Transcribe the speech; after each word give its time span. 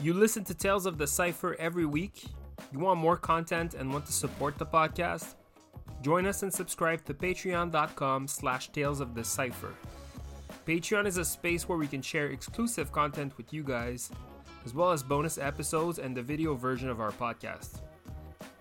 You 0.00 0.14
listen 0.14 0.44
to 0.44 0.54
Tales 0.54 0.86
of 0.86 0.96
the 0.96 1.08
Cypher 1.08 1.56
every 1.58 1.84
week. 1.84 2.26
You 2.70 2.78
want 2.78 3.00
more 3.00 3.16
content 3.16 3.74
and 3.74 3.92
want 3.92 4.06
to 4.06 4.12
support 4.12 4.56
the 4.56 4.64
podcast? 4.64 5.34
Join 6.02 6.24
us 6.24 6.44
and 6.44 6.54
subscribe 6.54 7.04
to 7.06 7.14
patreon.com 7.14 8.28
slash 8.28 8.68
tales 8.68 9.00
of 9.00 9.16
the 9.16 9.24
cypher. 9.24 9.74
Patreon 10.68 11.04
is 11.04 11.16
a 11.16 11.24
space 11.24 11.68
where 11.68 11.78
we 11.78 11.88
can 11.88 12.00
share 12.00 12.28
exclusive 12.28 12.92
content 12.92 13.36
with 13.36 13.52
you 13.52 13.64
guys, 13.64 14.12
as 14.64 14.72
well 14.72 14.92
as 14.92 15.02
bonus 15.02 15.36
episodes 15.36 15.98
and 15.98 16.16
the 16.16 16.22
video 16.22 16.54
version 16.54 16.88
of 16.88 17.00
our 17.00 17.10
podcast. 17.10 17.80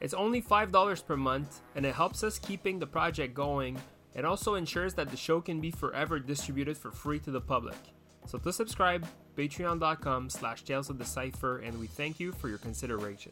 It's 0.02 0.16
only 0.16 0.42
$5 0.42 1.06
per 1.06 1.18
month, 1.18 1.62
and 1.76 1.86
it 1.86 1.94
helps 1.94 2.24
us 2.24 2.40
keeping 2.40 2.80
the 2.80 2.88
project 2.88 3.36
going 3.36 3.78
and 4.16 4.26
also 4.26 4.56
ensures 4.56 4.96
that 4.96 5.12
the 5.12 5.18
show 5.18 5.40
can 5.40 5.62
be 5.62 5.70
forever 5.70 6.18
distributed 6.18 6.76
for 6.76 6.90
free 6.90 7.20
to 7.20 7.30
the 7.30 7.42
public. 7.42 7.78
So 8.26 8.40
to 8.40 8.52
subscribe, 8.52 9.06
patreon.com 9.38 10.30
slash 10.30 10.64
tales 10.64 10.90
of 10.90 10.98
the 10.98 11.06
cypher, 11.06 11.60
and 11.60 11.80
we 11.80 11.88
thank 11.88 12.20
you 12.20 12.32
for 12.32 12.50
your 12.50 12.58
consideration. 12.58 13.32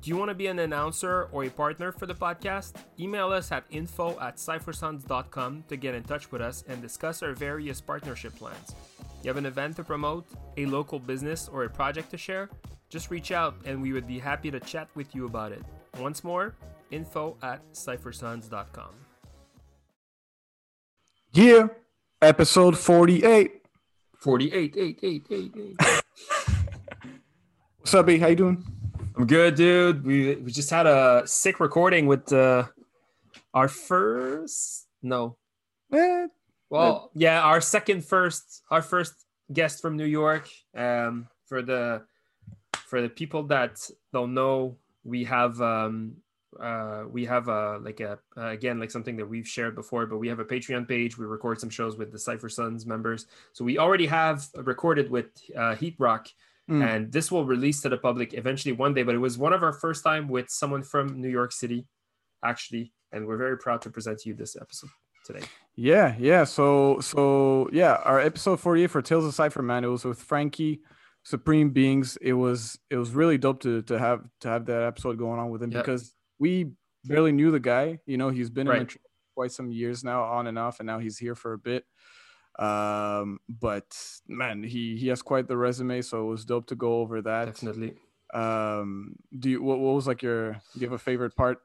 Do 0.00 0.10
you 0.10 0.16
want 0.16 0.28
to 0.28 0.34
be 0.34 0.46
an 0.46 0.60
announcer 0.60 1.28
or 1.32 1.44
a 1.44 1.50
partner 1.50 1.90
for 1.90 2.06
the 2.06 2.14
podcast? 2.14 2.74
Email 3.00 3.32
us 3.32 3.50
at 3.50 3.64
info 3.70 4.18
at 4.20 4.36
cyphersons.com 4.36 5.64
to 5.68 5.76
get 5.76 5.94
in 5.94 6.04
touch 6.04 6.30
with 6.30 6.40
us 6.40 6.62
and 6.68 6.80
discuss 6.80 7.22
our 7.22 7.32
various 7.32 7.80
partnership 7.80 8.36
plans. 8.36 8.74
You 9.22 9.28
have 9.28 9.36
an 9.36 9.46
event 9.46 9.74
to 9.76 9.84
promote, 9.84 10.24
a 10.56 10.66
local 10.66 11.00
business, 11.00 11.48
or 11.48 11.64
a 11.64 11.68
project 11.68 12.12
to 12.12 12.16
share? 12.16 12.48
Just 12.88 13.10
reach 13.10 13.32
out 13.32 13.56
and 13.64 13.82
we 13.82 13.92
would 13.92 14.06
be 14.06 14.20
happy 14.20 14.52
to 14.52 14.60
chat 14.60 14.88
with 14.94 15.14
you 15.14 15.26
about 15.26 15.50
it. 15.50 15.62
Once 15.98 16.22
more, 16.22 16.54
info 16.92 17.36
at 17.42 17.60
cyphersons.com. 17.72 18.90
Yeah, 21.32 21.68
episode 22.22 22.78
48. 22.78 23.57
48, 24.18 24.74
8, 24.76 24.98
8, 25.02 25.26
8, 25.30 25.52
8. 25.56 26.02
What's 27.78 27.94
up, 27.94 28.06
B? 28.06 28.18
How 28.18 28.26
you 28.26 28.36
doing? 28.36 28.64
I'm 29.16 29.26
good, 29.26 29.54
dude. 29.54 30.04
We 30.04 30.34
we 30.36 30.50
just 30.50 30.70
had 30.70 30.86
a 30.86 31.22
sick 31.24 31.60
recording 31.60 32.06
with 32.06 32.32
uh, 32.32 32.64
our 33.54 33.68
first 33.68 34.88
no, 35.02 35.36
Eh, 35.92 36.26
well, 36.68 37.10
yeah, 37.14 37.40
our 37.40 37.60
second 37.60 38.04
first, 38.04 38.62
our 38.70 38.82
first 38.82 39.14
guest 39.52 39.80
from 39.80 39.96
New 39.96 40.04
York. 40.04 40.48
Um, 40.76 41.28
for 41.46 41.62
the 41.62 42.02
for 42.72 43.00
the 43.00 43.08
people 43.08 43.44
that 43.44 43.88
don't 44.12 44.34
know, 44.34 44.76
we 45.04 45.24
have 45.24 45.60
um 45.60 46.16
uh 46.60 47.04
we 47.10 47.24
have 47.26 47.48
a 47.48 47.78
like 47.78 48.00
a 48.00 48.18
uh, 48.36 48.48
again 48.48 48.78
like 48.80 48.90
something 48.90 49.16
that 49.16 49.26
we've 49.26 49.48
shared 49.48 49.74
before, 49.74 50.06
but 50.06 50.18
we 50.18 50.28
have 50.28 50.38
a 50.38 50.44
Patreon 50.44 50.88
page. 50.88 51.18
We 51.18 51.26
record 51.26 51.60
some 51.60 51.70
shows 51.70 51.96
with 51.96 52.10
the 52.12 52.18
Cypher 52.18 52.48
Sons 52.48 52.86
members, 52.86 53.26
so 53.52 53.64
we 53.64 53.78
already 53.78 54.06
have 54.06 54.46
recorded 54.56 55.10
with 55.10 55.26
uh, 55.56 55.74
Heat 55.76 55.96
Rock 55.98 56.28
Mm. 56.70 56.84
and 56.86 57.10
this 57.10 57.32
will 57.32 57.46
release 57.46 57.80
to 57.80 57.88
the 57.88 57.96
public 57.96 58.34
eventually 58.34 58.72
one 58.72 58.92
day 58.92 59.02
but 59.02 59.14
it 59.14 59.18
was 59.18 59.38
one 59.38 59.54
of 59.54 59.62
our 59.62 59.72
first 59.72 60.04
time 60.04 60.28
with 60.28 60.50
someone 60.50 60.82
from 60.82 61.18
new 61.18 61.30
york 61.30 61.50
city 61.50 61.86
actually 62.44 62.92
and 63.10 63.26
we're 63.26 63.38
very 63.38 63.56
proud 63.56 63.80
to 63.80 63.88
present 63.88 64.18
to 64.18 64.28
you 64.28 64.34
this 64.34 64.54
episode 64.54 64.90
today 65.24 65.40
yeah, 65.78 66.16
yeah. 66.18 66.42
So, 66.42 66.98
so 66.98 67.68
yeah, 67.72 68.00
our 68.04 68.18
episode 68.18 68.58
48 68.58 68.88
for 68.88 69.00
Tales 69.00 69.24
of 69.24 69.32
Cypher, 69.32 69.62
man. 69.62 69.84
It 69.84 69.86
was 69.86 70.04
with 70.04 70.18
Frankie, 70.20 70.80
Supreme 71.22 71.70
Beings. 71.70 72.18
It 72.20 72.32
was 72.32 72.80
it 72.90 72.96
was 72.96 73.12
really 73.12 73.38
dope 73.38 73.62
to 73.62 73.82
to 73.82 73.96
have 73.96 74.24
to 74.40 74.48
have 74.48 74.66
that 74.66 74.82
episode 74.82 75.18
going 75.18 75.38
on 75.38 75.50
with 75.50 75.62
him 75.62 75.70
because 75.70 76.12
we 76.38 76.72
barely 77.04 77.32
knew 77.32 77.50
the 77.50 77.60
guy. 77.60 78.00
You 78.06 78.16
know, 78.18 78.30
he's 78.30 78.50
been 78.50 78.66
in 78.68 78.72
Right. 78.72 78.78
Montreal 78.78 79.02
quite 79.34 79.52
some 79.52 79.70
years 79.70 80.04
now, 80.04 80.22
on 80.24 80.46
and 80.46 80.58
off, 80.58 80.80
and 80.80 80.86
now 80.86 80.98
he's 80.98 81.18
here 81.18 81.34
for 81.34 81.52
a 81.52 81.58
bit. 81.58 81.84
Um, 82.58 83.38
but 83.48 83.96
man, 84.26 84.62
he 84.64 84.96
he 84.96 85.08
has 85.08 85.22
quite 85.22 85.46
the 85.48 85.56
resume, 85.56 86.02
so 86.02 86.22
it 86.22 86.30
was 86.30 86.44
dope 86.44 86.66
to 86.68 86.74
go 86.76 87.00
over 87.00 87.22
that. 87.22 87.46
definitely 87.46 87.96
Um, 88.34 89.16
do 89.38 89.50
you 89.50 89.62
what, 89.62 89.78
what 89.78 89.94
was 89.94 90.06
like 90.06 90.22
your 90.22 90.52
do 90.52 90.60
you 90.80 90.86
have 90.86 90.92
a 90.92 90.98
favorite 90.98 91.36
part? 91.36 91.60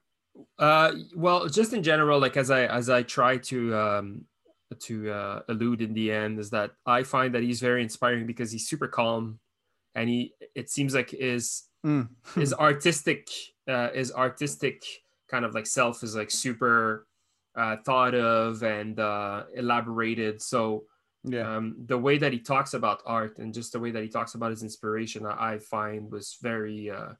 uh 0.58 0.94
well 1.16 1.48
just 1.48 1.74
in 1.74 1.84
general 1.84 2.20
like 2.20 2.36
as 2.38 2.50
i 2.50 2.66
as 2.66 2.89
i 2.89 3.04
try 3.04 3.38
to 3.38 3.76
um 3.76 4.26
to 4.80 5.12
uh 5.12 5.42
allude 5.48 5.80
in 5.82 5.94
the 5.94 6.12
end 6.12 6.39
is 6.39 6.50
that 6.50 6.72
i 6.88 7.04
find 7.04 7.36
that 7.36 7.44
he's 7.44 7.60
very 7.60 7.83
inspiring 7.83 8.26
because 8.26 8.52
he's 8.52 8.67
super 8.67 8.88
calm 8.88 9.39
and 9.95 10.10
he 10.10 10.33
it 10.56 10.70
seems 10.70 10.95
like 10.95 11.12
his 11.12 11.64
Mm. 11.86 12.10
his 12.38 12.54
artistic 12.60 13.30
uh 13.68 13.90
his 13.92 14.12
artistic 14.12 14.84
kind 15.28 15.46
of 15.46 15.54
like 15.54 15.66
self 15.68 16.04
is 16.04 16.16
like 16.16 16.32
super 16.32 17.08
uh 17.56 17.78
thought 17.86 18.14
of 18.16 18.64
and 18.64 19.00
uh 19.00 19.44
elaborated 19.56 20.42
so 20.42 20.86
Yeah, 21.26 21.56
um, 21.56 21.76
the 21.88 21.98
way 21.98 22.18
that 22.20 22.34
he 22.34 22.40
talks 22.40 22.74
about 22.74 23.00
art 23.06 23.38
and 23.40 23.54
just 23.54 23.72
the 23.72 23.80
way 23.80 23.92
that 23.92 24.04
he 24.04 24.10
talks 24.10 24.36
about 24.36 24.52
his 24.52 24.62
inspiration, 24.62 25.26
I, 25.26 25.54
I 25.54 25.60
find 25.60 26.12
was 26.12 26.36
very, 26.42 26.92
uh, 26.92 27.14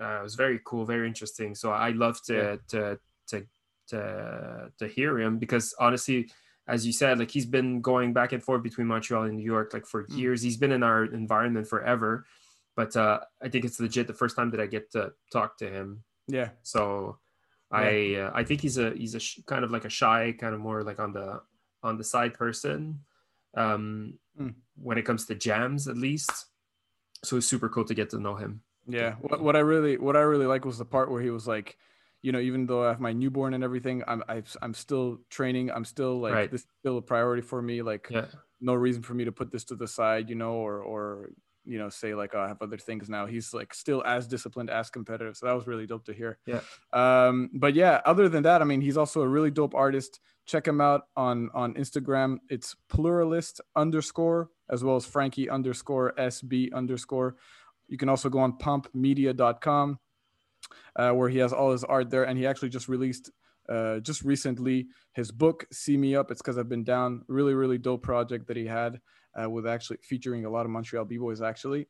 uh, 0.00 0.20
was 0.22 0.34
very 0.34 0.60
cool, 0.64 0.84
very 0.84 1.06
interesting. 1.06 1.54
So 1.54 1.70
I 1.70 1.90
love 1.90 2.20
to 2.26 2.34
Yeah. 2.34 2.56
to 2.68 2.98
to 3.28 3.46
to 3.88 4.72
to 4.78 4.88
hear 4.88 5.18
him 5.20 5.38
because 5.38 5.74
honestly, 5.78 6.30
as 6.66 6.86
you 6.86 6.92
said, 6.92 7.18
like 7.18 7.30
he's 7.30 7.46
been 7.46 7.80
going 7.80 8.12
back 8.12 8.32
and 8.32 8.42
forth 8.42 8.62
between 8.62 8.86
Montreal 8.86 9.24
and 9.24 9.36
New 9.36 9.44
York 9.44 9.72
like 9.74 9.86
for 9.86 10.06
Mm. 10.06 10.18
years. 10.18 10.42
He's 10.42 10.56
been 10.56 10.72
in 10.72 10.82
our 10.82 11.04
environment 11.04 11.66
forever, 11.68 12.26
but 12.76 12.96
uh, 12.96 13.20
I 13.42 13.48
think 13.48 13.64
it's 13.64 13.80
legit 13.80 14.06
the 14.06 14.14
first 14.14 14.36
time 14.36 14.50
that 14.52 14.60
I 14.60 14.66
get 14.66 14.90
to 14.92 15.12
talk 15.32 15.58
to 15.58 15.68
him. 15.68 16.04
yeah, 16.28 16.50
So 16.62 17.18
I 17.70 18.16
uh, 18.16 18.30
I 18.34 18.44
think 18.44 18.60
he's 18.60 18.78
a 18.78 18.90
he's 18.92 19.14
a 19.14 19.20
sh- 19.20 19.40
kind 19.46 19.64
of 19.64 19.70
like 19.70 19.84
a 19.86 19.90
shy 19.90 20.32
kind 20.38 20.54
of 20.54 20.60
more 20.60 20.82
like 20.82 21.00
on 21.00 21.12
the 21.12 21.40
on 21.82 21.96
the 21.98 22.04
side 22.04 22.34
person 22.34 23.00
um 23.56 24.18
Mm. 24.40 24.54
when 24.76 24.96
it 24.96 25.02
comes 25.04 25.26
to 25.26 25.34
jams 25.34 25.86
at 25.88 25.98
least. 25.98 26.30
So 27.22 27.36
it's 27.36 27.46
super 27.46 27.68
cool 27.68 27.84
to 27.84 27.92
get 27.94 28.08
to 28.10 28.18
know 28.18 28.34
him. 28.36 28.62
yeah. 28.88 29.16
What, 29.20 29.40
what 29.42 29.56
I 29.56 29.60
really 29.60 29.98
what 29.98 30.16
I 30.16 30.20
really 30.22 30.46
like 30.46 30.64
was 30.64 30.78
the 30.78 30.86
part 30.86 31.10
where 31.10 31.20
he 31.20 31.28
was 31.28 31.46
like, 31.46 31.76
you 32.22 32.32
know, 32.32 32.40
even 32.40 32.64
though 32.66 32.84
I 32.84 32.88
have 32.88 33.00
my 33.00 33.12
newborn 33.12 33.52
and 33.52 33.62
everything, 33.62 34.02
I'm 34.08 34.22
I, 34.28 34.42
I'm 34.62 34.72
still 34.72 35.20
training. 35.28 35.70
I'm 35.70 35.84
still 35.84 36.18
like 36.18 36.32
Right. 36.32 36.50
this 36.50 36.62
is 36.62 36.66
still 36.80 36.96
a 36.96 37.02
priority 37.02 37.42
for 37.42 37.60
me. 37.60 37.82
Like 37.82 38.08
Yeah. 38.10 38.26
no 38.60 38.72
reason 38.74 39.02
for 39.02 39.12
me 39.12 39.24
to 39.26 39.32
put 39.32 39.52
this 39.52 39.64
to 39.64 39.76
the 39.76 39.86
side, 39.86 40.30
you 40.30 40.34
know, 40.36 40.54
or 40.54 40.80
or 40.80 41.28
you 41.64 41.78
know 41.78 41.88
say 41.88 42.14
like 42.14 42.34
oh, 42.34 42.40
I 42.40 42.48
have 42.48 42.60
other 42.60 42.78
things 42.78 43.08
now. 43.08 43.26
He's 43.26 43.54
like 43.54 43.74
still 43.74 44.02
as 44.04 44.26
disciplined, 44.26 44.70
as 44.70 44.90
competitive. 44.90 45.36
So 45.36 45.46
that 45.46 45.52
was 45.52 45.66
really 45.66 45.86
dope 45.86 46.04
to 46.06 46.12
hear. 46.12 46.38
Yeah. 46.46 46.60
Um, 46.92 47.50
but 47.54 47.74
yeah, 47.74 48.00
other 48.04 48.28
than 48.28 48.42
that, 48.44 48.62
I 48.62 48.64
mean, 48.64 48.80
he's 48.80 48.96
also 48.96 49.22
a 49.22 49.28
really 49.28 49.50
dope 49.50 49.74
artist. 49.74 50.20
Check 50.46 50.66
him 50.66 50.80
out 50.80 51.02
on 51.16 51.50
on 51.54 51.74
Instagram. 51.74 52.38
It's 52.48 52.74
pluralist 52.88 53.60
underscore 53.76 54.50
as 54.70 54.82
well 54.82 54.96
as 54.96 55.04
Frankie 55.04 55.50
underscore 55.50 56.14
SB 56.18 56.72
underscore. 56.72 57.36
You 57.88 57.98
can 57.98 58.08
also 58.08 58.30
go 58.30 58.38
on 58.38 58.54
pumpmedia.com 58.58 59.98
uh, 60.96 61.10
where 61.10 61.28
he 61.28 61.38
has 61.38 61.52
all 61.52 61.72
his 61.72 61.84
art 61.84 62.10
there. 62.10 62.24
And 62.24 62.38
he 62.38 62.46
actually 62.46 62.70
just 62.70 62.88
released 62.88 63.30
uh, 63.68 64.00
just 64.00 64.22
recently 64.22 64.86
his 65.12 65.30
book, 65.30 65.66
See 65.72 65.96
Me 65.96 66.16
Up. 66.16 66.30
It's 66.30 66.40
because 66.40 66.58
I've 66.58 66.70
been 66.70 66.84
down. 66.84 67.22
Really, 67.28 67.54
really 67.54 67.78
dope 67.78 68.02
project 68.02 68.48
that 68.48 68.56
he 68.56 68.66
had 68.66 69.00
uh, 69.40 69.48
with 69.48 69.66
actually 69.66 69.98
featuring 70.02 70.44
a 70.44 70.50
lot 70.50 70.64
of 70.66 70.70
Montreal 70.70 71.04
B 71.04 71.18
Boys, 71.18 71.42
actually. 71.42 71.88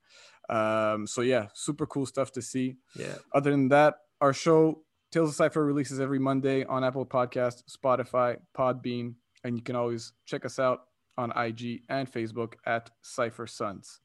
Um, 0.48 1.06
so, 1.06 1.20
yeah, 1.22 1.48
super 1.54 1.86
cool 1.86 2.06
stuff 2.06 2.32
to 2.32 2.42
see. 2.42 2.76
Yeah. 2.96 3.14
Other 3.34 3.50
than 3.50 3.68
that, 3.68 3.96
our 4.20 4.32
show, 4.32 4.82
Tales 5.10 5.30
of 5.30 5.34
Cypher, 5.34 5.64
releases 5.64 6.00
every 6.00 6.18
Monday 6.18 6.64
on 6.64 6.84
Apple 6.84 7.06
Podcast, 7.06 7.62
Spotify, 7.70 8.38
Podbean, 8.56 9.14
and 9.44 9.56
you 9.56 9.62
can 9.62 9.76
always 9.76 10.12
check 10.26 10.44
us 10.44 10.58
out 10.58 10.82
on 11.18 11.30
IG 11.36 11.82
and 11.88 12.10
Facebook 12.10 12.54
at 12.66 12.90
Cypher 13.02 13.46
Sons. 13.46 14.00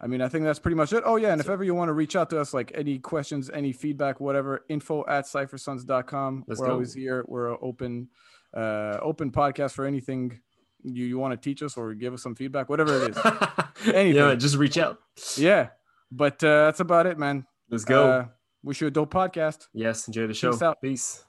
I 0.00 0.06
mean, 0.08 0.20
I 0.20 0.28
think 0.28 0.44
that's 0.44 0.58
pretty 0.58 0.74
much 0.74 0.92
it. 0.92 1.02
Oh, 1.06 1.16
yeah. 1.16 1.32
And 1.32 1.40
if 1.40 1.48
ever 1.48 1.64
you 1.64 1.74
want 1.74 1.88
to 1.88 1.94
reach 1.94 2.16
out 2.16 2.28
to 2.30 2.40
us, 2.40 2.52
like 2.52 2.70
any 2.74 2.98
questions, 2.98 3.48
any 3.48 3.72
feedback, 3.72 4.20
whatever, 4.20 4.64
info 4.68 5.04
at 5.08 5.24
cyphersons.com. 5.24 6.44
Let's 6.46 6.60
We're 6.60 6.66
go. 6.66 6.72
always 6.74 6.92
here. 6.92 7.24
We're 7.26 7.52
an 7.52 7.58
open, 7.62 8.08
uh, 8.54 8.98
open 9.00 9.30
podcast 9.30 9.72
for 9.72 9.86
anything 9.86 10.38
you, 10.82 11.04
you 11.04 11.18
want 11.18 11.32
to 11.32 11.36
teach 11.36 11.62
us 11.62 11.76
or 11.76 11.94
give 11.94 12.14
us 12.14 12.22
some 12.22 12.34
feedback, 12.34 12.68
whatever 12.68 13.04
it 13.04 13.10
is. 13.10 13.18
Anything. 13.86 14.16
yeah, 14.16 14.34
just 14.34 14.56
reach 14.56 14.78
out. 14.78 14.98
yeah. 15.36 15.68
But 16.10 16.42
uh, 16.44 16.66
that's 16.66 16.80
about 16.80 17.06
it, 17.06 17.18
man. 17.18 17.46
Let's 17.70 17.84
go. 17.84 18.08
Uh, 18.08 18.26
wish 18.62 18.80
you 18.80 18.86
a 18.86 18.90
dope 18.90 19.12
podcast. 19.12 19.66
yes, 19.74 20.06
enjoy 20.06 20.26
the 20.28 20.34
show. 20.34 20.52
peace 20.52 20.62
out. 20.62 20.80
Peace. 20.80 21.24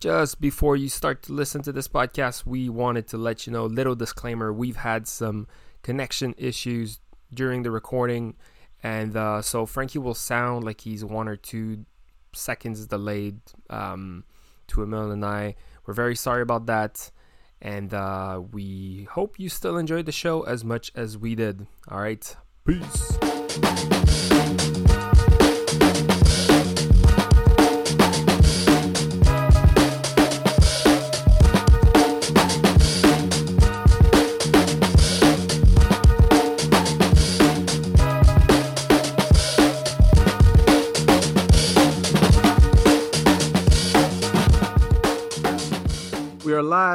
Just 0.00 0.40
before 0.40 0.76
you 0.76 0.88
start 0.88 1.22
to 1.24 1.32
listen 1.32 1.60
to 1.62 1.72
this 1.72 1.88
podcast, 1.88 2.46
we 2.46 2.68
wanted 2.68 3.08
to 3.08 3.18
let 3.18 3.46
you 3.46 3.52
know 3.52 3.66
little 3.66 3.96
disclaimer. 3.96 4.52
We've 4.52 4.76
had 4.76 5.08
some 5.08 5.48
connection 5.82 6.34
issues 6.38 7.00
during 7.34 7.64
the 7.64 7.72
recording, 7.72 8.36
and 8.82 9.16
uh, 9.16 9.42
so 9.42 9.66
Frankie 9.66 9.98
will 9.98 10.14
sound 10.14 10.64
like 10.64 10.82
he's 10.82 11.04
one 11.04 11.26
or 11.26 11.34
two 11.34 11.84
seconds 12.32 12.86
delayed 12.86 13.40
um, 13.70 14.22
to 14.68 14.82
Emil 14.84 15.10
and 15.10 15.24
I. 15.24 15.56
We're 15.84 15.94
very 15.94 16.14
sorry 16.14 16.42
about 16.42 16.66
that, 16.66 17.10
and 17.60 17.92
uh, 17.92 18.42
we 18.52 19.08
hope 19.10 19.38
you 19.38 19.48
still 19.48 19.76
enjoyed 19.76 20.06
the 20.06 20.12
show 20.12 20.42
as 20.42 20.64
much 20.64 20.92
as 20.94 21.18
we 21.18 21.34
did. 21.34 21.66
All 21.88 22.00
right, 22.00 22.36
peace. 22.66 23.18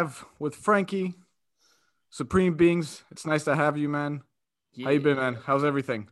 Live 0.04 0.26
with 0.38 0.54
Frankie, 0.54 1.14
Supreme 2.10 2.56
Beings. 2.56 3.04
It's 3.10 3.26
nice 3.26 3.46
to 3.46 3.56
have 3.56 3.78
you, 3.78 3.88
man. 3.88 4.22
Yeah. 4.74 4.86
How 4.86 4.92
you 4.92 5.00
been, 5.00 5.16
man? 5.16 5.38
How's 5.46 5.64
everything? 5.64 6.10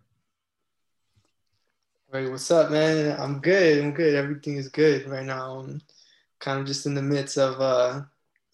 Hey, 2.11 2.29
what's 2.29 2.49
up, 2.51 2.71
man? 2.71 3.19
I'm 3.19 3.39
good. 3.39 3.83
I'm 3.83 3.91
good. 3.91 4.15
Everything 4.15 4.55
is 4.55 4.69
good 4.69 5.09
right 5.09 5.25
now. 5.25 5.59
I'm 5.59 5.81
kind 6.39 6.59
of 6.61 6.65
just 6.65 6.85
in 6.85 6.93
the 6.93 7.01
midst 7.01 7.37
of 7.37 7.59
uh, 7.59 8.03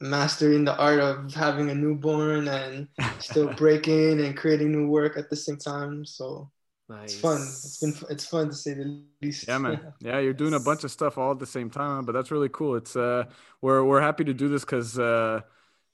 mastering 0.02 0.66
the 0.66 0.76
art 0.78 1.00
of 1.00 1.32
having 1.36 1.70
a 1.70 1.76
newborn 1.76 2.48
and 2.48 2.88
still 3.20 3.54
breaking 3.58 4.22
and 4.22 4.36
creating 4.36 4.72
new 4.72 4.88
work 4.88 5.18
at 5.18 5.30
the 5.30 5.36
same 5.36 5.58
time. 5.58 6.04
So 6.04 6.50
Nice. 6.90 7.14
It's 7.14 7.22
fun. 7.22 7.42
It's 7.42 7.80
been 7.80 7.94
it's 8.10 8.26
fun 8.26 8.48
to 8.48 8.56
say 8.56 8.74
the 8.74 9.04
least. 9.22 9.46
Yeah, 9.48 9.58
man. 9.58 9.94
Yeah, 10.00 10.20
you're 10.20 10.34
doing 10.34 10.54
a 10.54 10.60
bunch 10.60 10.84
of 10.84 10.92
stuff 10.92 11.18
all 11.18 11.32
at 11.32 11.40
the 11.40 11.46
same 11.46 11.70
time, 11.70 12.06
but 12.06 12.14
that's 12.14 12.32
really 12.32 12.50
cool. 12.50 12.76
It's 12.76 12.96
uh, 12.96 13.26
we're 13.62 13.84
we're 13.84 14.02
happy 14.02 14.24
to 14.24 14.34
do 14.34 14.48
this 14.48 14.64
because 14.64 14.98
uh, 14.98 15.42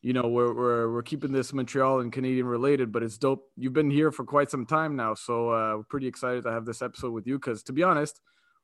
you 0.04 0.12
know, 0.12 0.28
we're 0.28 0.54
we're 0.54 0.92
we're 0.92 1.02
keeping 1.02 1.32
this 1.32 1.54
Montreal 1.54 2.02
and 2.02 2.12
Canadian 2.12 2.46
related, 2.46 2.92
but 2.92 3.04
it's 3.04 3.18
dope. 3.18 3.50
You've 3.56 3.74
been 3.74 3.90
here 3.90 4.12
for 4.12 4.26
quite 4.26 4.52
some 4.52 4.66
time 4.66 4.98
now, 4.98 5.14
so 5.14 5.50
uh, 5.50 5.78
we're 5.78 5.84
pretty 5.84 6.08
excited 6.08 6.44
to 6.44 6.52
have 6.52 6.66
this 6.66 6.82
episode 6.82 7.14
with 7.14 7.26
you. 7.26 7.40
Because 7.40 7.64
to 7.64 7.74
be 7.74 7.84
honest, 7.84 8.20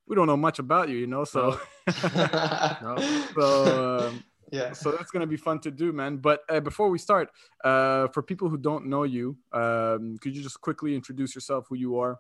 we 0.06 0.18
don't 0.18 0.28
know 0.28 0.36
much 0.36 0.60
about 0.60 0.90
you, 0.90 0.98
you 0.98 1.08
know. 1.08 1.24
So, 1.24 1.58
no. 2.14 2.98
so 3.34 4.10
um, 4.10 4.24
yeah. 4.52 4.74
So 4.74 4.92
that's 4.92 5.12
gonna 5.12 5.28
be 5.28 5.38
fun 5.38 5.60
to 5.62 5.72
do 5.72 5.92
man. 5.92 6.18
But 6.18 6.42
uh, 6.50 6.60
before 6.60 6.90
we 6.90 6.98
start 6.98 7.32
uh, 7.64 8.08
for 8.10 8.22
people 8.22 8.50
who 8.50 8.58
don't 8.58 8.86
know 8.88 9.04
you 9.04 9.38
um, 9.54 10.18
could 10.22 10.36
you 10.36 10.42
just 10.42 10.62
quickly 10.62 10.96
introduce 10.96 11.36
yourself 11.36 11.68
who 11.70 11.76
you 11.76 12.00
are? 12.00 12.20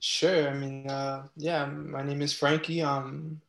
Sure. 0.00 0.48
I 0.48 0.54
mean 0.54 0.88
uh, 0.88 1.26
yeah 1.36 1.66
my 1.66 2.02
name 2.02 2.22
is 2.22 2.32
frankie. 2.32 2.82
I'm 2.82 3.40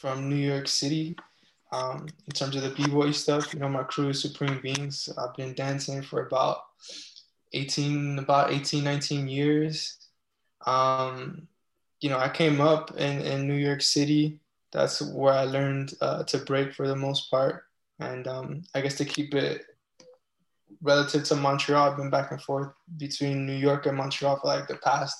from 0.00 0.28
new 0.28 0.36
york 0.36 0.68
city. 0.68 1.16
Um, 1.72 2.06
in 2.26 2.32
terms 2.32 2.54
of 2.54 2.62
the 2.62 2.70
b-boy 2.70 3.10
stuff 3.10 3.52
you 3.52 3.58
know 3.58 3.68
my 3.68 3.82
crew 3.82 4.10
is 4.10 4.22
supreme 4.22 4.60
beings. 4.60 5.08
I've 5.18 5.34
been 5.34 5.54
dancing 5.54 6.00
for 6.00 6.26
about 6.26 6.58
18 7.52 8.20
about 8.20 8.52
18 8.52 8.84
19 8.84 9.28
years. 9.28 9.98
Um, 10.64 11.48
you 12.00 12.10
know 12.10 12.18
i 12.18 12.28
came 12.28 12.60
up 12.60 12.92
in, 12.96 13.20
in 13.20 13.46
new 13.46 13.54
york 13.54 13.82
city 13.82 14.38
that's 14.72 15.00
where 15.00 15.34
I 15.34 15.44
learned 15.44 15.94
uh, 16.00 16.24
to 16.24 16.38
break 16.38 16.74
for 16.74 16.86
the 16.86 16.96
most 16.96 17.30
part. 17.30 17.64
And 17.98 18.26
um, 18.26 18.62
I 18.74 18.80
guess 18.80 18.96
to 18.96 19.04
keep 19.04 19.34
it 19.34 19.62
relative 20.82 21.24
to 21.24 21.36
Montreal, 21.36 21.90
I've 21.90 21.96
been 21.96 22.10
back 22.10 22.30
and 22.30 22.42
forth 22.42 22.72
between 22.96 23.46
New 23.46 23.56
York 23.56 23.86
and 23.86 23.96
Montreal 23.96 24.38
for 24.40 24.48
like 24.48 24.68
the 24.68 24.76
past, 24.76 25.16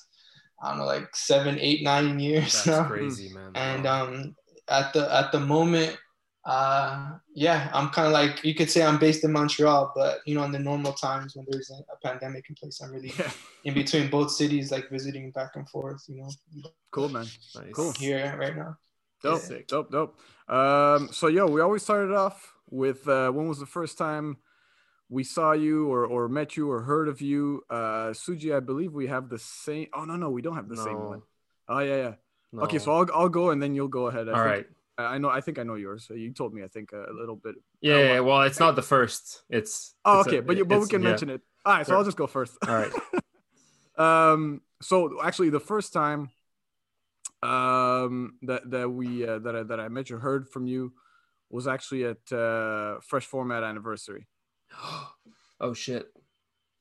I 0.63 0.71
don't 0.71 0.79
know, 0.79 0.85
like 0.85 1.15
seven, 1.15 1.59
eight, 1.61 1.83
nine 1.83 2.19
years 2.29 2.65
That's 2.65 2.67
now. 2.67 2.85
crazy, 2.85 3.33
man. 3.33 3.53
And 3.55 3.87
um, 3.87 4.37
at 4.69 4.93
the 4.93 5.13
at 5.15 5.33
the 5.33 5.41
moment, 5.41 5.97
uh, 6.45 7.19
yeah, 7.35 7.71
I'm 7.73 7.89
kind 7.91 8.07
of 8.07 8.13
like 8.13 8.45
you 8.45 8.55
could 8.55 8.71
say 8.71 8.85
I'm 8.85 8.99
based 8.99 9.25
in 9.25 9.33
Montreal, 9.33 9.93
but 9.97 10.19
you 10.27 10.35
know, 10.35 10.45
in 10.45 10.53
the 10.53 10.59
normal 10.59 10.93
times 10.93 11.35
when 11.35 11.47
there's 11.49 11.71
a, 11.71 11.75
a 11.93 11.97
pandemic 12.05 12.49
in 12.49 12.55
place, 12.55 12.81
I'm 12.81 12.93
really 12.93 13.13
yeah. 13.19 13.31
in 13.65 13.75
between 13.75 14.09
both 14.09 14.31
cities, 14.31 14.71
like 14.71 14.89
visiting 14.91 15.31
back 15.33 15.57
and 15.57 15.69
forth. 15.69 16.05
You 16.09 16.23
know. 16.23 16.31
Cool, 16.93 17.09
man. 17.09 17.27
Nice. 17.55 17.73
Cool. 17.73 17.93
Here 17.93 18.37
right 18.39 18.57
now. 18.57 18.77
Dope, 19.23 19.41
Sick. 19.41 19.69
dope, 19.69 19.91
dope. 19.91 20.19
Um, 20.49 21.09
so 21.13 21.27
yo, 21.29 21.47
we 21.47 21.61
always 21.61 21.83
started 21.83 22.15
off 22.15 22.55
with 22.71 23.09
uh, 23.09 23.31
when 23.31 23.49
was 23.49 23.59
the 23.59 23.67
first 23.67 23.99
time 23.99 24.37
we 25.09 25.25
saw 25.25 25.53
you 25.53 25.89
or 25.89 26.07
or 26.07 26.29
met 26.29 26.57
you 26.57 26.71
or 26.71 26.83
heard 26.83 27.09
of 27.09 27.21
you? 27.21 27.63
Uh, 27.71 28.13
Suji, 28.13 28.55
I 28.55 28.61
believe 28.61 28.93
we 28.93 29.07
have 29.07 29.29
the 29.29 29.39
same. 29.39 29.89
Oh 29.95 30.05
no, 30.05 30.17
no, 30.17 30.31
we 30.31 30.43
don't 30.43 30.57
have 30.57 30.69
the 30.69 30.77
no. 30.77 30.85
same 30.85 31.05
one. 31.05 31.23
Oh 31.69 31.79
yeah, 31.79 31.97
yeah. 31.97 32.15
No. 32.53 32.63
Okay, 32.63 32.79
so 32.79 32.93
I'll 32.93 33.07
I'll 33.15 33.29
go 33.29 33.51
and 33.51 33.63
then 33.63 33.75
you'll 33.75 33.89
go 33.89 34.07
ahead. 34.07 34.29
I 34.29 34.33
All 34.33 34.39
think, 34.39 34.47
right. 34.47 34.67
I 34.99 35.19
know. 35.19 35.29
I 35.29 35.41
think 35.41 35.59
I 35.59 35.63
know 35.63 35.75
yours. 35.75 36.11
You 36.15 36.33
told 36.33 36.55
me. 36.55 36.63
I 36.63 36.69
think 36.69 36.93
a 36.93 37.13
little 37.13 37.37
bit. 37.37 37.57
Yeah. 37.81 37.99
yeah 37.99 38.21
well, 38.21 38.43
it's 38.43 38.61
not 38.61 38.77
the 38.77 38.83
first. 38.83 39.43
It's. 39.51 39.95
Oh, 40.05 40.21
it's 40.21 40.29
okay, 40.29 40.39
a, 40.39 40.43
but 40.43 40.57
you, 40.57 40.65
but 40.65 40.81
we 40.81 40.87
can 40.87 41.03
yeah. 41.03 41.09
mention 41.11 41.31
it. 41.31 41.43
All 41.65 41.75
right, 41.75 41.87
so 41.87 41.91
sure. 41.91 41.99
I'll 41.99 42.05
just 42.05 42.17
go 42.17 42.27
first. 42.27 42.57
All 42.67 42.75
right. 42.75 42.93
um. 44.33 44.63
So 44.81 45.23
actually, 45.23 45.51
the 45.51 45.61
first 45.61 45.93
time 45.93 46.31
um, 47.47 48.35
that 48.43 48.71
that 48.71 48.91
we 48.91 49.27
uh, 49.27 49.39
that 49.41 49.57
I, 49.57 49.63
that 49.65 49.81
I 49.81 49.89
met 49.89 50.11
you 50.11 50.19
heard 50.19 50.49
from 50.49 50.67
you 50.67 50.93
was 51.51 51.67
actually 51.67 52.05
at 52.05 52.33
uh, 52.33 52.99
Fresh 53.01 53.27
Format 53.27 53.63
anniversary. 53.63 54.27
oh 55.61 55.75
shit! 55.75 56.07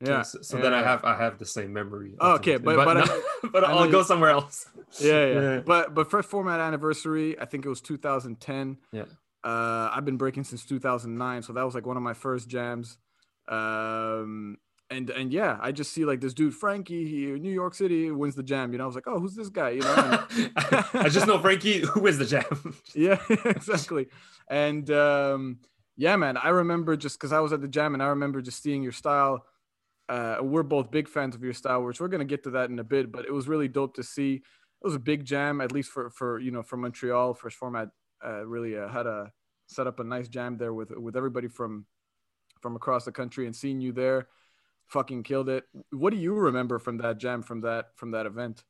Yeah. 0.02 0.24
So, 0.24 0.42
so 0.42 0.58
yeah. 0.58 0.64
then 0.64 0.74
I 0.74 0.84
have 0.84 1.04
I 1.04 1.16
have 1.18 1.38
the 1.38 1.46
same 1.46 1.72
memory. 1.72 2.16
Oh, 2.20 2.34
okay, 2.36 2.58
but 2.58 2.76
but, 2.76 2.86
but, 2.86 2.94
no, 2.94 3.04
I, 3.44 3.48
but 3.52 3.64
I'll 3.64 3.90
go 3.90 4.04
somewhere 4.04 4.32
else. 4.32 4.68
Yeah, 5.02 5.26
yeah, 5.26 5.42
yeah. 5.42 5.60
But 5.60 5.94
but 5.94 6.10
Fresh 6.10 6.26
Format 6.26 6.62
anniversary, 6.62 7.38
I 7.38 7.44
think 7.44 7.66
it 7.66 7.70
was 7.70 7.82
2010. 7.82 8.78
Yeah. 8.94 9.04
Uh, 9.44 9.90
I've 9.92 10.06
been 10.06 10.16
breaking 10.16 10.46
since 10.46 10.64
2009, 10.64 11.42
so 11.42 11.52
that 11.52 11.64
was 11.64 11.76
like 11.76 11.86
one 11.86 11.98
of 11.98 12.04
my 12.04 12.14
first 12.14 12.48
jams. 12.48 12.98
Um, 13.50 14.58
and 14.90 15.10
and 15.10 15.34
yeah, 15.34 15.58
I 15.62 15.72
just 15.72 15.92
see 15.94 16.06
like 16.06 16.22
this 16.22 16.34
dude 16.34 16.54
Frankie 16.54 17.08
here, 17.08 17.38
New 17.38 17.52
York 17.52 17.74
City 17.74 18.12
wins 18.12 18.36
the 18.36 18.44
jam. 18.44 18.72
You 18.72 18.78
know, 18.78 18.84
I 18.84 18.88
was 18.88 18.96
like, 18.96 19.08
oh, 19.08 19.20
who's 19.20 19.36
this 19.36 19.50
guy? 19.50 19.72
You 19.72 19.82
know, 19.82 20.24
I 20.94 21.10
just 21.10 21.26
know 21.26 21.40
Frankie 21.40 21.80
who 21.86 22.02
wins 22.02 22.18
the 22.18 22.26
jam. 22.26 22.76
yeah, 22.96 23.20
exactly. 23.46 24.08
And 24.50 24.90
um, 24.92 25.60
yeah, 25.98 26.16
man, 26.16 26.38
I 26.38 26.50
remember 26.50 26.96
just 26.96 27.18
because 27.18 27.34
I 27.34 27.40
was 27.40 27.52
at 27.52 27.62
the 27.62 27.68
jam 27.68 27.94
and 27.94 28.04
I 28.04 28.08
remember 28.08 28.42
just 28.42 28.62
seeing 28.62 28.84
your 28.84 28.92
style. 28.92 29.46
Uh, 30.08 30.38
we're 30.42 30.62
both 30.62 30.92
big 30.92 31.10
fans 31.10 31.34
of 31.34 31.44
your 31.44 31.54
style, 31.54 31.84
which 31.84 32.00
we're 32.00 32.08
gonna 32.08 32.26
get 32.26 32.44
to 32.44 32.52
that 32.52 32.70
in 32.70 32.78
a 32.78 32.84
bit. 32.84 33.12
But 33.12 33.26
it 33.26 33.34
was 33.34 33.48
really 33.48 33.68
dope 33.68 33.96
to 33.96 34.04
see. 34.04 34.36
It 34.36 34.86
was 34.86 34.96
a 34.96 35.00
big 35.00 35.26
jam, 35.26 35.62
at 35.62 35.72
least 35.72 35.90
for 35.90 36.12
for 36.12 36.40
you 36.40 36.52
know 36.52 36.62
from 36.62 36.82
Montreal. 36.82 37.34
Fresh 37.34 37.56
format 37.56 37.90
uh, 38.24 38.46
really 38.46 38.78
uh, 38.78 38.88
had 38.88 39.08
a 39.08 39.32
set 39.66 39.88
up 39.88 40.00
a 40.00 40.04
nice 40.04 40.28
jam 40.28 40.58
there 40.58 40.76
with 40.76 40.92
with 40.92 41.18
everybody 41.18 41.48
from 41.48 41.88
from 42.62 42.76
across 42.76 43.04
the 43.04 43.12
country 43.12 43.48
and 43.48 43.56
seeing 43.56 43.82
you 43.82 43.92
there 43.92 44.28
fucking 44.88 45.24
killed 45.24 45.50
it. 45.50 45.66
What 45.92 46.12
do 46.12 46.18
you 46.18 46.34
remember 46.34 46.80
from 46.80 46.98
that 46.98 47.18
jam 47.18 47.42
from 47.44 47.62
that 47.62 47.90
from 47.96 48.12
that 48.12 48.26
event? 48.26 48.64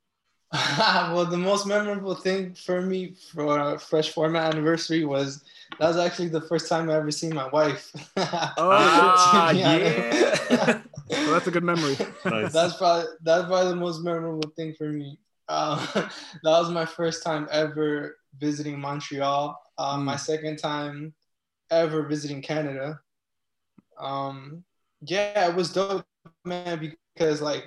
well, 0.54 1.26
the 1.26 1.38
most 1.38 1.66
memorable 1.66 2.16
thing 2.16 2.54
for 2.54 2.82
me 2.82 3.16
for 3.34 3.58
a 3.58 3.80
fresh 3.80 4.12
format 4.12 4.54
anniversary 4.54 5.04
was 5.04 5.44
that 5.80 5.88
was 5.88 5.98
actually 5.98 6.30
the 6.30 6.42
first 6.42 6.70
time 6.70 6.90
I 6.90 6.96
ever 6.96 7.12
seen 7.12 7.34
my 7.34 7.48
wife. 7.48 7.92
oh 8.18 8.24
ah, 8.58 9.52
yeah, 9.52 10.82
well, 11.10 11.32
that's 11.32 11.48
a 11.48 11.52
good 11.52 11.64
memory. 11.64 11.98
Nice. 12.24 12.54
That's 12.54 12.78
probably 12.78 13.06
that's 13.24 13.48
probably 13.48 13.70
the 13.70 13.76
most 13.76 14.04
memorable 14.04 14.50
thing 14.56 14.74
for 14.74 14.92
me. 14.92 15.18
Um, 15.48 15.80
that 15.94 16.10
was 16.44 16.70
my 16.70 16.86
first 16.86 17.24
time 17.24 17.48
ever 17.52 18.18
visiting 18.40 18.80
Montreal. 18.80 19.60
Um, 19.78 20.02
mm. 20.02 20.06
My 20.06 20.16
second 20.16 20.58
time 20.58 21.14
ever 21.72 22.04
visiting 22.04 22.42
Canada. 22.42 23.00
Um, 24.00 24.64
yeah, 25.06 25.48
it 25.50 25.56
was 25.56 25.72
dope, 25.74 26.06
man, 26.44 26.80
because 27.16 27.42
like 27.42 27.64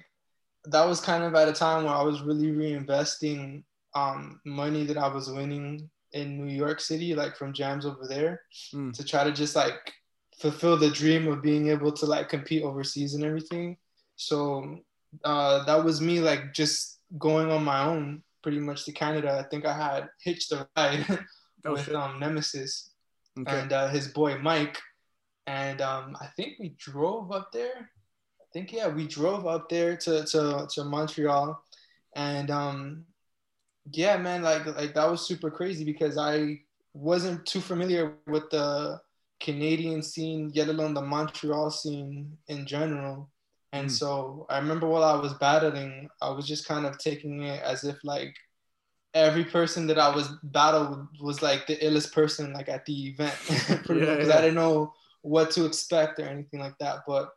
that 0.67 0.87
was 0.87 1.01
kind 1.01 1.25
of 1.25 1.35
at 1.35 1.49
a 1.49 1.53
time 1.53 1.85
where 1.85 1.95
I 1.95 2.03
was 2.03 2.23
really 2.23 2.49
reinvesting 2.49 3.63
um, 3.95 4.41
money 4.45 4.85
that 4.85 4.99
I 4.99 5.09
was 5.09 5.31
winning 5.31 5.89
in 6.13 6.45
New 6.45 6.55
York 6.55 6.81
City, 6.81 7.15
like 7.15 7.37
from 7.37 7.53
jams 7.53 7.87
over 7.87 8.07
there, 8.07 8.43
mm. 8.75 8.93
to 8.93 9.05
try 9.05 9.25
to 9.25 9.33
just 9.33 9.57
like 9.57 9.93
fulfill 10.39 10.77
the 10.77 10.91
dream 10.91 11.29
of 11.29 11.43
being 11.43 11.69
able 11.69 11.93
to 11.93 12.07
like 12.07 12.29
compete 12.29 12.63
overseas 12.63 13.15
and 13.15 13.25
everything. 13.25 13.77
So 14.17 14.79
uh, 15.25 15.65
that 15.65 15.85
was 15.85 16.01
me 16.01 16.21
like 16.21 16.53
just 16.53 17.01
going 17.19 17.51
on 17.51 17.65
my 17.65 17.85
own 17.85 18.23
pretty 18.43 18.59
much 18.59 18.85
to 18.85 18.93
Canada. 18.93 19.43
I 19.45 19.49
think 19.49 19.65
I 19.67 19.77
had 19.77 20.09
hitched 20.23 20.53
a 20.53 20.69
ride 20.77 21.07
oh, 21.65 21.73
with 21.73 21.93
um, 21.95 22.21
Nemesis 22.21 22.91
okay. 23.39 23.61
and 23.61 23.73
uh, 23.73 23.89
his 23.89 24.09
boy 24.09 24.39
Mike 24.39 24.79
and 25.49 25.81
um, 25.81 26.15
I 26.21 26.27
think 26.37 26.59
we 26.61 26.77
drove 26.79 27.33
up 27.33 27.53
there. 27.53 27.91
I 28.41 28.45
think 28.53 28.71
yeah, 28.71 28.89
we 28.89 29.07
drove 29.07 29.47
up 29.47 29.69
there 29.71 29.97
to 29.97 30.25
to, 30.27 30.69
to 30.75 30.85
Montreal, 30.85 31.61
and 32.15 32.51
um, 32.51 33.07
yeah, 33.91 34.19
man, 34.19 34.43
like 34.43 34.67
like 34.67 34.95
that 34.95 35.11
was 35.11 35.27
super 35.27 35.51
crazy 35.51 35.85
because 35.85 36.19
I 36.19 36.61
wasn't 36.93 37.47
too 37.47 37.61
familiar 37.61 38.13
with 38.27 38.51
the 38.51 39.01
Canadian 39.41 40.03
scene, 40.03 40.51
yet 40.53 40.69
alone 40.69 40.93
the 40.93 41.03
Montreal 41.03 41.71
scene 41.71 42.37
in 42.49 42.67
general. 42.67 43.31
And 43.73 43.89
mm. 43.89 43.91
so 43.91 44.47
I 44.51 44.59
remember 44.59 44.87
while 44.87 45.05
I 45.05 45.19
was 45.19 45.33
battling, 45.35 46.11
I 46.21 46.29
was 46.31 46.47
just 46.47 46.67
kind 46.69 46.85
of 46.85 46.99
taking 46.99 47.43
it 47.43 47.63
as 47.63 47.85
if 47.85 47.97
like 48.05 48.35
every 49.15 49.45
person 49.45 49.87
that 49.87 49.99
I 49.99 50.15
was 50.15 50.29
battled 50.43 51.09
was 51.23 51.41
like 51.41 51.67
the 51.67 51.77
illest 51.77 52.13
person 52.13 52.53
like 52.53 52.69
at 52.69 52.85
the 52.85 53.09
event, 53.09 53.35
pretty 53.87 54.05
yeah, 54.05 54.13
because 54.13 54.29
yeah. 54.29 54.39
I 54.39 54.41
didn't 54.43 54.57
know 54.57 54.93
what 55.29 55.51
to 55.53 55.65
expect 55.65 56.19
or 56.19 56.25
anything 56.25 56.61
like 56.61 56.77
that. 56.81 57.01
But 57.07 57.31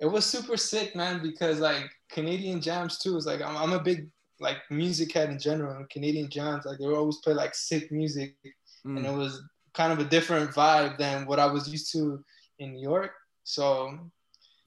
it 0.00 0.06
was 0.06 0.26
super 0.26 0.56
sick, 0.56 0.96
man, 0.96 1.22
because 1.22 1.60
like 1.60 1.88
Canadian 2.10 2.60
jams 2.60 2.98
too 2.98 3.16
is 3.16 3.26
like 3.26 3.40
I'm, 3.40 3.56
I'm 3.56 3.72
a 3.72 3.82
big 3.82 4.08
like 4.40 4.58
music 4.70 5.12
head 5.12 5.30
in 5.30 5.38
general. 5.38 5.76
And 5.76 5.88
Canadian 5.88 6.28
jams 6.28 6.64
like 6.64 6.78
they 6.78 6.86
always 6.86 7.18
play 7.18 7.34
like 7.34 7.54
sick 7.54 7.92
music, 7.92 8.34
mm. 8.84 8.96
and 8.96 9.06
it 9.06 9.12
was 9.12 9.42
kind 9.74 9.92
of 9.92 10.00
a 10.00 10.08
different 10.08 10.50
vibe 10.50 10.98
than 10.98 11.26
what 11.26 11.38
I 11.38 11.46
was 11.46 11.68
used 11.68 11.92
to 11.92 12.22
in 12.58 12.72
New 12.72 12.82
York. 12.82 13.12
So 13.44 13.98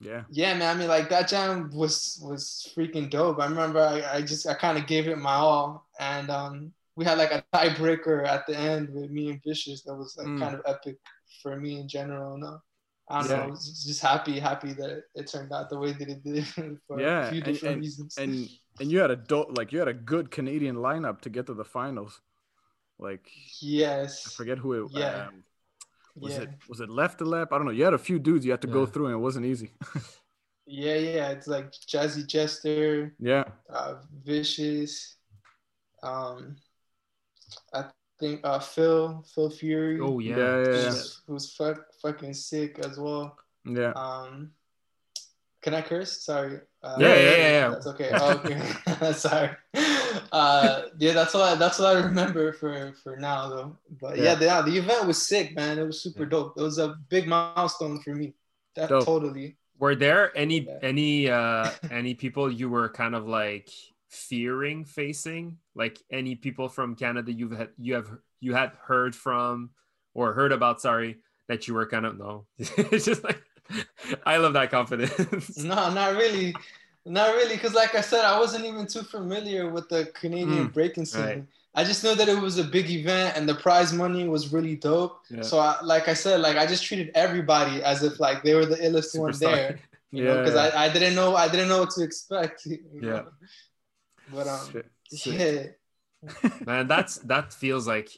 yeah, 0.00 0.24
yeah, 0.30 0.56
man. 0.56 0.76
I 0.76 0.78
mean, 0.78 0.88
like 0.88 1.08
that 1.10 1.28
jam 1.28 1.70
was 1.72 2.18
was 2.22 2.72
freaking 2.74 3.10
dope. 3.10 3.40
I 3.40 3.46
remember 3.46 3.80
I, 3.80 4.16
I 4.16 4.22
just 4.22 4.46
I 4.48 4.54
kind 4.54 4.78
of 4.78 4.86
gave 4.86 5.06
it 5.06 5.18
my 5.18 5.34
all, 5.34 5.86
and 6.00 6.30
um, 6.30 6.72
we 6.96 7.04
had 7.04 7.18
like 7.18 7.32
a 7.32 7.44
tiebreaker 7.54 8.26
at 8.26 8.46
the 8.46 8.56
end 8.56 8.88
with 8.88 9.10
me 9.10 9.30
and 9.30 9.42
Vicious 9.42 9.82
that 9.82 9.94
was 9.94 10.16
like 10.16 10.26
mm. 10.26 10.40
kind 10.40 10.54
of 10.54 10.62
epic 10.66 10.96
for 11.42 11.56
me 11.56 11.80
in 11.80 11.88
general. 11.88 12.36
No, 12.38 12.60
I 13.08 13.20
don't 13.20 13.30
Yeah. 13.30 13.36
know. 13.36 13.42
I 13.44 13.46
was 13.46 13.84
just 13.84 14.00
happy, 14.02 14.38
happy 14.38 14.72
that 14.74 15.04
it 15.14 15.26
turned 15.26 15.52
out 15.52 15.70
the 15.70 15.78
way 15.78 15.92
that 15.92 16.08
it 16.08 16.22
did 16.24 16.46
for 16.86 17.00
Yeah, 17.00 17.26
a 17.26 17.30
few 17.30 17.42
and- 17.42 17.44
different 17.44 17.72
and- 17.74 17.80
reasons. 17.82 18.18
and 18.18 18.48
and 18.80 18.92
you 18.92 18.98
had 18.98 19.10
a 19.10 19.16
do- 19.16 19.50
like 19.56 19.72
you 19.72 19.78
had 19.78 19.88
a 19.88 19.94
good 19.94 20.30
Canadian 20.30 20.76
lineup 20.76 21.20
to 21.22 21.30
get 21.30 21.46
to 21.46 21.54
the 21.54 21.64
finals. 21.64 22.20
Like 22.98 23.26
yes, 23.60 24.26
I 24.26 24.30
forget 24.30 24.58
who 24.58 24.72
it 24.84 24.90
Yeah. 24.92 25.26
um, 25.28 25.44
was. 26.14 26.32
yeah, 26.32 26.42
It 26.42 26.50
was 26.68 26.80
it 26.80 26.88
left 26.90 27.18
to 27.18 27.24
left? 27.24 27.52
I 27.52 27.56
don't 27.58 27.66
know. 27.66 27.72
You 27.72 27.84
had 27.84 27.94
a 27.94 27.98
few 27.98 28.18
dudes 28.18 28.44
you 28.44 28.50
had 28.52 28.62
to 28.62 28.68
go 28.68 28.86
through, 28.86 29.06
and 29.06 29.14
it 29.14 29.18
wasn't 29.18 29.46
easy. 29.46 29.70
yeah, 30.66 30.94
yeah. 30.96 31.28
It's 31.30 31.46
like 31.46 31.72
Jazzy 31.72 32.26
Jester, 32.26 33.14
yeah, 33.18 33.44
uh, 33.70 33.94
Vicious. 34.24 35.16
Um, 36.02 36.56
I 37.72 37.84
think 38.18 38.40
uh, 38.44 38.58
Phil, 38.58 39.24
Phil 39.34 39.50
Fury. 39.50 40.00
Oh 40.00 40.18
yeah. 40.18 40.36
Yeah, 40.36 40.56
yeah, 40.58 40.64
yeah. 40.64 40.84
who's, 40.90 41.22
who's 41.26 41.54
fuck, 41.54 41.84
fucking 42.02 42.34
sick 42.34 42.78
as 42.80 42.98
well. 42.98 43.36
yeah. 43.64 43.92
Um, 43.92 44.52
can 45.62 45.74
I 45.74 45.82
curse? 45.82 46.22
Sorry. 46.24 46.60
Uh, 46.82 46.96
Yeah, 47.00 47.14
yeah, 47.14 47.30
yeah, 47.30 47.50
yeah. 47.50 47.68
That's 47.70 47.86
okay. 47.88 48.10
Oh, 48.14 48.30
okay. 48.44 49.12
Sorry. 49.14 49.50
Uh, 50.30 50.82
yeah, 50.98 51.12
that's 51.12 51.34
all. 51.34 51.42
I, 51.42 51.54
that's 51.56 51.78
what 51.80 51.96
I 51.96 52.00
remember 52.04 52.52
for 52.52 52.92
for 53.02 53.16
now, 53.16 53.48
though. 53.48 53.76
But 54.00 54.16
yeah, 54.16 54.38
Yeah. 54.40 54.62
the, 54.62 54.70
the 54.70 54.78
event 54.78 55.06
was 55.06 55.26
sick, 55.26 55.56
man. 55.56 55.78
It 55.78 55.84
was 55.84 56.00
super 56.02 56.22
Yeah. 56.22 56.28
dope. 56.30 56.54
It 56.56 56.62
was 56.62 56.78
a 56.78 56.94
big 57.08 57.26
milestone 57.26 58.00
for 58.00 58.14
me. 58.14 58.34
That 58.76 58.88
Dope. 58.90 59.04
totally. 59.06 59.56
Were 59.78 59.94
there 59.96 60.30
any 60.36 60.60
Yeah. 60.60 60.78
any 60.82 61.28
uh 61.28 61.70
any 61.90 62.14
people 62.14 62.50
you 62.52 62.68
were 62.70 62.88
kind 62.88 63.14
of 63.14 63.26
like 63.26 63.70
fearing 64.16 64.84
facing? 64.84 65.58
Like 65.74 65.98
any 66.10 66.34
people 66.34 66.68
from 66.68 66.96
Canada 66.96 67.32
you've 67.32 67.52
had 67.56 67.70
you 67.78 67.94
have 67.94 68.10
you 68.40 68.54
had 68.54 68.72
heard 68.82 69.14
from 69.14 69.70
or 70.14 70.32
heard 70.32 70.52
about, 70.52 70.80
sorry, 70.80 71.18
that 71.48 71.68
you 71.68 71.74
were 71.74 71.86
kind 71.86 72.06
of 72.06 72.18
no. 72.18 72.46
it's 72.58 73.04
just 73.04 73.24
like 73.24 73.42
I 74.26 74.36
love 74.38 74.54
that 74.54 74.70
confidence. 74.70 75.56
No, 75.56 75.92
not 75.92 76.14
really. 76.14 76.62
Not 77.04 77.34
really, 77.34 77.54
because 77.54 77.74
like 77.74 77.94
I 77.94 78.00
said, 78.00 78.24
I 78.24 78.38
wasn't 78.38 78.64
even 78.64 78.86
too 78.86 79.02
familiar 79.02 79.70
with 79.70 79.88
the 79.88 80.06
Canadian 80.14 80.68
Mm, 80.68 80.72
breaking 80.72 81.04
scene. 81.04 81.22
right. 81.22 81.44
I 81.74 81.84
just 81.84 82.02
know 82.02 82.14
that 82.16 82.28
it 82.28 82.40
was 82.40 82.58
a 82.58 82.64
big 82.64 82.90
event 82.90 83.36
and 83.36 83.48
the 83.48 83.54
prize 83.54 83.92
money 83.92 84.26
was 84.28 84.52
really 84.52 84.74
dope. 84.76 85.20
Yeah. 85.30 85.42
So, 85.42 85.58
I, 85.58 85.76
like 85.82 86.08
I 86.08 86.14
said, 86.14 86.40
like 86.40 86.56
I 86.56 86.66
just 86.66 86.84
treated 86.84 87.10
everybody 87.14 87.82
as 87.82 88.02
if 88.02 88.18
like 88.18 88.42
they 88.42 88.54
were 88.54 88.66
the 88.66 88.76
illest 88.76 89.16
one 89.16 89.38
there. 89.38 89.78
You 90.10 90.24
know, 90.24 90.34
Yeah, 90.34 90.36
because 90.36 90.54
yeah. 90.54 90.70
I, 90.74 90.86
I 90.86 90.88
didn't 90.92 91.14
know 91.14 91.36
I 91.36 91.48
didn't 91.48 91.68
know 91.68 91.80
what 91.80 91.90
to 91.90 92.02
expect. 92.02 92.66
Yeah. 93.00 93.22
know. 93.22 93.26
But 94.32 94.46
um, 94.48 94.60
Shit. 94.72 94.86
Sick. 95.08 95.74
yeah, 96.24 96.50
Man, 96.66 96.88
that's 96.88 97.18
that 97.18 97.52
feels 97.52 97.86
like 97.86 98.08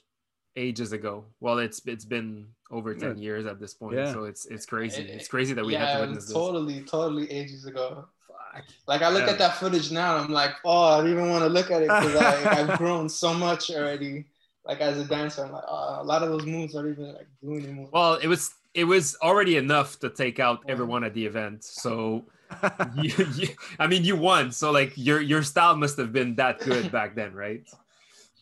ages 0.56 0.92
ago. 0.92 1.24
Well, 1.40 1.58
it's 1.58 1.80
it's 1.86 2.04
been 2.04 2.48
over 2.70 2.94
10 2.94 3.18
years 3.18 3.46
at 3.46 3.58
this 3.60 3.74
point. 3.74 3.96
Yeah. 3.96 4.12
So 4.12 4.24
it's 4.24 4.46
it's 4.46 4.66
crazy. 4.66 5.02
It's 5.02 5.28
crazy 5.28 5.54
that 5.54 5.64
we 5.64 5.74
had 5.74 5.94
to 5.94 6.00
witness 6.00 6.16
was 6.18 6.26
this. 6.28 6.34
totally, 6.34 6.80
totally 6.82 7.30
ages 7.30 7.66
ago. 7.66 8.06
Fuck. 8.26 8.64
Like 8.86 9.02
I 9.02 9.10
look 9.10 9.24
Yeah. 9.26 9.32
at 9.32 9.38
that 9.38 9.56
footage 9.56 9.90
now, 9.90 10.16
I'm 10.16 10.30
like, 10.30 10.52
oh, 10.64 10.84
I 10.94 10.98
don't 10.98 11.10
even 11.10 11.28
want 11.30 11.44
to 11.44 11.48
look 11.50 11.70
at 11.70 11.82
it 11.82 11.88
because 11.88 12.14
I've 12.46 12.78
grown 12.78 13.08
so 13.08 13.34
much 13.34 13.70
already. 13.70 14.24
Like 14.64 14.80
as 14.80 14.98
a 14.98 15.04
dancer, 15.04 15.44
I'm 15.44 15.52
like, 15.52 15.64
oh, 15.66 15.98
a 16.00 16.04
lot 16.04 16.22
of 16.22 16.28
those 16.30 16.44
moves 16.46 16.74
aren't 16.76 16.90
even 16.98 17.14
like 17.14 17.26
do 17.42 17.54
anymore. 17.56 17.88
Well, 17.92 18.14
it 18.14 18.26
was 18.28 18.54
it 18.74 18.84
was 18.84 19.16
already 19.22 19.56
enough 19.56 19.98
to 20.00 20.08
take 20.10 20.38
out 20.38 20.60
everyone 20.68 21.04
at 21.04 21.14
the 21.14 21.24
event. 21.24 21.64
So 21.64 22.24
you, 23.02 23.12
you, 23.34 23.48
I 23.78 23.86
mean, 23.86 24.04
you 24.04 24.16
won. 24.16 24.52
So 24.52 24.70
like 24.70 24.92
your 24.96 25.20
your 25.20 25.42
style 25.42 25.76
must 25.76 25.96
have 25.98 26.12
been 26.12 26.34
that 26.36 26.60
good 26.60 26.90
back 26.98 27.14
then, 27.14 27.34
right? 27.34 27.62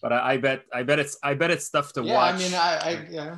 But 0.02 0.12
I, 0.12 0.34
I 0.34 0.36
bet 0.36 0.64
I 0.72 0.82
bet 0.82 0.98
it's 0.98 1.18
I 1.22 1.34
bet 1.34 1.50
it's 1.50 1.68
tough 1.68 1.92
to 1.94 2.02
yeah, 2.02 2.14
watch. 2.14 2.34
I 2.34 2.38
mean, 2.38 2.54
I, 2.54 2.76
I 2.76 3.06
yeah, 3.10 3.36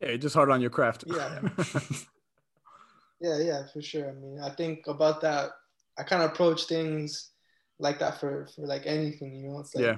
Hey, 0.00 0.18
just 0.18 0.34
hard 0.34 0.50
on 0.50 0.60
your 0.60 0.70
craft. 0.70 1.04
Yeah. 1.06 1.40
yeah, 3.20 3.38
yeah, 3.38 3.66
for 3.72 3.80
sure. 3.80 4.08
I 4.08 4.12
mean, 4.12 4.40
I 4.40 4.50
think 4.50 4.86
about 4.86 5.20
that. 5.20 5.50
I 5.98 6.02
kind 6.02 6.22
of 6.22 6.30
approach 6.30 6.64
things 6.64 7.30
like 7.78 7.98
that 8.00 8.18
for 8.18 8.48
for 8.54 8.66
like 8.66 8.82
anything, 8.86 9.34
you 9.34 9.48
know. 9.48 9.60
It's 9.60 9.74
like 9.74 9.84
yeah. 9.84 9.96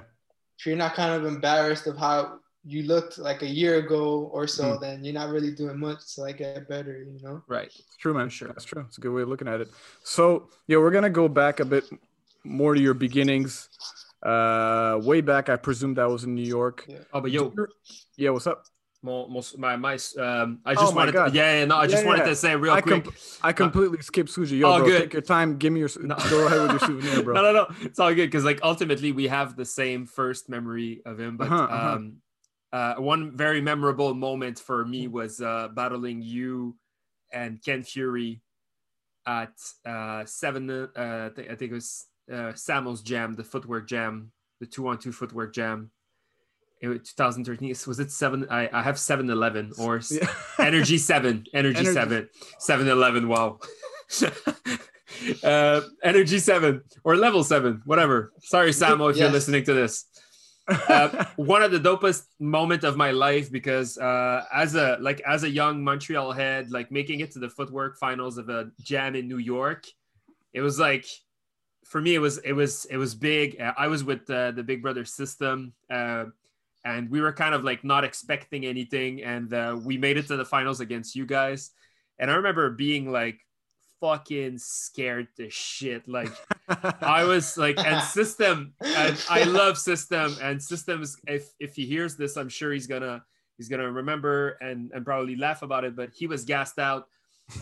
if 0.59 0.65
you're 0.65 0.75
not 0.75 0.93
kind 0.93 1.13
of 1.13 1.25
embarrassed 1.25 1.87
of 1.87 1.97
how 1.97 2.39
you 2.65 2.83
looked 2.83 3.17
like 3.17 3.41
a 3.41 3.47
year 3.47 3.75
ago 3.77 4.29
or 4.31 4.47
so, 4.47 4.75
Hmm. 4.75 4.81
then 4.81 5.03
you're 5.03 5.13
not 5.13 5.29
really 5.29 5.51
doing 5.53 5.77
much 5.77 6.15
to 6.15 6.21
like 6.21 6.37
get 6.37 6.67
better, 6.69 7.03
you 7.03 7.19
know. 7.21 7.43
right. 7.47 7.67
It's 7.67 7.97
true, 7.97 8.13
man. 8.13 8.29
Sure. 8.29 8.47
That's 8.47 8.63
true. 8.63 8.83
It's 8.87 8.97
a 8.97 9.01
good 9.01 9.11
way 9.11 9.21
of 9.23 9.29
looking 9.29 9.47
at 9.49 9.59
it. 9.61 9.69
So, 10.03 10.49
yeah, 10.67 10.77
we're 10.77 10.91
gonna 10.91 11.09
go 11.09 11.27
back 11.27 11.59
a 11.59 11.65
bit 11.65 11.83
more 12.45 12.73
to 12.73 12.79
your 12.81 12.93
beginnings. 12.93 13.69
Uh, 14.21 14.99
way 15.03 15.19
back, 15.21 15.49
I 15.49 15.57
presume 15.57 15.95
that 15.95 16.09
was 16.09 16.23
in 16.23 16.33
New 16.35 16.45
York. 16.47 16.85
Yeah. 16.87 16.99
Oh, 17.13 17.19
but 17.21 17.31
yo, 17.31 17.53
Yeah, 18.15 18.29
what's 18.29 18.47
up? 18.47 18.63
mo- 19.05 19.27
most, 19.27 19.57
my 19.57 19.75
my 19.75 19.95
um, 20.17 20.59
I 20.63 20.71
Oh 20.71 20.75
just 20.75 20.95
my 20.95 21.01
wanted 21.01 21.11
to, 21.11 21.29
yeah, 21.33 21.59
yeah, 21.59 21.65
no, 21.65 21.75
I 21.75 21.87
just 21.87 22.03
Yeah, 22.03 22.07
wanted 22.07 22.19
yeah. 22.23 22.29
to 22.29 22.35
say 22.37 22.55
real 22.55 22.71
I 22.71 22.79
quick. 22.79 23.03
com- 23.03 23.13
I 23.43 23.51
completely 23.51 24.01
skipped 24.01 24.29
Suji. 24.31 24.59
Yo, 24.59 24.71
Oh, 24.71 24.77
bro, 24.77 24.87
good. 24.87 25.01
take 25.01 25.13
your 25.13 25.21
time. 25.21 25.57
Give 25.57 25.73
me 25.73 25.81
your. 25.81 25.89
No. 25.99 26.15
Go 26.29 26.47
ahead 26.47 26.61
with 26.61 26.71
your 26.71 26.79
souvenir, 26.87 27.21
bro. 27.23 27.33
no, 27.33 27.41
no, 27.41 27.51
no. 27.51 27.65
It's 27.81 27.99
all 27.99 28.13
good 28.15 28.27
because 28.31 28.45
like 28.45 28.61
ultimately 28.63 29.11
we 29.11 29.27
have 29.27 29.57
the 29.57 29.65
same 29.65 30.05
first 30.05 30.47
memory 30.47 31.01
of 31.05 31.19
him. 31.19 31.35
But 31.35 31.47
Uh-huh, 31.51 31.63
uh-huh. 31.63 31.99
Uh, 32.73 32.95
one 32.95 33.37
very 33.37 33.61
memorable 33.61 34.13
moment 34.15 34.59
for 34.59 34.83
me 34.83 35.07
was 35.07 35.39
uh, 35.39 35.69
battling 35.75 36.21
you 36.23 36.75
and 37.31 37.63
Ken 37.63 37.83
Fury 37.83 38.41
at 39.27 39.53
uh, 39.85 40.25
seven. 40.25 40.69
Uh, 40.69 40.87
I 41.37 41.41
I 41.41 41.55
think 41.55 41.71
it 41.71 41.73
was 41.73 42.07
uh, 42.33 42.53
Samuel's 42.55 43.03
Jam, 43.03 43.35
the 43.35 43.43
footwork 43.43 43.87
jam, 43.87 44.31
the 44.59 44.65
two 44.65 44.87
on 44.87 44.97
two 44.97 45.11
footwork 45.11 45.53
jam. 45.53 45.91
It 46.81 46.87
was 46.87 46.99
2013. 47.15 47.69
Was 47.87 47.99
it 47.99 48.11
seven? 48.11 48.45
I, 48.49 48.69
I 48.73 48.81
have 48.81 48.99
7 48.99 49.29
Eleven 49.29 49.71
or 49.77 50.01
Yeah. 50.11 50.27
Energy 50.59 50.97
7. 50.97 51.45
Energy, 51.53 51.79
Energy. 51.79 51.93
7. 51.93 52.29
7 52.59 52.87
Eleven. 52.89 53.29
Wow. 53.29 53.59
uh, 55.43 55.81
Energy 56.03 56.39
7 56.39 56.81
or 57.05 57.15
level 57.15 57.45
7, 57.45 57.83
whatever. 57.85 58.33
Sorry, 58.41 58.71
Samo, 58.71 59.09
if 59.11 59.15
you're 59.15 59.29
listening 59.29 59.63
to 59.63 59.73
this. 59.73 60.07
Uh, 60.67 61.25
one 61.35 61.61
of 61.61 61.71
the 61.71 61.79
dopest 61.79 62.23
moment 62.39 62.83
of 62.83 62.95
my 62.95 63.11
life 63.11 63.51
because 63.51 63.97
uh, 63.97 64.45
as 64.53 64.75
a 64.75 64.97
like 65.01 65.19
as 65.21 65.43
a 65.43 65.49
young 65.49 65.83
Montreal 65.83 66.31
head, 66.31 66.71
like 66.71 66.91
making 66.91 67.19
it 67.19 67.31
to 67.31 67.39
the 67.39 67.49
footwork 67.49 67.97
finals 67.97 68.37
of 68.37 68.49
a 68.49 68.71
jam 68.79 69.15
in 69.15 69.27
New 69.27 69.39
York, 69.39 69.85
it 70.53 70.61
was 70.61 70.79
like 70.79 71.05
for 71.85 71.99
me 71.99 72.15
it 72.15 72.19
was 72.19 72.37
it 72.39 72.53
was 72.53 72.85
it 72.85 72.97
was 72.97 73.13
big. 73.13 73.59
Uh, 73.59 73.73
I 73.77 73.87
was 73.87 74.03
with 74.03 74.29
uh, 74.29 74.51
the 74.51 74.63
Big 74.63 74.81
Brother 74.81 75.05
system, 75.05 75.73
uh, 75.89 76.25
and 76.85 77.09
we 77.09 77.21
were 77.21 77.33
kind 77.33 77.53
of 77.53 77.63
like 77.63 77.83
not 77.83 78.03
expecting 78.03 78.65
anything, 78.65 79.21
and 79.21 79.53
uh, 79.53 79.77
we 79.83 79.97
made 79.97 80.17
it 80.17 80.27
to 80.27 80.37
the 80.37 80.45
finals 80.45 80.79
against 80.79 81.15
you 81.15 81.25
guys. 81.25 81.71
And 82.19 82.31
I 82.31 82.35
remember 82.35 82.69
being 82.69 83.11
like 83.11 83.39
fucking 84.03 84.57
scared 84.57 85.29
to 85.37 85.49
shit, 85.49 86.09
like. 86.09 86.27
I 87.01 87.23
was 87.23 87.57
like, 87.57 87.79
and 87.79 88.03
system, 88.19 88.73
and 88.81 89.17
I 89.29 89.43
love 89.43 89.77
system, 89.77 90.35
and 90.41 90.61
systems. 90.61 91.15
If 91.25 91.47
if 91.59 91.75
he 91.75 91.85
hears 91.85 92.17
this, 92.17 92.35
I'm 92.35 92.49
sure 92.49 92.73
he's 92.73 92.87
gonna 92.87 93.23
he's 93.57 93.69
gonna 93.69 93.89
remember 93.89 94.57
and 94.59 94.91
and 94.93 95.05
probably 95.05 95.37
laugh 95.37 95.61
about 95.61 95.85
it. 95.85 95.95
But 95.95 96.09
he 96.13 96.27
was 96.27 96.43
gassed 96.43 96.79
out, 96.79 97.07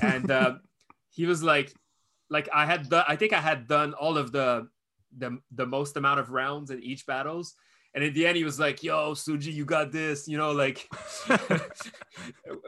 and 0.01 0.31
uh, 0.31 0.55
he 1.11 1.27
was 1.27 1.43
like, 1.43 1.73
like 2.31 2.49
I 2.51 2.65
had 2.65 2.89
done. 2.89 3.05
I 3.07 3.15
think 3.17 3.33
I 3.33 3.41
had 3.41 3.67
done 3.67 3.93
all 3.93 4.17
of 4.17 4.31
the 4.31 4.67
the 5.15 5.37
the 5.51 5.67
most 5.67 5.95
amount 5.95 6.19
of 6.19 6.31
rounds 6.31 6.71
in 6.71 6.81
each 6.81 7.05
battles. 7.05 7.53
And 7.93 8.05
in 8.05 8.13
the 8.13 8.25
end, 8.25 8.37
he 8.37 8.45
was 8.45 8.57
like, 8.57 8.81
"Yo, 8.81 9.13
Suji, 9.13 9.53
you 9.53 9.65
got 9.65 9.91
this." 9.91 10.27
You 10.27 10.37
know, 10.37 10.53
like 10.53 10.89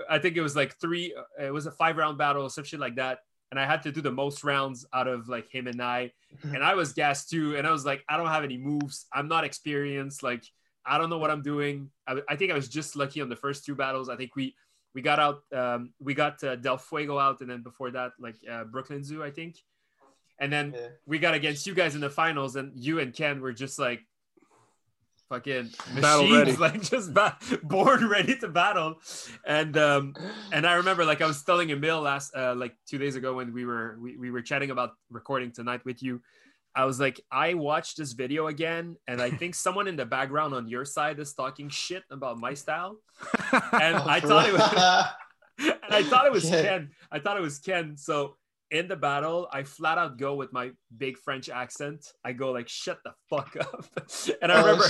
I 0.09 0.19
think 0.19 0.37
it 0.37 0.41
was 0.41 0.55
like 0.55 0.75
three. 0.79 1.15
It 1.41 1.51
was 1.51 1.65
a 1.65 1.71
five 1.71 1.97
round 1.97 2.19
battle, 2.19 2.49
some 2.49 2.65
shit 2.65 2.79
like 2.79 2.97
that. 2.97 3.19
And 3.53 3.59
I 3.59 3.67
had 3.67 3.83
to 3.83 3.91
do 3.91 4.01
the 4.01 4.11
most 4.11 4.43
rounds 4.43 4.83
out 4.93 5.07
of 5.07 5.29
like 5.29 5.47
him 5.47 5.67
and 5.67 5.79
I 5.79 6.11
and 6.43 6.63
I 6.63 6.73
was 6.73 6.91
gassed 6.93 7.29
too. 7.29 7.55
And 7.55 7.67
I 7.67 7.71
was 7.71 7.85
like, 7.85 8.03
I 8.09 8.17
don't 8.17 8.25
have 8.25 8.43
any 8.43 8.57
moves. 8.57 9.05
I'm 9.13 9.27
not 9.27 9.43
experienced. 9.43 10.23
Like, 10.23 10.43
I 10.83 10.97
don't 10.97 11.11
know 11.11 11.19
what 11.19 11.29
I'm 11.29 11.43
doing. 11.43 11.91
I, 12.07 12.19
I 12.27 12.35
think 12.35 12.51
I 12.51 12.55
was 12.55 12.67
just 12.67 12.95
lucky 12.95 13.21
on 13.21 13.29
the 13.29 13.35
first 13.35 13.63
two 13.63 13.75
battles. 13.75 14.09
I 14.09 14.15
think 14.15 14.35
we 14.35 14.55
we 14.95 15.03
got 15.03 15.19
out. 15.19 15.43
Um, 15.53 15.93
we 15.99 16.15
got 16.15 16.43
uh, 16.43 16.55
Del 16.55 16.79
Fuego 16.79 17.19
out, 17.19 17.41
and 17.41 17.49
then 17.51 17.61
before 17.61 17.91
that, 17.91 18.13
like 18.19 18.37
uh, 18.49 18.63
Brooklyn 18.63 19.03
Zoo, 19.03 19.23
I 19.23 19.29
think. 19.29 19.57
And 20.39 20.51
then 20.51 20.73
Yeah. 20.73 20.87
we 21.05 21.19
got 21.19 21.35
against 21.35 21.67
you 21.67 21.75
guys 21.75 21.93
in 21.93 22.01
the 22.01 22.09
finals, 22.09 22.55
and 22.55 22.71
you 22.75 22.97
and 23.01 23.13
Ken 23.13 23.39
were 23.39 23.53
just 23.53 23.77
like 23.77 24.01
fucking 25.33 25.69
machines, 25.93 26.31
ready. 26.31 26.55
like 26.67 26.81
just 26.81 27.13
ba- 27.13 27.37
born 27.63 28.07
ready 28.07 28.37
to 28.37 28.47
battle. 28.47 28.95
And 29.45 29.75
um, 29.77 30.13
and 30.51 30.65
I 30.65 30.73
remember 30.73 31.05
like 31.05 31.21
I 31.21 31.27
was 31.27 31.41
telling 31.43 31.71
Emil 31.71 32.01
last 32.01 32.35
uh, 32.35 32.53
like 32.55 32.75
two 32.87 32.97
days 32.97 33.15
ago 33.15 33.33
when 33.35 33.53
we 33.53 33.65
were 33.65 33.97
we, 33.99 34.17
we 34.17 34.31
were 34.31 34.41
chatting 34.41 34.71
about 34.71 34.91
recording 35.09 35.51
tonight 35.51 35.83
with 35.85 36.03
you. 36.03 36.21
I 36.75 36.85
was 36.85 36.99
like, 36.99 37.21
I 37.31 37.53
watched 37.53 37.97
this 37.97 38.13
video 38.13 38.47
again, 38.47 38.95
and 39.07 39.21
I 39.21 39.29
think 39.29 39.53
someone 39.53 39.87
in 39.87 39.95
the 39.95 40.05
background 40.05 40.55
on 40.55 40.67
your 40.67 40.85
side 40.85 41.19
is 41.19 41.33
talking 41.33 41.69
shit 41.69 42.03
about 42.09 42.37
my 42.37 42.53
style. 42.53 42.97
And 43.73 43.97
I 43.97 44.19
thought 44.19 44.47
it 44.47 44.53
was 44.53 44.61
and 45.59 45.93
I 45.93 46.03
thought 46.03 46.25
it 46.25 46.31
was. 46.31 46.49
Ken. 46.49 46.89
I 47.11 47.19
thought 47.19 47.37
it 47.37 47.41
was 47.41 47.59
Ken. 47.59 47.95
So 47.97 48.37
in 48.73 48.87
the 48.87 48.95
battle, 48.95 49.47
I 49.53 49.63
flat 49.63 49.99
out 49.99 50.17
go 50.17 50.33
with 50.33 50.51
my 50.51 50.71
big 50.97 51.17
French 51.19 51.47
accent. 51.47 52.11
I 52.25 52.33
go 52.33 52.51
like, 52.51 52.67
"Shut 52.67 52.99
the 53.03 53.13
fuck 53.29 53.55
up," 53.59 53.85
and 54.41 54.51
I 54.51 54.59
remember 54.59 54.85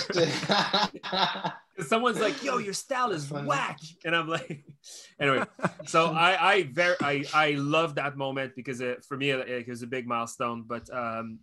Oh, 1.12 1.50
someone's 1.86 2.22
like, 2.22 2.42
"Yo, 2.42 2.60
your 2.60 2.74
style 2.74 3.12
is 3.12 3.30
whack," 3.30 3.80
and 4.06 4.16
I'm 4.16 4.30
like, 4.30 4.64
anyway. 5.20 5.44
So 5.86 6.08
I, 6.08 6.54
I 6.54 6.64
very, 6.64 6.96
I, 7.02 7.26
I 7.34 7.52
love 7.52 7.96
that 7.96 8.16
moment 8.16 8.56
because 8.56 8.80
it 8.80 9.04
for 9.04 9.18
me 9.18 9.32
it, 9.32 9.50
it 9.50 9.68
was 9.68 9.84
a 9.84 9.88
big 9.88 10.08
milestone. 10.08 10.64
But 10.66 10.90
um, 10.96 11.40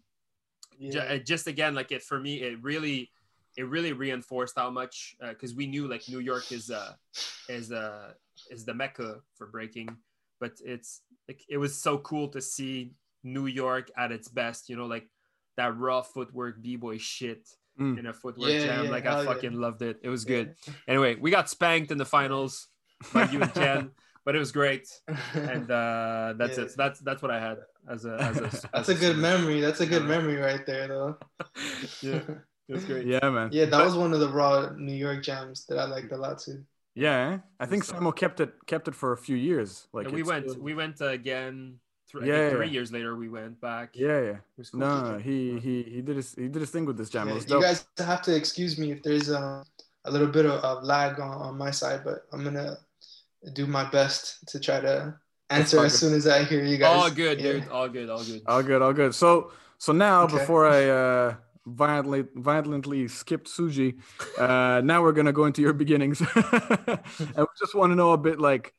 yeah. 0.79 1.03
uh, 1.03 1.19
just 1.19 1.47
again, 1.47 1.75
like 1.75 1.93
it 1.93 2.03
for 2.03 2.19
me, 2.19 2.41
it 2.41 2.63
really, 2.63 3.11
it 3.59 3.69
really 3.69 3.93
reinforced 3.93 4.55
how 4.57 4.71
much 4.71 5.15
because 5.21 5.55
we 5.55 5.67
knew 5.67 5.87
like 5.87 6.09
New 6.09 6.21
York 6.21 6.53
is 6.53 6.71
uh 6.71 6.95
is 7.51 7.71
uh 7.71 8.13
is 8.51 8.65
the 8.65 8.73
mecca 8.73 9.21
for 9.37 9.47
breaking, 9.49 9.95
but 10.41 10.53
it's 10.65 11.03
like 11.31 11.45
it 11.49 11.59
was 11.59 11.79
so 11.81 11.99
cool 11.99 12.27
to 12.35 12.41
see 12.41 12.93
New 13.23 13.47
York 13.47 13.91
at 13.97 14.11
its 14.11 14.27
best. 14.29 14.69
You 14.69 14.77
know, 14.77 14.87
like 14.87 15.07
that 15.57 15.77
raw 15.79 16.03
footwork 16.03 16.61
b 16.61 16.77
boy 16.77 16.99
shit 16.99 17.47
Mm. 17.79 17.99
in 18.01 18.07
a 18.07 18.13
footwork 18.13 18.51
Yeah, 18.51 18.65
jam. 18.67 18.85
yeah, 18.85 18.91
like 18.91 19.05
hell 19.05 19.19
I 19.19 19.23
yeah. 19.23 19.33
fucking 19.33 19.55
loved 19.55 19.81
it. 19.81 20.01
It 20.03 20.11
was 20.11 20.25
good. 20.27 20.55
Anyway, 20.89 21.15
we 21.15 21.31
got 21.31 21.49
spanked 21.49 21.91
in 21.93 21.99
the 21.99 22.05
finals 22.05 22.67
by 23.15 23.25
you 23.31 23.41
and 23.41 23.55
Ken, 23.63 23.91
but 24.25 24.35
it 24.37 24.39
was 24.41 24.53
great. 24.53 24.87
And 25.35 25.71
uh, 25.71 26.35
that's 26.37 26.59
Yeah. 26.59 26.65
it. 26.65 26.71
So 26.73 26.77
that's 26.77 26.99
that's 27.01 27.23
what 27.23 27.31
I 27.31 27.41
had 27.41 27.59
as 27.89 28.05
a 28.05 28.15
as 28.21 28.37
a. 28.37 28.45
as 28.53 28.67
That's 28.75 28.89
a 28.91 28.95
good 28.95 29.15
student. 29.17 29.23
memory. 29.23 29.61
That's 29.63 29.81
a 29.81 29.87
good 29.87 30.03
Yeah. 30.03 30.09
memory 30.15 30.37
right 30.37 30.67
there, 30.67 30.89
though. 30.89 31.17
yeah, 32.03 32.21
it 32.69 32.73
was 32.75 32.85
great. 32.85 33.07
Yeah, 33.07 33.31
man. 33.31 33.49
Yeah, 33.53 33.67
that 33.67 33.83
was 33.89 33.95
one 33.95 34.13
of 34.13 34.21
the 34.21 34.29
raw 34.29 34.71
New 34.77 34.99
York 35.07 35.23
jams 35.23 35.65
that 35.67 35.79
I 35.79 35.87
liked 35.87 36.13
a 36.13 36.17
lot 36.19 36.41
too. 36.41 36.61
Yeah? 36.95 37.39
I 37.59 37.67
think 37.67 37.85
So- 37.85 37.95
Samo 37.95 38.15
kept 38.15 38.41
it 38.41 38.53
kept 38.67 38.89
it 38.89 38.95
for 38.95 39.13
a 39.13 39.17
few 39.17 39.37
years. 39.37 39.87
Like 39.93 40.09
we 40.11 40.23
went 40.23 40.51
still- 40.51 40.63
we 40.63 40.75
went 40.75 41.01
again. 41.01 41.81
Th- 42.11 42.25
I 42.25 42.27
Yeah, 42.27 42.33
think 42.35 42.51
yeah. 42.53 42.57
three 42.57 42.69
years 42.71 42.91
later 42.91 43.15
we 43.15 43.29
went 43.29 43.61
back. 43.61 43.91
Yeah, 43.95 44.21
yeah. 44.21 44.31
It 44.31 44.59
was 44.59 44.71
cool. 44.71 44.81
No, 44.81 45.13
no, 45.13 45.19
he 45.19 45.59
he 45.61 45.83
he 45.85 46.01
did 46.03 46.17
his 46.17 46.35
he 46.35 46.49
did 46.49 46.61
his 46.61 46.71
thing 46.71 46.85
with 46.85 46.97
this 46.99 47.09
jam. 47.11 47.29
Yeah, 47.29 47.35
you 47.35 47.41
dope. 47.43 47.63
guys 47.63 47.87
have 47.99 48.23
to 48.23 48.35
excuse 48.35 48.79
me 48.79 48.91
if 48.91 49.03
there's 49.05 49.29
a, 49.31 49.63
a 50.07 50.11
little 50.11 50.27
bit 50.27 50.45
of, 50.47 50.59
of 50.65 50.83
lag 50.83 51.21
on, 51.21 51.31
on 51.31 51.57
my 51.57 51.71
side, 51.71 52.01
but 52.05 52.27
I'm 52.33 52.43
gonna 52.43 52.79
do 53.55 53.67
my 53.67 53.89
best 53.91 54.47
to 54.49 54.59
try 54.59 54.81
to 54.81 55.15
answer 55.51 55.79
as 55.85 55.97
soon 55.99 56.13
as 56.15 56.27
I 56.27 56.43
hear 56.45 56.65
you 56.65 56.79
guys. 56.79 56.97
All 56.97 57.11
good, 57.11 57.41
Yeah. 57.41 57.53
dude. 57.53 57.69
All 57.69 57.89
good. 57.89 58.11
All 58.11 58.25
good. 58.25 58.43
All 58.47 58.63
good, 58.63 58.83
all 58.83 58.93
good. 58.93 59.15
So 59.15 59.53
so 59.79 59.93
now 59.93 60.25
Okay. 60.25 60.37
before 60.39 60.67
I 60.67 60.81
uh 60.89 61.35
violently 61.67 62.25
violently 62.35 63.09
skipped 63.09 63.49
Suji, 63.49 63.99
uh 64.39 64.81
now 64.85 65.03
we're 65.03 65.13
gonna 65.13 65.33
go 65.33 65.45
into 65.45 65.63
your 65.63 65.73
beginnings. 65.73 66.21
and 66.37 67.01
we 67.37 67.47
just 67.59 67.75
want 67.75 67.91
to 67.93 67.97
know 67.97 68.13
a 68.13 68.19
bit 68.19 68.41
like 68.41 68.75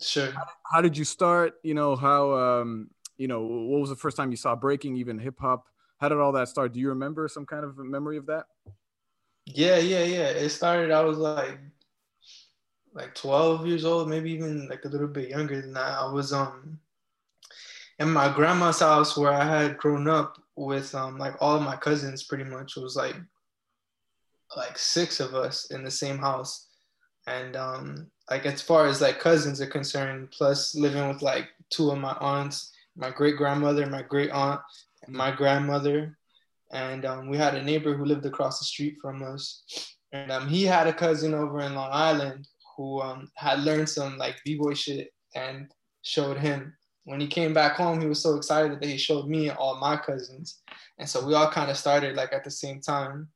Sure. 0.00 0.32
how 0.72 0.80
did 0.80 0.96
you 0.96 1.04
start? 1.04 1.54
You 1.62 1.74
know, 1.74 1.96
how 1.96 2.32
um 2.34 2.90
you 3.18 3.28
know, 3.28 3.42
what 3.42 3.80
was 3.80 3.90
the 3.90 3.96
first 3.96 4.16
time 4.16 4.30
you 4.30 4.36
saw 4.36 4.56
breaking, 4.56 4.96
even 4.96 5.18
hip 5.18 5.38
hop? 5.38 5.66
How 5.98 6.08
did 6.08 6.18
all 6.18 6.32
that 6.32 6.48
start? 6.48 6.72
Do 6.72 6.80
you 6.80 6.88
remember 6.88 7.28
some 7.28 7.44
kind 7.44 7.64
of 7.64 7.78
a 7.78 7.84
memory 7.84 8.16
of 8.16 8.26
that? 8.26 8.46
Yeah, 9.46 9.78
yeah, 9.78 10.04
yeah. 10.04 10.28
It 10.28 10.48
started. 10.50 10.90
I 10.90 11.02
was 11.02 11.18
like, 11.18 11.58
like 12.94 13.14
12 13.14 13.66
years 13.66 13.84
old, 13.84 14.08
maybe 14.08 14.30
even 14.32 14.68
like 14.68 14.84
a 14.84 14.88
little 14.88 15.08
bit 15.08 15.28
younger 15.28 15.60
than 15.60 15.72
that. 15.74 15.98
I 15.98 16.10
was 16.12 16.32
um 16.32 16.80
in 17.98 18.10
my 18.10 18.32
grandma's 18.32 18.80
house 18.80 19.16
where 19.16 19.32
I 19.32 19.44
had 19.44 19.76
grown 19.78 20.08
up 20.08 20.39
with 20.66 20.94
um 20.94 21.18
like 21.18 21.34
all 21.40 21.56
of 21.56 21.62
my 21.62 21.76
cousins. 21.76 22.24
Pretty 22.24 22.44
much, 22.44 22.76
it 22.76 22.82
was 22.82 22.96
like 22.96 23.16
like 24.56 24.76
six 24.78 25.20
of 25.20 25.34
us 25.34 25.70
in 25.70 25.82
the 25.84 25.90
same 25.90 26.18
house, 26.18 26.68
and 27.26 27.56
um 27.56 28.10
like 28.30 28.46
as 28.46 28.62
far 28.62 28.86
as 28.86 29.00
like 29.00 29.18
cousins 29.18 29.60
are 29.60 29.66
concerned, 29.66 30.30
plus 30.30 30.74
living 30.74 31.08
with 31.08 31.22
like 31.22 31.48
two 31.70 31.90
of 31.90 31.98
my 31.98 32.16
aunts, 32.20 32.72
my 32.96 33.10
great 33.10 33.36
grandmother, 33.36 33.86
my 33.86 34.02
great 34.02 34.30
aunt, 34.30 34.60
and 35.02 35.14
my 35.14 35.30
grandmother, 35.30 36.16
and 36.72 37.04
um, 37.04 37.28
we 37.28 37.36
had 37.36 37.54
a 37.54 37.62
neighbor 37.62 37.94
who 37.94 38.04
lived 38.04 38.26
across 38.26 38.58
the 38.58 38.64
street 38.64 38.96
from 39.00 39.22
us, 39.22 39.64
and 40.12 40.30
um, 40.30 40.48
he 40.48 40.64
had 40.64 40.86
a 40.86 40.92
cousin 40.92 41.34
over 41.34 41.60
in 41.60 41.74
Long 41.74 41.90
Island 41.92 42.46
who 42.76 43.00
um, 43.00 43.28
had 43.36 43.60
learned 43.60 43.88
some 43.88 44.16
like 44.16 44.36
b-boy 44.44 44.74
shit 44.74 45.08
and 45.34 45.70
showed 46.02 46.38
him. 46.38 46.74
When 47.10 47.20
he 47.20 47.26
came 47.26 47.52
back 47.52 47.74
home, 47.74 48.00
he 48.00 48.06
was 48.06 48.22
so 48.22 48.36
excited 48.36 48.80
that 48.80 48.88
he 48.88 48.96
showed 48.96 49.26
me 49.28 49.48
and 49.48 49.58
all 49.58 49.80
my 49.80 49.96
cousins, 49.96 50.60
and 50.98 51.08
so 51.08 51.26
we 51.26 51.34
all 51.34 51.50
kind 51.50 51.70
of 51.70 51.76
started 51.76 52.14
like 52.14 52.32
at 52.32 52.44
the 52.44 52.50
same 52.50 52.80
time. 52.80 53.28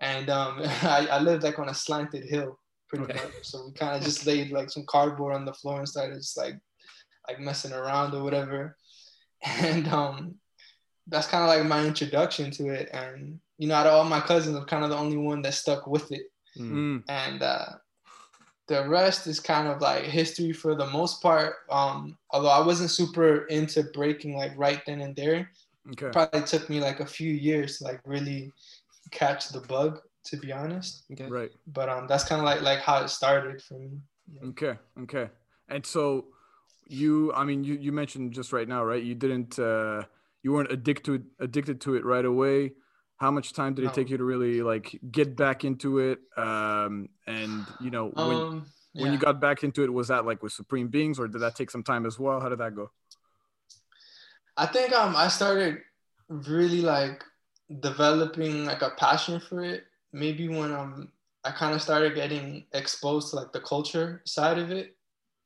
And 0.00 0.28
um, 0.28 0.60
I, 0.82 1.08
I 1.10 1.18
lived 1.20 1.42
like 1.42 1.58
on 1.58 1.68
a 1.70 1.74
slanted 1.74 2.24
hill, 2.24 2.58
pretty 2.88 3.04
Okay. 3.04 3.14
much. 3.14 3.32
So 3.42 3.66
we 3.66 3.72
kind 3.72 3.96
of 3.96 4.02
just 4.02 4.26
laid 4.26 4.50
like 4.52 4.68
some 4.68 4.84
cardboard 4.86 5.34
on 5.34 5.44
the 5.46 5.54
floor 5.54 5.78
and 5.78 5.88
started 5.88 6.16
just 6.16 6.36
like 6.36 6.56
like 7.28 7.40
messing 7.40 7.72
around 7.72 8.14
or 8.14 8.22
whatever. 8.22 8.76
And 9.60 9.88
um, 9.88 10.34
that's 11.08 11.26
kind 11.26 11.42
of 11.44 11.48
like 11.48 11.66
my 11.66 11.84
introduction 11.86 12.50
to 12.52 12.68
it. 12.68 12.90
And 12.92 13.40
you 13.58 13.68
know, 13.68 13.74
out 13.74 13.86
of 13.86 13.94
all 13.94 14.04
my 14.04 14.20
cousins, 14.20 14.56
I'm 14.56 14.66
kind 14.66 14.84
of 14.84 14.90
the 14.90 14.98
only 14.98 15.16
one 15.16 15.40
that 15.42 15.54
stuck 15.54 15.86
with 15.86 16.12
it. 16.12 16.26
Mm. 16.58 17.02
And 17.08 17.42
uh, 17.42 17.66
the 18.72 18.88
rest 18.88 19.26
is 19.26 19.40
kind 19.40 19.68
of 19.68 19.80
like 19.80 20.04
history 20.04 20.52
for 20.52 20.74
the 20.74 20.86
most 20.86 21.22
part. 21.22 21.56
Um, 21.70 22.16
although 22.30 22.48
I 22.48 22.64
wasn't 22.64 22.90
super 22.90 23.46
into 23.46 23.84
breaking 23.94 24.36
like 24.36 24.52
right 24.56 24.80
then 24.86 25.00
and 25.00 25.14
there, 25.16 25.50
Okay. 25.92 26.10
probably 26.12 26.42
took 26.42 26.70
me 26.70 26.80
like 26.80 27.00
a 27.00 27.06
few 27.06 27.32
years 27.32 27.78
to 27.78 27.84
like 27.84 28.00
really 28.06 28.52
catch 29.10 29.48
the 29.50 29.60
bug, 29.60 30.00
to 30.26 30.36
be 30.36 30.52
honest. 30.52 31.04
Okay. 31.12 31.28
Right. 31.28 31.50
But 31.66 31.88
um, 31.88 32.06
that's 32.06 32.24
kind 32.24 32.40
of 32.40 32.44
like 32.44 32.62
like 32.62 32.80
how 32.80 33.02
it 33.02 33.08
started 33.08 33.62
for 33.62 33.78
me. 33.78 33.90
Okay. 34.44 34.78
Okay. 35.02 35.30
And 35.68 35.84
so 35.84 36.26
you, 36.88 37.32
I 37.34 37.44
mean, 37.44 37.64
you, 37.64 37.74
you 37.74 37.92
mentioned 37.92 38.32
just 38.32 38.52
right 38.52 38.68
now, 38.68 38.84
right? 38.84 39.02
You 39.02 39.14
didn't, 39.14 39.58
uh, 39.58 40.04
you 40.42 40.52
weren't 40.52 40.72
addicted 40.72 41.26
addicted 41.38 41.80
to 41.82 41.94
it 41.94 42.04
right 42.04 42.24
away. 42.24 42.72
How 43.22 43.30
much 43.30 43.52
time 43.52 43.74
did 43.74 43.84
it 43.84 43.92
take 43.94 44.10
you 44.10 44.18
to 44.18 44.24
really 44.24 44.62
like 44.62 44.98
get 45.10 45.36
back 45.36 45.64
into 45.64 45.98
it? 46.00 46.18
Um, 46.36 47.08
and 47.26 47.72
you 47.78 47.90
know, 47.90 48.08
when 48.08 48.38
Um, 48.38 48.72
when 48.96 49.12
you 49.12 49.18
got 49.18 49.40
back 49.40 49.62
into 49.64 49.84
it, 49.84 49.92
was 49.92 50.08
that 50.08 50.26
like 50.26 50.42
with 50.42 50.52
Supreme 50.52 50.88
Beings, 50.88 51.18
or 51.20 51.28
did 51.28 51.40
that 51.42 51.54
take 51.54 51.70
some 51.70 51.84
time 51.84 52.04
as 52.06 52.18
well? 52.18 52.40
How 52.40 52.48
did 52.48 52.58
that 52.58 52.74
go? 52.74 52.90
I 54.56 54.66
think 54.66 54.92
um 54.92 55.16
I 55.16 55.28
started 55.28 55.78
really 56.28 56.80
like 56.82 57.24
developing 57.80 58.64
like 58.66 58.82
a 58.82 58.90
passion 58.98 59.40
for 59.40 59.62
it. 59.62 59.84
Maybe 60.12 60.48
when 60.48 60.72
um 60.72 61.12
I 61.44 61.50
kind 61.52 61.74
of 61.74 61.82
started 61.82 62.14
getting 62.14 62.66
exposed 62.72 63.30
to 63.30 63.36
like 63.36 63.52
the 63.52 63.60
culture 63.60 64.22
side 64.26 64.58
of 64.58 64.70
it. 64.70 64.96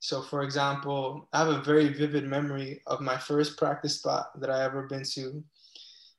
So 0.01 0.23
for 0.23 0.43
example, 0.43 1.29
I 1.33 1.39
have 1.39 1.49
a 1.49 1.63
very 1.63 1.89
vivid 1.89 2.25
memory 2.25 2.83
of 2.87 3.01
my 3.01 3.17
first 3.19 3.57
practice 3.59 3.97
spot 3.97 4.39
that 4.41 4.51
I 4.51 4.65
ever 4.65 4.87
been 4.87 5.05
to 5.15 5.43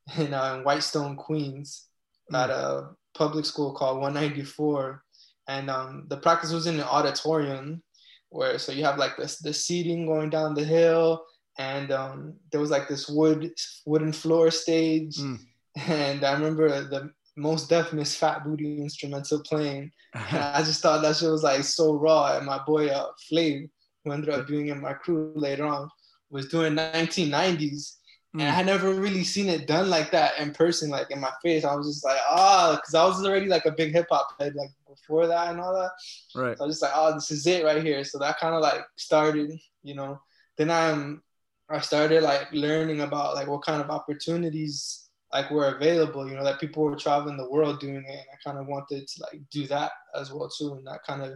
in, 0.18 0.34
uh, 0.34 0.56
in 0.58 0.64
Whitestone, 0.64 1.16
Queens, 1.16 1.88
at 2.34 2.50
a 2.50 2.90
public 3.16 3.46
school 3.46 3.74
called 3.74 4.00
194, 4.02 5.04
and 5.48 5.70
um, 5.70 6.06
the 6.10 6.18
practice 6.18 6.52
was 6.52 6.68
in 6.68 6.76
an 6.76 6.82
auditorium 6.82 7.82
where 8.30 8.60
so 8.60 8.72
you 8.72 8.84
have 8.84 8.98
like 8.98 9.16
this 9.18 9.38
the 9.38 9.54
seating 9.54 10.06
going 10.06 10.30
down 10.30 10.54
the 10.54 10.64
hill 10.64 11.24
and 11.58 11.92
um, 11.92 12.34
there 12.52 12.60
was 12.60 12.70
like 12.70 12.88
this 12.88 13.08
wood 13.08 13.52
wooden 13.86 14.12
floor 14.12 14.52
stage. 14.52 15.18
Mm. 15.18 15.40
and 15.88 16.24
i 16.24 16.34
remember 16.34 16.68
the 16.70 17.12
Mos 17.36 17.68
Def's 17.68 17.94
Ms. 17.94 18.16
Fat 18.16 18.44
Booty 18.44 18.82
instrumental 18.82 19.42
playing. 19.44 19.92
And 20.14 20.40
i 20.40 20.64
just 20.64 20.82
thought 20.82 21.04
that 21.04 21.16
shit 21.16 21.30
was 21.30 21.44
like 21.44 21.64
so 21.64 21.94
raw. 21.94 22.36
And 22.36 22.46
my 22.46 22.60
boy 22.66 22.88
uh, 22.88 23.10
Flav, 23.32 23.70
who 24.04 24.12
ended 24.12 24.30
up 24.30 24.48
being 24.48 24.68
in 24.70 24.82
my 24.82 24.94
crew 24.94 25.34
later 25.36 25.66
on 25.66 25.90
was 26.30 26.50
doing 26.50 26.74
1990s 26.76 27.97
and 28.40 28.50
I 28.50 28.52
Mm. 28.52 28.56
had 28.56 28.66
never 28.66 28.94
really 28.94 29.24
seen 29.24 29.50
it 29.50 29.68
done 29.68 29.90
like 29.90 30.12
that 30.12 30.38
in 30.40 30.52
person, 30.54 30.90
like 30.90 31.10
in 31.12 31.20
my 31.20 31.32
face. 31.42 31.64
I 31.66 31.76
was 31.76 31.88
just 31.88 32.06
like, 32.06 32.20
ah, 32.30 32.76
because 32.76 32.94
I 32.96 33.04
was 33.06 33.26
already 33.26 33.48
like 33.48 33.66
a 33.66 33.72
big 33.72 33.92
hip 33.94 34.08
hop 34.10 34.28
head, 34.40 34.54
like 34.56 34.70
before 34.88 35.28
that 35.28 35.50
and 35.50 35.60
all 35.60 35.74
that. 35.74 35.92
right. 36.36 36.58
So 36.58 36.64
I 36.64 36.68
was 36.68 36.76
just 36.76 36.84
like, 36.84 36.92
oh, 36.96 37.14
this 37.14 37.32
is 37.32 37.46
it 37.48 37.64
right 37.64 37.84
here. 37.84 38.04
So 38.04 38.20
that 38.20 38.40
kind 38.40 38.56
of 38.56 38.62
like 38.62 38.82
started, 38.98 39.52
you 39.84 39.96
know. 39.96 40.20
Then 40.58 40.70
I'm, 40.72 41.24
I 41.70 41.80
started 41.82 42.24
like 42.24 42.52
learning 42.54 43.02
about 43.02 43.36
like 43.36 43.48
what 43.48 43.62
kind 43.64 43.82
of 43.82 43.90
opportunities 43.90 45.10
like 45.34 45.52
were 45.52 45.76
available, 45.76 46.28
you 46.30 46.36
know, 46.36 46.44
that 46.44 46.60
people 46.60 46.84
were 46.84 46.96
traveling 46.96 47.38
the 47.38 47.50
world 47.50 47.80
doing 47.80 48.04
it. 48.08 48.10
And 48.10 48.28
I 48.34 48.38
kind 48.44 48.58
of 48.58 48.68
wanted 48.68 49.08
to 49.08 49.24
like 49.24 49.42
do 49.52 49.68
that 49.68 49.92
as 50.16 50.32
well 50.32 50.50
too, 50.50 50.74
and 50.76 50.88
that 50.88 51.04
kind 51.06 51.22
of 51.22 51.34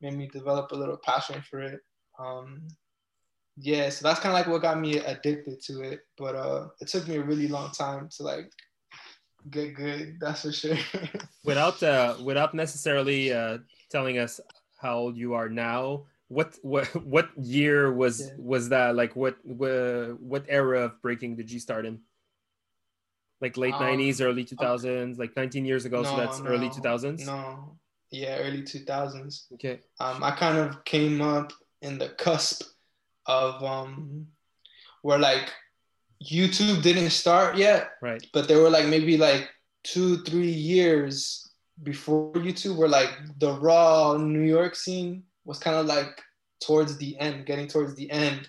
made 0.00 0.14
me 0.14 0.28
develop 0.28 0.70
a 0.72 0.76
little 0.76 0.98
passion 0.98 1.42
for 1.48 1.60
it. 1.60 1.80
Um, 2.18 2.68
yeah, 3.56 3.88
so 3.88 4.06
that's 4.06 4.20
kind 4.20 4.32
of 4.32 4.38
like 4.38 4.46
what 4.48 4.62
got 4.62 4.80
me 4.80 4.98
addicted 4.98 5.60
to 5.62 5.82
it. 5.82 6.00
But 6.18 6.34
uh, 6.36 6.68
it 6.80 6.88
took 6.88 7.06
me 7.08 7.16
a 7.16 7.22
really 7.22 7.48
long 7.48 7.70
time 7.72 8.08
to 8.16 8.22
like 8.22 8.50
get 9.50 9.74
good. 9.74 10.18
That's 10.20 10.42
for 10.42 10.52
sure. 10.52 10.76
Without 11.44 11.82
uh, 11.82 12.16
without 12.22 12.54
necessarily 12.54 13.32
uh, 13.32 13.58
telling 13.90 14.18
us 14.18 14.40
how 14.80 14.96
old 14.98 15.16
you 15.16 15.34
are 15.34 15.48
now, 15.48 16.06
what 16.28 16.56
what 16.62 16.86
what 17.04 17.28
year 17.38 17.92
was 17.92 18.20
Yeah. 18.20 18.32
was 18.38 18.68
that? 18.70 18.96
Like 18.96 19.14
what 19.14 19.36
what, 19.44 20.18
what 20.20 20.44
era 20.48 20.84
of 20.86 21.00
breaking 21.02 21.36
did 21.36 21.50
you 21.50 21.60
start 21.60 21.84
in? 21.86 22.00
Like 23.40 23.56
late 23.58 23.74
Um, 23.74 23.80
nineties, 23.80 24.20
early 24.20 24.44
two 24.44 24.56
thousands, 24.56 25.18
like 25.18 25.36
nineteen 25.36 25.66
years 25.66 25.84
ago. 25.84 26.02
so 26.02 26.12
No, 26.12 26.16
that's 26.16 26.40
early 26.40 26.70
two 26.70 26.80
thousands. 26.80 27.26
No, 27.26 27.76
yeah, 28.10 28.38
early 28.38 28.62
two 28.62 28.80
thousands. 28.80 29.46
Okay. 29.54 29.80
Um, 30.00 30.24
I 30.24 30.30
kind 30.30 30.56
of 30.56 30.82
came 30.84 31.20
up 31.20 31.52
in 31.82 31.98
the 31.98 32.08
cusp 32.10 32.62
of 33.26 33.62
um, 33.62 34.26
where 35.02 35.18
like 35.18 35.52
YouTube 36.22 36.82
didn't 36.82 37.10
start 37.10 37.56
yet, 37.56 37.90
Right. 38.00 38.24
but 38.32 38.48
there 38.48 38.60
were 38.60 38.70
like 38.70 38.86
maybe 38.86 39.16
like 39.16 39.48
two, 39.82 40.22
three 40.24 40.50
years 40.50 41.50
before 41.82 42.32
YouTube 42.34 42.76
where 42.76 42.88
like 42.88 43.10
the 43.38 43.52
raw 43.52 44.16
New 44.16 44.42
York 44.42 44.74
scene 44.74 45.24
was 45.44 45.58
kind 45.58 45.76
of 45.76 45.86
like 45.86 46.20
towards 46.64 46.96
the 46.98 47.18
end, 47.18 47.46
getting 47.46 47.66
towards 47.66 47.94
the 47.94 48.10
end 48.10 48.48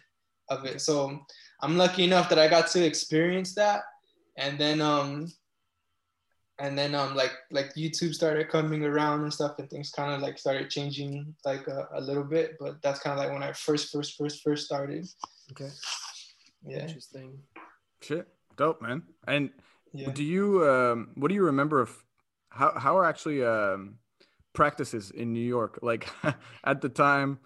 of 0.50 0.66
it. 0.66 0.80
So 0.80 1.20
I'm 1.62 1.76
lucky 1.78 2.04
enough 2.04 2.30
that 2.30 2.40
I 2.40 2.48
got 2.48 2.68
to 2.72 2.86
experience 2.86 3.56
that. 3.56 3.82
And 4.38 4.58
then 4.58 4.82
um 4.82 5.28
and 6.60 6.78
then 6.78 6.96
um 6.96 7.16
like 7.16 7.34
like 7.52 7.74
YouTube 7.76 8.14
started 8.14 8.50
coming 8.50 8.84
around 8.84 9.24
and 9.24 9.34
stuff 9.34 9.60
and 9.60 9.70
things 9.70 9.92
kind 9.92 10.14
of 10.14 10.22
like 10.22 10.38
started 10.38 10.70
changing 10.70 11.36
like 11.44 11.68
a, 11.68 11.88
a 11.94 12.02
little 12.02 12.24
bit. 12.24 12.56
But 12.60 12.82
that's 12.82 13.00
kind 13.00 13.18
of 13.18 13.24
like 13.24 13.34
when 13.34 13.44
I 13.44 13.52
first 13.52 13.92
first 13.92 14.18
first 14.18 14.42
first 14.44 14.66
started. 14.66 15.06
Okay. 15.52 15.70
Yeah. 16.66 16.80
Interesting. 16.88 17.40
Shit, 18.02 18.28
dope, 18.56 18.82
man. 18.82 19.04
And 19.28 19.52
Yeah. 19.94 20.12
do 20.12 20.24
you 20.24 20.68
um, 20.70 21.12
what 21.16 21.28
do 21.30 21.36
you 21.36 21.44
remember 21.44 21.82
of 21.82 21.92
how 22.50 22.78
how 22.78 22.98
are 22.98 23.06
actually 23.06 23.44
um, 23.44 24.00
practices 24.54 25.12
in 25.12 25.34
New 25.34 25.46
York? 25.46 25.80
Like 25.82 26.08
at 26.64 26.82
the 26.82 26.90
time, 26.90 27.40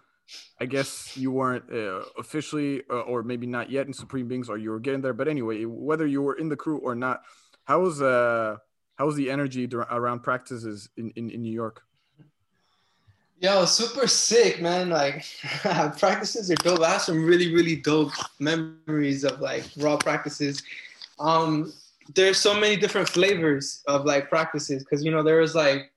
I 0.62 0.65
guess 0.65 1.17
you 1.17 1.32
weren't 1.32 1.65
uh, 1.72 2.04
officially, 2.17 2.84
uh, 2.89 3.02
or 3.02 3.24
maybe 3.24 3.48
not 3.48 3.72
yet 3.72 3.88
in 3.88 3.93
Supreme 3.93 4.28
Beings, 4.28 4.50
or 4.50 4.58
you 4.58 4.69
were 4.69 4.80
getting 4.80 5.02
there. 5.02 5.13
But 5.13 5.28
anyway, 5.28 5.65
whether 5.65 6.06
you 6.06 6.22
were 6.22 6.36
in 6.36 6.50
the 6.50 6.56
crew 6.56 6.78
or 6.78 6.95
not, 6.95 7.22
how 7.65 7.82
was 7.82 8.02
uh 8.02 8.58
how 9.00 9.06
was 9.06 9.16
the 9.16 9.32
energy 9.32 9.68
around 9.92 10.20
practices 10.24 10.90
in, 10.98 11.10
in, 11.12 11.30
in 11.32 11.42
New 11.42 11.54
York? 11.54 11.84
Yo, 13.40 13.64
super 13.64 14.08
sick, 14.08 14.62
man. 14.62 14.90
Like 14.90 15.26
practices 15.98 16.52
are 16.52 16.56
dope. 16.56 16.82
I 16.82 16.90
have 16.92 17.02
some 17.02 17.24
really, 17.26 17.56
really 17.56 17.78
dope 17.78 18.12
memories 18.42 19.24
of 19.24 19.40
like 19.40 19.64
raw 19.78 19.96
practices. 19.96 20.62
Um, 21.18 21.72
there's 22.14 22.38
so 22.38 22.54
many 22.60 22.76
different 22.76 23.08
flavors 23.08 23.82
of 23.88 24.04
like 24.04 24.30
practices 24.30 24.84
because 24.84 25.06
you 25.06 25.12
know 25.12 25.24
there 25.24 25.40
was 25.40 25.56
like 25.56 25.94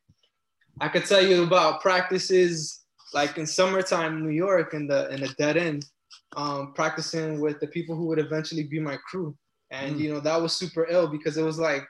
I 0.80 0.88
could 0.88 1.04
tell 1.04 1.24
you 1.26 1.42
about 1.42 1.80
practices 1.80 2.84
like 3.12 3.36
in 3.36 3.46
summertime 3.46 4.22
New 4.22 4.30
York 4.30 4.74
in 4.74 4.86
the 4.86 5.12
in 5.12 5.22
the 5.22 5.34
dead 5.38 5.56
end, 5.56 5.86
um, 6.36 6.72
practicing 6.74 7.40
with 7.40 7.58
the 7.58 7.66
people 7.66 7.96
who 7.96 8.06
would 8.06 8.20
eventually 8.20 8.62
be 8.62 8.78
my 8.78 8.96
crew. 9.10 9.36
And 9.72 9.96
Mm. 9.96 10.00
you 10.00 10.14
know, 10.14 10.20
that 10.20 10.40
was 10.40 10.52
super 10.52 10.86
ill 10.88 11.08
because 11.08 11.36
it 11.36 11.42
was 11.42 11.58
like 11.58 11.84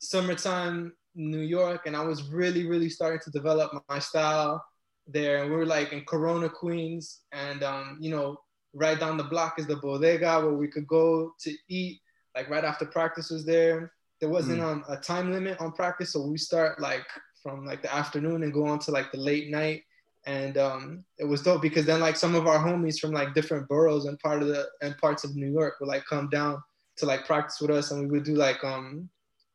summertime 0.00 0.92
New 1.14 1.40
York, 1.40 1.86
and 1.86 1.96
I 1.96 2.02
was 2.02 2.24
really, 2.24 2.66
really 2.66 2.88
starting 2.88 3.20
to 3.24 3.30
develop 3.30 3.72
my 3.88 3.98
style 3.98 4.64
there. 5.06 5.42
And 5.42 5.50
we 5.50 5.56
were 5.56 5.66
like 5.66 5.92
in 5.92 6.04
Corona, 6.04 6.48
Queens, 6.48 7.20
and 7.32 7.62
um, 7.62 7.98
you 8.00 8.10
know, 8.10 8.36
right 8.74 8.98
down 8.98 9.16
the 9.16 9.24
block 9.24 9.58
is 9.58 9.66
the 9.66 9.76
bodega 9.76 10.40
where 10.40 10.54
we 10.54 10.68
could 10.68 10.86
go 10.86 11.32
to 11.40 11.54
eat. 11.68 12.00
Like 12.34 12.48
right 12.48 12.64
after 12.64 12.86
practice 12.86 13.30
was 13.30 13.44
there. 13.44 13.92
There 14.20 14.28
wasn't 14.28 14.60
um, 14.60 14.84
a 14.88 14.96
time 14.96 15.32
limit 15.32 15.60
on 15.60 15.72
practice, 15.72 16.12
so 16.12 16.26
we 16.26 16.38
start 16.38 16.80
like 16.80 17.06
from 17.42 17.64
like 17.64 17.82
the 17.82 17.92
afternoon 17.94 18.42
and 18.42 18.52
go 18.52 18.66
on 18.66 18.78
to 18.80 18.90
like 18.90 19.10
the 19.12 19.18
late 19.18 19.50
night. 19.50 19.82
And 20.26 20.58
um, 20.58 21.04
it 21.18 21.24
was 21.24 21.42
dope 21.42 21.62
because 21.62 21.86
then 21.86 22.00
like 22.00 22.16
some 22.16 22.34
of 22.34 22.46
our 22.46 22.58
homies 22.58 22.98
from 23.00 23.12
like 23.12 23.32
different 23.34 23.66
boroughs 23.66 24.04
and 24.04 24.18
part 24.18 24.42
of 24.42 24.48
the 24.48 24.66
and 24.82 24.96
parts 24.98 25.24
of 25.24 25.34
New 25.34 25.50
York 25.50 25.74
would 25.80 25.88
like 25.88 26.04
come 26.04 26.28
down 26.28 26.62
to 26.98 27.06
like 27.06 27.26
practice 27.26 27.60
with 27.60 27.70
us, 27.70 27.90
and 27.90 28.02
we 28.02 28.18
would 28.18 28.24
do 28.24 28.34
like 28.34 28.62
um 28.62 29.08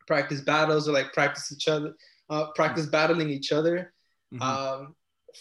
practice 0.08 0.42
battles 0.42 0.88
or 0.88 0.94
like 0.94 1.14
practice 1.14 1.52
each 1.52 1.68
other, 1.68 1.94
uh, 2.30 2.52
practice 2.56 2.86
battling 2.86 3.30
each 3.30 3.52
other, 3.52 3.94
Mhm. 4.34 4.42
um, 4.42 4.96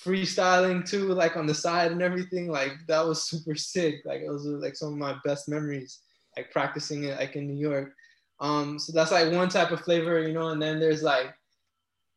freestyling 0.05 0.88
too, 0.88 1.09
like 1.14 1.37
on 1.37 1.46
the 1.46 1.55
side 1.55 1.92
and 1.92 2.03
everything. 2.03 2.48
Like 2.48 2.72
that 2.88 3.07
was 3.07 3.29
super 3.29 3.55
sick. 3.55 4.03
Like 4.05 4.20
it 4.22 4.31
was 4.31 4.44
like 4.44 4.77
some 4.77 4.92
of 4.92 4.98
my 4.98 5.16
best 5.24 5.48
memories, 5.48 6.00
like 6.37 6.50
practicing 6.50 7.05
it 7.05 7.18
like 7.18 7.37
in 7.37 7.46
New 7.46 7.59
York. 7.59 7.92
Um, 8.40 8.79
so 8.79 8.92
that's 8.92 9.12
like 9.12 9.33
one 9.33 9.48
type 9.48 9.70
of 9.70 9.81
flavor, 9.83 10.18
you 10.20 10.35
know. 10.35 10.48
And 10.48 10.61
then 10.61 10.81
there's 10.81 11.03
like 11.03 11.33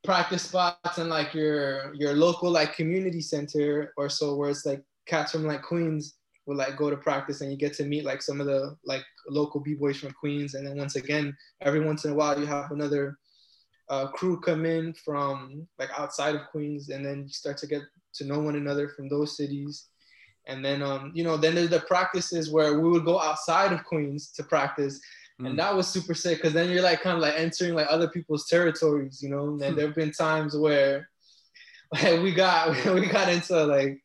practice 0.03 0.43
spots 0.43 0.97
and 0.97 1.09
like 1.09 1.33
your 1.33 1.93
your 1.93 2.13
local 2.13 2.49
like 2.49 2.75
community 2.75 3.21
center 3.21 3.93
or 3.97 4.09
so 4.09 4.35
where 4.35 4.49
it's 4.49 4.65
like 4.65 4.81
cats 5.05 5.31
from 5.31 5.45
like 5.45 5.61
Queens 5.61 6.16
will 6.47 6.55
like 6.55 6.77
go 6.77 6.89
to 6.89 6.97
practice 6.97 7.41
and 7.41 7.51
you 7.51 7.57
get 7.57 7.73
to 7.73 7.83
meet 7.83 8.05
like 8.05 8.21
some 8.21 8.39
of 8.39 8.47
the 8.47 8.75
like 8.85 9.03
local 9.29 9.59
b-boys 9.59 9.99
from 9.99 10.13
Queens. 10.13 10.55
And 10.55 10.65
then 10.65 10.77
once 10.77 10.95
again 10.95 11.35
every 11.61 11.81
once 11.81 12.05
in 12.05 12.11
a 12.11 12.15
while 12.15 12.39
you 12.39 12.45
have 12.45 12.71
another 12.71 13.17
uh, 13.89 14.07
crew 14.07 14.39
come 14.39 14.65
in 14.65 14.93
from 14.93 15.67
like 15.77 15.89
outside 15.97 16.35
of 16.35 16.47
Queens. 16.49 16.89
And 16.89 17.05
then 17.05 17.23
you 17.23 17.29
start 17.29 17.57
to 17.57 17.67
get 17.67 17.81
to 18.15 18.25
know 18.25 18.39
one 18.39 18.55
another 18.55 18.89
from 18.89 19.09
those 19.09 19.35
cities. 19.35 19.87
And 20.47 20.63
then 20.63 20.81
um 20.81 21.11
you 21.13 21.25
know 21.25 21.35
then 21.35 21.55
there's 21.55 21.69
the 21.69 21.81
practices 21.81 22.49
where 22.49 22.79
we 22.79 22.89
would 22.89 23.05
go 23.05 23.19
outside 23.19 23.73
of 23.73 23.83
Queens 23.83 24.31
to 24.31 24.43
practice. 24.43 24.99
Mm. 25.39 25.49
and 25.49 25.59
that 25.59 25.75
was 25.75 25.87
super 25.87 26.15
sick 26.15 26.39
because 26.39 26.53
then 26.53 26.71
you're 26.71 26.81
like 26.81 27.03
kind 27.03 27.15
of 27.15 27.21
like 27.21 27.35
entering 27.37 27.75
like 27.75 27.85
other 27.91 28.07
people's 28.07 28.47
territories, 28.47 29.19
you 29.21 29.29
know. 29.29 29.49
And 29.49 29.77
there 29.77 29.85
have 29.85 29.95
been 29.95 30.11
times 30.11 30.57
where 30.57 31.09
like, 31.93 32.21
we 32.23 32.33
got 32.33 32.69
we 32.95 33.07
got 33.07 33.29
into 33.29 33.65
like 33.65 34.01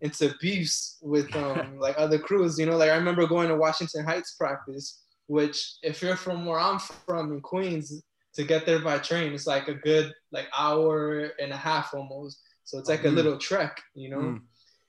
into 0.00 0.34
beefs 0.40 0.98
with 1.02 1.34
um 1.44 1.78
like 1.78 1.94
other 1.98 2.18
crews, 2.18 2.58
you 2.58 2.66
know. 2.66 2.76
Like 2.76 2.90
I 2.90 2.96
remember 2.96 3.26
going 3.26 3.48
to 3.48 3.56
Washington 3.56 4.04
Heights 4.04 4.34
practice, 4.34 5.02
which 5.26 5.76
if 5.82 6.02
you're 6.02 6.16
from 6.16 6.44
where 6.46 6.60
I'm 6.60 6.78
from 6.78 7.32
in 7.32 7.40
Queens, 7.40 8.02
to 8.34 8.44
get 8.44 8.66
there 8.66 8.80
by 8.80 8.98
train, 8.98 9.32
it's 9.32 9.46
like 9.46 9.68
a 9.68 9.74
good 9.74 10.12
like 10.32 10.46
hour 10.56 11.30
and 11.40 11.52
a 11.52 11.56
half 11.56 11.94
almost. 11.94 12.38
So 12.64 12.78
it's 12.78 12.88
like 12.88 13.04
a 13.04 13.08
Mhm. 13.08 13.14
little 13.14 13.38
trek, 13.38 13.80
you 13.94 14.10
know. 14.10 14.18
Mm. 14.18 14.40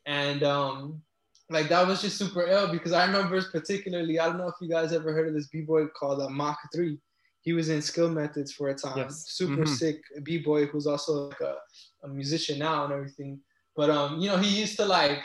And 0.06 0.44
um 0.44 1.02
like 1.50 1.70
that 1.70 1.88
was 1.88 2.02
just 2.02 2.18
super 2.18 2.46
ill 2.46 2.68
because 2.70 2.92
I 2.92 3.06
remember 3.06 3.42
particularly, 3.42 4.20
I 4.20 4.26
don't 4.26 4.38
know 4.38 4.50
if 4.50 4.56
you 4.60 4.68
guys 4.70 4.92
ever 4.92 5.14
heard 5.14 5.30
of 5.30 5.34
this 5.34 5.48
b-boy 5.48 5.88
called 5.98 6.22
uh, 6.22 6.28
Mach 6.30 6.58
3. 6.76 7.00
He 7.40 7.54
was 7.54 7.70
in 7.70 7.82
Skill 7.82 8.10
Methods 8.10 8.52
for 8.52 8.68
a 8.68 8.76
time. 8.76 8.98
Yes. 8.98 9.24
Super 9.30 9.62
Mhm. 9.64 9.68
sick 9.80 10.02
b-boy 10.24 10.66
who's 10.66 10.88
also 10.88 11.30
like 11.30 11.40
a, 11.40 11.56
a 12.04 12.10
musician 12.10 12.60
now 12.60 12.84
and 12.84 12.92
everything. 12.92 13.40
But 13.78 13.90
um, 13.92 14.20
you 14.20 14.28
know, 14.30 14.38
he 14.38 14.60
used 14.60 14.76
to 14.78 14.86
like 14.86 15.24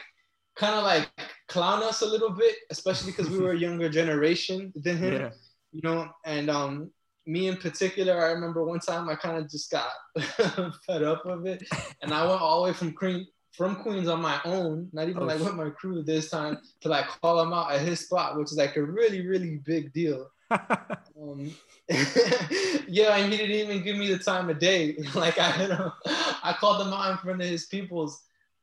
kind 0.57 0.75
of 0.77 0.85
like 0.85 1.09
clown 1.49 1.83
us 1.83 2.03
a 2.03 2.07
little 2.07 2.31
bit, 2.31 2.55
especially 2.71 3.13
because 3.13 3.31
we 3.31 3.39
were 3.39 3.53
a 3.53 3.59
younger 3.59 3.89
generation 3.89 4.73
than 4.77 4.99
him 4.99 5.15
Yeah. 5.15 5.31
you 5.73 5.81
know, 5.83 6.09
and 6.27 6.51
um, 6.51 6.91
me 7.27 7.49
in 7.49 7.57
particular, 7.57 8.15
I 8.23 8.33
remember 8.33 8.65
one 8.65 8.81
time 8.81 9.09
I 9.09 9.15
kind 9.17 9.39
of 9.39 9.51
just 9.51 9.71
got 9.71 9.89
fed 10.87 11.03
up 11.03 11.25
with 11.25 11.47
it, 11.47 11.63
and 12.03 12.13
I 12.13 12.27
went 12.27 12.41
all 12.43 12.63
the 12.63 12.69
way 12.69 12.75
from 12.75 12.93
Queen 12.93 13.27
from 13.53 13.77
Queens 13.77 14.09
on 14.09 14.21
my 14.23 14.41
own, 14.47 14.89
not 14.95 15.09
even 15.11 15.23
Oh, 15.23 15.27
like 15.27 15.39
with 15.41 15.55
my 15.55 15.71
crew 15.71 16.03
this 16.03 16.31
time, 16.31 16.59
to 16.83 16.89
like 16.89 17.07
call 17.21 17.41
him 17.41 17.53
out 17.53 17.73
at 17.73 17.81
his 17.83 18.01
spot, 18.01 18.37
which 18.39 18.51
is 18.53 18.59
like 18.59 18.77
a 18.77 18.83
really 18.83 19.27
really 19.27 19.57
big 19.65 19.93
deal. 19.95 20.29
Um, 21.23 21.55
yeah, 22.89 23.17
and 23.17 23.33
he 23.33 23.39
didn't 23.39 23.71
even 23.71 23.83
give 23.83 23.97
me 23.97 24.09
the 24.13 24.19
time 24.19 24.51
of 24.51 24.59
day. 24.59 24.97
like 25.15 25.39
I, 25.39 25.63
you 25.63 25.69
know, 25.69 25.93
I 26.43 26.55
called 26.59 26.87
him 26.87 26.93
out 26.93 27.13
in 27.13 27.19
front 27.19 27.43
of 27.43 27.49
his 27.49 27.67
peoples, 27.67 28.23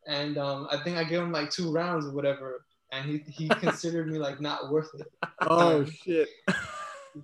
and 0.10 0.38
um, 0.38 0.68
I 0.72 0.78
think 0.84 0.98
I 0.98 1.04
gave 1.04 1.22
him 1.22 1.32
like 1.32 1.50
two 1.52 1.72
rounds 1.72 2.06
or 2.08 2.12
whatever, 2.12 2.66
and 2.92 3.06
he 3.10 3.20
he 3.32 3.48
considered 3.66 4.08
me 4.12 4.18
like 4.18 4.42
not 4.42 4.72
worth 4.72 4.90
it. 5.00 5.08
oh 5.42 5.86
shit. 5.86 6.28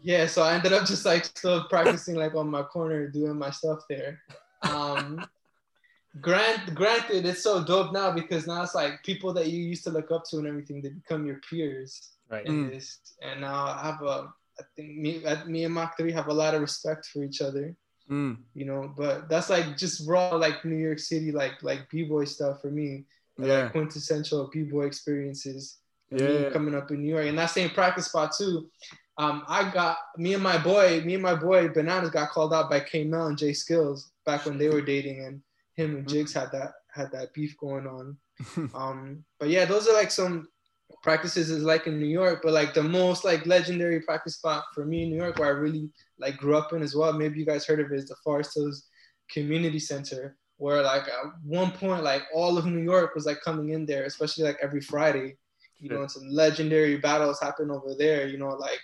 Yeah, 0.01 0.25
so 0.25 0.41
I 0.41 0.55
ended 0.55 0.73
up 0.73 0.85
just 0.87 1.05
like 1.05 1.23
still 1.25 1.65
practicing 1.69 2.15
like 2.15 2.33
on 2.35 2.49
my 2.49 2.63
corner 2.63 3.07
doing 3.07 3.37
my 3.37 3.51
stuff 3.51 3.79
there. 3.87 4.19
Um 4.63 5.23
grant 6.21 6.73
granted 6.73 7.25
it's 7.25 7.43
so 7.43 7.63
dope 7.63 7.93
now 7.93 8.11
because 8.11 8.47
now 8.47 8.63
it's 8.63 8.73
like 8.75 9.03
people 9.03 9.31
that 9.33 9.47
you 9.47 9.59
used 9.61 9.83
to 9.83 9.91
look 9.91 10.09
up 10.11 10.23
to 10.31 10.37
and 10.37 10.47
everything, 10.47 10.81
they 10.81 10.89
become 10.89 11.25
your 11.25 11.39
peers 11.47 12.13
Right. 12.29 12.45
in 12.47 12.65
Mm. 12.65 12.71
this. 12.71 12.99
And 13.21 13.41
now 13.41 13.65
I 13.67 13.81
have 13.83 14.01
a 14.01 14.33
I 14.59 14.63
think 14.75 14.97
me 14.97 15.23
uh, 15.23 15.45
me 15.45 15.63
and 15.65 15.73
Mach 15.73 15.95
3 15.97 16.11
have 16.13 16.27
a 16.27 16.33
lot 16.33 16.55
of 16.55 16.61
respect 16.61 17.05
for 17.05 17.23
each 17.23 17.41
other, 17.41 17.75
Mm. 18.09 18.37
you 18.53 18.65
know, 18.65 18.93
but 18.95 19.27
that's 19.29 19.49
like 19.49 19.77
just 19.77 20.07
raw 20.07 20.35
like 20.35 20.63
New 20.63 20.75
York 20.75 20.99
City 20.99 21.31
like 21.31 21.63
like 21.63 21.89
b-boy 21.89 22.25
stuff 22.25 22.61
for 22.61 22.69
me. 22.69 23.05
Yeah. 23.37 23.63
Like 23.63 23.71
quintessential 23.71 24.49
b-boy 24.53 24.85
experiences 24.85 25.77
Yeah. 26.11 26.49
coming 26.51 26.75
up 26.75 26.91
in 26.91 27.01
New 27.01 27.09
York. 27.09 27.25
And 27.25 27.37
that 27.39 27.47
same 27.49 27.71
practice 27.71 28.05
spot 28.05 28.31
too. 28.37 28.69
Um, 29.17 29.43
I 29.47 29.71
got 29.71 29.97
me 30.17 30.33
and 30.35 30.43
my 30.43 30.57
boy, 30.57 31.01
me 31.05 31.13
and 31.15 31.23
my 31.23 31.35
boy 31.35 31.69
Bananas 31.69 32.09
got 32.11 32.29
called 32.29 32.53
out 32.53 32.69
by 32.69 32.79
K 32.81 33.05
Mel 33.05 33.27
and 33.27 33.37
Jay 33.37 33.53
Skills 33.53 34.11
back 34.25 34.45
when 34.45 34.57
they 34.57 34.69
were 34.69 34.81
dating, 34.93 35.25
and 35.25 35.41
him 35.75 35.95
and 35.95 36.07
Jigs 36.07 36.33
had 36.33 36.51
that 36.51 36.73
had 36.93 37.11
that 37.11 37.33
beef 37.33 37.57
going 37.57 37.87
on. 37.87 38.17
Um, 38.75 39.23
but 39.39 39.49
yeah, 39.49 39.63
those 39.65 39.87
are 39.87 39.93
like 39.93 40.11
some 40.11 40.47
practices 41.05 41.51
is 41.51 41.63
like 41.63 41.85
in 41.85 41.99
New 41.99 42.07
York, 42.07 42.41
but 42.43 42.51
like 42.51 42.73
the 42.73 42.83
most 42.83 43.23
like 43.23 43.45
legendary 43.45 44.01
practice 44.01 44.37
spot 44.37 44.63
for 44.73 44.83
me 44.85 45.03
in 45.03 45.11
New 45.11 45.17
York, 45.17 45.37
where 45.37 45.49
I 45.49 45.51
really 45.51 45.87
like 46.17 46.35
grew 46.35 46.57
up 46.57 46.73
in 46.73 46.81
as 46.81 46.95
well. 46.95 47.13
Maybe 47.13 47.39
you 47.39 47.45
guys 47.45 47.65
heard 47.65 47.79
of 47.79 47.91
it, 47.91 47.99
is 47.99 48.07
the 48.07 48.15
Forest 48.23 48.55
Hills 48.55 48.87
Community 49.31 49.77
Center, 49.77 50.35
where 50.57 50.81
like 50.81 51.03
at 51.03 51.25
one 51.43 51.69
point 51.71 52.03
like 52.03 52.23
all 52.33 52.57
of 52.57 52.65
New 52.65 52.81
York 52.81 53.13
was 53.13 53.27
like 53.27 53.39
coming 53.41 53.69
in 53.69 53.85
there, 53.85 54.05
especially 54.05 54.43
like 54.43 54.57
every 54.61 54.81
Friday. 54.81 55.37
You 55.77 55.89
know, 55.89 56.01
and 56.01 56.09
some 56.09 56.27
legendary 56.31 56.97
battles 56.97 57.39
happen 57.39 57.69
over 57.69 57.93
there. 57.99 58.27
You 58.27 58.39
know, 58.39 58.49
like 58.49 58.79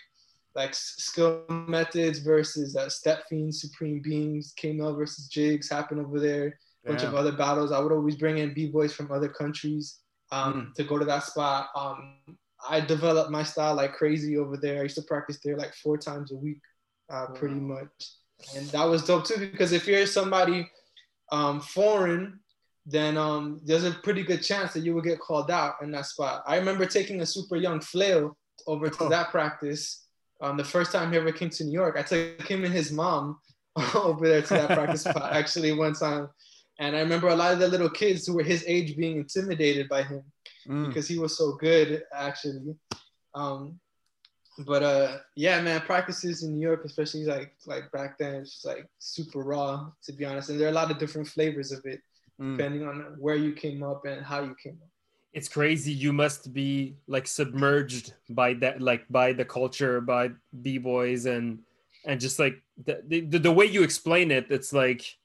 like 0.53 0.75
skill 0.75 1.43
methods 1.49 2.19
versus 2.19 2.75
uh, 2.75 2.87
step 2.89 3.23
fiends, 3.29 3.61
supreme 3.61 3.99
beings, 3.99 4.53
K-Mel 4.57 4.95
versus 4.95 5.27
Jigs 5.27 5.69
happen 5.69 5.99
over 5.99 6.19
there. 6.19 6.59
A 6.85 6.89
bunch 6.89 7.03
of 7.03 7.15
other 7.15 7.31
battles. 7.31 7.71
I 7.71 7.79
would 7.79 7.91
always 7.91 8.15
bring 8.15 8.37
in 8.37 8.53
b-boys 8.53 8.93
from 8.93 9.11
other 9.11 9.29
countries 9.29 10.00
um, 10.31 10.53
Mm. 10.53 10.75
to 10.75 10.83
go 10.83 10.97
to 10.97 11.05
that 11.05 11.23
spot. 11.23 11.69
Um, 11.75 12.17
I 12.67 12.79
developed 12.79 13.31
my 13.31 13.43
style 13.43 13.75
like 13.75 13.93
crazy 13.93 14.37
over 14.37 14.57
there. 14.57 14.79
I 14.79 14.83
used 14.83 14.95
to 14.95 15.01
practice 15.03 15.39
there 15.43 15.57
like 15.57 15.73
four 15.73 15.97
times 15.97 16.31
a 16.31 16.35
week, 16.35 16.61
uh, 17.09 17.27
pretty 17.27 17.55
much, 17.55 17.89
and 18.55 18.67
that 18.69 18.85
was 18.85 19.03
dope 19.03 19.25
too. 19.25 19.37
Because 19.37 19.71
if 19.71 19.87
you're 19.87 20.05
somebody 20.05 20.69
um, 21.31 21.59
foreign, 21.59 22.39
then 22.85 23.17
um, 23.17 23.61
there's 23.63 23.83
a 23.83 23.91
pretty 23.91 24.23
good 24.23 24.41
chance 24.41 24.73
that 24.73 24.81
you 24.81 24.93
will 24.93 25.01
get 25.01 25.19
called 25.19 25.51
out 25.51 25.75
in 25.81 25.91
that 25.91 26.05
spot. 26.05 26.43
I 26.47 26.57
remember 26.57 26.85
taking 26.85 27.21
a 27.21 27.25
super 27.25 27.55
young 27.55 27.79
flail 27.79 28.37
over 28.67 28.89
to 28.89 29.03
oh. 29.03 29.09
that 29.09 29.29
practice. 29.29 30.07
Um, 30.41 30.57
the 30.57 30.63
first 30.63 30.91
time 30.91 31.11
he 31.11 31.17
ever 31.17 31.31
came 31.31 31.49
to 31.51 31.63
New 31.63 31.73
York, 31.73 31.95
I 31.97 32.01
took 32.01 32.47
him 32.47 32.63
and 32.63 32.73
his 32.73 32.91
mom 32.91 33.39
over 33.95 34.27
there 34.27 34.41
to 34.41 34.53
that 34.55 34.69
practice 34.69 35.01
spot 35.01 35.31
actually 35.33 35.73
one 35.73 35.93
time. 35.93 36.29
And 36.81 36.95
I 36.95 36.99
remember 36.99 37.27
a 37.27 37.35
lot 37.35 37.53
of 37.53 37.59
the 37.59 37.67
little 37.67 37.89
kids 37.89 38.25
who 38.25 38.33
were 38.33 38.43
his 38.43 38.65
age 38.67 38.97
being 38.97 39.17
intimidated 39.17 39.87
by 39.87 40.01
him 40.01 40.23
mm. 40.67 40.87
because 40.87 41.07
he 41.07 41.19
was 41.19 41.37
so 41.37 41.53
good 41.53 42.03
actually. 42.11 42.75
Um, 43.35 43.79
but 44.65 44.81
uh, 44.81 45.17
yeah, 45.35 45.61
man, 45.61 45.81
practices 45.81 46.43
in 46.43 46.55
New 46.55 46.67
York, 46.67 46.83
especially 46.83 47.23
like 47.23 47.53
like 47.67 47.91
back 47.91 48.17
then, 48.17 48.33
it's 48.35 48.53
just 48.53 48.65
like 48.65 48.87
super 48.97 49.43
raw 49.43 49.91
to 50.05 50.11
be 50.11 50.25
honest. 50.25 50.49
And 50.49 50.59
there 50.59 50.67
are 50.67 50.71
a 50.71 50.81
lot 50.81 50.89
of 50.89 50.97
different 50.97 51.27
flavors 51.27 51.71
of 51.71 51.85
it 51.85 52.01
mm. 52.41 52.57
depending 52.57 52.87
on 52.87 53.15
where 53.19 53.35
you 53.35 53.53
came 53.53 53.83
up 53.83 54.05
and 54.05 54.25
how 54.25 54.41
you 54.41 54.55
came 54.61 54.77
up 54.81 54.89
it's 55.33 55.47
crazy 55.47 55.93
you 55.93 56.11
must 56.11 56.51
be 56.51 56.93
like 57.07 57.25
submerged 57.25 58.13
by 58.31 58.53
that 58.53 58.81
like 58.81 59.07
by 59.09 59.31
the 59.31 59.45
culture 59.45 60.01
by 60.01 60.29
b-boys 60.61 61.25
and 61.25 61.59
and 62.05 62.19
just 62.19 62.37
like 62.37 62.61
the, 62.83 63.01
the, 63.07 63.37
the 63.37 63.51
way 63.51 63.65
you 63.65 63.83
explain 63.83 64.31
it 64.31 64.47
it's 64.49 64.73
like. 64.73 65.17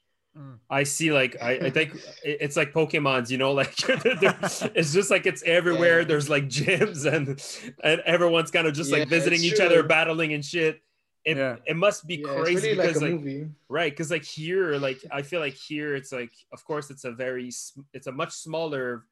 I 0.69 0.83
see 0.83 1.11
like 1.11 1.35
I, 1.41 1.51
I 1.53 1.69
think 1.69 1.97
it's 2.23 2.57
like 2.57 2.73
pokemons 2.73 3.29
you 3.29 3.37
know 3.37 3.51
like 3.61 3.73
it's 4.75 4.93
just 4.93 5.11
like 5.11 5.25
it's 5.25 5.43
everywhere 5.43 5.99
yeah. 5.99 6.05
there's 6.05 6.29
like 6.29 6.45
gyms 6.45 7.05
and 7.11 7.41
and 7.83 8.01
everyone's 8.05 8.51
kind 8.51 8.67
of 8.67 8.73
just 8.73 8.91
yeah, 8.91 8.99
like 8.99 9.09
visiting 9.09 9.43
each 9.43 9.55
true. 9.55 9.65
other 9.65 9.83
battling 9.83 10.33
and 10.33 10.43
shit 10.43 10.81
it, 11.25 11.35
yeah. 11.35 11.57
it 11.65 11.75
must 11.75 12.07
be 12.07 12.19
crazy 12.19 12.69
really 12.69 12.87
because 12.87 13.01
like, 13.01 13.25
like 13.25 13.47
right 13.69 13.91
because 13.91 14.11
like 14.11 14.23
here 14.23 14.77
like 14.77 14.99
i 15.11 15.21
feel 15.21 15.41
like 15.41 15.55
here 15.55 15.95
it's 15.95 16.11
like 16.11 16.31
of 16.53 16.63
course 16.63 16.89
it's 16.89 17.03
a 17.03 17.11
very 17.11 17.51
it's 17.93 18.07
a 18.07 18.11
much 18.11 18.31
smaller 18.31 19.03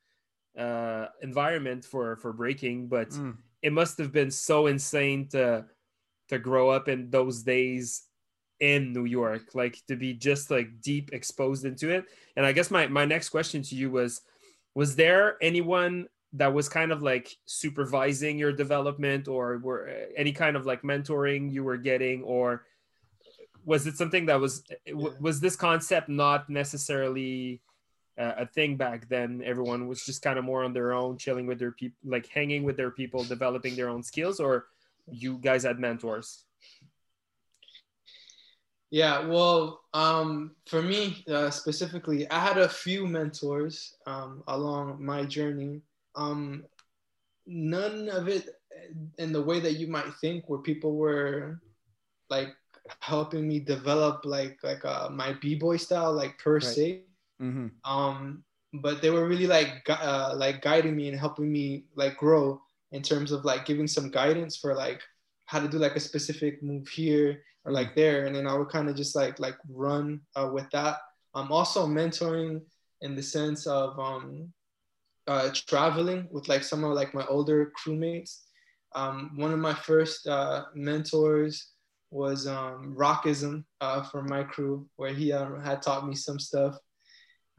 uh, 0.57 1.07
environment 1.21 1.83
for 1.85 2.15
for 2.17 2.33
breaking, 2.33 2.87
but 2.87 3.09
mm. 3.09 3.35
it 3.61 3.73
must 3.73 3.97
have 3.97 4.11
been 4.11 4.31
so 4.31 4.67
insane 4.67 5.27
to 5.29 5.65
to 6.29 6.39
grow 6.39 6.69
up 6.69 6.87
in 6.87 7.09
those 7.09 7.43
days 7.43 8.03
in 8.59 8.93
New 8.93 9.05
York, 9.05 9.53
like 9.53 9.81
to 9.87 9.95
be 9.95 10.13
just 10.13 10.49
like 10.49 10.81
deep 10.81 11.11
exposed 11.13 11.65
into 11.65 11.89
it. 11.89 12.05
And 12.35 12.45
I 12.45 12.51
guess 12.51 12.71
my 12.71 12.87
my 12.87 13.05
next 13.05 13.29
question 13.29 13.61
to 13.63 13.75
you 13.75 13.91
was 13.91 14.21
was 14.73 14.95
there 14.95 15.37
anyone 15.41 16.07
that 16.33 16.53
was 16.53 16.67
kind 16.67 16.91
of 16.91 17.01
like 17.01 17.37
supervising 17.45 18.37
your 18.37 18.51
development 18.51 19.27
or 19.27 19.57
were 19.59 19.89
uh, 19.89 20.11
any 20.17 20.33
kind 20.33 20.55
of 20.55 20.65
like 20.65 20.81
mentoring 20.81 21.51
you 21.51 21.63
were 21.63 21.77
getting 21.77 22.23
or 22.23 22.65
was 23.63 23.87
it 23.87 23.95
something 23.97 24.25
that 24.25 24.39
was 24.39 24.63
was 24.93 25.39
this 25.39 25.55
concept 25.55 26.09
not 26.09 26.49
necessarily 26.49 27.61
uh, 28.17 28.33
a 28.37 28.45
thing 28.45 28.77
back 28.77 29.07
then. 29.09 29.41
Everyone 29.43 29.87
was 29.87 30.05
just 30.05 30.21
kind 30.21 30.39
of 30.39 30.45
more 30.45 30.63
on 30.63 30.73
their 30.73 30.93
own, 30.93 31.17
chilling 31.17 31.47
with 31.47 31.59
their 31.59 31.71
people, 31.71 31.97
like 32.05 32.27
hanging 32.27 32.63
with 32.63 32.77
their 32.77 32.91
people, 32.91 33.23
developing 33.23 33.75
their 33.75 33.89
own 33.89 34.03
skills, 34.03 34.39
or 34.39 34.67
you 35.11 35.37
guys 35.37 35.63
had 35.63 35.79
mentors? 35.79 36.45
Yeah, 38.95 39.27
well, 39.27 39.81
um, 39.93 40.55
for 40.67 40.81
me 40.81 41.21
uh, 41.27 41.49
specifically, 41.49 42.31
I 42.31 42.39
had 42.39 42.57
a 42.57 42.69
few 42.69 43.05
mentors 43.05 43.97
um, 44.07 44.41
along 44.47 45.03
my 45.03 45.25
journey. 45.25 45.81
Um, 46.15 46.63
none 47.45 48.07
of 48.07 48.29
it 48.29 48.51
in 49.17 49.33
the 49.33 49.41
way 49.41 49.59
that 49.59 49.73
you 49.73 49.87
might 49.87 50.13
think, 50.21 50.47
where 50.47 50.59
people 50.59 50.95
were 50.95 51.59
like 52.29 52.55
helping 53.01 53.45
me 53.45 53.59
develop 53.59 54.23
like 54.23 54.59
like 54.63 54.85
uh, 54.85 55.09
my 55.11 55.33
b-boy 55.41 55.75
style, 55.75 56.13
like 56.13 56.39
per 56.39 56.53
right. 56.53 56.63
se. 56.63 57.01
Mm-hmm. 57.41 57.67
Um, 57.83 58.45
but 58.75 59.01
they 59.01 59.09
were 59.09 59.27
really 59.27 59.47
like 59.47 59.83
uh, 59.89 60.35
like 60.37 60.61
guiding 60.61 60.95
me 60.95 61.09
and 61.09 61.19
helping 61.19 61.51
me 61.51 61.83
like 61.97 62.15
grow 62.15 62.61
in 62.93 63.01
terms 63.01 63.33
of 63.33 63.43
like 63.43 63.65
giving 63.65 63.89
some 63.89 64.09
guidance 64.09 64.55
for 64.55 64.73
like 64.73 65.01
how 65.47 65.59
to 65.59 65.67
do 65.67 65.79
like 65.79 65.97
a 65.97 65.99
specific 65.99 66.63
move 66.63 66.87
here 66.87 67.41
or 67.65 67.71
like 67.71 67.95
there, 67.95 68.25
and 68.25 68.35
then 68.35 68.47
I 68.47 68.53
would 68.55 68.69
kind 68.69 68.89
of 68.89 68.95
just 68.95 69.15
like 69.15 69.39
like 69.39 69.57
run 69.69 70.21
uh, 70.35 70.49
with 70.53 70.69
that. 70.71 70.97
I'm 71.33 71.51
also 71.51 71.85
mentoring 71.85 72.61
in 73.01 73.15
the 73.15 73.23
sense 73.23 73.67
of 73.67 73.99
um, 73.99 74.53
uh, 75.27 75.49
traveling 75.67 76.27
with 76.31 76.47
like 76.47 76.63
some 76.63 76.83
of 76.83 76.93
like 76.93 77.13
my 77.13 77.25
older 77.25 77.71
crewmates. 77.77 78.41
Um, 78.93 79.31
one 79.35 79.51
of 79.51 79.59
my 79.59 79.73
first 79.73 80.27
uh, 80.27 80.65
mentors 80.73 81.71
was 82.11 82.47
um, 82.47 82.95
Rockism 82.97 83.65
uh, 83.81 84.03
from 84.03 84.27
my 84.27 84.43
crew, 84.43 84.87
where 84.95 85.13
he 85.13 85.33
um, 85.33 85.61
had 85.61 85.81
taught 85.81 86.07
me 86.07 86.15
some 86.15 86.39
stuff. 86.39 86.77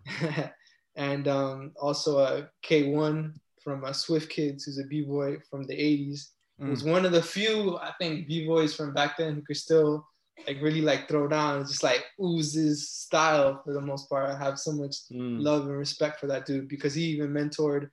and 0.97 1.29
um, 1.29 1.73
also 1.81 2.19
a 2.19 2.49
K1 2.64 3.35
from 3.62 3.85
uh, 3.85 3.92
Swift 3.92 4.31
Kids, 4.31 4.64
who's 4.64 4.79
a 4.79 4.87
b-boy 4.87 5.37
from 5.51 5.64
the 5.64 5.75
80s. 5.75 6.29
Mm. 6.61 6.71
was 6.71 6.85
one 6.85 7.05
of 7.05 7.12
the 7.12 7.23
few, 7.23 7.77
I 7.79 7.92
think, 7.99 8.27
b-boys 8.27 8.75
from 8.75 8.95
back 8.95 9.19
then 9.19 9.35
who 9.35 9.42
could 9.42 9.57
still 9.57 10.07
like 10.47 10.61
really 10.61 10.81
like 10.81 11.09
throw 11.09 11.27
down 11.29 11.59
and 11.59 11.66
just 11.66 11.83
like 11.83 12.05
oozes 12.23 12.88
style 12.88 13.61
for 13.64 13.73
the 13.73 13.81
most 13.81 14.09
part. 14.09 14.31
I 14.31 14.38
have 14.38 14.59
so 14.59 14.73
much 14.73 14.95
mm. 15.12 15.42
love 15.42 15.66
and 15.66 15.77
respect 15.77 16.21
for 16.21 16.27
that 16.29 16.47
dude 16.47 16.69
because 16.69 16.95
he 16.95 17.05
even 17.05 17.33
mentored 17.33 17.90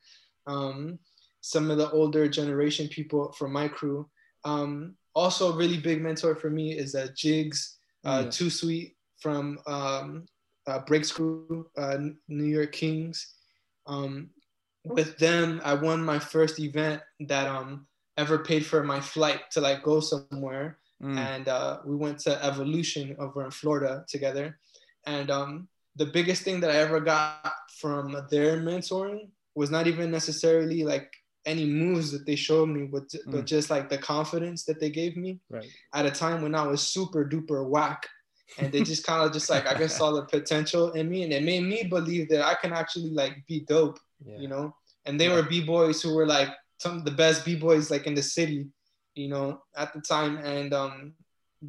um, 0.48 1.00
some 1.42 1.72
of 1.72 1.78
the 1.78 1.90
older 1.92 2.28
generation 2.28 2.88
people 2.88 3.32
from 3.34 3.52
my 3.52 3.68
crew. 3.68 4.10
Um, 4.46 4.96
also, 5.16 5.54
a 5.54 5.56
really 5.56 5.78
big 5.78 6.02
mentor 6.02 6.36
for 6.36 6.50
me 6.50 6.78
is 6.78 6.96
uh, 6.96 7.08
Jigs, 7.16 7.78
uh, 8.04 8.26
Too 8.26 8.50
Sweet 8.50 8.96
from 9.20 9.60
um, 9.68 10.26
uh, 10.68 10.80
Breaks 10.80 11.12
Crew, 11.12 11.68
uh, 11.78 11.98
New 12.28 12.46
York 12.46 12.72
Kings. 12.72 13.36
Um, 13.86 14.30
with 14.86 15.18
them, 15.18 15.62
I 15.64 15.76
won 15.76 16.04
my 16.04 16.20
first 16.20 16.60
event 16.60 17.02
that 17.28 17.48
um, 17.48 17.88
ever 18.18 18.40
paid 18.40 18.66
for 18.66 18.84
my 18.84 19.00
flight 19.00 19.42
to 19.52 19.62
like 19.62 19.84
go 19.84 20.00
somewhere. 20.00 20.78
Mm. 21.02 21.18
And 21.18 21.48
uh, 21.48 21.80
we 21.86 21.96
went 21.96 22.20
to 22.20 22.44
Evolution 22.44 23.16
over 23.20 23.44
in 23.44 23.52
Florida 23.52 24.06
together. 24.08 24.58
And 25.06 25.30
um, 25.30 25.68
the 25.96 26.06
biggest 26.06 26.44
thing 26.44 26.60
that 26.62 26.72
I 26.72 26.78
ever 26.78 27.00
got 27.00 27.54
from 27.80 28.16
their 28.30 28.58
mentoring 28.58 29.30
was 29.56 29.70
not 29.70 29.88
even 29.88 30.12
necessarily 30.12 30.84
like 30.84 31.12
any 31.46 31.66
moves 31.66 32.12
that 32.12 32.26
they 32.26 32.36
showed 32.36 32.70
me, 32.70 32.86
but, 32.86 33.10
mm. 33.10 33.20
but 33.28 33.46
just 33.46 33.70
like 33.70 33.90
the 33.90 33.98
confidence 33.98 34.64
that 34.66 34.80
they 34.80 34.90
gave 34.90 35.18
me 35.18 35.40
right. 35.50 35.68
at 35.94 36.06
a 36.06 36.12
time 36.12 36.42
when 36.42 36.56
I 36.56 36.66
was 36.66 36.82
super 36.82 37.26
duper 37.26 37.68
whack 37.68 38.08
and 38.58 38.72
they 38.72 38.84
just 38.84 39.06
kind 39.06 39.26
of 39.26 39.34
just 39.34 39.50
like 39.50 39.68
I 39.68 39.78
guess 39.78 39.98
saw 39.98 40.12
the 40.12 40.24
potential 40.24 40.92
in 40.92 41.10
me, 41.10 41.24
and 41.24 41.34
it 41.34 41.44
made 41.44 41.64
me 41.64 41.84
believe 41.84 42.30
that 42.30 42.46
I 42.46 42.56
can 42.56 42.74
actually 42.74 43.10
like 43.10 43.36
be 43.48 43.62
dope, 43.62 44.00
yeah. 44.26 44.38
you 44.38 44.48
know. 44.48 44.76
And 45.06 45.20
they 45.20 45.28
yeah. 45.28 45.36
were 45.36 45.44
b 45.44 45.64
boys 45.64 46.02
who 46.02 46.14
were 46.14 46.28
like 46.28 46.50
some 46.84 46.98
of 46.98 47.06
the 47.06 47.12
best 47.12 47.46
b 47.46 47.56
boys 47.56 47.90
like 47.90 48.06
in 48.06 48.14
the 48.14 48.22
city, 48.22 48.68
you 49.16 49.30
know, 49.30 49.64
at 49.76 49.94
the 49.94 50.02
time, 50.02 50.38
and 50.38 50.74
um, 50.74 51.14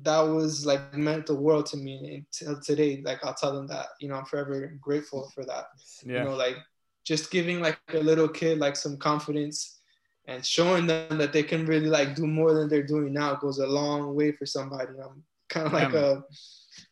that 0.03 0.21
was 0.21 0.67
like 0.67 0.95
meant 0.97 1.27
the 1.27 1.35
world 1.35 1.67
to 1.67 1.77
me 1.77 2.25
until 2.43 2.61
today. 2.61 3.01
Like 3.05 3.25
I'll 3.25 3.35
tell 3.35 3.55
them 3.55 3.69
that, 3.69 3.87
you 4.01 4.09
know, 4.09 4.17
I'm 4.17 4.25
forever 4.25 4.77
grateful 4.81 5.31
for 5.35 5.45
that. 5.47 5.67
Yeah. 6.05 6.19
You 6.19 6.25
know, 6.25 6.37
like 6.37 6.57
just 7.05 7.31
giving 7.31 7.61
like 7.61 7.79
a 7.93 7.99
little 7.99 8.29
kid 8.29 8.59
like 8.59 8.77
some 8.77 8.97
confidence 8.97 9.81
and 10.27 10.45
showing 10.45 10.87
them 10.87 11.19
that 11.19 11.33
they 11.33 11.43
can 11.43 11.67
really 11.67 11.89
like 11.89 12.17
do 12.17 12.27
more 12.27 12.55
than 12.55 12.69
they're 12.69 12.83
doing 12.83 13.13
now 13.13 13.35
goes 13.35 13.59
a 13.59 13.67
long 13.67 14.15
way 14.15 14.33
for 14.33 14.47
somebody. 14.47 14.93
I'm 15.03 15.23
kind 15.49 15.67
of 15.67 15.73
like 15.73 15.93
yeah, 15.93 16.17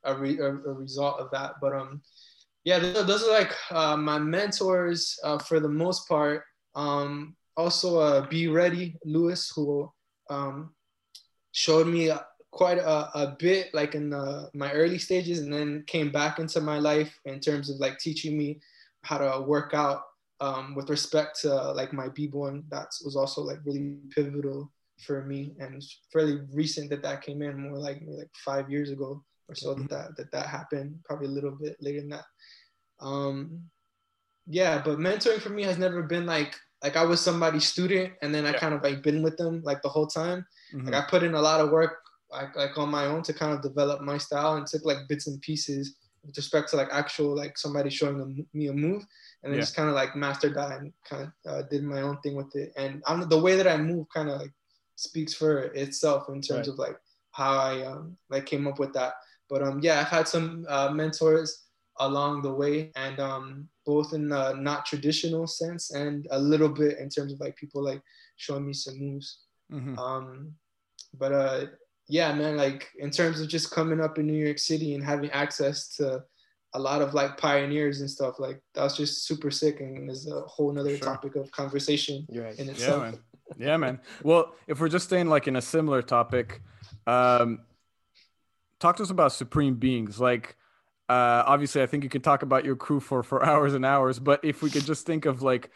a 0.05 0.13
a, 0.13 0.15
re, 0.15 0.39
a, 0.39 0.49
a, 0.49 0.73
result 0.73 1.19
of 1.19 1.31
that. 1.33 1.55
But 1.61 1.75
um, 1.75 2.03
yeah, 2.65 2.79
those, 2.79 3.07
those 3.07 3.23
are 3.25 3.33
like 3.33 3.53
uh, 3.71 3.97
my 3.97 4.19
mentors 4.19 5.19
uh, 5.25 5.39
for 5.39 5.61
the 5.61 5.69
most 5.69 6.09
part. 6.09 6.45
Um, 6.75 7.37
also, 7.57 7.99
uh, 7.99 8.27
Be 8.29 8.49
Ready 8.49 8.97
Lewis, 9.05 9.53
who 9.55 9.91
um, 10.31 10.75
showed 11.53 11.87
me 11.87 12.11
quite 12.51 12.79
a, 12.79 13.19
a 13.19 13.37
bit 13.39 13.73
like 13.73 13.95
in 13.95 14.11
the, 14.11 14.51
my 14.55 14.73
early 14.73 14.99
stages, 14.99 15.41
and 15.41 15.53
then 15.53 15.85
came 15.87 16.11
back 16.11 16.39
into 16.39 16.61
my 16.61 16.79
life 16.79 17.19
in 17.25 17.41
terms 17.41 17.71
of 17.71 17.79
like 17.79 17.99
teaching 17.99 18.37
me 18.37 18.61
how 19.03 19.19
to 19.19 19.43
work 19.43 19.75
out 19.75 20.03
um, 20.41 20.75
with 20.75 20.91
respect 20.91 21.41
to 21.41 21.73
like 21.73 21.93
my 21.93 22.09
b-boy. 22.09 22.63
That 22.71 22.89
was 23.05 23.17
also 23.17 23.43
like 23.43 23.59
really 23.65 23.97
pivotal 24.11 24.71
for 25.07 25.25
me, 25.25 25.55
and 25.59 25.75
it's 25.75 26.01
fairly 26.13 26.41
recent 26.53 26.91
that 26.91 27.03
that 27.03 27.23
came 27.23 27.43
in, 27.43 27.59
more 27.59 27.79
like 27.79 28.03
like 28.07 28.31
five 28.45 28.71
years 28.71 28.91
ago 28.91 29.23
or 29.49 29.55
so 29.55 29.75
mm-hmm. 29.75 29.87
that, 29.87 30.17
that 30.17 30.17
that 30.17 30.33
that 30.33 30.47
happened. 30.47 30.99
Probably 31.05 31.27
a 31.27 31.31
little 31.31 31.53
bit 31.53 31.77
later 31.81 32.01
than 32.01 32.11
that. 32.11 32.25
Um, 33.01 33.63
yeah, 34.47 34.83
but 34.85 34.99
mentoring 34.99 35.41
for 35.41 35.51
me 35.51 35.63
has 35.65 35.79
never 35.79 36.03
been 36.03 36.27
like 36.27 36.55
like 36.83 36.97
I 36.97 37.05
was 37.05 37.21
somebody's 37.21 37.65
student 37.67 38.13
and 38.23 38.35
then 38.35 38.45
I 38.47 38.51
yeah. 38.53 38.59
kind 38.59 38.75
of 38.75 38.83
like 38.83 39.03
been 39.03 39.23
with 39.23 39.37
them 39.37 39.63
like 39.65 39.83
the 39.83 39.89
whole 39.89 40.07
time. 40.07 40.45
Mm-hmm. 40.75 40.87
Like 40.89 40.95
I 40.95 41.07
put 41.09 41.23
in 41.23 41.35
a 41.35 41.41
lot 41.41 41.61
of 41.61 41.71
work 41.71 41.99
like 42.31 42.57
like 42.57 42.77
on 42.79 42.89
my 42.91 43.07
own 43.07 43.23
to 43.25 43.33
kind 43.33 43.53
of 43.53 43.63
develop 43.63 44.01
my 44.01 44.19
style 44.19 44.55
and 44.57 44.67
took 44.67 44.85
like 44.85 44.99
bits 45.09 45.27
and 45.27 45.41
pieces 45.41 45.97
with 46.25 46.37
respect 46.37 46.71
to 46.71 46.77
like 46.77 46.89
actual 46.93 47.37
like 47.37 47.59
somebody 47.59 47.91
showing 47.91 48.17
them, 48.19 48.47
me 48.55 48.69
a 48.69 48.73
move, 48.73 49.05
and 49.43 49.53
then 49.53 49.59
Yeah. 49.59 49.63
just 49.63 49.77
kind 49.77 49.89
of 49.89 49.95
like 49.95 50.15
mastered 50.17 50.55
that 50.55 50.79
and 50.79 50.93
kind 51.09 51.25
of 51.25 51.53
uh, 51.53 51.63
did 51.69 51.83
my 51.83 52.01
own 52.03 52.19
thing 52.21 52.37
with 52.37 52.55
it. 52.57 52.73
And 52.77 53.03
I'm 53.07 53.29
the 53.29 53.39
way 53.41 53.57
that 53.57 53.67
I 53.67 53.77
move 53.77 54.07
kind 54.15 54.31
of 54.31 54.41
like 54.41 54.53
speaks 54.97 55.35
for 55.35 55.59
itself 55.75 56.29
in 56.29 56.41
terms 56.41 56.69
Right. 56.69 56.69
of 56.69 56.79
like 56.79 56.97
how 57.33 57.59
I 57.59 57.85
um 57.87 58.17
like 58.31 58.47
came 58.47 58.67
up 58.67 58.79
with 58.79 58.93
that. 58.95 59.15
But 59.51 59.63
um 59.63 59.81
yeah, 59.83 60.01
I've 60.01 60.09
had 60.09 60.27
some 60.29 60.65
uh, 60.69 60.91
mentors 60.91 61.65
along 61.99 62.43
the 62.43 62.53
way, 62.55 62.93
and 62.97 63.19
um 63.21 63.69
both 63.85 64.13
in 64.13 64.29
the 64.29 64.55
not 64.55 64.87
traditional 64.87 65.47
sense 65.47 65.93
and 65.93 66.27
a 66.31 66.39
little 66.39 66.69
bit 66.69 66.99
in 66.99 67.09
terms 67.09 67.33
of 67.33 67.41
like 67.41 67.57
people 67.57 67.83
like 67.83 68.03
showing 68.37 68.67
me 68.67 68.73
some 68.73 68.99
moves. 68.99 69.41
Mhm. 69.73 69.99
Um, 69.99 70.55
but 71.19 71.33
uh, 71.33 71.67
yeah, 72.09 72.33
man, 72.35 72.57
like 72.57 72.89
in 72.99 73.11
terms 73.11 73.41
of 73.41 73.49
just 73.49 73.71
coming 73.71 74.01
up 74.01 74.19
in 74.19 74.27
New 74.27 74.45
York 74.45 74.59
City 74.59 74.95
and 74.95 75.05
having 75.05 75.31
access 75.31 75.97
to 75.97 76.25
a 76.75 76.79
lot 76.79 77.03
of 77.03 77.15
like 77.15 77.37
pioneers 77.37 78.01
and 78.01 78.11
stuff, 78.11 78.39
like 78.39 78.61
that's 78.75 78.97
just 78.97 79.27
super 79.27 79.51
sick 79.51 79.81
and 79.81 80.11
is 80.11 80.27
a 80.27 80.41
whole 80.43 80.73
nother 80.73 80.97
Sure. 80.97 81.07
topic 81.07 81.37
of 81.37 81.51
conversation 81.53 82.27
right. 82.33 82.59
in 82.59 82.75
Yeah, 82.75 82.99
man. 82.99 83.19
Yeah, 83.59 83.77
man. 83.77 84.01
Well, 84.23 84.55
if 84.67 84.81
we're 84.81 84.89
just 84.89 85.07
staying 85.07 85.29
like 85.29 85.47
in 85.49 85.57
a 85.57 85.63
similar 85.63 86.01
topic, 86.01 86.63
um, 87.07 87.61
talk 88.79 88.97
to 88.97 89.03
us 89.03 89.11
about 89.11 89.33
supreme 89.33 89.75
beings. 89.75 90.21
Like, 90.21 90.57
uh, 91.13 91.43
obviously, 91.47 91.83
I 91.83 91.87
think 91.87 92.05
you 92.05 92.11
could 92.11 92.25
talk 92.25 92.43
about 92.43 92.65
your 92.65 92.77
crew 92.77 93.01
for 93.01 93.23
for 93.23 93.39
hours 93.51 93.75
and 93.75 93.85
hours. 93.85 94.19
But 94.19 94.39
if 94.43 94.63
we 94.63 94.71
could 94.71 94.87
just 94.93 95.07
think 95.07 95.27
of 95.27 95.43
like, 95.43 95.71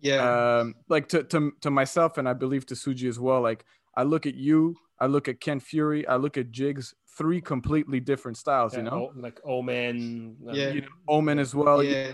Yeah, 0.00 0.20
um, 0.60 0.74
like 0.88 1.06
to 1.12 1.24
to 1.32 1.38
to 1.64 1.70
myself 1.70 2.18
and 2.18 2.28
I 2.28 2.34
believe 2.34 2.64
to 2.66 2.74
Suji 2.74 3.08
as 3.08 3.18
well. 3.18 3.40
Like, 3.50 3.64
I 3.94 4.02
look 4.12 4.24
at 4.26 4.34
you, 4.34 4.76
I 5.04 5.06
look 5.06 5.26
at 5.28 5.40
Ken 5.40 5.60
Fury, 5.60 6.06
I 6.06 6.16
look 6.16 6.36
at 6.36 6.50
Jigs. 6.50 6.94
Three 7.18 7.40
completely 7.40 7.98
different 7.98 8.36
styles, 8.36 8.76
you 8.76 8.82
know. 8.82 9.10
Like 9.16 9.40
Omen. 9.42 10.36
um, 10.48 10.54
Yeah. 10.54 10.72
You 10.74 10.80
know, 10.82 10.88
Omen 11.08 11.38
as 11.38 11.54
well. 11.54 11.82
yeah, 11.82 12.12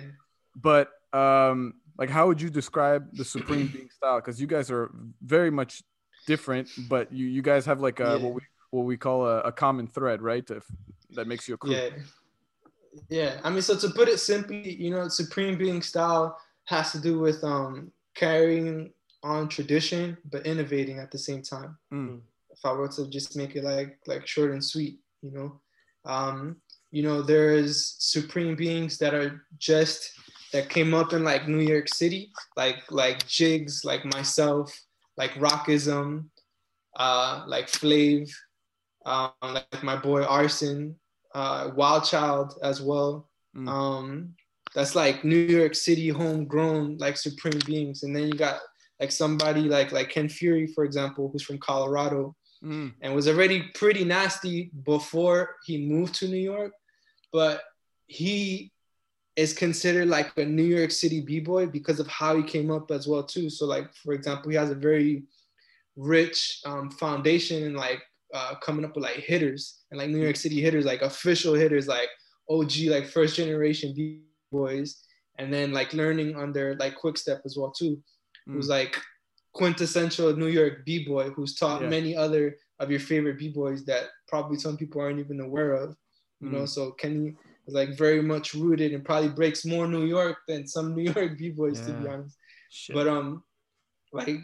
but 0.54 0.86
um 1.12 1.74
like 1.98 2.10
how 2.16 2.26
would 2.28 2.40
you 2.40 2.50
describe 2.50 3.02
the 3.20 3.24
supreme 3.24 3.66
being 3.74 3.90
style 3.90 4.18
because 4.20 4.40
you 4.40 4.46
guys 4.46 4.70
are 4.70 4.90
very 5.20 5.50
much 5.50 5.82
different 6.26 6.66
but 6.88 7.12
you 7.12 7.26
you 7.26 7.42
guys 7.42 7.66
have 7.66 7.80
like 7.88 8.00
a 8.00 8.10
Yeah. 8.12 8.16
what 8.24 8.34
we 8.38 8.40
what 8.70 8.84
we 8.90 8.96
call 8.96 9.26
a, 9.26 9.36
a 9.50 9.52
common 9.52 9.86
thread 9.86 10.22
right 10.22 10.46
if, 10.50 10.64
that 11.16 11.26
makes 11.26 11.44
you 11.48 11.54
a 11.54 11.58
crew 11.58 11.76
yeah, 11.76 11.90
yeah. 13.08 13.40
I 13.42 13.50
mean, 13.50 13.62
so 13.62 13.76
to 13.76 13.88
put 13.90 14.08
it 14.08 14.18
simply, 14.18 14.74
you 14.74 14.90
know, 14.90 15.08
supreme 15.08 15.58
being 15.58 15.82
style 15.82 16.38
has 16.64 16.92
to 16.92 17.00
do 17.00 17.18
with 17.18 17.42
um 17.44 17.92
carrying 18.14 18.92
on 19.22 19.48
tradition 19.48 20.16
but 20.30 20.46
innovating 20.46 20.98
at 20.98 21.10
the 21.10 21.18
same 21.18 21.42
time. 21.42 21.78
Mm. 21.92 22.20
if 22.50 22.64
I 22.64 22.72
were 22.72 22.88
to 22.88 23.08
just 23.08 23.36
make 23.36 23.56
it 23.56 23.64
like 23.64 23.98
like 24.06 24.26
short 24.26 24.52
and 24.52 24.64
sweet, 24.64 25.00
you 25.22 25.30
know, 25.30 25.60
um, 26.04 26.56
you 26.90 27.02
know, 27.02 27.22
there's 27.22 27.96
supreme 27.98 28.54
beings 28.54 28.98
that 28.98 29.14
are 29.14 29.44
just 29.58 30.12
that 30.52 30.68
came 30.68 30.92
up 30.92 31.12
in 31.12 31.24
like 31.24 31.48
New 31.48 31.60
York 31.60 31.88
City, 31.88 32.30
like 32.56 32.82
like 32.90 33.26
Jigs, 33.26 33.84
like 33.84 34.04
myself, 34.04 34.78
like 35.16 35.32
Rockism, 35.32 36.26
uh, 36.96 37.44
like 37.46 37.68
Flav, 37.68 38.30
um, 39.06 39.32
like 39.42 39.82
my 39.82 39.96
boy 39.96 40.22
Arson, 40.24 40.96
uh, 41.34 41.70
Wild 41.74 42.04
Child 42.04 42.58
as 42.62 42.80
well. 42.80 43.28
Mm. 43.56 43.68
Um, 43.68 44.34
that's 44.74 44.94
like 44.94 45.24
New 45.24 45.36
York 45.36 45.74
City 45.74 46.08
homegrown 46.08 46.98
like 46.98 47.16
supreme 47.16 47.60
beings, 47.66 48.02
and 48.02 48.14
then 48.14 48.28
you 48.28 48.34
got 48.34 48.60
like 49.00 49.12
somebody 49.12 49.62
like 49.62 49.92
like 49.92 50.10
Ken 50.10 50.28
Fury, 50.28 50.66
for 50.66 50.84
example, 50.84 51.28
who's 51.30 51.42
from 51.42 51.58
Colorado 51.58 52.34
Mm. 52.64 52.92
and 53.00 53.12
was 53.12 53.26
already 53.26 53.70
pretty 53.74 54.04
nasty 54.04 54.70
before 54.84 55.56
he 55.66 55.84
moved 55.84 56.14
to 56.14 56.28
New 56.28 56.36
York, 56.36 56.72
but 57.32 57.60
he 58.06 58.70
is 59.34 59.52
considered 59.52 60.06
like 60.06 60.30
a 60.36 60.44
New 60.44 60.62
York 60.62 60.92
City 60.92 61.20
b-boy 61.20 61.66
because 61.66 61.98
of 61.98 62.06
how 62.06 62.36
he 62.36 62.42
came 62.44 62.70
up 62.70 62.92
as 62.92 63.08
well 63.08 63.24
too. 63.24 63.50
So 63.50 63.66
like 63.66 63.92
for 63.94 64.12
example, 64.12 64.50
he 64.50 64.56
has 64.56 64.70
a 64.70 64.76
very 64.76 65.24
rich 65.96 66.60
um, 66.64 66.88
foundation 66.90 67.64
and 67.64 67.76
like 67.76 68.00
uh, 68.32 68.54
coming 68.62 68.84
up 68.84 68.94
with 68.94 69.04
like 69.04 69.16
hitters 69.16 69.82
and 69.90 69.98
like 70.00 70.10
New 70.10 70.22
York 70.22 70.36
City 70.36 70.60
hitters, 70.60 70.84
like 70.84 71.02
official 71.02 71.54
hitters, 71.54 71.86
like 71.86 72.08
OG, 72.48 72.72
like 72.88 73.06
first 73.06 73.36
generation 73.36 73.92
b-boys, 73.94 75.04
and 75.38 75.52
then 75.52 75.72
like 75.72 75.92
learning 75.92 76.36
under 76.36 76.74
like 76.76 76.94
Quick 76.96 77.16
Step 77.18 77.42
as 77.44 77.56
well 77.56 77.70
too, 77.72 78.02
who's 78.46 78.68
like 78.68 78.96
quintessential 79.54 80.34
New 80.36 80.46
York 80.48 80.84
b-boy 80.86 81.30
who's 81.30 81.54
taught 81.56 81.82
Yeah. 81.82 81.88
many 81.88 82.16
other 82.16 82.56
of 82.80 82.90
your 82.90 83.00
favorite 83.00 83.38
b-boys 83.38 83.84
that 83.84 84.04
probably 84.28 84.56
some 84.58 84.76
people 84.76 85.00
aren't 85.00 85.20
even 85.20 85.40
aware 85.40 85.74
of. 85.74 85.94
You 86.40 86.48
know, 86.50 86.62
Mm. 86.64 86.68
so 86.68 86.90
Kenny 86.92 87.36
is 87.66 87.74
like 87.74 87.96
very 87.96 88.22
much 88.22 88.54
rooted 88.54 88.92
and 88.92 89.04
probably 89.04 89.28
breaks 89.28 89.64
more 89.64 89.86
New 89.86 90.04
York 90.06 90.38
than 90.48 90.66
some 90.66 90.94
New 90.96 91.04
York 91.16 91.38
b-boys 91.38 91.80
to 91.82 91.92
be 91.92 92.08
honest. 92.08 92.36
Shit. 92.70 92.94
But 92.96 93.06
um, 93.08 93.44
like, 94.12 94.38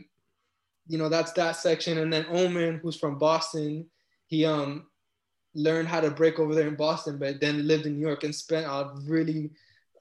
you 0.89 0.99
know, 0.99 1.09
that's 1.09 1.33
that 1.33 1.53
section. 1.57 1.99
And 1.99 2.13
then 2.13 2.27
Omen, 2.29 2.81
who's 2.83 2.97
from 2.97 3.19
Boston, 3.19 3.87
he 4.27 4.45
um 4.45 4.87
learned 5.55 5.89
how 5.89 6.01
to 6.01 6.11
break 6.11 6.39
over 6.39 6.55
there 6.55 6.69
in 6.69 6.77
Boston, 6.77 7.19
but 7.19 7.41
then 7.41 7.67
lived 7.67 7.87
in 7.87 7.95
New 7.95 8.07
York 8.07 8.25
and 8.25 8.35
spent 8.35 8.67
a 8.67 8.93
really 9.07 9.51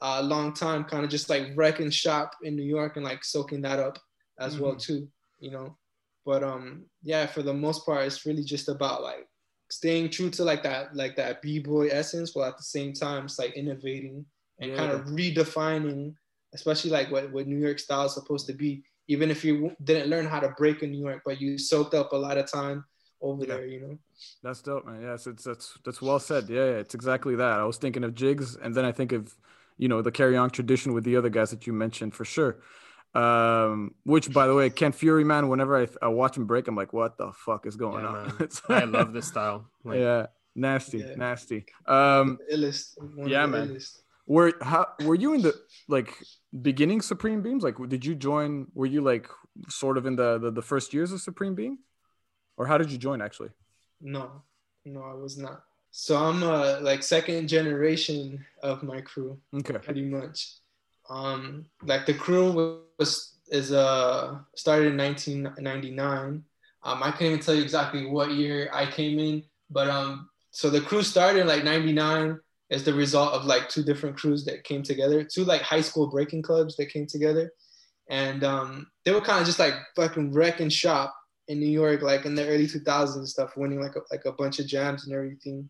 uh, 0.02 0.21
long 0.21 0.54
time 0.54 0.84
kind 0.84 1.04
of 1.04 1.10
just 1.10 1.30
like 1.30 1.47
wrecking 1.56 1.89
shop 1.89 2.36
in 2.43 2.56
New 2.56 2.63
York 2.63 2.95
and 2.95 3.06
like 3.06 3.23
soaking 3.23 3.62
that 3.62 3.80
up 3.80 3.97
as 4.39 4.60
well 4.60 4.76
too, 4.76 5.08
you 5.39 5.50
know. 5.50 5.76
But 6.26 6.43
um, 6.43 6.86
yeah, 7.02 7.26
for 7.26 7.41
the 7.41 7.54
most 7.54 7.86
part, 7.86 8.06
it's 8.06 8.26
really 8.26 8.43
just 8.43 8.69
about 8.69 9.02
like 9.02 9.28
staying 9.71 10.10
true 10.12 10.30
to 10.30 10.43
like 10.43 10.63
that 10.63 10.95
like 10.95 11.15
that 11.15 11.41
b-boy 11.41 11.88
essence, 11.88 12.36
while 12.36 12.45
at 12.45 12.58
the 12.58 12.63
same 12.63 12.93
time 12.93 13.26
it's 13.26 13.39
like 13.39 13.54
innovating 13.54 14.26
and 14.60 14.76
kind 14.76 14.91
of 14.91 15.06
redefining 15.06 16.13
especially 16.54 16.91
like 16.91 17.12
what, 17.12 17.32
what 17.32 17.47
New 17.47 17.58
York 17.58 17.80
style 17.80 18.06
is 18.06 18.13
supposed 18.13 18.47
to 18.47 18.54
be. 18.54 18.84
Even 19.08 19.32
if 19.32 19.43
you 19.46 19.72
didn't 19.84 20.10
learn 20.10 20.26
how 20.26 20.39
to 20.39 20.50
break 20.58 20.84
in 20.84 20.91
New 20.91 21.00
York, 21.00 21.22
but 21.26 21.39
you 21.39 21.58
soaked 21.58 21.93
up 21.93 22.12
a 22.12 22.17
lot 22.17 22.38
of 22.38 22.52
time 22.52 22.84
over 23.22 23.46
Yeah. 23.46 23.56
there, 23.56 23.65
you 23.65 23.80
know. 23.82 23.98
That's 24.43 24.62
dope, 24.62 24.86
man. 24.86 25.02
Yes, 25.02 25.28
it's 25.28 25.43
that's 25.43 25.78
that's 25.86 26.02
well 26.02 26.20
said. 26.20 26.50
Yeah, 26.50 26.65
yeah, 26.65 26.78
it's 26.84 26.96
exactly 26.96 27.36
that. 27.36 27.60
I 27.60 27.63
was 27.65 27.78
thinking 27.78 28.04
of 28.04 28.15
jigs, 28.15 28.56
and 28.56 28.74
then 28.76 28.84
I 28.84 28.91
think 28.91 29.12
of, 29.12 29.36
you 29.78 29.88
know, 29.88 30.02
the 30.02 30.12
carry 30.12 30.36
on 30.36 30.50
tradition 30.50 30.93
with 30.93 31.04
the 31.04 31.15
other 31.15 31.30
guys 31.30 31.52
that 31.52 31.65
you 31.67 31.74
mentioned 31.74 32.13
for 32.15 32.26
sure. 32.26 32.58
Um, 33.13 33.96
which 34.04 34.32
by 34.34 34.46
the 34.48 34.54
way, 34.54 34.70
Ken 34.70 34.91
Fury, 34.91 35.24
man. 35.24 35.48
Whenever 35.50 35.82
I, 35.82 35.88
I 36.02 36.08
watch 36.10 36.36
him 36.38 36.46
break, 36.46 36.67
I'm 36.67 36.76
like, 36.76 36.93
what 36.93 37.17
the 37.17 37.32
fuck 37.32 37.65
is 37.65 37.76
going 37.76 38.04
Yeah, 38.04 38.10
on? 38.10 38.50
I 38.70 38.84
love 38.84 39.13
this 39.13 39.28
style. 39.28 39.70
Like, 39.84 40.00
yeah, 40.00 40.28
nasty, 40.56 41.00
Yeah. 41.00 41.15
nasty. 41.15 41.65
Um, 41.86 42.38
illest. 42.52 42.98
yeah, 43.26 43.46
man. 43.46 43.70
illest. 43.70 44.02
Were 44.28 44.54
how 44.62 44.88
were 45.04 45.16
you 45.16 45.34
in 45.34 45.42
the 45.42 45.56
like 45.88 46.13
beginning 46.62 47.02
Supreme 47.02 47.42
Beings? 47.42 47.63
Like, 47.63 47.76
did 47.88 48.06
you 48.06 48.13
join? 48.13 48.68
Were 48.74 48.86
you 48.86 49.02
like 49.02 49.30
sort 49.70 49.98
of 49.98 50.06
in 50.06 50.16
the 50.16 50.38
the, 50.38 50.52
the 50.52 50.62
first 50.62 50.94
years 50.94 51.12
of 51.13 51.22
Supreme 51.22 51.56
Being, 51.56 51.78
or 52.58 52.68
how 52.68 52.78
did 52.78 52.92
you 52.92 52.98
join 52.98 53.22
actually? 53.22 53.50
No, 54.02 54.44
no, 54.86 55.02
I 55.02 55.13
was 55.13 55.38
not. 55.38 55.63
So 55.92 56.18
I'm 56.18 56.44
uh 56.44 56.80
like 56.82 57.04
second 57.04 57.48
generation 57.48 58.46
of 58.62 58.84
my 58.84 59.02
crew, 59.02 59.40
Okay. 59.56 59.78
pretty 59.80 60.04
much. 60.06 60.56
Um, 61.10 61.66
like 61.84 62.06
the 62.06 62.13
crew 62.13 62.52
was 63.00 63.38
is 63.50 63.72
uh 63.72 64.40
started 64.56 64.92
in 64.92 64.98
1999. 64.98 66.44
Um, 66.84 67.04
I 67.04 67.12
can't 67.12 67.22
even 67.24 67.40
tell 67.40 67.56
you 67.56 67.63
exactly 67.63 68.06
what 68.06 68.32
year 68.32 68.70
I 68.74 68.86
came 68.92 69.20
in, 69.20 69.44
but 69.70 69.90
um, 69.90 70.30
so 70.52 70.70
the 70.70 70.82
crew 70.82 71.02
started 71.02 71.42
in 71.42 71.48
like 71.48 71.63
'99 71.63 72.40
as 72.69 72.84
the 72.84 72.93
result 72.93 73.34
of 73.34 73.45
like 73.45 73.69
two 73.69 73.84
different 73.84 74.17
crews 74.17 74.43
that 74.45 74.63
came 74.63 74.84
together, 74.84 75.23
two 75.23 75.43
like 75.43 75.62
high 75.62 75.82
school 75.82 76.08
breaking 76.08 76.41
clubs 76.41 76.75
that 76.75 76.91
came 76.91 77.08
together, 77.08 77.51
and 78.10 78.43
um, 78.43 78.88
they 79.06 79.12
were 79.12 79.21
kind 79.21 79.39
of 79.39 79.45
just 79.45 79.60
like 79.60 79.73
fucking 79.95 80.34
wrecking 80.34 80.69
shop 80.69 81.13
in 81.47 81.60
New 81.60 81.69
York, 81.69 82.01
like 82.01 82.25
in 82.25 82.36
the 82.36 82.47
early 82.47 82.67
2000s 82.67 83.15
and 83.15 83.27
stuff, 83.27 83.56
winning 83.56 83.82
like 83.82 83.95
a, 83.95 84.01
like 84.12 84.25
a 84.25 84.32
bunch 84.34 84.60
of 84.60 84.67
jams 84.67 85.06
and 85.06 85.15
everything. 85.15 85.69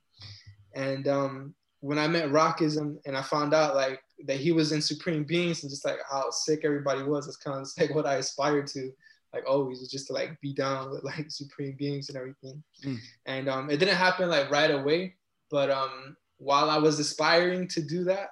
And 0.76 1.08
um, 1.08 1.56
when 1.80 2.00
I 2.00 2.08
met 2.08 2.30
Rockism 2.30 2.98
and 3.06 3.16
I 3.16 3.22
found 3.22 3.54
out 3.54 3.76
like 3.76 4.00
that 4.26 4.38
he 4.38 4.52
was 4.52 4.72
in 4.72 4.82
Supreme 4.82 5.24
Beings 5.24 5.64
and 5.64 5.70
just 5.70 5.86
like 5.86 6.00
how 6.10 6.30
sick 6.32 6.62
everybody 6.64 7.04
was, 7.04 7.28
it's 7.28 7.38
kind 7.38 7.60
of 7.60 7.68
like 7.80 7.96
what 7.96 8.06
I 8.06 8.16
aspired 8.16 8.68
to, 8.68 8.92
like 9.34 9.44
always, 9.48 9.80
was 9.80 9.92
just 9.92 10.08
to 10.08 10.14
like 10.14 10.40
be 10.42 10.54
down 10.54 10.90
with 10.92 11.04
like 11.04 11.26
Supreme 11.30 11.76
Beings 11.78 12.10
and 12.10 12.18
everything. 12.18 12.64
Mm. 12.86 12.98
And 13.26 13.50
um, 13.50 13.70
it 13.70 13.78
didn't 13.78 13.96
happen 13.96 14.30
like 14.30 14.50
right 14.50 14.72
away, 14.72 15.16
but 15.52 15.70
um, 15.70 16.16
while 16.38 16.70
I 16.70 16.78
was 16.78 17.00
aspiring 17.00 17.68
to 17.70 17.82
do 17.82 18.04
that, 18.06 18.30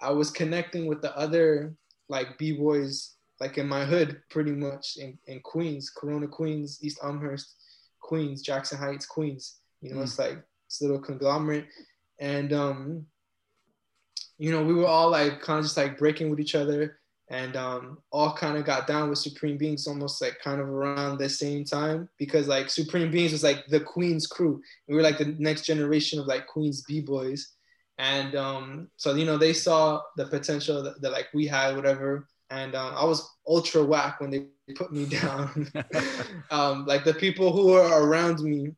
I 0.00 0.10
was 0.10 0.30
connecting 0.30 0.86
with 0.86 1.02
the 1.02 1.16
other 1.16 1.74
like 2.08 2.38
b 2.38 2.52
boys 2.52 3.14
like 3.40 3.58
in 3.58 3.68
my 3.68 3.84
hood 3.84 4.20
pretty 4.30 4.50
much 4.52 4.96
in, 4.96 5.18
in 5.26 5.40
Queens, 5.40 5.90
Corona, 5.90 6.26
Queens, 6.26 6.78
East 6.82 6.98
Elmhurst, 7.04 7.54
Queens, 8.00 8.42
Jackson 8.42 8.78
Heights, 8.78 9.06
Queens. 9.06 9.58
You 9.80 9.94
know, 9.94 10.00
Mm. 10.00 10.04
it's 10.04 10.18
like 10.18 10.38
this 10.68 10.80
little 10.82 10.98
conglomerate. 10.98 11.66
And 12.18 12.52
um, 12.52 13.06
you 14.38 14.50
know, 14.52 14.62
we 14.64 14.74
were 14.74 14.86
all 14.86 15.10
like 15.10 15.40
kind 15.40 15.58
of 15.58 15.64
just 15.64 15.76
like 15.76 15.98
breaking 15.98 16.30
with 16.30 16.40
each 16.40 16.54
other 16.54 16.98
and 17.30 17.56
um, 17.56 17.98
all 18.10 18.32
kind 18.32 18.56
of 18.56 18.64
got 18.64 18.86
down 18.86 19.10
with 19.10 19.18
Supreme 19.18 19.58
Beings 19.58 19.86
almost 19.86 20.20
like 20.22 20.38
kind 20.42 20.60
of 20.60 20.68
around 20.68 21.18
the 21.18 21.28
same 21.28 21.64
time 21.64 22.08
because 22.18 22.48
like 22.48 22.70
Supreme 22.70 23.10
Beings 23.10 23.32
was 23.32 23.42
like 23.42 23.66
the 23.66 23.80
Queens 23.80 24.26
crew. 24.26 24.62
We 24.88 24.94
were 24.94 25.02
like 25.02 25.18
the 25.18 25.36
next 25.38 25.66
generation 25.66 26.18
of 26.18 26.26
like 26.26 26.46
Queens 26.46 26.82
B-boys. 26.82 27.54
and 27.98 28.34
um, 28.34 28.88
so 28.96 29.14
you 29.14 29.26
know 29.26 29.36
they 29.36 29.52
saw 29.52 30.00
the 30.16 30.26
potential 30.26 30.82
that, 30.82 31.02
that 31.02 31.12
like 31.12 31.28
we 31.34 31.46
had, 31.46 31.76
whatever. 31.76 32.26
And 32.50 32.74
um, 32.74 32.94
I 32.96 33.04
was 33.04 33.30
ultra 33.46 33.84
whack 33.84 34.20
when 34.20 34.30
they 34.30 34.46
put 34.74 34.90
me 34.90 35.04
down. 35.04 35.70
um, 36.50 36.86
like 36.86 37.04
the 37.04 37.14
people 37.14 37.52
who 37.52 37.72
were 37.72 38.06
around 38.06 38.40
me, 38.40 38.72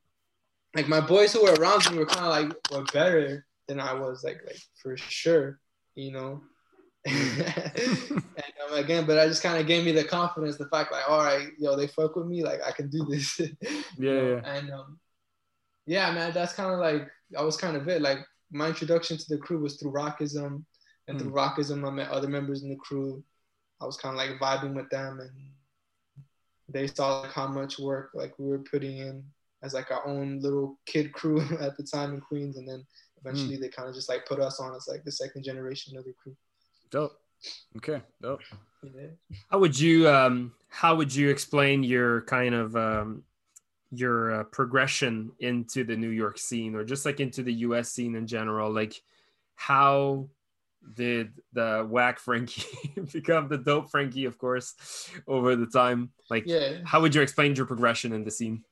like 0.74 0.88
my 0.88 1.00
boys 1.00 1.32
who 1.32 1.44
were 1.44 1.54
around 1.54 1.88
me 1.92 1.98
were 1.98 2.06
kind 2.06 2.26
of 2.26 2.50
like 2.50 2.70
were 2.72 2.84
better 2.92 3.46
than 3.68 3.78
I 3.78 3.94
was, 3.94 4.24
like 4.24 4.40
like 4.44 4.60
for 4.82 4.96
sure, 4.96 5.60
you 5.94 6.10
know. 6.10 6.42
and 7.06 8.22
um, 8.68 8.74
again, 8.74 9.06
but 9.06 9.18
I 9.18 9.26
just 9.26 9.42
kind 9.42 9.58
of 9.58 9.66
gave 9.66 9.84
me 9.84 9.92
the 9.92 10.04
confidence, 10.04 10.56
the 10.56 10.68
fact 10.68 10.92
like, 10.92 11.08
all 11.08 11.24
right, 11.24 11.48
yo, 11.58 11.76
they 11.76 11.86
fuck 11.86 12.14
with 12.16 12.26
me, 12.26 12.42
like 12.44 12.60
I 12.66 12.72
can 12.72 12.88
do 12.88 13.06
this. 13.06 13.40
yeah, 13.98 14.22
yeah. 14.22 14.40
And 14.44 14.70
um, 14.70 14.98
yeah, 15.86 16.12
man, 16.12 16.32
that's 16.34 16.52
kind 16.52 16.72
of 16.72 16.78
like 16.78 17.08
I 17.36 17.42
was 17.42 17.56
kind 17.56 17.76
of 17.76 17.88
it. 17.88 18.02
Like 18.02 18.18
my 18.50 18.68
introduction 18.68 19.16
to 19.16 19.24
the 19.28 19.38
crew 19.38 19.60
was 19.60 19.76
through 19.76 19.92
Rockism, 19.92 20.64
and 21.08 21.16
mm. 21.16 21.20
through 21.20 21.32
Rockism, 21.32 21.86
I 21.86 21.90
met 21.90 22.10
other 22.10 22.28
members 22.28 22.62
in 22.62 22.68
the 22.68 22.76
crew. 22.76 23.22
I 23.80 23.86
was 23.86 23.96
kind 23.96 24.14
of 24.14 24.18
like 24.18 24.38
vibing 24.38 24.74
with 24.74 24.90
them, 24.90 25.20
and 25.20 25.30
they 26.68 26.86
saw 26.86 27.20
like 27.20 27.32
how 27.32 27.46
much 27.46 27.78
work 27.78 28.10
like 28.14 28.38
we 28.38 28.46
were 28.46 28.58
putting 28.58 28.98
in 28.98 29.24
as 29.62 29.74
like 29.74 29.90
our 29.90 30.06
own 30.06 30.40
little 30.40 30.78
kid 30.86 31.12
crew 31.12 31.40
at 31.60 31.76
the 31.76 31.82
time 31.82 32.12
in 32.12 32.20
Queens, 32.20 32.58
and 32.58 32.68
then 32.68 32.84
eventually 33.24 33.56
mm. 33.56 33.60
they 33.60 33.68
kind 33.68 33.88
of 33.88 33.94
just 33.94 34.10
like 34.10 34.26
put 34.26 34.38
us 34.38 34.60
on 34.60 34.74
as 34.74 34.86
like 34.86 35.02
the 35.04 35.12
second 35.12 35.44
generation 35.44 35.96
of 35.96 36.04
the 36.04 36.12
crew. 36.22 36.36
Dope. 36.90 37.18
Okay. 37.76 38.02
Dope. 38.20 38.40
Yeah. 38.82 39.08
How 39.50 39.58
would 39.58 39.78
you 39.78 40.08
um 40.08 40.52
how 40.68 40.94
would 40.96 41.14
you 41.14 41.30
explain 41.30 41.82
your 41.82 42.22
kind 42.22 42.54
of 42.54 42.76
um 42.76 43.24
your 43.90 44.40
uh, 44.40 44.44
progression 44.44 45.32
into 45.40 45.84
the 45.84 45.96
New 45.96 46.10
York 46.10 46.38
scene 46.38 46.74
or 46.74 46.84
just 46.84 47.04
like 47.04 47.20
into 47.20 47.42
the 47.42 47.52
US 47.52 47.90
scene 47.90 48.14
in 48.14 48.26
general? 48.26 48.72
Like, 48.72 48.94
how 49.56 50.28
did 50.94 51.32
the 51.52 51.86
whack 51.88 52.18
Frankie 52.18 52.92
become 53.12 53.48
the 53.48 53.58
dope 53.58 53.90
Frankie, 53.90 54.24
of 54.24 54.38
course, 54.38 55.10
over 55.26 55.56
the 55.56 55.66
time? 55.66 56.10
Like, 56.30 56.44
yeah. 56.46 56.78
how 56.84 57.00
would 57.00 57.14
you 57.14 57.22
explain 57.22 57.54
your 57.56 57.66
progression 57.66 58.12
in 58.12 58.24
the 58.24 58.30
scene? 58.30 58.64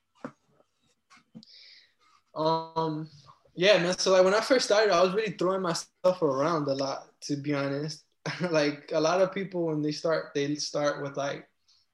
Um, 2.35 3.09
yeah, 3.55 3.79
man. 3.79 3.99
So 3.99 4.13
like 4.13 4.25
when 4.25 4.35
I 4.35 4.41
first 4.41 4.67
started, 4.67 4.95
I 4.95 5.03
was 5.03 5.13
really 5.15 5.33
throwing 5.33 5.63
myself 5.63 6.23
around 6.23 6.69
a 6.69 6.75
lot, 6.75 7.09
to 7.23 7.37
be 7.37 7.55
honest. 7.55 8.05
like 8.51 8.91
a 8.93 9.01
lot 9.01 9.21
of 9.21 9.33
people 9.33 9.67
when 9.67 9.83
they 9.83 9.93
start, 9.93 10.33
they 10.35 10.55
start 10.57 11.03
with 11.03 11.17
like 11.17 11.49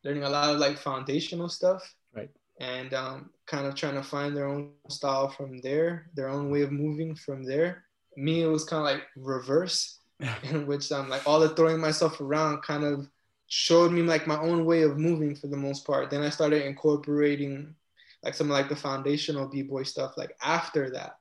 learning 0.05 0.25
a 0.25 0.29
lot 0.29 0.51
of 0.51 0.59
like 0.59 0.79
foundational 0.79 1.49
stuff 1.49 1.83
Right. 2.15 2.31
and 2.61 2.93
um, 2.95 3.31
kind 3.47 3.67
of 3.67 3.75
trying 3.75 3.95
to 3.95 4.03
find 4.03 4.37
their 4.37 4.47
own 4.49 4.73
style 4.89 5.29
from 5.29 5.59
there, 5.61 6.11
their 6.15 6.29
own 6.29 6.51
way 6.51 6.63
of 6.63 6.73
moving 6.73 7.15
from 7.15 7.45
there. 7.45 7.85
Me, 8.17 8.43
it 8.43 8.47
was 8.47 8.65
kind 8.65 8.81
of 8.81 8.87
like 8.93 9.05
reverse, 9.17 9.99
in 10.45 10.67
which 10.67 10.91
I'm 10.93 11.09
like 11.09 11.27
all 11.27 11.41
the 11.41 11.51
throwing 11.55 11.81
myself 11.81 12.21
around 12.21 12.63
kind 12.63 12.85
of 12.85 13.09
showed 13.49 13.93
me 13.93 14.03
like 14.03 14.27
my 14.27 14.39
own 14.39 14.65
way 14.65 14.83
of 14.83 14.99
moving 14.99 15.35
for 15.35 15.49
the 15.49 15.57
most 15.57 15.87
part. 15.87 16.11
Then 16.11 16.23
I 16.23 16.31
started 16.31 16.65
incorporating 16.67 17.75
like 18.23 18.35
some 18.35 18.49
like 18.49 18.69
the 18.69 18.77
foundational 18.77 19.49
b-boy 19.49 19.83
stuff 19.85 20.17
like 20.17 20.37
after 20.43 20.91
that, 20.91 21.19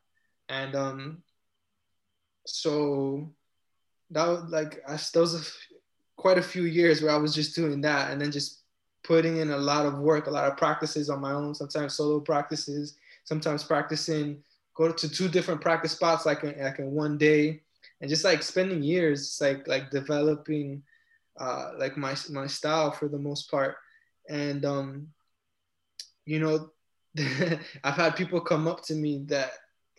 and 0.49 0.75
um, 0.75 1.23
so 2.45 3.31
that 4.13 4.27
was 4.27 4.43
like 4.49 4.81
I, 4.87 4.97
those 5.13 5.33
was 5.33 5.57
quite 6.15 6.37
a 6.37 6.43
few 6.43 6.63
years 6.63 7.01
where 7.01 7.11
I 7.11 7.17
was 7.17 7.33
just 7.35 7.55
doing 7.55 7.81
that, 7.81 8.11
and 8.11 8.21
then 8.21 8.31
just 8.31 8.61
putting 9.03 9.37
in 9.37 9.51
a 9.51 9.57
lot 9.57 9.85
of 9.85 9.99
work, 9.99 10.27
a 10.27 10.31
lot 10.31 10.49
of 10.49 10.57
practices 10.57 11.09
on 11.09 11.19
my 11.19 11.33
own, 11.33 11.53
sometimes 11.53 11.95
solo 11.95 12.19
practices, 12.19 12.97
sometimes 13.25 13.63
practicing, 13.63 14.41
go 14.75 14.91
to 14.91 15.09
two 15.09 15.27
different 15.27 15.61
practice 15.61 15.91
spots 15.91 16.25
like 16.25 16.43
in, 16.43 16.61
like 16.63 16.79
in 16.79 16.91
one 16.91 17.17
day, 17.17 17.61
and 18.01 18.09
just 18.09 18.23
like 18.23 18.41
spending 18.41 18.81
years 18.81 19.37
like 19.41 19.67
like 19.67 19.91
developing 19.91 20.83
uh, 21.39 21.71
like 21.77 21.97
my 21.97 22.15
my 22.29 22.47
style 22.47 22.91
for 22.91 23.07
the 23.07 23.17
most 23.17 23.49
part, 23.49 23.75
and 24.29 24.65
um, 24.65 25.07
you 26.25 26.39
know, 26.39 26.69
I've 27.83 27.95
had 27.95 28.15
people 28.15 28.41
come 28.41 28.67
up 28.67 28.83
to 28.85 28.95
me 28.95 29.23
that 29.27 29.51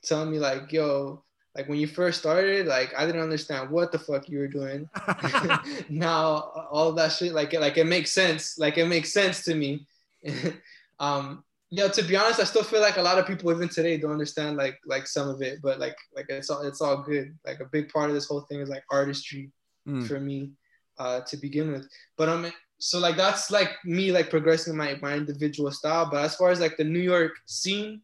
tell 0.02 0.24
me 0.24 0.38
like, 0.38 0.72
yo, 0.72 1.22
like 1.54 1.68
when 1.68 1.78
you 1.78 1.86
first 1.86 2.18
started, 2.18 2.66
like 2.66 2.92
I 2.96 3.06
didn't 3.06 3.22
understand 3.22 3.70
what 3.70 3.92
the 3.92 3.98
fuck 3.98 4.28
you 4.28 4.38
were 4.38 4.48
doing. 4.48 4.88
now 5.88 6.66
all 6.70 6.92
that 6.92 7.12
shit, 7.12 7.32
like 7.32 7.52
like 7.52 7.78
it 7.78 7.86
makes 7.86 8.12
sense. 8.12 8.58
Like 8.58 8.76
it 8.76 8.86
makes 8.86 9.12
sense 9.12 9.44
to 9.44 9.54
me. 9.54 9.86
um, 10.98 11.44
yeah, 11.70 11.88
to 11.88 12.02
be 12.02 12.16
honest, 12.16 12.40
I 12.40 12.44
still 12.44 12.64
feel 12.64 12.80
like 12.80 12.96
a 12.96 13.02
lot 13.02 13.18
of 13.18 13.26
people 13.26 13.50
even 13.50 13.68
today 13.68 13.96
don't 13.98 14.12
understand 14.12 14.56
like 14.56 14.78
like 14.84 15.06
some 15.06 15.28
of 15.28 15.42
it, 15.42 15.60
but 15.62 15.78
like 15.78 15.96
like 16.14 16.26
it's 16.28 16.50
all 16.50 16.62
it's 16.62 16.80
all 16.80 17.02
good. 17.02 17.36
Like 17.46 17.60
a 17.60 17.66
big 17.66 17.88
part 17.88 18.10
of 18.10 18.14
this 18.14 18.26
whole 18.26 18.42
thing 18.42 18.60
is 18.60 18.68
like 18.68 18.84
artistry 18.90 19.50
mm. 19.86 20.06
for 20.06 20.18
me 20.18 20.50
uh, 20.98 21.20
to 21.22 21.36
begin 21.36 21.70
with. 21.70 21.88
But 22.16 22.28
I'm 22.28 22.52
so 22.78 22.98
like 22.98 23.16
that's 23.16 23.50
like 23.50 23.70
me 23.84 24.10
like 24.10 24.28
progressing 24.28 24.76
my 24.76 24.98
my 25.00 25.14
individual 25.14 25.70
style. 25.70 26.08
But 26.10 26.24
as 26.24 26.34
far 26.34 26.50
as 26.50 26.60
like 26.60 26.76
the 26.76 26.84
New 26.84 27.00
York 27.00 27.32
scene 27.46 28.02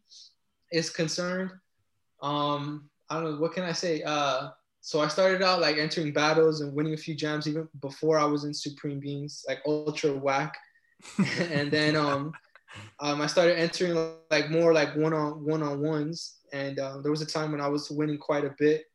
is 0.71 0.89
concerned, 0.89 1.51
um, 2.21 2.89
I 3.11 3.15
don't 3.15 3.25
know 3.25 3.41
what 3.41 3.53
can 3.53 3.63
I 3.63 3.73
say. 3.73 4.01
Uh, 4.03 4.49
so 4.79 5.01
I 5.01 5.09
started 5.09 5.41
out 5.43 5.59
like 5.59 5.77
entering 5.77 6.13
battles 6.13 6.61
and 6.61 6.73
winning 6.73 6.93
a 6.93 6.97
few 6.97 7.13
jams 7.13 7.45
even 7.45 7.67
before 7.81 8.17
I 8.17 8.23
was 8.23 8.45
in 8.45 8.53
Supreme 8.53 9.01
Beings, 9.01 9.43
like 9.47 9.59
ultra 9.65 10.13
whack. 10.13 10.55
and 11.51 11.69
then 11.69 11.97
um, 11.97 12.31
um, 13.01 13.19
I 13.19 13.27
started 13.27 13.59
entering 13.59 14.15
like 14.31 14.49
more 14.49 14.73
like 14.73 14.95
one 14.95 15.13
on 15.13 15.43
one 15.43 15.61
on 15.61 15.81
ones. 15.81 16.37
And 16.53 16.79
uh, 16.79 16.99
there 17.01 17.11
was 17.11 17.21
a 17.21 17.25
time 17.25 17.51
when 17.51 17.59
I 17.59 17.67
was 17.67 17.91
winning 17.91 18.17
quite 18.17 18.45
a 18.45 18.55
bit. 18.57 18.85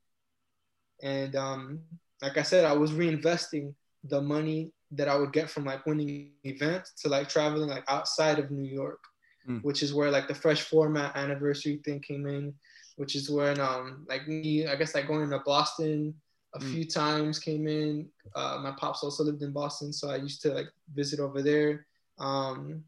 And 1.02 1.36
um, 1.36 1.80
like 2.22 2.38
I 2.38 2.42
said, 2.42 2.64
I 2.64 2.72
was 2.72 2.92
reinvesting 2.92 3.74
the 4.02 4.22
money 4.22 4.72
that 4.92 5.08
I 5.08 5.16
would 5.16 5.34
get 5.34 5.50
from 5.50 5.66
like 5.66 5.84
winning 5.84 6.30
events 6.44 6.94
to 7.02 7.10
like 7.10 7.28
traveling 7.28 7.68
like 7.68 7.84
outside 7.86 8.38
of 8.38 8.50
New 8.50 8.68
York, 8.68 9.00
mm. 9.46 9.62
which 9.62 9.82
is 9.82 9.92
where 9.92 10.10
like 10.10 10.26
the 10.26 10.34
fresh 10.34 10.62
format 10.62 11.14
anniversary 11.16 11.82
thing 11.84 12.00
came 12.00 12.26
in 12.26 12.54
which 12.96 13.14
is 13.14 13.30
when 13.30 13.60
um 13.60 14.06
like 14.08 14.26
me, 14.26 14.66
I 14.66 14.76
guess 14.76 14.94
like 14.94 15.06
going 15.06 15.30
to 15.30 15.38
Boston 15.40 16.14
a 16.54 16.58
mm. 16.58 16.72
few 16.72 16.84
times 16.84 17.38
came 17.38 17.66
in. 17.68 18.08
Uh, 18.34 18.58
my 18.62 18.72
pops 18.72 19.02
also 19.02 19.24
lived 19.24 19.42
in 19.42 19.52
Boston, 19.52 19.92
so 19.92 20.10
I 20.10 20.16
used 20.16 20.42
to 20.42 20.52
like 20.52 20.68
visit 20.94 21.20
over 21.20 21.42
there. 21.42 21.86
Um, 22.18 22.84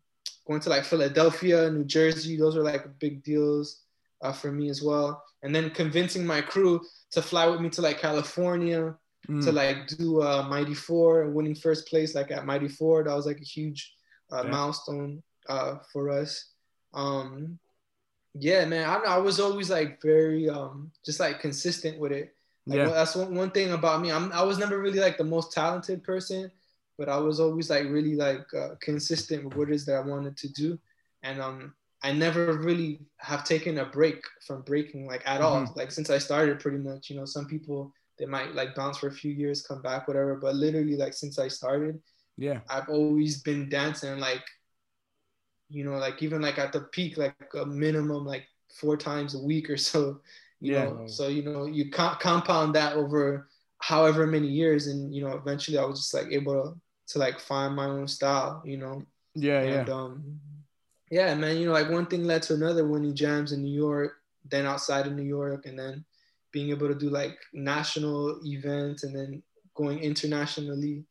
going 0.47 0.61
to 0.61 0.71
like 0.71 0.85
Philadelphia, 0.85 1.71
New 1.71 1.85
Jersey, 1.85 2.37
those 2.37 2.57
were 2.57 2.63
like 2.63 2.99
big 2.99 3.23
deals 3.23 3.83
uh, 4.23 4.33
for 4.33 4.51
me 4.51 4.71
as 4.71 4.83
well. 4.83 5.23
And 5.43 5.55
then 5.55 5.71
convincing 5.71 6.27
my 6.27 6.41
crew 6.41 6.81
to 7.13 7.23
fly 7.23 7.47
with 7.47 7.61
me 7.61 7.69
to 7.71 7.83
like 7.83 7.99
California 7.99 8.95
mm. 9.29 9.45
to 9.45 9.53
like 9.53 9.87
do 9.89 10.23
uh, 10.23 10.47
Mighty 10.49 10.75
Four, 10.75 11.29
winning 11.31 11.55
first 11.55 11.87
place 11.87 12.15
like 12.15 12.31
at 12.31 12.47
Mighty 12.47 12.69
Four. 12.69 13.05
That 13.05 13.15
was 13.15 13.27
like 13.27 13.41
a 13.41 13.45
huge 13.45 13.95
uh, 14.33 14.43
yeah. 14.45 14.51
milestone 14.51 15.23
uh, 15.49 15.77
for 15.93 16.11
us. 16.11 16.53
Um, 16.95 17.59
yeah, 18.35 18.65
man, 18.65 18.89
I, 18.89 19.15
I 19.15 19.19
was 19.19 19.41
always 19.41 19.71
like 19.71 20.01
very 20.03 20.49
um 20.49 20.91
just 21.05 21.21
like 21.21 21.41
consistent 21.41 21.99
with 21.99 22.13
it. 22.13 22.35
Like, 22.67 22.79
yeah, 22.79 22.89
that's 22.89 23.17
one, 23.17 23.35
one 23.35 23.51
thing 23.51 23.73
about 23.73 24.03
me. 24.03 24.13
I'm 24.13 24.33
I 24.33 24.43
was 24.43 24.59
never 24.59 24.79
really 24.79 25.01
like 25.01 25.17
the 25.17 25.25
most 25.25 25.53
talented 25.53 26.05
person, 26.05 26.51
but 26.99 27.09
I 27.09 27.17
was 27.17 27.41
always 27.41 27.71
like 27.71 27.85
really 27.85 28.15
like 28.15 28.47
uh, 28.55 28.75
consistent 28.81 29.45
with 29.45 29.57
what 29.57 29.69
it 29.71 29.75
is 29.75 29.87
that 29.87 29.97
I 29.97 30.01
wanted 30.01 30.37
to 30.37 30.49
do, 30.53 30.79
and 31.23 31.41
um 31.41 31.75
I 32.03 32.13
never 32.13 32.53
really 32.59 33.01
have 33.17 33.43
taken 33.45 33.79
a 33.79 33.85
break 33.85 34.23
from 34.47 34.63
breaking 34.63 35.07
like 35.07 35.23
at 35.27 35.41
all. 35.41 35.63
Mm-hmm. 35.63 35.79
Like 35.79 35.91
since 35.91 36.11
I 36.11 36.19
started, 36.19 36.61
pretty 36.61 36.79
much. 36.79 37.11
You 37.11 37.17
know, 37.17 37.25
some 37.25 37.47
people 37.47 37.93
they 38.19 38.27
might 38.27 38.55
like 38.55 38.75
bounce 38.75 38.99
for 38.99 39.09
a 39.09 39.13
few 39.13 39.33
years, 39.33 39.63
come 39.63 39.83
back, 39.83 40.07
whatever. 40.07 40.37
But 40.37 40.55
literally, 40.55 40.97
like 40.97 41.15
since 41.15 41.39
I 41.39 41.49
started, 41.49 42.01
yeah, 42.37 42.61
I've 42.69 42.89
always 42.89 43.43
been 43.43 43.69
dancing 43.69 44.19
like 44.19 44.45
you 45.69 45.85
know, 45.85 45.97
like 45.99 46.23
even 46.23 46.41
like 46.41 46.59
at 46.59 46.73
the 46.73 46.81
peak, 46.81 47.19
like 47.19 47.35
a 47.55 47.67
minimum 47.67 48.25
like 48.25 48.47
four 48.81 48.97
times 48.97 49.35
a 49.35 49.39
week 49.39 49.71
or 49.71 49.77
so. 49.77 50.21
You 50.61 50.73
yeah. 50.73 50.85
know, 50.85 51.07
so 51.07 51.29
you 51.29 51.43
know, 51.43 51.67
you 51.67 51.91
compound 51.91 52.75
that 52.75 52.95
over 52.95 53.49
however 53.79 54.27
many 54.27 54.49
years, 54.49 54.89
and 54.89 55.15
you 55.15 55.23
know, 55.23 55.37
eventually 55.37 55.79
I 55.79 55.85
was 55.85 56.01
just 56.01 56.15
like 56.15 56.33
able 56.33 56.63
to 56.63 56.81
to 57.13 57.19
like 57.19 57.39
find 57.39 57.77
my 57.77 57.87
own 57.87 58.09
style. 58.09 58.63
You 58.65 58.79
know. 58.79 59.03
Yeah, 59.35 59.61
and, 59.61 59.89
yeah. 59.89 59.95
Um, 59.95 60.41
yeah, 61.11 61.35
man. 61.35 61.59
You 61.59 61.67
know, 61.67 61.73
like 61.73 61.91
one 61.91 62.07
thing 62.07 62.25
led 62.25 62.43
to 62.45 62.55
another. 62.55 62.89
Winning 62.89 63.15
jams 63.15 63.53
in 63.53 63.63
New 63.63 63.75
York, 63.75 64.15
then 64.51 64.67
outside 64.67 65.07
of 65.07 65.13
New 65.13 65.23
York, 65.23 65.67
and 65.67 65.79
then 65.79 66.05
being 66.51 66.71
able 66.71 66.89
to 66.89 66.95
do 66.95 67.09
like 67.09 67.39
national 67.53 68.41
events, 68.45 69.05
and 69.05 69.15
then 69.15 69.43
going 69.75 70.01
internationally 70.01 71.05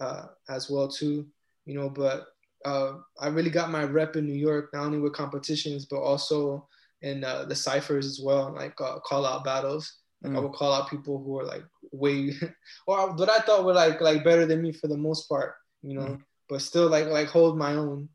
uh, 0.00 0.26
as 0.48 0.70
well 0.70 0.86
too. 0.86 1.26
You 1.66 1.74
know, 1.74 1.90
but 1.90 2.26
uh, 2.64 2.94
I 3.20 3.28
really 3.28 3.50
got 3.50 3.70
my 3.70 3.84
rep 3.84 4.16
in 4.16 4.26
New 4.26 4.34
York, 4.34 4.70
not 4.72 4.84
only 4.84 4.98
with 4.98 5.12
competitions, 5.12 5.86
but 5.86 6.00
also 6.00 6.68
in 7.02 7.24
uh, 7.24 7.44
the 7.44 7.54
ciphers 7.54 8.06
as 8.06 8.20
well, 8.22 8.54
like 8.54 8.80
uh, 8.80 8.98
call 9.00 9.26
out 9.26 9.44
battles. 9.44 9.98
Like 10.22 10.32
mm. 10.32 10.36
I 10.36 10.40
would 10.40 10.52
call 10.52 10.72
out 10.72 10.88
people 10.88 11.22
who 11.22 11.38
are 11.40 11.44
like 11.44 11.64
way, 11.90 12.32
or 12.86 13.12
what 13.14 13.28
I 13.28 13.38
thought 13.40 13.64
were 13.64 13.72
like 13.72 14.00
like 14.00 14.24
better 14.24 14.46
than 14.46 14.62
me 14.62 14.72
for 14.72 14.88
the 14.88 14.96
most 14.96 15.28
part, 15.28 15.54
you 15.82 15.94
know, 15.94 16.02
mm. 16.02 16.22
but 16.48 16.62
still 16.62 16.88
like 16.88 17.06
like 17.06 17.28
hold 17.28 17.58
my 17.58 17.74
own. 17.74 18.08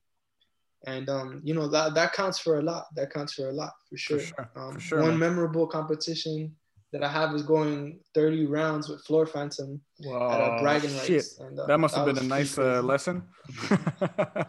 And 0.86 1.10
um, 1.10 1.42
you 1.44 1.54
know 1.54 1.68
that 1.68 1.96
that 1.96 2.14
counts 2.14 2.40
for 2.40 2.60
a 2.60 2.62
lot. 2.62 2.86
That 2.96 3.12
counts 3.12 3.34
for 3.34 3.50
a 3.50 3.54
lot 3.54 3.74
for 3.90 3.98
sure. 3.98 4.20
For 4.20 4.26
sure. 4.26 4.50
Um, 4.56 4.74
for 4.76 4.80
sure 4.80 5.02
one 5.02 5.20
memorable 5.20 5.68
competition 5.68 6.56
that 6.94 7.04
I 7.04 7.10
have 7.10 7.34
is 7.36 7.44
going 7.44 8.00
30 8.14 8.46
rounds 8.46 8.90
with 8.90 9.04
Floor 9.06 9.26
Phantom 9.26 9.82
at 10.06 10.10
a 10.10 10.60
bragging 10.62 10.90
shit. 10.90 11.10
rights. 11.10 11.40
And, 11.40 11.60
uh, 11.60 11.66
that 11.66 11.80
must 11.80 11.96
have 11.96 12.06
been 12.06 12.18
a 12.18 12.24
nice 12.24 12.58
uh, 12.58 12.82
lesson. 12.82 13.24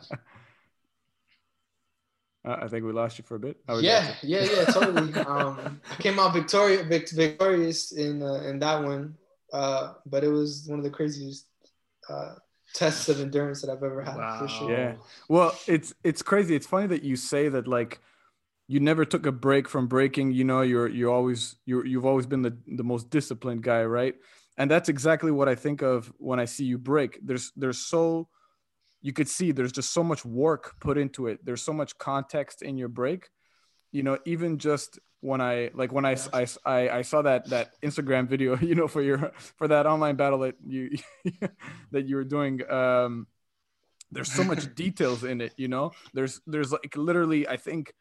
Uh, 2.45 2.57
I 2.62 2.68
think 2.68 2.84
we 2.84 2.93
lost 2.93 3.18
you 3.18 3.24
for 3.24 3.34
a 3.34 3.39
bit. 3.39 3.59
Yeah, 3.80 4.14
yeah, 4.22 4.45
yeah, 4.45 4.64
totally. 4.66 5.12
um, 5.26 5.80
I 5.91 5.95
came 5.97 6.18
out 6.18 6.32
victorious, 6.32 6.82
victorious 7.12 7.93
in 7.93 8.22
uh, 8.22 8.41
in 8.47 8.59
that 8.61 8.82
one, 8.82 9.16
uh, 9.53 9.95
but 10.07 10.24
it 10.24 10.28
was 10.28 10.64
one 10.66 10.78
of 10.78 10.84
the 10.84 10.91
craziest 10.91 11.47
uh, 12.09 12.36
tests 12.74 13.09
of 13.09 13.20
endurance 13.20 13.61
that 13.62 13.70
I've 13.70 13.82
ever 13.82 14.03
had 14.03 14.16
Wow. 14.16 14.39
for 14.39 14.49
sure. 14.49 14.70
Yeah. 14.70 14.95
Well, 15.28 15.59
it's 15.66 15.93
it's 16.05 16.22
crazy. 16.22 16.55
It's 16.55 16.66
funny 16.66 16.86
that 16.86 17.03
you 17.03 17.16
say 17.16 17.49
that 17.51 17.66
like 17.68 18.01
you 18.69 18.81
never 18.81 19.07
took 19.07 19.25
a 19.25 19.33
break 19.33 19.66
from 19.69 19.87
breaking. 19.87 20.33
You 20.33 20.45
know, 20.45 20.61
you're 20.61 20.89
you're 20.89 21.11
always 21.11 21.57
you 21.64 21.83
you've 21.85 22.05
always 22.05 22.27
been 22.27 22.43
the 22.43 22.57
the 22.66 22.85
most 22.85 23.09
disciplined 23.09 23.62
guy, 23.62 23.83
right? 23.85 24.14
And 24.59 24.71
that's 24.71 24.91
exactly 24.91 25.31
what 25.31 25.49
I 25.49 25.55
think 25.55 25.83
of 25.83 26.12
when 26.19 26.39
I 26.39 26.45
see 26.45 26.64
you 26.64 26.77
break. 26.77 27.19
There's 27.25 27.51
there's 27.57 27.79
so 27.79 28.29
you 29.01 29.12
could 29.14 29.29
see 29.29 29.53
there's 29.53 29.73
just 29.73 29.93
so 29.93 30.05
much 30.05 30.25
work 30.25 30.75
put 30.81 30.99
into 30.99 31.29
it. 31.29 31.45
There's 31.45 31.62
so 31.62 31.73
much 31.73 31.97
context 31.97 32.61
in 32.61 32.77
your 32.77 32.89
break. 32.89 33.31
You 33.91 34.03
know, 34.03 34.19
even 34.27 34.59
just 34.59 34.99
when 35.21 35.41
I 35.41 35.71
like 35.73 35.91
when 35.91 36.05
I 36.05 36.16
I, 36.35 36.47
I, 36.66 36.89
I 36.91 37.03
saw 37.03 37.23
that 37.23 37.49
that 37.49 37.71
Instagram 37.83 38.29
video, 38.29 38.59
you 38.61 38.75
know, 38.75 38.87
for 38.87 39.01
your 39.01 39.33
for 39.57 39.66
that 39.69 39.87
online 39.87 40.16
battle 40.16 40.41
that 40.41 40.57
you 40.66 40.91
that 41.91 42.07
you 42.07 42.16
were 42.16 42.25
doing. 42.25 42.71
Um, 42.71 43.29
there's 44.11 44.33
so 44.33 44.45
much 44.45 44.75
details 44.75 45.23
in 45.23 45.43
it 45.43 45.53
you 45.59 45.69
know 45.69 45.93
there's 46.14 46.41
there's 46.47 46.73
like 46.73 46.97
literally 46.97 47.47
i 47.47 47.59
think 47.59 47.93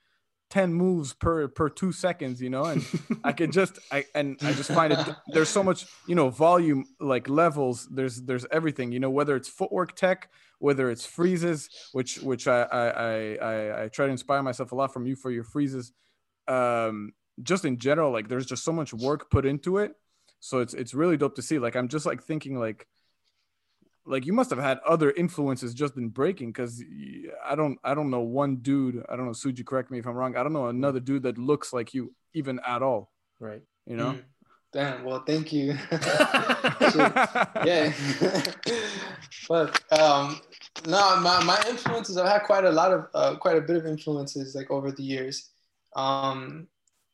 10 0.49 0.73
moves 0.73 1.13
per 1.13 1.47
per 1.49 1.67
two 1.69 1.91
seconds 1.91 2.41
you 2.41 2.49
know 2.49 2.63
and 2.63 2.85
i 3.23 3.31
could 3.33 3.51
just 3.51 3.79
i 3.91 4.05
and 4.15 4.37
i 4.43 4.53
just 4.53 4.71
find 4.71 4.93
it 4.93 4.99
there's 5.27 5.49
so 5.49 5.61
much 5.61 5.85
you 6.07 6.15
know 6.15 6.29
volume 6.29 6.85
like 7.01 7.27
levels 7.27 7.87
there's 7.91 8.21
there's 8.21 8.45
everything 8.51 8.91
you 8.91 8.99
know 8.99 9.09
whether 9.09 9.35
it's 9.35 9.49
footwork 9.49 9.95
tech 9.95 10.29
whether 10.59 10.89
it's 10.89 11.05
freezes 11.05 11.69
which 11.91 12.19
which 12.19 12.47
i 12.47 12.61
i 12.63 12.87
i 12.87 13.35
i, 13.35 13.83
I 13.83 13.87
try 13.89 14.05
to 14.05 14.11
inspire 14.11 14.41
myself 14.41 14.71
a 14.71 14.75
lot 14.75 14.93
from 14.93 15.05
you 15.05 15.15
for 15.15 15.31
your 15.31 15.43
freezes. 15.43 15.91
Um 16.47 17.13
just 17.43 17.65
in 17.65 17.77
general 17.77 18.11
like 18.11 18.29
there's 18.29 18.45
just 18.45 18.63
so 18.63 18.71
much 18.71 18.93
work 18.93 19.29
put 19.29 19.45
into 19.45 19.77
it. 19.77 19.93
So 20.39 20.59
it's 20.59 20.73
it's 20.73 20.93
really 20.93 21.17
dope 21.17 21.35
to 21.35 21.41
see 21.41 21.59
like 21.59 21.75
i'm 21.75 21.87
just 21.87 22.05
like 22.05 22.23
thinking 22.23 22.59
like 22.59 22.87
like 24.07 24.25
you 24.25 24.33
must 24.33 24.49
have 24.49 24.59
had 24.59 24.79
other 24.87 25.11
influences 25.11 25.73
just 25.73 25.97
in 25.97 26.09
breaking 26.09 26.51
because 26.51 26.83
I 27.45 27.55
don't 27.55 27.77
I 27.83 27.93
don't 27.93 28.09
know 28.09 28.21
one 28.21 28.57
dude 28.57 29.03
I 29.09 29.15
don't 29.15 29.25
know 29.25 29.31
Suji 29.31 29.65
correct 29.65 29.91
me 29.91 29.99
if 29.99 30.07
I'm 30.07 30.15
wrong 30.15 30.35
I 30.35 30.43
don't 30.43 30.53
know 30.53 30.67
another 30.67 30.99
dude 30.99 31.23
that 31.23 31.37
looks 31.37 31.73
like 31.73 31.93
you 31.93 32.13
even 32.33 32.59
at 32.65 32.81
all 32.81 33.11
Right. 33.39 33.61
you 33.85 33.97
know 33.97 34.13
Mm. 34.13 34.23
Damn. 34.73 35.05
Well, 35.05 35.23
thank 35.25 35.53
you. 35.53 35.77
Yeah. 37.65 37.93
but 39.49 39.81
um, 39.91 40.39
no, 40.85 41.19
my, 41.21 41.43
my 41.43 41.61
influences. 41.67 42.17
I've 42.17 42.27
had 42.27 42.43
quite 42.43 42.65
a 42.65 42.71
lot 42.71 42.91
of 42.91 43.07
uh, 43.13 43.35
quite 43.37 43.57
a 43.57 43.61
bit 43.61 43.77
of 43.77 43.85
influences 43.85 44.55
like 44.55 44.69
over 44.69 44.91
the 44.91 45.03
years. 45.03 45.49
Um, 45.95 46.67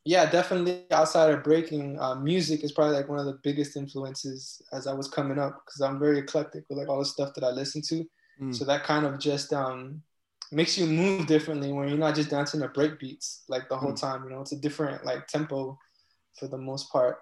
yeah, 0.06 0.30
definitely 0.30 0.84
outside 0.92 1.32
of 1.32 1.44
breaking, 1.44 2.00
uh, 2.00 2.16
music 2.16 2.64
is 2.64 2.72
probably 2.74 2.96
like 2.96 3.08
one 3.08 3.20
of 3.20 3.26
the 3.26 3.40
biggest 3.44 3.78
influences 3.78 4.62
as 4.74 4.86
I 4.88 4.94
was 4.94 5.08
coming 5.08 5.40
up 5.40 5.64
because 5.66 5.82
I'm 5.82 6.00
very 6.00 6.20
eclectic 6.20 6.66
with 6.70 6.78
like 6.78 6.90
all 6.90 7.00
the 7.00 7.06
stuff 7.06 7.34
that 7.36 7.44
I 7.44 7.52
listen 7.52 7.82
to. 7.90 8.06
Mm. 8.42 8.56
So 8.56 8.66
that 8.66 8.84
kind 8.84 9.06
of 9.06 9.20
just 9.20 9.54
um, 9.54 10.02
makes 10.52 10.78
you 10.78 10.88
move 10.88 11.26
differently 11.28 11.72
when 11.72 11.88
you're 11.88 11.98
not 11.98 12.16
just 12.16 12.30
dancing 12.30 12.60
to 12.62 12.68
break 12.68 13.00
beats 13.00 13.44
like 13.48 13.70
the 13.70 13.78
whole 13.78 13.94
Mm. 13.94 14.00
time. 14.02 14.24
You 14.26 14.32
know, 14.32 14.42
it's 14.42 14.52
a 14.52 14.60
different 14.60 15.06
like 15.06 15.28
tempo 15.28 15.78
for 16.38 16.48
the 16.48 16.58
most 16.58 16.92
part. 16.92 17.18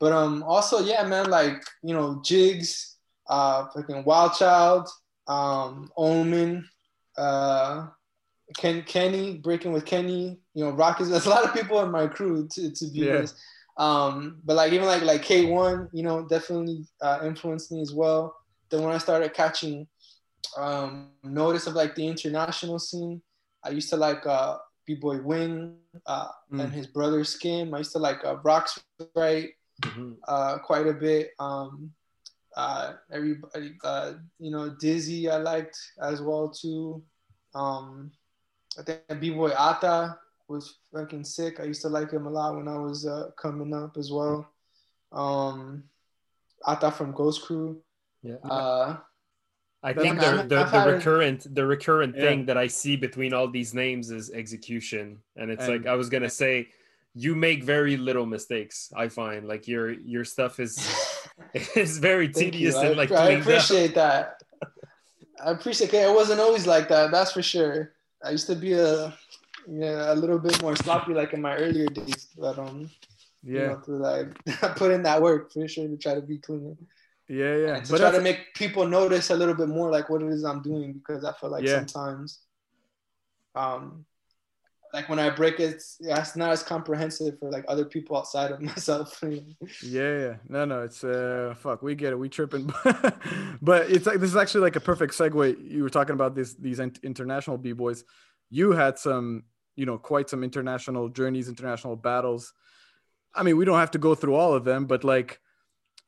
But 0.00 0.12
um, 0.12 0.42
also, 0.42 0.80
yeah, 0.80 1.04
man, 1.04 1.28
like 1.30 1.62
you 1.82 1.94
know, 1.94 2.22
Jigs, 2.24 2.96
uh, 3.28 3.66
fucking 3.74 4.04
Wild 4.04 4.32
Child, 4.34 4.88
um, 5.28 5.90
Omen, 5.96 6.68
uh, 7.18 7.88
Ken, 8.56 8.82
Kenny, 8.82 9.38
breaking 9.38 9.72
with 9.72 9.84
Kenny, 9.84 10.38
you 10.54 10.64
know, 10.64 10.70
Rockets. 10.70 11.08
There's 11.10 11.26
a 11.26 11.30
lot 11.30 11.44
of 11.44 11.54
people 11.54 11.80
in 11.82 11.90
my 11.90 12.06
crew 12.06 12.48
to, 12.52 12.70
to 12.70 12.84
be 12.90 13.00
Yeah. 13.00 13.16
honest. 13.16 13.36
Um, 13.78 14.40
but 14.44 14.56
like 14.56 14.72
even 14.72 14.86
like 14.86 15.02
like 15.02 15.22
K1, 15.22 15.88
you 15.92 16.02
know, 16.02 16.26
definitely 16.28 16.86
uh, 17.00 17.20
influenced 17.24 17.72
me 17.72 17.80
as 17.80 17.92
well. 17.94 18.36
Then 18.70 18.82
when 18.82 18.94
I 18.94 18.98
started 18.98 19.32
catching 19.34 19.86
um, 20.56 21.10
notice 21.22 21.66
of 21.66 21.74
like 21.74 21.94
the 21.94 22.06
international 22.06 22.78
scene, 22.78 23.22
I 23.64 23.70
used 23.70 23.88
to 23.90 23.96
like 23.96 24.26
uh, 24.26 24.58
B-Boy 24.86 25.20
Wing 25.22 25.76
uh, 26.06 26.28
Mm. 26.52 26.64
and 26.64 26.72
his 26.72 26.86
brother 26.86 27.24
Skim. 27.24 27.72
I 27.74 27.78
used 27.78 27.92
to 27.92 27.98
like 27.98 28.22
uh, 28.24 28.36
Rocks 28.44 28.78
right 29.14 29.50
Mhm. 29.82 30.16
uh, 30.28 30.58
quite 30.58 30.86
a 30.86 30.92
bit. 30.92 31.30
Um, 31.38 31.92
uh, 32.56 32.92
everybody, 33.10 33.74
uh, 33.82 34.12
you 34.38 34.50
know, 34.50 34.70
Dyzee 34.70 35.30
I 35.30 35.36
liked 35.38 35.78
as 36.02 36.20
well 36.20 36.50
too. 36.50 37.02
Um, 37.54 38.12
I 38.78 38.82
think 38.82 39.20
B-Boy 39.20 39.52
Ata 39.56 40.18
was 40.48 40.76
fucking 40.92 41.24
sick. 41.24 41.60
I 41.60 41.64
used 41.64 41.82
to 41.82 41.88
like 41.88 42.10
him 42.10 42.26
a 42.26 42.30
lot 42.30 42.56
when 42.56 42.68
I 42.68 42.76
was 42.76 43.06
uh, 43.06 43.30
coming 43.36 43.74
up 43.74 43.96
as 43.96 44.10
well. 44.10 44.48
Um, 45.12 45.84
Ata 46.66 46.90
from 46.90 47.12
Ghost 47.12 47.42
Crew. 47.42 47.80
Yeah. 48.22 48.36
Uh, 48.44 48.96
I 49.82 49.92
think 49.92 50.20
the 50.20 50.36
the, 50.36 50.42
the 50.44 50.64
had 50.64 50.88
a- 50.88 50.92
recurrent 50.92 51.54
the 51.54 51.66
recurrent 51.66 52.14
Yeah. 52.16 52.22
thing 52.22 52.46
that 52.46 52.56
I 52.56 52.68
see 52.68 52.96
between 52.96 53.34
all 53.34 53.48
these 53.48 53.74
names 53.74 54.10
is 54.10 54.30
execution, 54.30 55.18
and 55.36 55.50
it's 55.50 55.64
And- 55.64 55.72
like 55.72 55.86
I 55.86 55.94
was 55.96 56.08
gonna 56.08 56.30
say, 56.30 56.68
you 57.14 57.34
make 57.34 57.64
very 57.64 57.96
little 57.96 58.24
mistakes. 58.24 58.92
I 58.96 59.08
find 59.08 59.46
like 59.48 59.66
your 59.66 59.90
your 59.90 60.24
stuff 60.24 60.60
is 60.60 60.78
is 61.76 61.98
very 61.98 62.28
tedious 62.28 62.74
you. 62.76 62.80
I, 62.80 62.86
and 62.86 62.96
like 62.96 63.10
I 63.10 63.26
cleaned 63.26 63.42
up. 63.42 63.48
appreciate 63.48 63.94
that. 63.96 64.40
I 65.44 65.50
appreciate 65.50 65.92
it. 65.92 66.08
It 66.08 66.14
wasn't 66.14 66.40
always 66.40 66.66
like 66.66 66.88
that. 66.88 67.10
That's 67.10 67.32
for 67.32 67.42
sure. 67.42 67.92
I 68.24 68.30
used 68.30 68.46
to 68.48 68.56
be 68.56 68.72
a 68.74 69.14
yeah 69.68 70.12
a 70.12 70.16
little 70.16 70.38
bit 70.38 70.60
more 70.62 70.76
sloppy 70.76 71.14
like 71.14 71.32
in 71.32 71.40
my 71.42 71.56
earlier 71.56 71.86
days, 71.86 72.28
but 72.36 72.58
um 72.58 72.90
you 73.52 73.60
yeah. 73.60 73.68
know, 73.68 73.80
to 73.80 73.92
like 73.92 74.44
put 74.76 74.92
in 74.92 75.02
that 75.04 75.22
work 75.22 75.52
for 75.52 75.66
sure 75.68 75.88
to 75.88 75.96
try 75.96 76.14
to 76.14 76.22
be 76.22 76.38
clean 76.38 76.76
yeah 77.28 77.56
yeah. 77.56 77.74
And 77.76 77.84
to 77.86 77.92
but 77.92 77.98
try 77.98 78.10
to 78.10 78.20
make 78.20 78.54
people 78.54 78.86
notice 78.86 79.30
a 79.30 79.36
little 79.36 79.54
bit 79.54 79.68
more 79.68 79.90
like 79.90 80.08
what 80.10 80.22
it 80.22 80.28
is 80.28 80.44
I'm 80.44 80.62
doing 80.62 80.92
because 80.94 81.24
I 81.24 81.32
feel 81.32 81.50
like 81.50 81.66
Yeah. 81.66 81.84
sometimes 81.84 82.40
um 83.54 84.04
like 84.92 85.08
when 85.08 85.18
I 85.18 85.30
break 85.30 85.58
it, 85.58 85.82
it's, 86.00 86.36
not 86.36 86.50
as 86.50 86.62
comprehensive 86.62 87.38
for 87.38 87.50
like 87.50 87.64
other 87.68 87.84
people 87.84 88.16
outside 88.16 88.50
of 88.52 88.60
myself. 88.70 89.22
yeah 89.82 90.36
no 90.48 90.64
no 90.64 90.82
it's 90.82 91.02
uh 91.02 91.54
fuck 91.58 91.82
we 91.82 91.94
get 91.94 92.12
it. 92.12 92.18
We 92.18 92.28
tripping. 92.28 92.72
But 93.62 93.90
it's 93.90 94.06
like 94.06 94.18
this 94.18 94.30
is 94.30 94.36
actually 94.36 94.62
like 94.62 94.76
a 94.76 94.80
perfect 94.80 95.14
segue. 95.14 95.70
You 95.70 95.84
were 95.84 95.90
talking 95.90 96.14
about 96.14 96.34
this 96.34 96.54
these 96.54 96.80
international 96.80 97.58
b-boys. 97.58 98.04
You 98.50 98.72
had 98.72 98.98
some 98.98 99.44
you 99.76 99.86
know 99.86 99.98
quite 99.98 100.28
some 100.28 100.42
international 100.44 101.08
journeys 101.08 101.48
international 101.48 101.96
battles. 101.96 102.52
I 103.34 103.42
mean 103.44 103.56
we 103.56 103.64
don't 103.64 103.78
have 103.78 103.92
to 103.92 103.98
go 103.98 104.14
through 104.14 104.34
all 104.34 104.52
of 104.54 104.64
them 104.64 104.86
but 104.86 105.04
like 105.04 105.40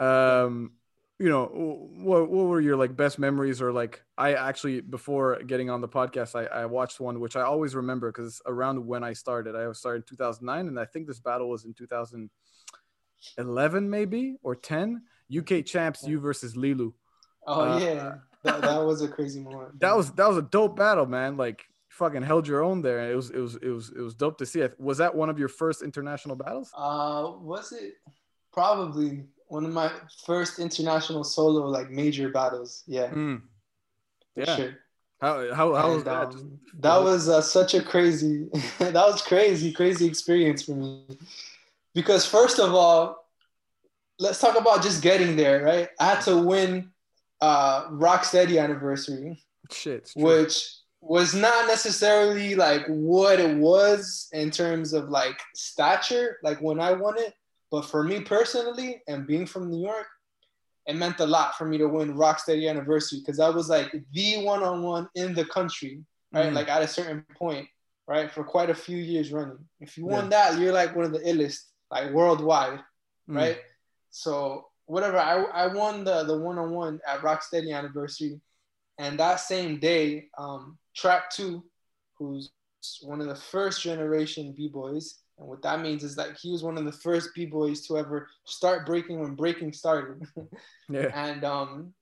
um 0.00 0.72
you 1.18 1.28
know 1.28 1.46
what, 1.46 2.28
what 2.28 2.46
were 2.46 2.60
your 2.60 2.76
like 2.76 2.96
best 2.96 3.20
memories 3.20 3.62
or 3.62 3.72
like 3.72 4.02
i 4.18 4.34
actually 4.34 4.80
before 4.80 5.40
getting 5.44 5.70
on 5.70 5.80
the 5.80 5.88
podcast 5.88 6.34
i, 6.34 6.44
I 6.46 6.66
watched 6.66 6.98
one 6.98 7.20
which 7.20 7.36
i 7.36 7.42
always 7.42 7.76
remember 7.76 8.10
because 8.10 8.42
around 8.46 8.84
when 8.84 9.04
i 9.04 9.12
started. 9.12 9.54
I 9.54 9.70
started 9.72 9.98
in 9.98 10.04
2009 10.08 10.66
and 10.68 10.76
i 10.78 10.84
think 10.84 11.06
this 11.06 11.20
battle 11.20 11.48
was 11.48 11.64
in 11.64 11.72
2011 11.74 13.90
maybe 13.90 14.36
or 14.42 14.56
10 14.56 15.02
uk 15.38 15.64
champs 15.64 16.06
you 16.06 16.20
versus 16.20 16.54
Lilou. 16.54 16.92
Oh 17.46 17.60
Uh, 17.60 17.78
yeah, 17.78 18.14
that, 18.42 18.60
that 18.62 18.84
was 18.84 19.02
a 19.02 19.08
crazy 19.08 19.40
moment. 19.40 19.70
that 19.80 19.96
was 19.96 20.10
that 20.12 20.28
was 20.28 20.38
a 20.38 20.42
dope 20.42 20.76
battle 20.76 21.06
man. 21.06 21.36
Like 21.36 21.64
fucking 21.94 22.22
held 22.22 22.46
your 22.46 22.62
own 22.62 22.82
there. 22.82 23.00
And 23.00 23.10
it 23.10 23.14
was 23.14 23.30
it 23.30 23.38
was 23.38 23.56
it 23.56 23.68
was 23.68 23.90
it 23.90 24.00
was 24.00 24.14
dope 24.14 24.38
to 24.38 24.46
see. 24.46 24.60
It 24.60 24.78
was 24.78 24.98
that 24.98 25.14
one 25.14 25.30
of 25.30 25.38
your 25.38 25.48
first 25.48 25.82
international 25.82 26.36
battles? 26.36 26.70
Uh, 26.76 27.32
was 27.40 27.72
it? 27.72 27.94
Probably 28.52 29.24
one 29.48 29.64
of 29.64 29.72
my 29.72 29.90
first 30.26 30.58
international 30.58 31.24
solo 31.24 31.68
like 31.68 31.90
major 31.90 32.28
battles? 32.28 32.82
Yeah, 32.86 33.08
Mm. 33.10 33.42
yeah. 34.36 34.56
sure. 34.56 34.74
how 35.20 35.54
how, 35.54 35.74
how 35.74 35.94
was 35.94 36.04
that 36.04 36.26
um, 36.28 36.58
that 36.80 37.02
was 37.02 37.28
uh, 37.28 37.40
such 37.40 37.74
a 37.74 37.82
crazy, 37.82 38.48
that 38.78 38.94
was 38.94 39.22
crazy, 39.22 39.72
crazy 39.72 40.06
experience 40.06 40.62
for 40.64 40.72
me. 40.72 41.18
Because 41.94 42.26
first 42.26 42.58
of 42.58 42.74
all, 42.74 43.28
let's 44.18 44.40
talk 44.40 44.58
about 44.58 44.82
just 44.82 45.02
getting 45.02 45.36
there, 45.36 45.62
right? 45.64 45.88
I 46.00 46.04
had 46.14 46.20
to 46.22 46.36
win 46.38 46.90
uh, 47.40 47.88
Rocksteady 47.90 48.60
anniversary, 48.62 49.42
shit 49.70 50.10
which 50.16 50.68
was 51.00 51.34
not 51.34 51.66
necessarily 51.66 52.54
like 52.54 52.86
what 52.86 53.38
it 53.38 53.56
was 53.58 54.28
in 54.32 54.50
terms 54.50 54.92
of 54.94 55.10
like 55.10 55.38
stature, 55.54 56.38
like 56.42 56.58
when 56.62 56.80
I 56.80 56.92
won 56.92 57.18
it. 57.18 57.34
But 57.74 57.86
for 57.86 58.04
me 58.04 58.20
personally, 58.20 59.02
and 59.08 59.26
being 59.26 59.46
from 59.46 59.68
New 59.68 59.84
York, 59.84 60.06
it 60.86 60.94
meant 60.94 61.18
a 61.18 61.26
lot 61.26 61.58
for 61.58 61.64
me 61.64 61.76
to 61.78 61.88
win 61.88 62.14
Rocksteady 62.14 62.70
anniversary 62.70 63.18
because 63.18 63.40
I 63.40 63.48
was 63.48 63.68
like 63.68 63.92
the 64.12 64.44
one-on-one 64.44 65.08
in 65.16 65.34
the 65.34 65.44
country, 65.46 66.04
right? 66.32 66.52
Mm. 66.52 66.54
Like 66.54 66.68
at 66.68 66.82
a 66.82 66.86
certain 66.86 67.26
point, 67.36 67.66
right? 68.06 68.30
For 68.30 68.44
quite 68.44 68.70
a 68.70 68.76
few 68.76 68.98
years 68.98 69.32
running. 69.32 69.58
If 69.80 69.98
you 69.98 70.06
won 70.06 70.28
that, 70.28 70.56
you're 70.56 70.72
like 70.72 70.94
one 70.94 71.04
of 71.04 71.10
the 71.10 71.18
illest, 71.18 71.62
like 71.90 72.12
worldwide. 72.12 72.78
Mm. 73.28 73.36
right? 73.38 73.58
So 74.12 74.68
whatever, 74.86 75.18
I 75.18 75.42
I 75.42 75.66
won 75.66 76.04
the 76.04 76.22
the 76.22 76.38
one 76.38 76.60
on 76.60 76.70
one 76.70 77.00
at 77.08 77.22
Rocksteady 77.22 77.76
anniversary, 77.76 78.40
and 78.98 79.18
that 79.18 79.40
same 79.40 79.80
day, 79.80 80.28
um, 80.38 80.78
Trac 80.96 81.22
2, 81.32 81.60
who's 82.18 82.52
one 83.02 83.20
of 83.20 83.26
the 83.26 83.34
first 83.34 83.82
generation 83.82 84.54
b 84.56 84.68
boys, 84.68 85.23
and 85.44 85.50
what 85.50 85.60
that 85.62 85.80
means 85.82 86.02
is 86.02 86.16
that 86.16 86.38
he 86.40 86.50
was 86.50 86.62
one 86.62 86.78
of 86.78 86.86
the 86.86 86.92
first 87.06 87.34
b 87.34 87.44
boys 87.44 87.86
to 87.86 87.98
ever 87.98 88.28
start 88.44 88.86
breaking 88.86 89.20
when 89.20 89.34
breaking 89.34 89.74
started, 89.74 90.22
Yeah. 90.88 91.10
and 91.12 91.44
um, 91.44 91.92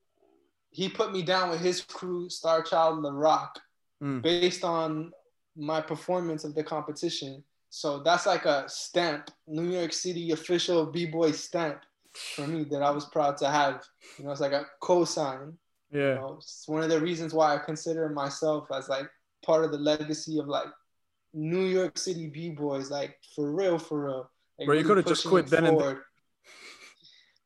he 0.71 0.89
put 0.89 1.11
me 1.13 1.23
down 1.23 1.51
with 1.51 1.61
his 1.61 1.81
crew, 1.83 2.31
Star 2.31 2.63
Child, 2.63 3.03
La 3.03 3.11
Rock, 3.11 3.59
Mm. 4.03 4.23
based 4.23 4.65
on 4.65 5.13
my 5.57 5.81
performance 5.81 6.43
of 6.45 6.55
the 6.57 6.65
competition. 6.65 7.45
So 7.71 8.01
that's 8.03 8.27
like 8.27 8.47
a 8.47 8.65
stamp, 8.69 9.31
New 9.47 9.71
York 9.71 9.93
City 9.93 10.31
official 10.33 10.87
b-boy 10.87 11.33
stamp 11.33 11.83
for 12.37 12.47
me 12.49 12.65
that 12.71 12.83
I 12.83 12.91
was 12.91 13.05
proud 13.07 13.37
to 13.39 13.49
have. 13.49 13.83
You 14.19 14.25
know, 14.25 14.33
it's 14.33 14.41
like 14.41 14.53
a 14.53 14.67
cosign. 14.83 15.55
You 15.93 16.01
Yeah. 16.01 16.15
know, 16.15 16.35
it's 16.39 16.65
one 16.67 16.83
of 16.83 16.91
the 16.91 17.01
reasons 17.01 17.33
why 17.33 17.55
I 17.55 17.59
consider 17.59 18.09
myself 18.09 18.69
as 18.73 18.89
like 18.89 19.09
part 19.45 19.65
of 19.65 19.71
the 19.73 19.79
legacy 19.79 20.39
of 20.39 20.47
like 20.49 20.67
New 21.35 21.65
York 21.65 21.97
City 21.99 22.27
b-boys, 22.29 22.91
like 22.91 23.19
for 23.35 23.51
real, 23.51 23.79
for 23.79 24.05
real. 24.07 24.31
Like, 24.59 24.67
Bro, 24.67 24.77
you 24.79 24.85
coulda 24.85 25.03
just 25.03 25.27
quit 25.27 25.47
it 25.47 25.51
then 25.51 25.67
and 25.67 25.81
there. 25.81 26.03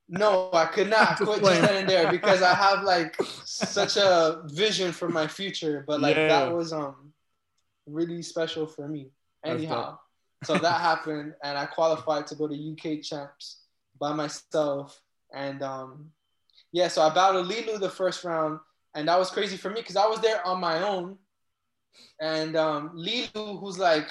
No, 0.09 0.51
I 0.53 0.67
could 0.67 0.89
not 0.89 1.17
quit 1.17 1.41
playing. 1.41 1.61
just 1.63 1.63
then 1.63 1.81
and 1.83 1.89
there 1.89 2.11
because 2.11 2.43
I 2.43 2.55
have 2.55 2.83
like 2.85 3.17
such 3.45 3.97
a 3.97 4.43
vision 4.47 4.93
for 4.93 5.09
my 5.09 5.27
future. 5.27 5.85
But 5.87 6.01
like 6.01 6.17
Yeah. 6.17 6.29
that 6.29 6.55
was 6.55 6.73
um 6.73 7.13
really 7.87 8.23
special 8.23 8.67
for 8.67 8.89
me. 8.89 9.11
Anyhow, 9.45 9.99
so 10.45 10.59
that 10.59 10.81
happened, 10.81 11.35
and 11.43 11.57
I 11.57 11.67
qualified 11.67 12.27
to 12.29 12.35
go 12.35 12.49
to 12.49 12.55
UK 12.73 13.03
champs 13.03 13.63
by 14.01 14.13
myself. 14.13 15.01
And 15.33 15.63
um 15.63 16.11
yeah, 16.73 16.89
so 16.89 17.03
I 17.03 17.15
battled 17.15 17.49
Lilou 17.51 17.79
the 17.81 17.89
first 17.91 18.25
round, 18.25 18.59
and 18.95 19.09
that 19.09 19.19
was 19.19 19.31
crazy 19.31 19.57
for 19.57 19.71
me 19.71 19.81
because 19.81 19.97
I 19.97 20.07
was 20.07 20.21
there 20.21 20.45
on 20.47 20.61
my 20.61 20.83
own. 20.87 21.19
And 22.21 22.57
um 22.57 22.91
Lilou, 22.97 23.61
who's 23.61 23.79
like 23.79 24.09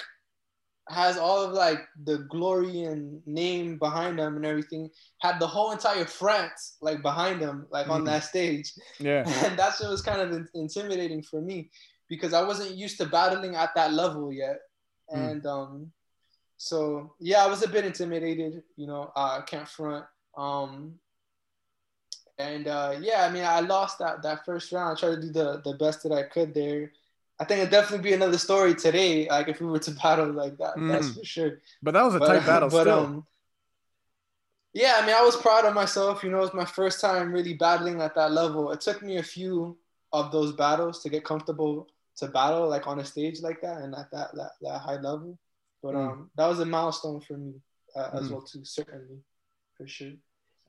has 0.89 1.17
all 1.17 1.41
of 1.43 1.51
like 1.53 1.79
the 2.03 2.19
glory 2.29 2.83
and 2.83 3.19
name 3.25 3.77
behind 3.79 4.19
him 4.19 4.35
and 4.35 4.45
everything, 4.45 4.89
had 5.19 5.39
the 5.39 5.47
whole 5.47 5.71
entire 5.71 6.05
France 6.05 6.77
like 6.81 7.01
behind 7.01 7.41
him, 7.41 7.65
like 7.71 7.89
on 7.89 8.01
Mhm. 8.01 8.05
that 8.05 8.23
stage. 8.23 8.71
Yeah. 8.99 9.23
And 9.45 9.57
that's 9.57 9.79
shit 9.79 9.89
was 9.89 10.03
kind 10.03 10.21
of 10.21 10.31
in- 10.31 10.49
intimidating 10.53 11.23
for 11.23 11.41
me 11.41 11.71
because 12.07 12.33
I 12.33 12.43
wasn't 12.43 12.75
used 12.75 12.97
to 12.99 13.07
battling 13.07 13.55
at 13.55 13.73
that 13.75 13.93
level 13.93 14.31
yet. 14.31 14.59
Mm. 15.11 15.31
And 15.31 15.45
um, 15.47 15.91
so 16.57 17.15
yeah, 17.19 17.43
I 17.43 17.47
was 17.47 17.63
a 17.63 17.67
bit 17.67 17.83
intimidated, 17.85 18.61
you 18.75 18.85
know, 18.85 19.11
uh, 19.15 19.39
I 19.39 19.41
can't 19.41 19.67
front. 19.67 20.05
Um, 20.37 20.99
and 22.37 22.67
uh, 22.67 22.95
yeah, 23.01 23.25
I 23.25 23.31
mean, 23.31 23.43
I 23.45 23.61
lost 23.61 23.97
that 23.99 24.21
that 24.23 24.45
first 24.45 24.71
round. 24.71 24.97
I 24.97 24.99
tried 24.99 25.15
to 25.15 25.21
do 25.21 25.31
the 25.31 25.61
the 25.63 25.77
best 25.77 26.03
that 26.03 26.11
I 26.11 26.23
could 26.23 26.53
there. 26.53 26.91
I 27.39 27.43
think 27.43 27.59
it'd 27.59 27.71
definitely 27.71 28.09
be 28.09 28.13
another 28.13 28.37
story 28.37 28.75
today, 28.75 29.27
like 29.29 29.47
if 29.49 29.59
we 29.59 29.67
were 29.67 29.79
to 29.79 29.91
battle 30.03 30.31
like 30.31 30.57
that. 30.57 30.75
That's 30.77 31.09
Mm. 31.09 31.17
for 31.19 31.25
sure. 31.25 31.61
But 31.83 31.93
that 31.93 32.03
was 32.03 32.15
a 32.15 32.19
But, 32.19 32.27
tight 32.27 32.45
battle 32.45 32.69
but 32.77 32.81
still. 32.83 33.05
um, 33.05 33.27
yeah, 34.73 34.99
I 35.01 35.05
mean, 35.05 35.15
I 35.15 35.21
was 35.21 35.35
proud 35.37 35.65
of 35.65 35.73
myself. 35.73 36.23
You 36.23 36.31
know, 36.31 36.37
it 36.39 36.41
was 36.41 36.53
my 36.53 36.65
first 36.65 36.99
time 36.99 37.31
really 37.31 37.53
battling 37.53 38.01
at 38.01 38.15
that 38.15 38.31
level. 38.31 38.71
It 38.71 38.81
took 38.81 39.01
me 39.01 39.17
a 39.17 39.23
few 39.23 39.77
of 40.11 40.31
those 40.31 40.53
battles 40.53 41.01
to 41.03 41.09
get 41.09 41.23
comfortable 41.23 41.87
to 42.17 42.27
battle 42.27 42.67
like 42.69 42.87
on 42.87 42.99
a 42.99 43.05
stage 43.05 43.41
like 43.41 43.61
that 43.61 43.81
and 43.81 43.93
at 43.95 44.09
that 44.11 44.33
that, 44.35 44.51
that 44.61 44.79
high 44.79 44.95
level. 44.99 45.37
But 45.83 45.95
Mm. 45.95 46.11
um, 46.11 46.31
that 46.37 46.47
was 46.47 46.59
a 46.59 46.65
milestone 46.65 47.19
for 47.21 47.37
me 47.37 47.53
uh, 47.95 48.09
as 48.13 48.27
Mm. 48.27 48.31
well 48.31 48.41
too, 48.41 48.63
certainly, 48.65 49.19
for 49.77 49.87
sure. 49.87 50.13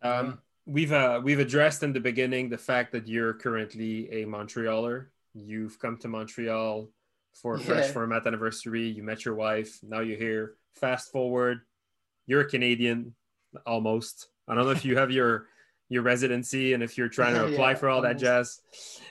Um, 0.02 0.40
we've 0.66 0.92
uh, 0.92 1.20
we've 1.22 1.38
addressed 1.40 1.82
in 1.82 1.92
the 1.92 2.00
beginning 2.00 2.48
the 2.48 2.58
fact 2.58 2.92
that 2.92 3.08
you're 3.08 3.34
currently 3.34 4.10
a 4.10 4.26
Montrealer. 4.26 5.06
You've 5.37 5.78
come 5.78 5.99
to 5.99 6.09
Montreal 6.09 6.89
for 7.34 7.59
Fresh 7.59 7.87
Yeah. 7.87 7.93
Format 7.93 8.26
anniversary. 8.26 8.89
You 8.89 9.03
met 9.03 9.24
your 9.24 9.34
wife. 9.34 9.78
Now 9.82 10.01
you're 10.01 10.16
here. 10.18 10.55
Fast 10.74 11.12
forward, 11.12 11.61
you're 12.26 12.43
a 12.43 12.49
Canadian, 12.49 13.14
almost. 13.66 14.28
I 14.49 14.55
don't 14.55 14.64
know 14.64 14.70
if 14.70 14.84
you 14.84 14.97
have 14.97 15.11
your 15.11 15.49
your 15.89 16.03
residency 16.03 16.72
and 16.72 16.82
if 16.82 16.99
you're 16.99 17.09
trying 17.09 17.34
to 17.34 17.47
apply 17.47 17.70
Yeah, 17.70 17.76
for 17.76 17.89
all 17.89 18.03
that 18.03 18.18
jazz. 18.18 18.61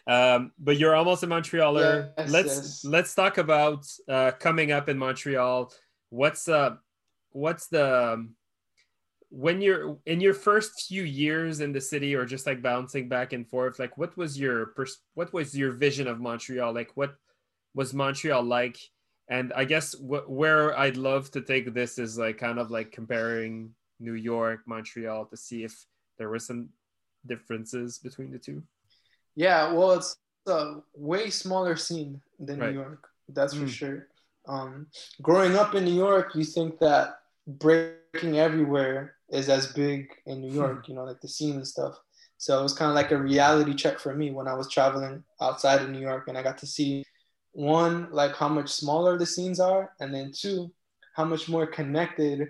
Um, 0.07 0.51
but 0.59 0.77
you're 0.77 0.93
almost 0.95 1.23
a 1.23 1.27
Montrealer. 1.27 2.11
Yes, 2.17 2.31
let's 2.31 2.55
yes. 2.55 2.85
let's 2.85 3.15
talk 3.15 3.37
about 3.37 3.85
uh, 4.09 4.31
coming 4.31 4.71
up 4.71 4.89
in 4.89 4.97
Montreal. 4.97 5.71
What's 6.09 6.47
uh 6.47 6.75
what's 7.31 7.67
the 7.67 8.13
um, 8.13 8.35
when 9.43 9.59
you're 9.61 9.97
in 10.05 10.21
your 10.21 10.33
first 10.33 10.71
few 10.87 11.03
years 11.03 11.59
in 11.59 11.71
the 11.73 11.81
city 11.81 12.15
or 12.15 12.23
just 12.25 12.45
like 12.47 12.61
bouncing 12.61 13.09
back 13.09 13.33
and 13.33 13.43
forth 13.49 13.79
like 13.83 13.97
what 13.97 14.15
was 14.15 14.39
your 14.39 14.57
pers- 14.77 15.01
what 15.15 15.33
was 15.33 15.47
your 15.61 15.71
vision 15.85 16.07
of 16.07 16.21
montreal 16.21 16.71
like 16.73 16.91
what 16.95 17.15
was 17.73 17.93
montreal 17.93 18.41
like 18.41 18.77
and 19.27 19.51
i 19.61 19.65
guess 19.65 19.87
wh- 19.99 20.29
where 20.39 20.77
i'd 20.79 20.95
love 20.95 21.29
to 21.31 21.41
take 21.41 21.65
this 21.73 21.97
is 21.99 22.17
like 22.17 22.37
kind 22.37 22.59
of 22.59 22.71
like 22.71 22.91
comparing 22.93 23.53
new 23.99 24.13
york 24.15 24.59
montreal 24.73 25.25
to 25.25 25.35
see 25.35 25.63
if 25.67 25.73
there 26.17 26.29
were 26.29 26.39
some 26.39 26.69
differences 27.27 27.99
between 27.99 28.31
the 28.31 28.39
two 28.39 28.63
Yeah, 29.35 29.73
well, 29.75 29.91
it's 29.99 30.15
a 30.47 30.79
way 30.95 31.29
smaller 31.29 31.75
scene 31.75 32.21
than 32.39 32.57
Right. 32.59 32.71
New 32.71 32.79
York. 32.79 33.03
That's 33.37 33.53
for 33.53 33.67
Mm. 33.67 33.75
sure. 33.79 33.99
Um, 34.47 34.87
growing 35.21 35.57
up 35.61 35.75
in 35.75 35.83
New 35.83 35.97
York, 36.07 36.27
you 36.39 36.45
think 36.45 36.79
that 36.79 37.19
breaking 37.45 38.39
everywhere 38.39 39.14
is 39.29 39.49
as 39.49 39.73
big 39.73 40.07
in 40.25 40.41
New 40.41 40.51
York, 40.51 40.87
you 40.87 40.95
know, 40.95 41.03
like 41.03 41.21
the 41.21 41.27
scene 41.27 41.55
and 41.55 41.67
stuff. 41.67 41.95
So 42.37 42.59
it 42.59 42.63
was 42.63 42.73
kind 42.73 42.89
of 42.89 42.95
like 42.95 43.11
a 43.11 43.17
reality 43.17 43.73
check 43.73 43.99
for 43.99 44.13
me 44.13 44.31
when 44.31 44.47
I 44.47 44.53
was 44.53 44.69
traveling 44.69 45.23
outside 45.41 45.81
of 45.81 45.89
New 45.89 46.01
York 46.01 46.27
and 46.27 46.37
I 46.37 46.43
got 46.43 46.57
to 46.59 46.67
see 46.67 47.05
one, 47.53 48.09
like 48.11 48.35
how 48.35 48.49
much 48.49 48.69
smaller 48.69 49.17
the 49.17 49.25
scenes 49.25 49.59
are, 49.59 49.93
and 49.99 50.13
then 50.13 50.31
two, 50.35 50.71
how 51.15 51.23
much 51.23 51.47
more 51.47 51.65
connected 51.65 52.49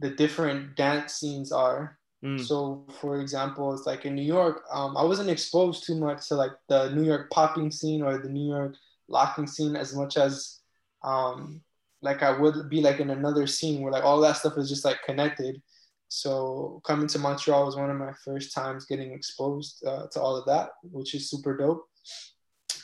the 0.00 0.10
different 0.10 0.76
dance 0.76 1.14
scenes 1.14 1.52
are 1.52 2.00
Mm. 2.22 2.46
so, 2.46 2.84
for 3.00 3.20
example, 3.20 3.72
it's 3.72 3.86
like 3.86 4.04
in 4.04 4.14
New 4.14 4.22
York, 4.22 4.62
um, 4.70 4.96
I 4.96 5.02
wasn't 5.02 5.30
exposed 5.30 5.84
too 5.86 5.96
much 5.96 6.28
to 6.28 6.34
like 6.34 6.52
the 6.68 6.90
New 6.90 7.04
York 7.04 7.30
popping 7.30 7.70
scene 7.70 8.02
or 8.02 8.18
the 8.18 8.28
New 8.28 8.46
York 8.46 8.74
locking 9.08 9.46
scene 9.46 9.74
as 9.74 9.94
much 9.94 10.18
as 10.18 10.60
um, 11.02 11.62
like 12.02 12.22
I 12.22 12.38
would 12.38 12.68
be 12.68 12.82
like 12.82 13.00
in 13.00 13.10
another 13.10 13.46
scene 13.46 13.80
where 13.80 13.92
like 13.92 14.04
all 14.04 14.20
that 14.20 14.36
stuff 14.36 14.58
is 14.58 14.68
just 14.68 14.84
like 14.84 15.02
connected. 15.04 15.62
So 16.10 16.82
coming 16.84 17.06
to 17.08 17.18
Montreal 17.20 17.64
was 17.66 17.76
one 17.76 17.88
of 17.88 17.96
my 17.96 18.12
first 18.24 18.52
times 18.52 18.84
getting 18.84 19.12
exposed 19.12 19.82
uh, 19.86 20.08
to 20.08 20.20
all 20.20 20.36
of 20.36 20.44
that, 20.46 20.70
which 20.82 21.14
is 21.14 21.30
super 21.30 21.56
dope. 21.56 21.86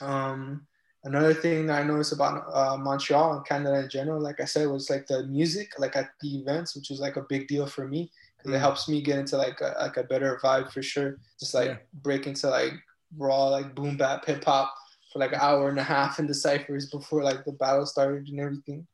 Um, 0.01 0.67
another 1.03 1.35
thing 1.35 1.67
that 1.67 1.83
I 1.83 1.85
noticed 1.85 2.13
about 2.13 2.45
uh, 2.55 2.77
Montreal 2.77 3.35
and 3.35 3.45
Canada 3.45 3.81
in 3.81 3.91
general, 3.91 4.23
like 4.23 4.41
I 4.41 4.45
said, 4.45 4.69
was 4.69 4.89
like 4.89 5.09
the 5.09 5.27
music, 5.27 5.73
like 5.77 5.97
at 5.97 6.11
the 6.21 6.39
events, 6.39 6.77
which 6.77 6.89
was 6.89 7.01
like 7.01 7.17
a 7.17 7.27
big 7.29 7.49
deal 7.49 7.67
for 7.67 7.89
me 7.89 8.13
because 8.39 8.53
it 8.55 8.59
Mm. 8.59 8.61
helps 8.61 8.89
me 8.89 9.03
get 9.03 9.19
into 9.19 9.37
like 9.37 9.61
a, 9.61 9.75
like 9.81 9.97
a 9.97 10.05
better 10.05 10.39
vibe 10.43 10.71
for 10.73 10.83
sure. 10.83 11.19
Just 11.41 11.53
like 11.53 11.71
Yeah. 11.71 11.79
break 11.95 12.29
into 12.29 12.49
like 12.49 12.75
raw 13.17 13.47
like 13.49 13.75
boom 13.75 13.97
bap 13.97 14.25
hip 14.25 14.45
hop 14.45 14.73
for 15.13 15.19
like 15.19 15.33
an 15.33 15.41
hour 15.41 15.69
and 15.69 15.79
a 15.81 15.83
half 15.83 16.21
in 16.21 16.29
the 16.29 16.35
ciphers 16.35 16.91
before 16.91 17.25
like 17.25 17.45
the 17.45 17.53
battle 17.53 17.87
started 17.87 18.29
and 18.29 18.39
everything. 18.39 18.87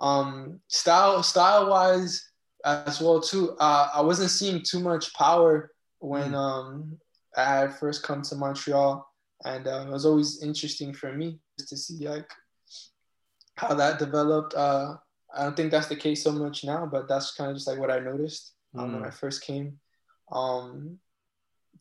Um, 0.00 0.60
style 0.68 1.22
style 1.24 1.68
wise 1.70 2.22
as 2.66 3.00
well 3.00 3.20
too. 3.20 3.56
Uh, 3.58 3.88
I 3.94 4.00
wasn't 4.02 4.30
seeing 4.30 4.62
too 4.62 4.80
much 4.80 5.14
power 5.14 5.70
when 6.00 6.32
Mm. 6.32 6.34
um 6.34 6.98
I 7.36 7.44
had 7.44 7.78
first 7.78 8.02
come 8.02 8.22
to 8.22 8.34
Montreal, 8.34 9.06
and 9.44 9.66
uh, 9.68 9.84
it 9.86 9.92
was 9.92 10.06
always 10.06 10.42
interesting 10.42 10.92
for 10.94 11.12
me 11.12 11.38
just 11.58 11.68
to 11.70 11.76
see 11.76 12.08
like 12.08 12.30
how 13.56 13.74
that 13.74 13.98
developed. 13.98 14.54
Uh, 14.54 14.96
I 15.34 15.42
don't 15.44 15.56
think 15.56 15.70
that's 15.70 15.88
the 15.88 15.96
case 15.96 16.22
so 16.24 16.32
much 16.32 16.64
now, 16.64 16.86
but 16.86 17.08
that's 17.08 17.34
kind 17.34 17.50
of 17.50 17.56
just 17.56 17.68
like 17.68 17.78
what 17.78 17.90
I 17.90 17.98
noticed 17.98 18.54
um, 18.74 18.94
when 18.94 19.04
I 19.04 19.10
first 19.10 19.42
came. 19.42 19.78
Um, 20.32 20.98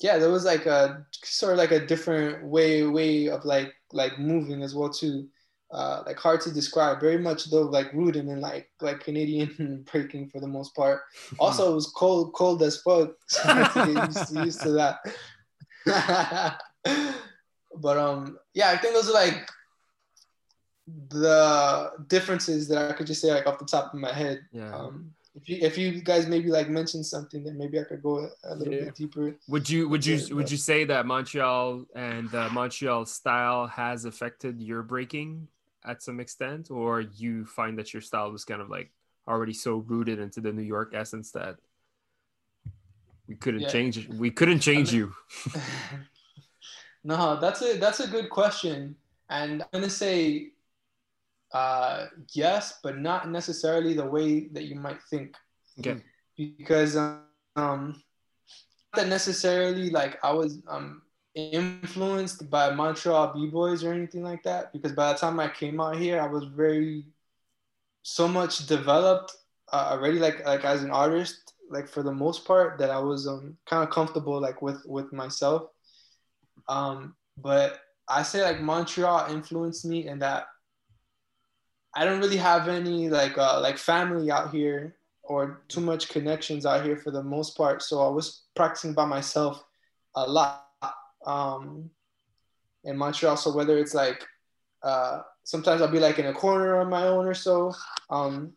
yeah, 0.02 0.18
there 0.18 0.30
was 0.32 0.44
like 0.46 0.66
a 0.66 1.06
sort 1.24 1.54
of 1.54 1.58
like 1.58 1.72
a 1.72 1.86
different 1.86 2.46
way 2.46 2.84
way 2.84 3.30
of 3.30 3.46
like 3.46 3.74
like 3.94 4.20
moving 4.20 4.62
as 4.62 4.76
well 4.76 4.90
too. 4.90 5.30
Uh, 5.76 6.02
like 6.08 6.18
hard 6.18 6.40
to 6.40 6.52
describe. 6.52 7.02
Very 7.02 7.18
much 7.18 7.52
though 7.52 7.64
like 7.78 7.92
rooted 7.92 8.28
in 8.34 8.40
like 8.40 8.70
like 8.80 9.02
Canadian 9.08 9.84
breaking 9.92 10.30
for 10.30 10.40
the 10.40 10.48
most 10.48 10.74
part. 10.74 11.02
Also, 11.38 11.70
it 11.72 11.76
was 11.76 11.88
cold 12.02 12.32
cold 12.34 12.64
as 12.64 12.76
fuck. 12.82 13.10
So 13.28 13.42
I 13.50 13.54
had 13.60 13.72
to 13.74 13.86
get 13.94 14.08
used 14.08 14.28
to, 14.30 14.46
used 14.46 14.62
to 14.62 14.72
that. 14.80 14.96
but 17.86 17.98
um, 17.98 18.38
yeah, 18.54 18.70
I 18.72 18.78
think 18.78 18.94
those 18.94 19.10
are 19.10 19.14
like 19.26 19.50
the 21.10 21.92
differences 22.08 22.68
that 22.70 22.90
I 22.90 22.94
could 22.94 23.08
just 23.08 23.22
say 23.22 23.32
like 23.34 23.48
off 23.48 23.60
the 23.60 23.66
top 23.66 23.94
of 23.94 24.00
my 24.00 24.14
head. 24.14 24.40
yeah 24.52 24.74
Um, 24.76 25.12
if 25.36 25.50
you 25.50 25.58
if 25.62 25.78
you 25.78 26.02
guys 26.02 26.28
maybe 26.28 26.50
like 26.50 26.70
mention 26.70 27.04
something, 27.04 27.44
then 27.44 27.58
maybe 27.58 27.78
I 27.80 27.84
could 27.84 28.02
go 28.02 28.30
a 28.46 28.56
little 28.56 28.74
Yeah. 28.74 28.86
bit 28.86 28.96
deeper. 28.96 29.36
Would 29.50 29.70
you 29.70 29.90
would 29.90 30.06
you 30.06 30.36
would 30.36 30.50
you 30.50 30.58
say 30.58 30.86
that 30.86 31.06
Montreal 31.06 31.86
and 31.96 32.34
uh, 32.34 32.48
Montreal 32.50 33.06
style 33.06 33.68
has 33.68 34.06
affected 34.06 34.62
your 34.62 34.82
breaking 34.84 35.50
at 35.88 36.02
some 36.04 36.20
extent, 36.20 36.72
or 36.72 37.02
you 37.02 37.46
find 37.46 37.78
that 37.80 37.94
your 37.94 38.02
style 38.02 38.32
was 38.32 38.46
kind 38.46 38.62
of 38.62 38.70
like 38.70 38.92
already 39.28 39.54
so 39.54 39.78
rooted 39.78 40.20
into 40.20 40.42
the 40.42 40.52
New 40.54 40.64
York 40.64 40.94
essence 40.94 41.32
that 41.32 41.58
we 43.28 43.36
couldn't 43.36 43.62
Yeah. 43.62 43.70
change 43.70 43.98
it. 43.98 44.10
We 44.10 44.32
couldn't 44.32 44.60
change 44.60 44.94
you. 44.94 45.14
no, 47.04 47.40
that's 47.40 47.62
a 47.62 47.78
that's 47.78 48.00
a 48.00 48.08
good 48.08 48.30
question, 48.30 48.96
and 49.30 49.62
I'm 49.64 49.70
gonna 49.72 49.90
say 49.90 50.52
uh, 51.54 52.08
yes, 52.34 52.80
but 52.84 52.98
not 52.98 53.30
necessarily 53.30 53.94
the 53.94 54.06
way 54.06 54.48
that 54.50 54.64
you 54.66 54.76
might 54.76 55.02
think. 55.10 55.36
Okay. 55.80 56.02
because 56.38 56.96
um, 56.96 57.22
um 57.56 58.02
not 58.94 59.04
that 59.04 59.10
necessarily 59.10 59.90
like 59.90 60.18
I 60.24 60.32
was 60.32 60.60
um 60.68 61.02
influenced 61.36 62.50
by 62.50 62.72
Montreal 62.72 63.34
b 63.34 63.48
boys 63.48 63.84
or 63.84 63.94
anything 63.94 64.24
like 64.24 64.44
that. 64.44 64.72
Because 64.74 64.94
by 64.94 65.12
the 65.12 65.20
time 65.20 65.40
I 65.40 65.50
came 65.50 65.80
out 65.80 65.98
here, 65.98 66.20
I 66.20 66.28
was 66.28 66.46
very 66.46 67.06
so 68.04 68.28
much 68.28 68.68
developed 68.68 69.36
uh, 69.72 69.90
already, 69.92 70.20
like 70.20 70.46
like 70.46 70.64
as 70.64 70.84
an 70.84 70.92
artist, 70.92 71.54
like 71.70 71.88
for 71.88 72.04
the 72.04 72.14
most 72.14 72.46
part, 72.46 72.78
that 72.80 72.90
I 72.90 73.00
was 73.00 73.28
um 73.28 73.58
kind 73.66 73.84
of 73.84 73.90
comfortable 73.90 74.40
like 74.40 74.62
with 74.62 74.86
with 74.86 75.12
myself. 75.12 75.70
Um, 76.70 77.16
but 77.38 77.80
I 78.08 78.24
say 78.24 78.42
like 78.42 78.62
Montreal 78.62 79.32
influenced 79.32 79.86
me 79.86 80.08
in 80.08 80.20
that 80.20 80.48
I 81.96 82.06
don't 82.06 82.20
really 82.20 82.38
have 82.38 82.68
any 82.68 83.10
like 83.10 83.38
uh, 83.38 83.60
like 83.62 83.78
family 83.78 84.32
out 84.32 84.52
here 84.52 84.96
or 85.24 85.64
too 85.68 85.82
much 85.82 86.10
connections 86.10 86.66
out 86.66 86.86
here 86.86 86.98
for 86.98 87.12
the 87.12 87.24
most 87.24 87.58
part. 87.58 87.82
So 87.82 88.02
I 88.02 88.10
was 88.10 88.44
practicing 88.56 88.94
by 88.94 89.06
myself 89.06 89.64
a 90.16 90.30
lot 90.30 90.65
um, 91.26 91.90
in 92.84 92.98
Montreal. 92.98 93.38
So 93.38 93.56
whether 93.56 93.78
it's 93.78 93.94
like 93.94 94.26
uh, 94.84 95.22
sometimes 95.44 95.82
I'll 95.82 95.92
be 95.92 96.00
like 96.00 96.20
in 96.20 96.28
a 96.28 96.34
corner 96.34 96.80
on 96.80 96.90
my 96.90 97.08
own 97.08 97.26
or 97.26 97.34
so, 97.34 97.74
um, 98.10 98.54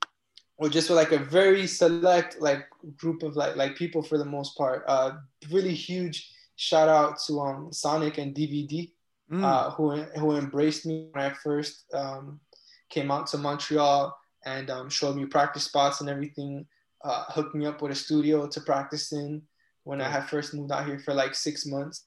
or 0.58 0.68
just 0.68 0.90
with 0.90 0.96
like 0.96 1.12
a 1.12 1.18
very 1.24 1.66
select 1.66 2.40
like 2.40 2.66
group 2.96 3.22
of 3.22 3.36
like 3.36 3.56
like 3.56 3.76
people 3.76 4.02
for 4.02 4.18
the 4.18 4.24
most 4.24 4.56
part. 4.56 4.84
Uh, 4.88 5.12
really 5.50 5.74
huge 5.74 6.30
shout 6.56 6.88
out 6.88 7.18
to 7.26 7.40
um, 7.40 7.72
Sonic 7.72 8.18
and 8.18 8.34
DVD 8.34 8.90
Mm. 9.30 9.44
uh, 9.44 9.70
who 9.72 9.90
who 10.18 10.36
embraced 10.36 10.86
me 10.86 11.10
when 11.12 11.22
I 11.22 11.34
first 11.34 11.84
um, 11.92 12.40
came 12.88 13.10
out 13.10 13.26
to 13.28 13.36
Montreal 13.38 14.16
and 14.46 14.70
um, 14.70 14.88
showed 14.88 15.16
me 15.16 15.26
practice 15.26 15.64
spots 15.64 16.00
and 16.00 16.08
everything. 16.08 16.66
Uh, 17.04 17.24
hooked 17.28 17.54
me 17.54 17.66
up 17.66 17.82
with 17.82 17.92
a 17.92 17.94
studio 17.94 18.46
to 18.48 18.60
practice 18.62 19.12
in 19.12 19.42
when 19.84 20.00
I 20.00 20.08
had 20.08 20.30
first 20.30 20.54
moved 20.54 20.72
out 20.72 20.86
here 20.86 20.98
for 20.98 21.12
like 21.12 21.34
six 21.34 21.66
months. 21.66 22.06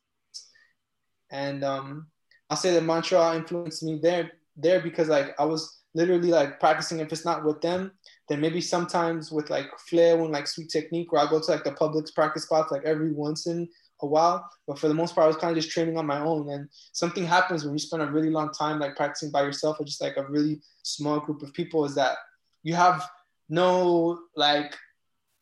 And 1.31 1.63
um, 1.63 2.07
I'll 2.49 2.57
say 2.57 2.73
that 2.73 2.83
Montreal 2.83 3.35
influenced 3.35 3.83
me 3.83 3.99
there 4.01 4.31
there 4.57 4.81
because 4.81 5.07
like 5.07 5.33
I 5.39 5.45
was 5.45 5.81
literally 5.93 6.29
like 6.29 6.59
practicing. 6.59 6.99
If 6.99 7.11
it's 7.11 7.25
not 7.25 7.43
with 7.43 7.61
them, 7.61 7.91
then 8.29 8.41
maybe 8.41 8.61
sometimes 8.61 9.31
with 9.31 9.49
like 9.49 9.67
Flair 9.87 10.19
and 10.19 10.31
like 10.31 10.47
Sweet 10.47 10.69
Technique, 10.69 11.11
where 11.11 11.25
I 11.25 11.29
go 11.29 11.39
to 11.39 11.51
like 11.51 11.63
the 11.63 11.73
public's 11.73 12.11
practice 12.11 12.43
spots 12.43 12.71
like 12.71 12.83
every 12.83 13.11
once 13.11 13.47
in 13.47 13.67
a 14.01 14.07
while. 14.07 14.49
But 14.67 14.79
for 14.79 14.87
the 14.87 14.93
most 14.93 15.15
part, 15.15 15.25
I 15.25 15.27
was 15.27 15.37
kind 15.37 15.55
of 15.55 15.61
just 15.61 15.73
training 15.73 15.97
on 15.97 16.05
my 16.05 16.19
own. 16.19 16.49
And 16.49 16.69
something 16.91 17.25
happens 17.25 17.63
when 17.63 17.73
you 17.73 17.79
spend 17.79 18.03
a 18.03 18.11
really 18.11 18.29
long 18.29 18.51
time 18.51 18.79
like 18.79 18.95
practicing 18.95 19.31
by 19.31 19.43
yourself 19.43 19.79
or 19.79 19.85
just 19.85 20.01
like 20.01 20.17
a 20.17 20.27
really 20.27 20.61
small 20.83 21.19
group 21.19 21.41
of 21.41 21.53
people 21.53 21.85
is 21.85 21.95
that 21.95 22.17
you 22.63 22.73
have 22.75 23.07
no 23.49 24.19
like 24.35 24.77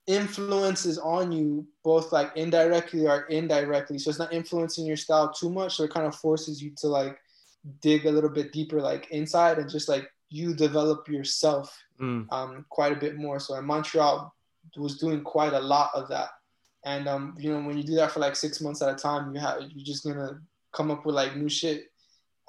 influences 0.09 0.97
on 0.97 1.31
you 1.31 1.65
both 1.83 2.11
like 2.11 2.29
indirectly 2.35 3.05
or 3.07 3.25
indirectly 3.27 3.97
so 3.99 4.09
it's 4.09 4.17
not 4.19 4.33
influencing 4.33 4.85
your 4.85 4.97
style 4.97 5.31
too 5.31 5.49
much 5.49 5.75
so 5.75 5.83
it 5.83 5.93
kind 5.93 6.07
of 6.07 6.15
forces 6.15 6.61
you 6.63 6.71
to 6.75 6.87
like 6.87 7.15
dig 7.81 8.05
a 8.07 8.11
little 8.11 8.29
bit 8.29 8.51
deeper 8.51 8.81
like 8.81 9.07
inside 9.11 9.59
and 9.59 9.69
just 9.69 9.87
like 9.87 10.09
you 10.29 10.53
develop 10.53 11.07
yourself 11.07 11.67
Mm. 11.99 12.31
um, 12.31 12.65
quite 12.69 12.93
a 12.93 12.95
bit 13.05 13.17
more. 13.17 13.41
So 13.41 13.55
in 13.55 13.65
Montreal 13.65 14.33
was 14.77 14.97
doing 14.97 15.21
quite 15.21 15.51
a 15.51 15.59
lot 15.59 15.89
of 15.93 16.07
that. 16.07 16.29
And 16.85 17.09
um, 17.09 17.35
you 17.37 17.51
know, 17.51 17.61
when 17.67 17.77
you 17.77 17.83
do 17.83 17.95
that 17.95 18.11
for 18.11 18.21
like 18.21 18.37
six 18.37 18.61
months 18.61 18.81
at 18.81 18.93
a 18.93 18.95
time, 18.95 19.35
you 19.35 19.41
have 19.41 19.57
you're 19.59 19.85
just 19.85 20.05
gonna 20.05 20.39
come 20.71 20.91
up 20.91 21.05
with 21.05 21.15
like 21.15 21.35
new 21.35 21.49
shit. 21.49 21.91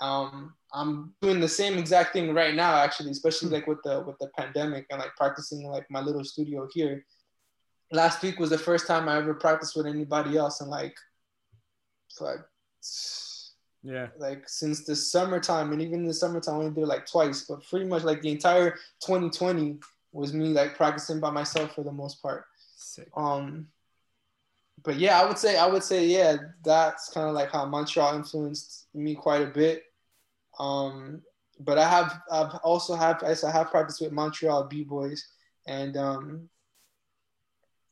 Um, 0.01 0.55
I'm 0.73 1.15
doing 1.21 1.41
the 1.41 1.49
same 1.49 1.79
exact 1.79 2.13
thing 2.13 2.33
right 2.33 2.55
now, 2.55 2.77
actually, 2.77 3.11
especially 3.11 3.49
like 3.51 3.67
with 3.67 3.83
the 3.83 4.05
with 4.07 4.19
the 4.21 4.29
pandemic 4.39 4.87
and 4.91 5.01
like 5.01 5.17
practicing 5.17 5.67
like 5.69 5.87
my 5.91 6.01
little 6.01 6.25
studio 6.25 6.69
here. 6.73 7.05
Last 7.93 8.23
week 8.23 8.39
was 8.39 8.51
the 8.51 8.59
first 8.59 8.87
time 8.87 9.09
I 9.09 9.17
ever 9.17 9.35
practiced 9.35 9.77
with 9.77 9.87
anybody 9.87 10.37
else, 10.37 10.61
and 10.61 10.71
like, 10.71 10.97
like 12.21 12.39
Yeah. 13.83 14.09
like 14.19 14.49
since 14.49 14.85
the 14.85 14.95
summertime 14.95 15.73
and 15.73 15.81
even 15.81 16.01
in 16.01 16.07
the 16.07 16.15
summertime 16.15 16.55
I 16.55 16.59
only 16.59 16.71
did 16.71 16.83
it 16.83 16.87
like 16.87 17.07
twice 17.07 17.45
but 17.49 17.67
pretty 17.67 17.87
much 17.87 18.03
like 18.03 18.21
the 18.21 18.31
entire 18.31 18.73
2020 19.07 19.79
was 20.13 20.35
me 20.35 20.49
like 20.49 20.77
practicing 20.77 21.21
by 21.21 21.31
myself 21.31 21.75
for 21.75 21.83
the 21.83 21.93
most 21.93 22.21
part 22.21 22.45
Sick. 22.77 23.09
um 23.17 23.69
but 24.83 24.97
yeah 24.97 25.21
i 25.21 25.27
would 25.27 25.39
say 25.39 25.57
i 25.57 25.67
would 25.67 25.83
say 25.83 26.05
yeah 26.07 26.37
that's 26.65 27.11
kind 27.11 27.29
of 27.29 27.35
like 27.35 27.51
how 27.51 27.65
montreal 27.65 28.17
influenced 28.17 28.89
me 28.93 29.15
quite 29.15 29.43
a 29.43 29.47
bit 29.47 29.85
um 30.59 31.23
but 31.61 31.79
i 31.79 31.89
have 31.89 32.21
i've 32.31 32.55
also 32.63 32.95
have 32.95 33.23
i 33.23 33.51
have 33.51 33.71
practiced 33.71 34.01
with 34.01 34.13
montreal 34.13 34.65
b-boys 34.65 35.27
and 35.67 35.97
um 35.97 36.49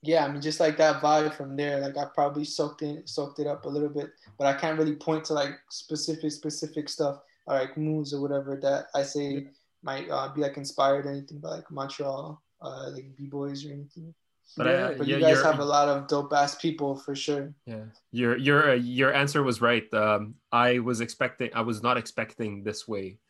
yeah 0.02 0.24
i 0.24 0.28
mean 0.30 0.40
just 0.40 0.60
like 0.60 0.76
that 0.76 1.02
vibe 1.02 1.34
from 1.34 1.56
there 1.56 1.80
like 1.80 1.96
i 1.96 2.04
probably 2.14 2.44
soaked 2.44 2.82
in 2.82 3.04
soaked 3.06 3.38
it 3.40 3.46
up 3.46 3.64
a 3.64 3.68
little 3.68 3.88
bit 3.88 4.10
but 4.38 4.46
i 4.46 4.52
can't 4.54 4.78
really 4.78 4.94
point 4.94 5.24
to 5.24 5.32
like 5.32 5.50
specific 5.70 6.30
specific 6.30 6.88
stuff 6.88 7.18
or 7.46 7.54
like 7.56 7.76
moves 7.76 8.14
or 8.14 8.20
whatever 8.20 8.56
that 8.56 8.86
i 8.94 9.02
say 9.02 9.46
might 9.82 10.08
uh, 10.10 10.28
be 10.34 10.40
like 10.40 10.56
inspired 10.56 11.06
or 11.06 11.10
anything 11.10 11.38
by 11.38 11.48
like 11.48 11.70
montreal 11.70 12.40
uh 12.62 12.90
like 12.90 13.14
b-boys 13.16 13.64
or 13.66 13.72
anything 13.72 14.14
But 14.56 14.66
Yeah, 14.66 14.88
I, 14.88 14.94
but 14.98 15.06
yeah, 15.06 15.16
you 15.18 15.22
guys 15.28 15.42
have 15.42 15.58
a 15.60 15.64
lot 15.64 15.88
of 15.88 16.08
dope 16.08 16.32
ass 16.32 16.54
people 16.56 16.96
for 16.96 17.14
sure. 17.14 17.52
Yeah, 17.66 17.84
your 18.12 18.32
your 18.40 18.70
uh, 18.72 18.80
your 18.80 19.12
answer 19.12 19.42
was 19.44 19.60
right. 19.60 19.84
Um, 19.92 20.40
I 20.50 20.78
was 20.80 21.04
expecting, 21.04 21.50
I 21.52 21.60
was 21.60 21.82
not 21.82 21.96
expecting 22.00 22.64
this 22.64 22.88
way 22.88 23.20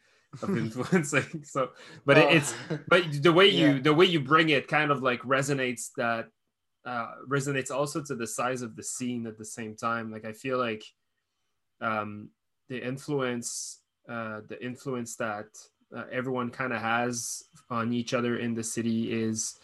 of 0.43 0.49
influencing. 0.62 1.43
so, 1.55 1.75
but 2.07 2.16
it, 2.23 2.27
Oh. 2.31 2.37
it's 2.39 2.55
but 2.87 3.03
the 3.21 3.33
way 3.35 3.51
you 3.51 3.66
Yeah. 3.66 3.83
the 3.83 3.95
way 3.99 4.07
you 4.07 4.21
bring 4.23 4.49
it 4.55 4.71
kind 4.71 4.91
of 4.95 5.03
like 5.03 5.21
resonates 5.27 5.91
that 5.99 6.31
uh, 6.89 7.09
resonates 7.36 7.70
also 7.78 7.99
to 8.03 8.14
the 8.14 8.26
size 8.26 8.62
of 8.62 8.74
the 8.76 8.82
scene 8.95 9.26
at 9.26 9.36
the 9.39 9.45
same 9.59 9.74
time. 9.89 10.07
Like 10.14 10.26
I 10.32 10.32
feel 10.45 10.59
like 10.68 10.84
um, 11.89 12.11
the 12.70 12.78
influence 12.93 13.51
uh, 14.14 14.41
the 14.49 14.59
influence 14.70 15.16
that 15.16 15.49
uh, 15.95 16.05
everyone 16.11 16.51
kind 16.61 16.72
of 16.72 16.80
has 16.80 17.45
on 17.68 17.93
each 18.01 18.14
other 18.18 18.39
in 18.45 18.55
the 18.55 18.64
city 18.64 19.01
is 19.24 19.59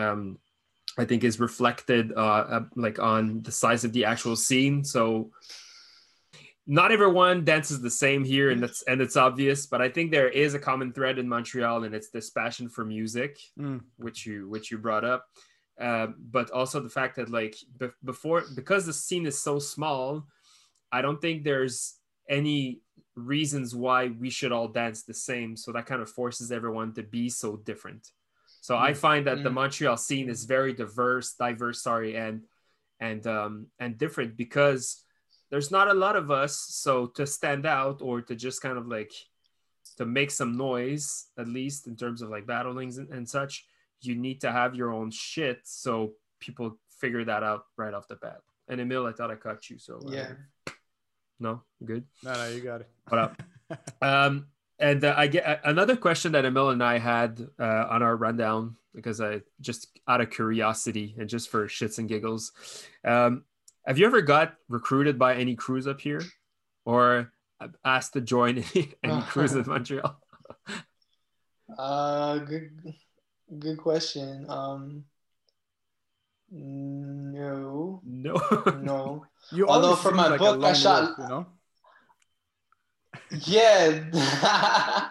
um, 0.00 0.38
I 0.98 1.04
think 1.06 1.24
is 1.24 1.40
reflected 1.40 2.12
uh, 2.12 2.44
uh, 2.56 2.64
like 2.76 2.98
on 2.98 3.42
the 3.42 3.52
size 3.52 3.84
of 3.84 3.92
the 3.92 4.04
actual 4.04 4.36
scene. 4.36 4.84
So 4.84 5.30
not 6.66 6.92
everyone 6.92 7.44
dances 7.44 7.80
the 7.80 7.90
same 8.04 8.24
here, 8.24 8.50
and 8.50 8.62
that's 8.62 8.82
and 8.90 9.00
it's 9.00 9.16
obvious. 9.16 9.66
But 9.72 9.80
I 9.82 9.88
think 9.88 10.10
there 10.10 10.28
is 10.44 10.54
a 10.54 10.58
common 10.58 10.92
thread 10.92 11.18
in 11.18 11.28
Montreal, 11.28 11.84
and 11.84 11.94
it's 11.94 12.10
this 12.10 12.30
passion 12.30 12.68
for 12.68 12.84
music, 12.84 13.32
Mm. 13.58 13.80
which 13.96 14.26
you 14.26 14.48
which 14.48 14.70
you 14.70 14.78
brought 14.78 15.04
up. 15.04 15.22
Uh, 15.80 16.08
but 16.30 16.50
also 16.52 16.78
the 16.80 16.88
fact 16.88 17.16
that 17.16 17.28
like 17.30 17.56
be- 17.78 17.88
before 18.04 18.44
because 18.54 18.86
the 18.86 18.92
scene 18.92 19.26
is 19.26 19.40
so 19.40 19.58
small, 19.58 20.24
I 20.92 21.02
don't 21.02 21.20
think 21.20 21.42
there's 21.42 21.96
any 22.28 22.80
reasons 23.16 23.74
why 23.74 24.08
we 24.08 24.30
should 24.30 24.52
all 24.52 24.68
dance 24.68 25.02
the 25.02 25.14
same. 25.14 25.56
So 25.56 25.72
that 25.72 25.86
kind 25.86 26.00
of 26.00 26.08
forces 26.08 26.52
everyone 26.52 26.92
to 26.94 27.02
be 27.02 27.28
so 27.28 27.56
different. 27.56 28.10
So 28.60 28.76
I 28.76 28.94
find 28.94 29.26
that 29.26 29.42
the 29.42 29.50
Mm. 29.50 29.54
Montreal 29.54 29.96
scene 29.96 30.28
is 30.30 30.44
very 30.46 30.72
diverse, 30.72 31.34
diverse, 31.34 31.82
sorry, 31.82 32.16
and 32.16 32.46
and 33.00 33.26
um 33.26 33.66
and 33.78 33.98
different 33.98 34.36
because 34.36 35.04
there's 35.50 35.70
not 35.70 35.88
a 35.88 35.94
lot 35.94 36.16
of 36.16 36.30
us. 36.30 36.58
So 36.58 37.06
to 37.18 37.26
stand 37.26 37.66
out 37.66 38.00
or 38.00 38.22
to 38.22 38.34
just 38.34 38.62
kind 38.62 38.78
of 38.78 38.86
like 38.86 39.12
to 39.96 40.06
make 40.06 40.30
some 40.30 40.56
noise, 40.56 41.26
at 41.36 41.48
least 41.48 41.86
in 41.86 41.96
terms 41.96 42.22
of 42.22 42.30
like 42.30 42.46
battlings 42.46 42.98
and, 42.98 43.08
and 43.10 43.28
such, 43.28 43.66
you 44.06 44.14
need 44.14 44.40
to 44.42 44.52
have 44.52 44.74
your 44.74 44.92
own 44.92 45.10
shit 45.10 45.60
so 45.64 46.12
people 46.40 46.78
figure 47.00 47.24
that 47.24 47.42
out 47.42 47.64
right 47.76 47.94
off 47.94 48.08
the 48.08 48.16
bat. 48.16 48.38
And 48.68 48.80
Emil, 48.80 49.06
I 49.06 49.12
thought 49.12 49.30
I 49.30 49.34
caught 49.36 49.68
you, 49.70 49.78
so 49.78 50.00
uh, 50.06 50.10
Yeah. 50.10 50.32
no, 51.38 51.62
good. 51.84 52.04
No, 52.22 52.32
no, 52.32 52.48
you 52.48 52.60
got 52.60 52.80
it. 52.82 52.88
What 53.08 53.18
up? 53.20 53.42
Um, 54.02 54.46
and 54.78 55.02
uh, 55.04 55.14
I 55.16 55.26
get 55.26 55.46
uh, 55.46 55.56
another 55.64 55.96
question 55.96 56.32
that 56.32 56.44
Emil 56.44 56.70
and 56.70 56.82
I 56.82 56.98
had 56.98 57.48
uh, 57.58 57.86
on 57.90 58.02
our 58.02 58.14
rundown 58.14 58.76
because 58.94 59.20
I 59.20 59.40
just 59.60 59.88
out 60.06 60.20
of 60.20 60.30
curiosity 60.30 61.14
and 61.18 61.28
just 61.28 61.48
for 61.48 61.66
shits 61.66 61.98
and 61.98 62.08
giggles. 62.08 62.52
Um, 63.04 63.44
have 63.86 63.98
you 63.98 64.04
ever 64.06 64.20
got 64.20 64.54
recruited 64.68 65.18
by 65.18 65.34
any 65.36 65.56
crews 65.56 65.86
up 65.86 66.00
here, 66.00 66.22
or 66.84 67.32
asked 67.84 68.12
to 68.12 68.20
join 68.20 68.58
any, 68.74 68.92
any 69.02 69.22
crews 69.22 69.54
in 69.54 69.64
Montreal? 69.66 70.14
Uh, 71.78 72.38
good, 72.38 72.70
good 73.58 73.78
question. 73.78 74.46
Um, 74.48 75.04
no, 76.50 78.00
No. 78.04 78.34
no. 78.80 79.26
You 79.52 79.68
Although 79.68 79.94
for 79.96 80.10
my 80.12 80.28
like 80.28 80.38
book, 80.38 80.64
I 80.64 80.72
shot- 80.72 81.18
wolf, 81.18 81.18
you 81.18 81.28
know. 81.28 81.46
Yeah, 83.46 84.04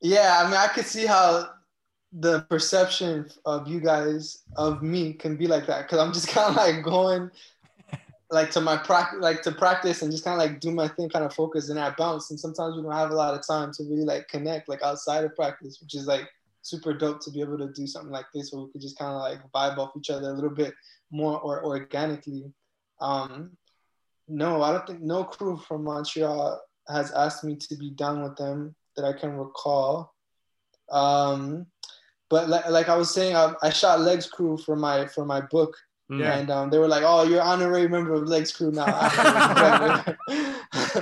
yeah. 0.00 0.40
I 0.42 0.44
mean, 0.46 0.56
I 0.56 0.68
could 0.74 0.86
see 0.86 1.06
how 1.06 1.50
the 2.12 2.40
perception 2.50 3.30
of 3.46 3.66
you 3.68 3.80
guys 3.80 4.42
of 4.56 4.82
me 4.82 5.12
can 5.14 5.36
be 5.36 5.46
like 5.46 5.66
that 5.66 5.82
because 5.82 5.98
I'm 5.98 6.12
just 6.12 6.28
kind 6.28 6.50
of 6.50 6.56
like 6.56 6.82
going 6.84 7.30
like 8.30 8.50
to 8.52 8.60
my 8.60 8.76
practice, 8.76 9.20
like 9.20 9.42
to 9.42 9.52
practice 9.52 10.02
and 10.02 10.10
just 10.10 10.24
kind 10.24 10.40
of 10.40 10.46
like 10.46 10.60
do 10.60 10.70
my 10.70 10.88
thing, 10.88 11.08
kind 11.08 11.24
of 11.24 11.32
focus 11.34 11.68
and 11.68 11.78
I 11.78 11.90
bounce. 11.96 12.30
And 12.30 12.40
sometimes 12.40 12.76
we 12.76 12.82
don't 12.82 12.92
have 12.92 13.10
a 13.10 13.14
lot 13.14 13.34
of 13.34 13.46
time 13.46 13.72
to 13.74 13.84
really 13.84 14.04
like 14.04 14.28
connect 14.28 14.68
like 14.68 14.82
outside 14.82 15.24
of 15.24 15.34
practice, 15.36 15.80
which 15.80 15.94
is 15.94 16.06
like 16.06 16.28
super 16.62 16.94
dope 16.94 17.20
to 17.20 17.30
be 17.30 17.40
able 17.40 17.58
to 17.58 17.72
do 17.72 17.86
something 17.86 18.12
like 18.12 18.26
this 18.32 18.52
where 18.52 18.64
we 18.64 18.72
could 18.72 18.80
just 18.80 18.98
kind 18.98 19.12
of 19.12 19.20
like 19.20 19.40
vibe 19.52 19.78
off 19.78 19.96
each 19.96 20.10
other 20.10 20.30
a 20.30 20.32
little 20.32 20.50
bit 20.50 20.72
more 21.10 21.38
or 21.40 21.64
organically. 21.64 22.44
Um, 23.00 23.56
no, 24.28 24.62
I 24.62 24.72
don't 24.72 24.86
think 24.86 25.00
no 25.02 25.24
crew 25.24 25.56
from 25.56 25.84
Montreal 25.84 26.60
has 26.88 27.12
asked 27.12 27.44
me 27.44 27.56
to 27.56 27.76
be 27.76 27.90
done 27.90 28.22
with 28.22 28.36
them 28.36 28.74
that 28.96 29.04
I 29.04 29.12
can 29.12 29.36
recall. 29.36 30.14
Um, 30.90 31.66
but 32.30 32.48
like, 32.48 32.68
like 32.68 32.88
I 32.88 32.96
was 32.96 33.12
saying, 33.12 33.36
I, 33.36 33.52
I 33.62 33.70
shot 33.70 34.00
Legs 34.00 34.26
Crew 34.26 34.56
for 34.56 34.76
my 34.76 35.06
for 35.06 35.24
my 35.24 35.42
book, 35.50 35.76
yeah. 36.10 36.38
and 36.38 36.50
um, 36.50 36.70
they 36.70 36.78
were 36.78 36.88
like, 36.88 37.02
"Oh, 37.04 37.24
you're 37.24 37.42
honorary 37.42 37.88
member 37.88 38.14
of 38.14 38.28
Legs 38.28 38.52
Crew 38.52 38.70
now." 38.70 38.86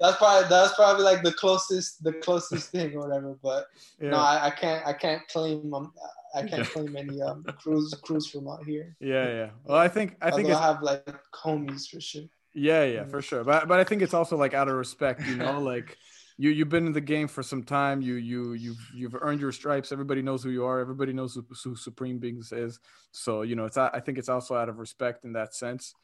that's 0.00 0.16
probably 0.16 0.48
that's 0.48 0.74
probably 0.74 1.04
like 1.04 1.22
the 1.22 1.32
closest 1.32 2.02
the 2.04 2.12
closest 2.14 2.70
thing 2.70 2.94
or 2.94 3.00
whatever. 3.00 3.36
But 3.42 3.66
yeah. 4.00 4.10
no, 4.10 4.16
I, 4.16 4.46
I, 4.46 4.50
can't 4.50 4.86
I 4.86 4.92
can't 4.92 5.26
claim 5.28 5.72
um, 5.74 5.92
I 6.34 6.42
can't 6.42 6.68
claim 6.68 6.96
any 6.96 7.20
um 7.20 7.44
crews 7.62 7.94
crews 8.02 8.26
from 8.26 8.48
out 8.48 8.64
here. 8.64 8.96
Yeah, 9.00 9.28
yeah. 9.28 9.50
Well, 9.64 9.78
I 9.78 9.88
think 9.88 10.16
I 10.20 10.30
think 10.30 10.48
I 10.48 10.60
have 10.60 10.82
like 10.82 11.06
homies 11.34 11.88
for 11.88 12.00
sure. 12.00 12.24
Yeah, 12.54 12.84
yeah, 12.84 13.04
for 13.04 13.22
sure. 13.22 13.44
But 13.44 13.68
but 13.68 13.80
I 13.80 13.84
think 13.84 14.02
it's 14.02 14.14
also 14.14 14.36
like 14.36 14.54
out 14.54 14.68
of 14.68 14.74
respect, 14.74 15.22
you 15.26 15.36
know, 15.36 15.60
like 15.60 15.96
you 16.38 16.50
you've 16.50 16.68
been 16.68 16.86
in 16.86 16.92
the 16.92 17.00
game 17.00 17.26
for 17.26 17.42
some 17.42 17.64
time. 17.64 18.00
You 18.00 18.14
you 18.14 18.52
you've 18.52 18.90
you've 18.94 19.16
earned 19.20 19.40
your 19.40 19.52
stripes. 19.52 19.90
Everybody 19.90 20.22
knows 20.22 20.42
who 20.42 20.50
you 20.50 20.64
are. 20.64 20.78
Everybody 20.78 21.12
knows 21.12 21.34
who, 21.34 21.44
who 21.64 21.74
Supreme 21.74 22.18
Beings 22.18 22.52
is. 22.52 22.78
So 23.10 23.42
you 23.42 23.56
know, 23.56 23.64
it's 23.64 23.76
I 23.76 24.00
think 24.00 24.18
it's 24.18 24.28
also 24.28 24.54
out 24.54 24.68
of 24.68 24.78
respect 24.78 25.24
in 25.24 25.32
that 25.32 25.54
sense. 25.54 25.94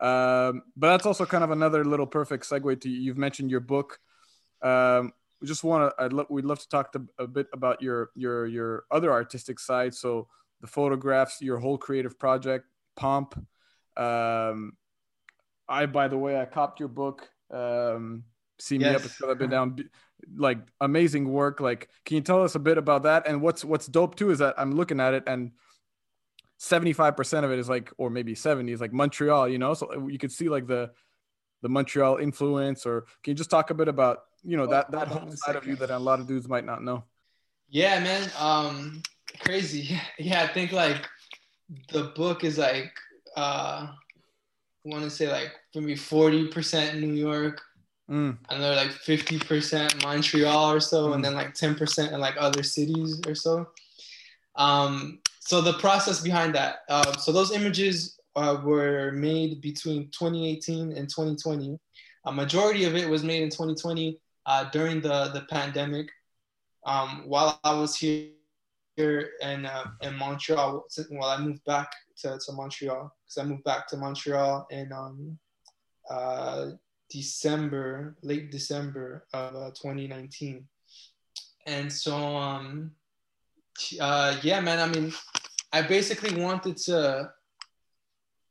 Um, 0.00 0.62
but 0.76 0.88
that's 0.88 1.06
also 1.06 1.24
kind 1.24 1.44
of 1.44 1.52
another 1.52 1.84
little 1.84 2.06
perfect 2.06 2.44
segue 2.44 2.80
to 2.80 2.88
you've 2.90 3.16
mentioned 3.16 3.50
your 3.50 3.60
book. 3.60 4.00
Um, 4.62 5.12
we 5.40 5.46
just 5.46 5.62
want 5.62 5.94
to 5.96 6.04
I'd 6.04 6.12
lo- 6.12 6.26
we'd 6.28 6.44
love 6.44 6.58
to 6.58 6.68
talk 6.68 6.92
to, 6.92 7.06
a 7.18 7.28
bit 7.28 7.46
about 7.52 7.80
your 7.80 8.10
your 8.16 8.46
your 8.46 8.84
other 8.90 9.12
artistic 9.12 9.60
side. 9.60 9.94
So 9.94 10.26
the 10.60 10.66
photographs, 10.66 11.40
your 11.40 11.58
whole 11.58 11.78
creative 11.78 12.18
project, 12.18 12.66
Pomp. 12.96 13.36
Um, 13.96 14.72
I 15.68 15.86
by 15.86 16.08
the 16.08 16.18
way, 16.18 16.40
I 16.40 16.46
copped 16.46 16.80
your 16.80 16.88
book. 16.88 17.28
Um, 17.52 18.24
see 18.58 18.78
me 18.78 18.84
yes. 18.84 18.96
up 18.96 19.02
because 19.02 19.30
I've 19.30 19.38
been 19.38 19.50
down. 19.50 19.76
Like 20.36 20.58
amazing 20.80 21.30
work. 21.30 21.60
Like, 21.60 21.88
can 22.04 22.16
you 22.16 22.20
tell 22.22 22.42
us 22.42 22.54
a 22.54 22.58
bit 22.58 22.78
about 22.78 23.02
that? 23.02 23.26
And 23.26 23.42
what's 23.42 23.64
what's 23.64 23.86
dope 23.86 24.14
too 24.14 24.30
is 24.30 24.38
that 24.38 24.54
I'm 24.56 24.72
looking 24.72 25.00
at 25.00 25.12
it 25.12 25.24
and 25.26 25.52
75% 26.60 27.44
of 27.44 27.50
it 27.50 27.58
is 27.58 27.68
like, 27.68 27.92
or 27.98 28.10
maybe 28.10 28.34
70 28.34 28.72
is 28.72 28.80
like 28.80 28.92
Montreal, 28.92 29.48
you 29.48 29.58
know? 29.58 29.74
So 29.74 30.08
you 30.08 30.18
could 30.18 30.32
see 30.32 30.48
like 30.48 30.66
the 30.66 30.92
the 31.62 31.68
Montreal 31.68 32.18
influence, 32.18 32.84
or 32.84 33.06
can 33.22 33.30
you 33.30 33.34
just 33.34 33.50
talk 33.50 33.70
a 33.70 33.74
bit 33.74 33.88
about, 33.88 34.24
you 34.42 34.56
know, 34.56 34.66
that 34.66 34.90
that 34.92 35.08
whole 35.08 35.30
side 35.32 35.56
of 35.56 35.66
you 35.66 35.76
that 35.76 35.90
a 35.90 35.98
lot 35.98 36.20
of 36.20 36.26
dudes 36.26 36.48
might 36.48 36.64
not 36.64 36.82
know? 36.82 37.04
Yeah, 37.68 38.00
man. 38.00 38.30
Um 38.38 39.02
crazy. 39.40 39.98
Yeah, 40.18 40.42
I 40.42 40.46
think 40.46 40.72
like 40.72 41.08
the 41.92 42.12
book 42.16 42.44
is 42.44 42.58
like 42.58 42.92
uh 43.36 43.88
I 43.90 44.90
want 44.90 45.04
to 45.04 45.10
say 45.10 45.30
like 45.30 45.52
for 45.72 45.80
me 45.80 45.94
40% 45.94 47.00
New 47.00 47.14
York, 47.14 47.62
Mm. 48.10 48.36
Another 48.50 48.76
like 48.76 48.90
50% 48.90 50.02
Montreal 50.02 50.72
or 50.72 50.80
so, 50.80 51.08
mm. 51.08 51.14
and 51.14 51.24
then 51.24 51.34
like 51.34 51.54
10% 51.54 52.12
in 52.12 52.20
like 52.20 52.34
other 52.38 52.62
cities 52.62 53.20
or 53.26 53.34
so. 53.34 53.66
Um, 54.56 55.20
so 55.40 55.60
the 55.60 55.74
process 55.74 56.20
behind 56.20 56.54
that. 56.54 56.80
Uh, 56.88 57.16
so 57.16 57.32
those 57.32 57.52
images 57.52 58.18
uh, 58.36 58.58
were 58.62 59.12
made 59.12 59.60
between 59.60 60.08
2018 60.10 60.92
and 60.92 61.08
2020. 61.08 61.78
A 62.26 62.32
majority 62.32 62.84
of 62.84 62.96
it 62.96 63.08
was 63.08 63.22
made 63.22 63.42
in 63.42 63.50
2020 63.50 64.18
uh, 64.46 64.70
during 64.70 65.00
the, 65.00 65.30
the 65.32 65.46
pandemic. 65.50 66.08
Um, 66.86 67.24
while 67.26 67.58
I 67.64 67.74
was 67.74 67.96
here 67.96 68.30
in, 68.96 69.66
uh, 69.66 69.84
in 70.02 70.16
Montreal, 70.16 70.84
while 71.10 71.30
I 71.30 71.40
moved 71.40 71.64
back 71.64 71.90
to, 72.18 72.38
to 72.38 72.52
Montreal, 72.52 73.14
because 73.24 73.38
I 73.38 73.48
moved 73.48 73.64
back 73.64 73.86
to 73.88 73.96
Montreal 73.96 74.66
in 74.70 74.92
um, 74.92 75.38
uh, 76.10 76.70
December, 77.10 78.16
late 78.22 78.50
December 78.50 79.26
of 79.32 79.54
uh, 79.54 79.70
2019. 79.70 80.66
And 81.66 81.92
so, 81.92 82.16
um, 82.16 82.92
uh, 84.00 84.36
yeah, 84.42 84.60
man, 84.60 84.78
I 84.78 84.92
mean, 84.92 85.12
I 85.72 85.82
basically 85.82 86.40
wanted 86.40 86.76
to 86.78 87.32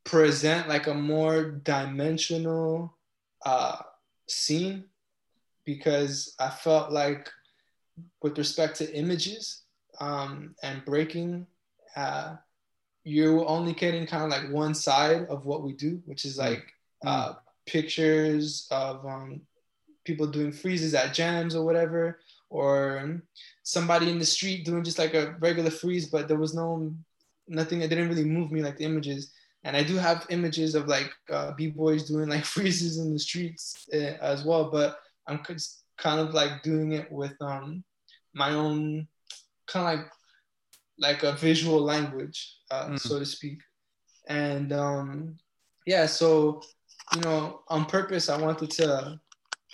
present 0.04 0.68
like 0.68 0.86
a 0.86 0.94
more 0.94 1.50
dimensional 1.50 2.96
uh, 3.44 3.76
scene 4.28 4.84
because 5.64 6.34
I 6.38 6.50
felt 6.50 6.92
like, 6.92 7.30
with 8.22 8.36
respect 8.36 8.76
to 8.78 8.92
images 8.92 9.62
um, 10.00 10.54
and 10.62 10.84
breaking, 10.84 11.46
uh, 11.96 12.34
you're 13.04 13.46
only 13.48 13.72
getting 13.72 14.06
kind 14.06 14.24
of 14.24 14.30
like 14.30 14.50
one 14.50 14.74
side 14.74 15.26
of 15.28 15.46
what 15.46 15.62
we 15.62 15.74
do, 15.74 16.02
which 16.06 16.24
is 16.24 16.38
like 16.38 16.64
uh, 17.06 17.34
pictures 17.66 18.66
of 18.70 19.04
um, 19.06 19.40
people 20.04 20.26
doing 20.26 20.52
freezes 20.52 20.94
at 20.94 21.14
jams 21.14 21.54
or 21.54 21.64
whatever, 21.64 22.20
or 22.50 23.20
somebody 23.62 24.10
in 24.10 24.18
the 24.18 24.24
street 24.24 24.64
doing 24.64 24.84
just 24.84 24.98
like 24.98 25.14
a 25.14 25.36
regular 25.40 25.70
freeze, 25.70 26.06
but 26.06 26.28
there 26.28 26.38
was 26.38 26.54
no 26.54 26.94
nothing 27.48 27.78
that 27.78 27.88
didn't 27.88 28.08
really 28.08 28.24
move 28.24 28.50
me 28.50 28.62
like 28.62 28.76
the 28.76 28.84
images. 28.84 29.32
And 29.64 29.76
I 29.76 29.82
do 29.82 29.96
have 29.96 30.26
images 30.30 30.74
of 30.74 30.88
like 30.88 31.10
uh, 31.30 31.52
b-boys 31.52 32.04
doing 32.04 32.28
like 32.28 32.44
freezes 32.54 32.98
in 32.98 33.12
the 33.12 33.18
streets 33.18 33.86
uh, 33.92 34.16
as 34.20 34.44
well, 34.44 34.70
but 34.70 34.98
I'm 35.26 35.40
kind 35.96 36.20
of 36.20 36.34
like 36.34 36.62
doing 36.62 36.92
it 36.92 37.10
with 37.10 37.34
um, 37.40 37.82
my 38.34 38.50
own 38.50 39.08
kind 39.66 39.86
of 39.86 39.98
like 39.98 40.10
like 40.98 41.22
a 41.24 41.32
visual 41.32 41.82
language, 41.82 42.56
uh, 42.70 42.84
mm-hmm. 42.84 42.96
so 42.96 43.18
to 43.18 43.26
speak. 43.26 43.58
And 44.28 44.72
um, 44.72 45.36
yeah, 45.86 46.06
so 46.06 46.62
you 47.12 47.20
know, 47.20 47.62
on 47.68 47.84
purpose, 47.84 48.28
I 48.28 48.40
wanted 48.40 48.70
to, 48.72 49.20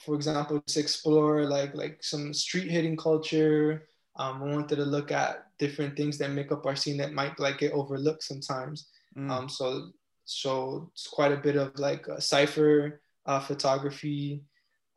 for 0.04 0.14
example, 0.14 0.62
just 0.66 0.78
explore 0.78 1.44
like 1.44 1.74
like 1.74 2.02
some 2.02 2.34
street 2.34 2.70
hitting 2.70 2.96
culture. 2.96 3.86
Um, 4.16 4.42
I 4.42 4.46
wanted 4.46 4.76
to 4.76 4.84
look 4.84 5.12
at 5.12 5.46
different 5.58 5.96
things 5.96 6.18
that 6.18 6.30
make 6.30 6.50
up 6.50 6.66
our 6.66 6.76
scene 6.76 6.96
that 6.98 7.12
might 7.12 7.38
like 7.38 7.58
get 7.58 7.72
overlooked 7.72 8.22
sometimes. 8.22 8.88
Mm. 9.16 9.30
Um, 9.30 9.48
so 9.48 9.90
so 10.24 10.90
it's 10.92 11.06
quite 11.06 11.32
a 11.32 11.36
bit 11.36 11.56
of 11.56 11.78
like 11.78 12.08
uh, 12.08 12.20
cipher 12.20 13.00
uh, 13.26 13.40
photography. 13.40 14.42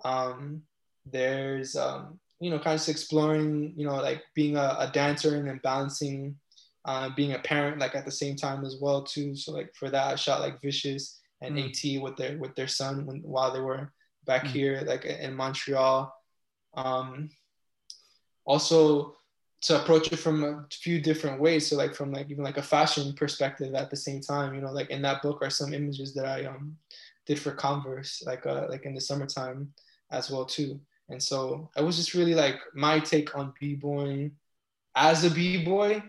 Um, 0.03 0.63
there's 1.05 1.75
um, 1.75 2.19
you 2.39 2.49
know 2.49 2.59
kind 2.59 2.79
of 2.79 2.87
exploring 2.89 3.73
you 3.77 3.85
know 3.85 3.95
like 3.95 4.23
being 4.35 4.57
a, 4.57 4.75
a 4.79 4.89
dancer 4.91 5.35
and 5.35 5.47
then 5.47 5.59
balancing 5.63 6.35
uh, 6.85 7.09
being 7.15 7.33
a 7.33 7.39
parent 7.39 7.79
like 7.79 7.95
at 7.95 8.05
the 8.05 8.11
same 8.11 8.35
time 8.35 8.65
as 8.65 8.77
well 8.81 9.03
too. 9.03 9.35
So 9.35 9.51
like 9.51 9.73
for 9.75 9.89
that 9.89 10.07
I 10.07 10.15
shot 10.15 10.41
like 10.41 10.61
Vicious 10.61 11.19
and 11.43 11.55
mm. 11.55 11.97
AT 11.97 12.01
with 12.01 12.17
their 12.17 12.37
with 12.37 12.55
their 12.55 12.67
son 12.67 13.05
when, 13.05 13.17
while 13.21 13.51
they 13.53 13.61
were 13.61 13.91
back 14.25 14.45
mm. 14.45 14.51
here, 14.51 14.83
like 14.85 15.05
in 15.05 15.35
Montreal. 15.35 16.13
Um, 16.75 17.29
also 18.45 19.15
to 19.61 19.81
approach 19.81 20.11
it 20.11 20.17
from 20.17 20.43
a 20.43 20.65
few 20.71 20.99
different 20.99 21.39
ways. 21.39 21.67
So 21.67 21.77
like 21.77 21.95
from 21.95 22.11
like 22.11 22.29
even 22.29 22.43
like 22.43 22.57
a 22.57 22.63
fashion 22.63 23.13
perspective 23.13 23.73
at 23.75 23.89
the 23.89 23.95
same 23.95 24.19
time, 24.19 24.53
you 24.53 24.61
know, 24.61 24.71
like 24.71 24.89
in 24.89 25.01
that 25.03 25.21
book 25.21 25.39
are 25.41 25.49
some 25.49 25.73
images 25.73 26.13
that 26.15 26.25
I 26.25 26.45
um 26.45 26.77
did 27.25 27.39
for 27.39 27.51
Converse, 27.51 28.23
like 28.25 28.45
uh 28.45 28.67
like 28.69 28.85
in 28.85 28.93
the 28.93 29.01
summertime 29.01 29.73
as 30.11 30.29
well 30.29 30.45
too. 30.45 30.79
And 31.09 31.21
so 31.21 31.69
it 31.77 31.83
was 31.83 31.95
just 31.95 32.13
really 32.13 32.35
like 32.35 32.59
my 32.73 32.99
take 32.99 33.37
on 33.37 33.53
b-boying 33.59 34.31
as 34.95 35.23
a 35.23 35.29
b-boy 35.29 36.03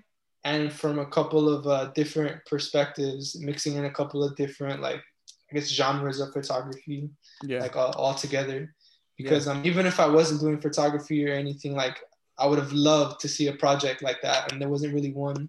and 0.45 0.73
from 0.73 0.99
a 0.99 1.07
couple 1.07 1.49
of 1.49 1.67
uh, 1.67 1.91
different 1.95 2.45
perspectives, 2.45 3.39
mixing 3.41 3.77
in 3.77 3.87
a 3.87 3.91
couple 3.91 4.23
of 4.23 4.37
different 4.37 4.81
like 4.81 5.03
I 5.55 5.61
guess 5.61 5.69
genres 5.69 6.21
of 6.21 6.33
photography, 6.33 7.11
yeah, 7.45 7.61
like 7.61 7.77
all, 7.77 7.93
all 7.93 8.15
together. 8.15 8.75
Because 9.17 9.47
yeah. 9.47 9.53
um, 9.53 9.63
even 9.65 9.87
if 9.87 10.01
I 10.01 10.07
wasn't 10.07 10.41
doing 10.41 10.61
photography 10.61 11.29
or 11.29 11.33
anything, 11.33 11.77
like 11.77 12.01
I 12.37 12.47
would 12.47 12.59
have 12.59 12.73
loved 12.73 13.21
to 13.21 13.29
see 13.29 13.47
a 13.47 13.53
project 13.53 14.03
like 14.03 14.21
that, 14.23 14.51
and 14.51 14.61
there 14.61 14.69
wasn't 14.69 14.95
really 14.95 15.13
one 15.13 15.49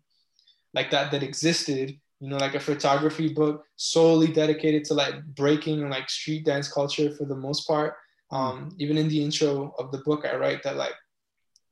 like 0.76 0.92
that 0.92 1.12
that 1.12 1.24
existed. 1.24 2.00
You 2.20 2.30
know, 2.30 2.38
like 2.38 2.54
a 2.54 2.60
photography 2.60 3.34
book 3.34 3.66
solely 3.78 4.28
dedicated 4.28 4.86
to 4.86 4.94
like 4.94 5.16
breaking 5.36 5.82
and 5.82 5.90
like 5.90 6.10
street 6.10 6.46
dance 6.46 6.72
culture 6.72 7.12
for 7.12 7.26
the 7.26 7.36
most 7.36 7.68
part. 7.68 7.96
Hmm. 8.30 8.36
Um, 8.36 8.76
even 8.80 8.98
in 8.98 9.10
the 9.10 9.24
intro 9.24 9.74
of 9.80 9.92
the 9.92 10.00
book, 10.00 10.26
I 10.26 10.36
write 10.36 10.62
that 10.64 10.76
like 10.76 10.94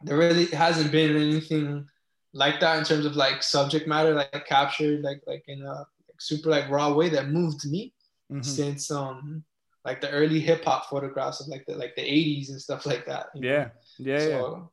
there 0.01 0.17
really 0.17 0.45
hasn't 0.47 0.91
been 0.91 1.15
anything 1.15 1.87
like 2.33 2.59
that 2.61 2.79
in 2.79 2.83
terms 2.83 3.05
of 3.05 3.15
like 3.15 3.43
subject 3.43 3.87
matter 3.87 4.15
like 4.15 4.45
captured 4.47 5.01
like 5.01 5.21
like 5.27 5.43
in 5.47 5.61
a 5.61 5.73
like, 5.73 6.19
super 6.19 6.49
like 6.49 6.67
raw 6.67 6.91
way 6.91 7.07
that 7.09 7.29
moved 7.29 7.63
me 7.69 7.93
mm-hmm. 8.33 8.41
since 8.41 8.91
um 8.91 9.43
like 9.85 10.01
the 10.01 10.09
early 10.09 10.39
hip 10.39 10.63
hop 10.63 10.89
photographs 10.89 11.41
of 11.41 11.47
like 11.47 11.65
the 11.65 11.75
like 11.75 11.95
the 11.95 12.01
80s 12.01 12.49
and 12.49 12.61
stuff 12.61 12.85
like 12.85 13.05
that. 13.05 13.27
Yeah. 13.35 13.69
yeah. 13.97 14.19
So, 14.19 14.71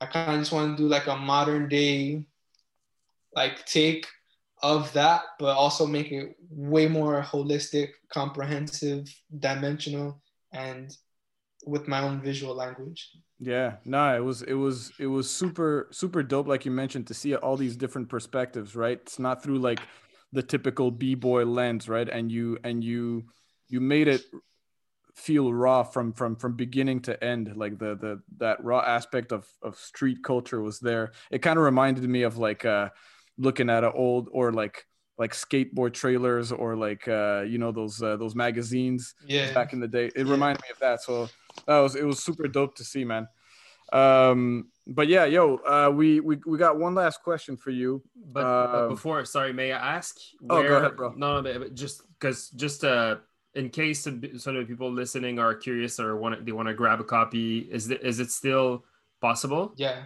I 0.00 0.06
kind 0.06 0.34
of 0.34 0.40
just 0.40 0.52
want 0.52 0.76
to 0.76 0.82
do 0.82 0.88
like 0.88 1.08
a 1.08 1.16
modern 1.16 1.68
day 1.68 2.24
like 3.34 3.64
take 3.66 4.06
of 4.62 4.92
that, 4.92 5.22
but 5.38 5.56
also 5.56 5.86
make 5.86 6.10
it 6.12 6.36
way 6.50 6.88
more 6.88 7.22
holistic, 7.22 7.90
comprehensive, 8.08 9.12
dimensional, 9.38 10.20
and 10.52 10.96
with 11.66 11.86
my 11.86 12.00
own 12.02 12.20
visual 12.20 12.54
language. 12.54 13.10
Yeah, 13.40 13.76
no, 13.84 14.16
it 14.16 14.24
was 14.24 14.42
it 14.42 14.54
was 14.54 14.92
it 14.98 15.06
was 15.06 15.30
super 15.30 15.88
super 15.90 16.22
dope, 16.22 16.48
like 16.48 16.64
you 16.64 16.72
mentioned, 16.72 17.06
to 17.08 17.14
see 17.14 17.36
all 17.36 17.56
these 17.56 17.76
different 17.76 18.08
perspectives. 18.08 18.74
Right, 18.74 19.00
it's 19.00 19.18
not 19.18 19.42
through 19.42 19.58
like 19.58 19.80
the 20.32 20.42
typical 20.42 20.90
b 20.90 21.14
boy 21.14 21.44
lens, 21.44 21.88
right? 21.88 22.08
And 22.08 22.30
you 22.30 22.58
and 22.64 22.82
you 22.82 23.24
you 23.68 23.80
made 23.80 24.08
it 24.08 24.22
feel 25.14 25.52
raw 25.52 25.82
from 25.82 26.12
from 26.12 26.36
from 26.36 26.54
beginning 26.54 27.00
to 27.00 27.22
end. 27.24 27.56
Like 27.56 27.78
the 27.78 27.96
the 27.96 28.22
that 28.38 28.62
raw 28.62 28.80
aspect 28.80 29.32
of 29.32 29.46
of 29.62 29.76
street 29.76 30.22
culture 30.22 30.60
was 30.62 30.78
there. 30.78 31.12
It 31.30 31.40
kind 31.40 31.58
of 31.58 31.64
reminded 31.64 32.08
me 32.08 32.22
of 32.22 32.38
like 32.38 32.64
uh 32.64 32.90
looking 33.36 33.70
at 33.70 33.84
an 33.84 33.92
old 33.94 34.28
or 34.32 34.52
like 34.52 34.86
like 35.16 35.32
skateboard 35.32 35.94
trailers 35.94 36.52
or 36.52 36.76
like 36.76 37.08
uh 37.08 37.42
you 37.46 37.58
know 37.58 37.72
those 37.72 38.00
uh, 38.02 38.16
those 38.16 38.34
magazines 38.36 39.14
yeah. 39.26 39.52
back 39.52 39.72
in 39.72 39.80
the 39.80 39.88
day. 39.88 40.06
It 40.14 40.26
Yeah. 40.26 40.32
reminded 40.32 40.62
me 40.62 40.68
of 40.72 40.78
that. 40.80 41.02
So 41.02 41.28
that 41.66 41.78
was 41.78 41.96
it 41.96 42.04
was 42.04 42.22
super 42.22 42.46
dope 42.46 42.76
to 42.76 42.84
see 42.84 43.04
man. 43.04 43.26
Um 43.92 44.68
but 44.88 45.06
yeah 45.08 45.24
yo 45.26 45.56
uh 45.68 45.90
we 45.90 46.20
we, 46.20 46.38
we 46.46 46.56
got 46.58 46.78
one 46.78 46.94
last 46.94 47.22
question 47.22 47.56
for 47.56 47.70
you 47.70 48.02
But, 48.16 48.42
but 48.42 48.82
Um, 48.84 48.88
before, 48.88 49.24
sorry, 49.24 49.52
may 49.52 49.72
I 49.72 49.96
ask? 49.96 50.16
Oh, 50.50 50.62
go 50.62 50.76
ahead, 50.76 50.96
bro. 50.96 51.12
No, 51.16 51.40
no, 51.40 51.42
but- 51.42 51.58
but 51.60 51.74
just 51.74 52.02
because, 52.18 52.50
just 52.50 52.84
uh, 52.84 53.16
in 53.54 53.70
case 53.70 54.02
some 54.04 54.20
some 54.38 54.56
of 54.56 54.60
the 54.62 54.68
people 54.72 54.90
listening 54.92 55.38
are 55.38 55.54
curious 55.54 55.98
or 56.00 56.16
want 56.16 56.44
they 56.44 56.52
want 56.52 56.68
to 56.68 56.74
grab 56.74 57.00
a 57.00 57.04
copy, 57.04 57.68
is 57.70 57.90
it 57.90 58.00
is 58.02 58.18
it 58.20 58.30
still 58.30 58.84
possible? 59.20 59.72
Yeah. 59.76 60.04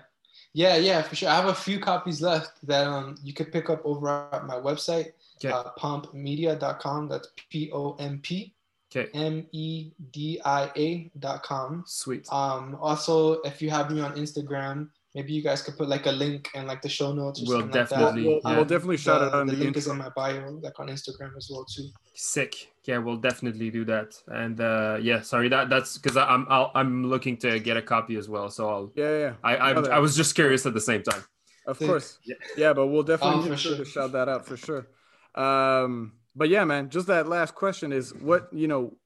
Yeah, 0.55 0.77
yeah, 0.77 1.01
for 1.03 1.15
sure. 1.17 1.31
I 1.31 1.37
have 1.41 1.49
a 1.49 1.55
few 1.67 1.79
copies 1.81 2.21
left 2.21 2.53
that 2.71 2.85
um 2.87 3.17
you 3.27 3.33
could 3.33 3.51
pick 3.53 3.71
up 3.71 3.81
over 3.85 4.07
at 4.37 4.45
my 4.47 4.57
website, 4.69 5.09
Okay. 5.39 5.51
uh, 5.51 5.71
pompmedia.com. 5.81 7.09
That's 7.09 7.29
P 7.51 7.71
O 7.73 7.95
M 7.99 8.21
P 8.23 8.55
Okay, 8.95 9.09
M 9.15 9.47
E 9.53 9.93
D 10.11 10.41
I 10.45 10.71
A 10.77 11.11
dot 11.19 11.43
com. 11.43 11.83
sweet. 11.87 12.27
Um, 12.31 12.77
also, 12.81 13.41
if 13.43 13.63
you 13.63 13.71
have 13.71 13.91
me 13.91 14.01
on 14.03 14.15
Instagram, 14.17 14.89
maybe 15.15 15.33
you 15.33 15.43
guys 15.43 15.63
could 15.63 15.79
put 15.79 15.89
like 15.89 16.05
a 16.07 16.13
link 16.13 16.51
in 16.55 16.67
like 16.67 16.83
the 16.83 16.89
show 16.91 17.13
notes 17.15 17.41
or 17.41 17.45
We'll 17.49 17.61
something 17.61 17.81
like 17.81 17.89
that. 17.89 17.97
definitely- 17.99 18.27
we'll, 18.29 18.41
yeah. 18.45 18.57
we'll 18.57 18.65
definitely 18.67 18.97
shout 18.99 19.21
the, 19.21 19.27
it 19.27 19.33
out 19.35 19.41
on 19.41 19.47
the 19.47 19.55
the, 19.55 19.65
link 19.65 19.77
is 19.79 19.87
intro. 19.87 19.93
in 19.93 19.99
my 19.99 20.11
bio, 20.15 20.51
like 20.63 20.79
on 20.79 20.89
Instagram 20.89 21.35
as 21.39 21.49
well 21.51 21.65
too. 21.65 21.89
Sick. 22.15 22.69
Yeah, 22.85 22.99
we'll 22.99 23.17
definitely 23.17 23.71
do 23.71 23.85
that. 23.87 24.15
And 24.29 24.61
uh, 24.61 24.99
yeah, 25.01 25.23
sorry 25.23 25.49
that 25.49 25.71
that's 25.71 25.97
because 25.97 26.17
I'm 26.19 26.47
I'll, 26.51 26.71
I'm 26.75 27.07
looking 27.07 27.37
to 27.39 27.61
get 27.61 27.77
a 27.79 27.83
copy 27.83 28.17
as 28.17 28.29
well. 28.29 28.51
So 28.51 28.69
I'll 28.69 28.93
yeah 28.95 29.19
yeah 29.19 29.33
I 29.43 29.57
I, 29.57 29.71
I 29.97 29.99
was 30.01 30.15
just 30.17 30.35
curious 30.35 30.67
at 30.67 30.75
the 30.75 30.81
same 30.81 31.03
time. 31.03 31.23
Of 31.67 31.79
Sick. 31.79 31.87
course. 31.89 32.19
Yeah. 32.25 32.35
Yeah. 32.57 32.73
but 32.75 32.89
we'll 32.89 33.05
definitely 33.05 33.43
make 33.49 33.53
for 33.53 33.57
sure 33.57 33.77
to 33.77 33.85
sure. 33.85 34.03
shout 34.03 34.13
that 34.13 34.29
out 34.29 34.45
for 34.47 34.57
sure. 34.57 34.87
Um, 35.35 36.13
but 36.35 36.49
yeah, 36.49 36.65
man, 36.65 36.89
just 36.89 37.07
that 37.09 37.29
last 37.29 37.55
question 37.55 37.93
is 37.93 38.15
what, 38.15 38.49
you 38.53 38.69
know, 38.69 38.97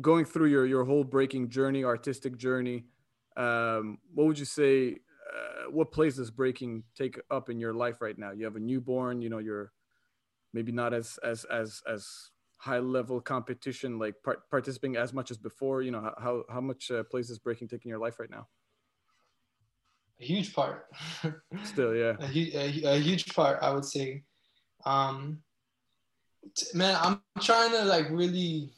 going 0.00 0.24
through 0.24 0.48
your 0.48 0.66
your 0.66 0.84
whole 0.84 1.04
breaking 1.04 1.48
journey, 1.48 1.84
artistic 1.84 2.36
journey, 2.36 2.84
um, 3.36 3.98
what 4.14 4.26
would 4.26 4.38
you 4.38 4.44
say 4.44 4.92
uh, 4.92 5.70
what 5.70 5.92
place 5.92 6.16
does 6.16 6.30
breaking 6.30 6.82
take 6.96 7.18
up 7.30 7.48
in 7.50 7.58
your 7.58 7.74
life 7.74 8.00
right 8.00 8.18
now? 8.18 8.32
You 8.32 8.44
have 8.44 8.56
a 8.56 8.60
newborn, 8.60 9.22
you 9.22 9.28
know, 9.28 9.38
you're 9.38 9.72
maybe 10.52 10.72
not 10.72 10.92
as 10.92 11.18
as 11.22 11.44
as 11.44 11.82
as 11.88 12.30
high 12.58 12.78
level 12.78 13.20
competition 13.20 13.98
like 13.98 14.14
par- 14.24 14.42
participating 14.50 14.96
as 14.96 15.12
much 15.12 15.30
as 15.30 15.36
before, 15.36 15.82
you 15.82 15.90
know, 15.90 16.12
how 16.18 16.42
how, 16.50 16.60
much 16.60 16.90
uh, 16.90 17.04
place 17.04 17.28
does 17.28 17.38
breaking 17.38 17.68
take 17.68 17.84
in 17.84 17.88
your 17.88 17.98
life 17.98 18.18
right 18.18 18.30
now? 18.30 18.48
A 20.20 20.24
huge 20.24 20.54
part. 20.54 20.86
Still, 21.62 21.94
yeah. 21.94 22.16
a, 22.18 22.26
hu- 22.26 22.50
a, 22.54 22.96
a 22.96 22.98
huge 22.98 23.34
part 23.34 23.58
i 23.62 23.70
would 23.70 23.84
say 23.84 24.22
um 24.84 25.42
man 26.74 26.96
i'm 27.02 27.20
trying 27.42 27.70
to 27.70 27.84
like 27.84 28.08
really 28.10 28.70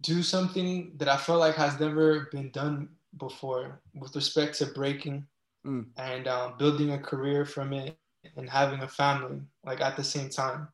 do 0.00 0.22
something 0.22 0.92
that 0.96 1.08
i 1.08 1.16
feel 1.16 1.38
like 1.38 1.54
has 1.56 1.78
never 1.80 2.28
been 2.32 2.50
done 2.50 2.88
before 3.18 3.80
with 3.94 4.14
respect 4.14 4.56
to 4.58 4.66
breaking 4.66 5.26
Mm. 5.66 5.88
and 5.98 6.26
um, 6.26 6.54
building 6.56 6.92
a 6.92 6.98
career 6.98 7.44
from 7.44 7.74
it 7.74 7.94
and 8.34 8.48
having 8.48 8.80
a 8.80 8.88
family 8.88 9.42
like 9.62 9.82
at 9.82 9.94
the 9.94 10.02
same 10.02 10.30
time 10.30 10.68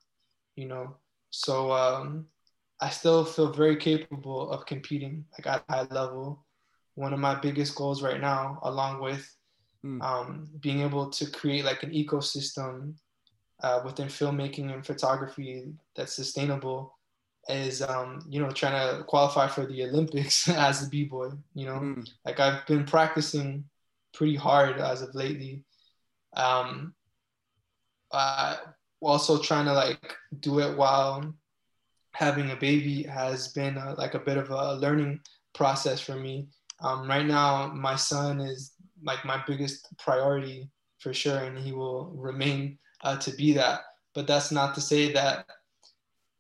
you 0.54 0.66
know 0.68 0.94
so 1.30 1.72
um, 1.72 2.26
i 2.80 2.88
still 2.88 3.24
feel 3.24 3.50
very 3.52 3.74
capable 3.74 4.48
of 4.48 4.64
competing 4.64 5.24
like 5.36 5.46
at 5.48 5.64
a 5.68 5.72
high 5.72 5.86
level 5.90 6.46
one 6.94 7.12
of 7.12 7.18
my 7.18 7.34
biggest 7.34 7.74
goals 7.74 8.00
right 8.00 8.20
now 8.20 8.60
along 8.62 9.00
with 9.00 9.26
Mm. 9.84 10.00
um, 10.02 10.48
being 10.60 10.80
able 10.82 11.10
to 11.10 11.26
create 11.30 11.64
like 11.64 11.82
an 11.82 11.90
ecosystem 11.90 12.94
uh, 13.62 13.80
within 13.84 14.08
filmmaking 14.08 14.72
and 14.72 14.84
photography 14.84 15.72
that's 15.94 16.14
sustainable 16.14 16.96
is 17.48 17.80
um, 17.82 18.20
you 18.28 18.40
know 18.40 18.50
trying 18.50 18.72
to 18.72 19.04
qualify 19.04 19.46
for 19.46 19.66
the 19.66 19.84
olympics 19.84 20.48
as 20.68 20.86
a 20.86 20.88
b-boy 20.88 21.30
you 21.54 21.66
know? 21.66 21.78
Mm. 21.78 22.08
like 22.24 22.40
i've 22.40 22.66
been 22.66 22.84
practicing 22.84 23.64
pretty 24.16 24.34
hard 24.34 24.80
as 24.80 25.02
of 25.02 25.14
lately. 25.14 25.62
Um, 26.36 26.94
uh, 28.10 28.56
also 29.00 29.40
trying 29.40 29.66
to 29.66 29.72
like 29.72 30.16
do 30.40 30.60
it 30.60 30.76
while 30.76 31.34
having 32.12 32.50
a 32.50 32.56
baby 32.56 33.02
has 33.02 33.48
been 33.48 33.76
uh 33.76 33.94
like 33.98 34.14
a 34.14 34.18
bit 34.18 34.38
of 34.38 34.50
a 34.50 34.74
learning 34.76 35.20
process 35.54 36.00
for 36.00 36.16
me. 36.16 36.48
Um, 36.80 37.08
right 37.08 37.26
now 37.26 37.68
my 37.68 37.94
son 37.94 38.40
is 38.40 38.72
like 39.04 39.24
my 39.24 39.42
biggest 39.46 39.86
priority 39.98 40.70
for 40.98 41.12
sure 41.12 41.38
and 41.38 41.58
he 41.58 41.72
will 41.72 42.06
remain 42.14 42.78
uh, 43.04 43.16
to 43.16 43.30
be 43.32 43.52
that 43.52 43.80
but 44.14 44.26
that's 44.26 44.50
not 44.50 44.74
to 44.74 44.80
say 44.80 45.12
that 45.12 45.46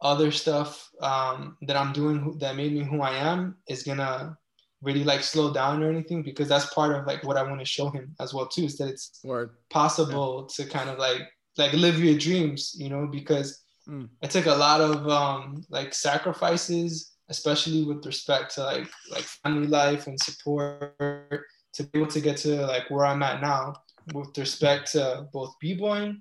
other 0.02 0.30
stuff 0.30 0.90
um, 1.00 1.56
that 1.62 1.76
i'm 1.76 1.92
doing 1.92 2.18
who- 2.18 2.38
that 2.38 2.56
made 2.56 2.72
me 2.72 2.84
who 2.84 3.00
i 3.02 3.12
am 3.12 3.56
is 3.68 3.82
gonna 3.82 4.36
really 4.82 5.04
like 5.04 5.22
slow 5.22 5.52
down 5.52 5.82
or 5.82 5.88
anything 5.90 6.22
because 6.22 6.48
that's 6.48 6.72
part 6.74 6.94
of 6.94 7.06
like 7.06 7.22
what 7.24 7.36
i 7.36 7.42
want 7.42 7.58
to 7.58 7.64
show 7.64 7.88
him 7.90 8.14
as 8.20 8.34
well 8.34 8.46
too 8.46 8.64
is 8.64 8.76
that 8.76 8.88
it's 8.88 9.20
Word. 9.24 9.50
possible 9.70 10.44
to 10.54 10.64
kind 10.66 10.90
of 10.90 10.98
like 10.98 11.22
like 11.56 11.72
live 11.72 11.98
your 12.02 12.18
dreams 12.18 12.74
you 12.78 12.88
know 12.90 13.06
because 13.06 13.62
Mm. 13.88 14.08
it 14.20 14.30
took 14.32 14.46
a 14.46 14.54
lot 14.54 14.80
of 14.80 15.06
um 15.08 15.62
like 15.70 15.94
sacrifices 15.94 17.12
especially 17.28 17.84
with 17.84 18.04
respect 18.04 18.52
to 18.56 18.64
like 18.64 18.88
like 19.12 19.22
family 19.22 19.68
life 19.68 20.08
and 20.08 20.18
support 20.20 20.92
to 21.72 21.84
be 21.84 22.00
able 22.00 22.10
to 22.10 22.20
get 22.20 22.36
to 22.38 22.66
like 22.66 22.90
where 22.90 23.06
i'm 23.06 23.22
at 23.22 23.40
now 23.40 23.72
with 24.12 24.36
respect 24.36 24.90
to 24.90 25.24
both 25.32 25.54
b-boying 25.60 26.20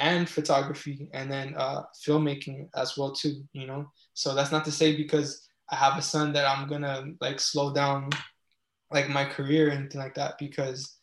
and 0.00 0.28
photography 0.28 1.08
and 1.14 1.30
then 1.30 1.54
uh 1.56 1.82
filmmaking 2.04 2.68
as 2.74 2.96
well 2.96 3.12
too 3.12 3.42
you 3.52 3.66
know 3.66 3.84
so 4.14 4.34
that's 4.34 4.52
not 4.52 4.64
to 4.64 4.72
say 4.72 4.96
because 4.96 5.48
i 5.70 5.76
have 5.76 5.96
a 5.98 6.02
son 6.02 6.32
that 6.32 6.46
i'm 6.46 6.68
gonna 6.68 7.04
like 7.20 7.38
slow 7.40 7.72
down 7.72 8.10
like 8.92 9.08
my 9.08 9.24
career 9.24 9.68
or 9.68 9.72
anything 9.72 10.00
like 10.00 10.14
that 10.14 10.34
because 10.38 10.96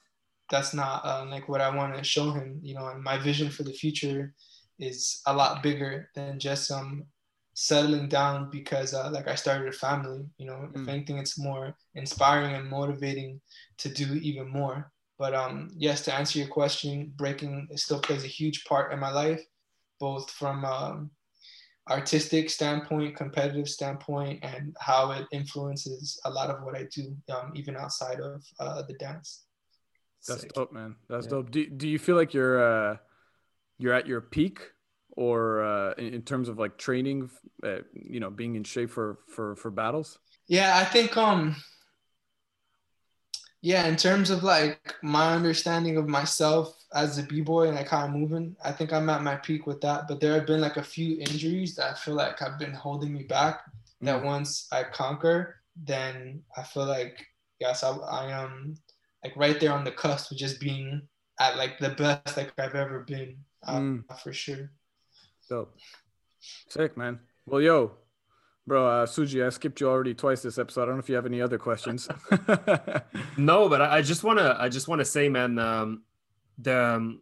that's 0.49 0.73
not 0.73 1.05
uh, 1.05 1.25
like 1.29 1.49
what 1.49 1.61
I 1.61 1.75
want 1.75 1.95
to 1.95 2.03
show 2.03 2.31
him, 2.31 2.59
you 2.61 2.73
know. 2.73 2.87
And 2.87 3.03
my 3.03 3.17
vision 3.17 3.49
for 3.49 3.63
the 3.63 3.73
future 3.73 4.33
is 4.79 5.21
a 5.27 5.33
lot 5.33 5.61
bigger 5.63 6.09
than 6.15 6.39
just 6.39 6.71
um 6.71 7.05
settling 7.53 8.07
down 8.07 8.49
because 8.51 8.93
uh, 8.93 9.09
like 9.11 9.27
I 9.27 9.35
started 9.35 9.67
a 9.67 9.71
family, 9.73 10.25
you 10.37 10.45
know. 10.47 10.69
If 10.73 10.81
Mm. 10.81 10.89
anything, 10.89 11.17
it's 11.17 11.37
more 11.39 11.75
inspiring 11.95 12.55
and 12.55 12.69
motivating 12.69 13.41
to 13.79 13.89
do 13.89 14.13
even 14.15 14.47
more. 14.49 14.91
But 15.17 15.33
um, 15.33 15.71
yes, 15.75 16.01
to 16.05 16.13
answer 16.13 16.39
your 16.39 16.47
question, 16.47 17.11
breaking 17.15 17.69
still 17.75 17.99
plays 17.99 18.23
a 18.23 18.27
huge 18.27 18.65
part 18.65 18.93
in 18.93 18.99
my 18.99 19.11
life, 19.11 19.41
both 19.99 20.29
from 20.29 20.63
um, 20.63 21.11
artistic 21.89 22.49
standpoint, 22.49 23.15
competitive 23.15 23.67
standpoint, 23.67 24.43
and 24.43 24.75
how 24.79 25.11
it 25.11 25.25
influences 25.31 26.19
a 26.25 26.29
lot 26.29 26.49
of 26.49 26.61
what 26.63 26.75
I 26.75 26.85
do, 26.93 27.15
um, 27.29 27.51
even 27.55 27.75
outside 27.75 28.19
of 28.19 28.43
uh, 28.59 28.83
the 28.83 28.93
dance. 28.93 29.45
That's 30.27 30.41
Sick. 30.41 30.53
dope, 30.53 30.71
man. 30.73 30.95
That's 31.09 31.25
Yeah. 31.25 31.31
dope. 31.31 31.51
Do, 31.51 31.67
do 31.67 31.87
you 31.87 31.97
feel 31.97 32.15
like 32.15 32.33
you're 32.33 32.91
uh 32.91 32.97
you're 33.79 33.93
at 33.93 34.07
your 34.07 34.19
peak 34.19 34.59
or 35.11 35.63
uh 35.63 35.93
in, 35.93 36.13
in 36.15 36.21
terms 36.21 36.49
of 36.49 36.59
like 36.59 36.77
training, 36.77 37.29
uh, 37.63 37.79
you 37.93 38.19
know, 38.19 38.29
being 38.29 38.55
in 38.55 38.63
shape 38.63 38.89
for 38.89 39.19
for 39.29 39.55
for 39.55 39.71
battles? 39.71 40.19
Yeah, 40.47 40.77
I 40.77 40.83
think 40.83 41.15
um 41.15 41.55
yeah, 43.61 43.87
in 43.87 43.95
terms 43.95 44.29
of 44.29 44.43
like 44.43 44.95
my 45.01 45.33
understanding 45.33 45.97
of 45.97 46.07
myself 46.07 46.75
as 46.93 47.17
a 47.17 47.23
b-boy 47.23 47.67
and 47.67 47.75
like 47.75 47.89
how 47.89 48.05
I'm 48.05 48.13
moving, 48.13 48.55
I 48.63 48.71
think 48.71 48.93
I'm 48.93 49.09
at 49.09 49.23
my 49.23 49.35
peak 49.35 49.67
with 49.67 49.81
that. 49.81 50.07
But 50.07 50.21
there 50.21 50.33
have 50.33 50.45
been 50.45 50.61
like 50.61 50.77
a 50.77 50.83
few 50.83 51.19
injuries 51.19 51.75
that 51.75 51.91
I 51.91 51.93
feel 51.95 52.13
like 52.15 52.39
have 52.39 52.59
been 52.59 52.73
holding 52.73 53.13
me 53.13 53.23
back. 53.23 53.61
That 54.01 54.21
Mm. 54.21 54.25
once 54.25 54.67
I 54.71 54.83
conquer, 54.83 55.61
then 55.75 56.43
I 56.55 56.63
feel 56.63 56.85
like 56.85 57.25
yes, 57.59 57.83
I, 57.83 57.91
I 57.91 58.31
am 58.31 58.75
like 59.23 59.35
right 59.35 59.59
there 59.59 59.73
on 59.73 59.83
the 59.83 59.91
cusp 59.91 60.31
of 60.31 60.37
just 60.37 60.59
being 60.59 61.01
at 61.39 61.57
like 61.57 61.79
the 61.79 61.89
best 61.89 62.37
like 62.37 62.53
I've 62.59 62.75
ever 62.75 62.99
been 63.01 63.37
uh, 63.65 63.79
Mm. 63.79 64.03
for 64.21 64.33
sure. 64.33 64.69
Dope. 65.49 65.75
Sick, 66.69 66.95
man. 66.95 67.19
Well, 67.45 67.61
yo, 67.61 67.91
Bro, 68.67 68.85
uh, 68.85 69.05
Suji, 69.05 69.45
I 69.45 69.49
skipped 69.49 69.79
you 69.79 69.87
already 69.87 70.13
twice 70.13 70.41
this 70.41 70.57
episode. 70.57 70.83
I 70.83 70.85
don't 70.87 70.95
know 70.95 70.99
if 70.99 71.07
you 71.07 71.15
have 71.15 71.25
any 71.25 71.41
other 71.41 71.57
questions. 71.57 72.09
no, 73.37 73.69
but 73.69 73.81
I, 73.81 73.97
I 73.97 74.01
just 74.01 74.25
wanna 74.25 74.57
I 74.59 74.67
just 74.67 74.89
wanna 74.89 75.05
say, 75.05 75.29
man, 75.29 75.57
um, 75.57 76.03
the 76.57 76.77
um, 76.77 77.21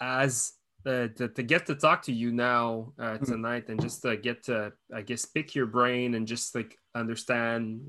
as 0.00 0.54
uh, 0.84 1.06
to, 1.16 1.28
to 1.28 1.42
get 1.44 1.66
to 1.66 1.76
talk 1.76 2.02
to 2.02 2.12
you 2.12 2.32
now 2.32 2.92
uh, 2.98 3.18
Hmm. 3.18 3.24
tonight 3.24 3.68
and 3.68 3.80
just 3.80 4.02
to 4.02 4.16
get 4.16 4.42
to 4.44 4.72
I 4.92 5.02
guess 5.02 5.24
pick 5.24 5.54
your 5.54 5.66
brain 5.66 6.14
and 6.16 6.26
just 6.26 6.56
like 6.56 6.76
understand 6.92 7.88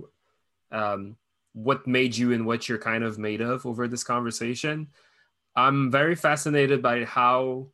um, 0.72 1.16
what 1.54 1.88
made 1.88 2.16
you 2.16 2.34
and 2.34 2.46
what 2.46 2.70
you're 2.70 2.78
kind 2.78 3.04
of 3.04 3.18
made 3.18 3.42
of 3.42 3.66
over 3.66 3.88
this 3.88 4.04
conversation. 4.04 4.90
I'm 5.56 5.90
very 5.90 6.14
fascinated 6.14 6.84
by 6.84 7.04
how 7.06 7.70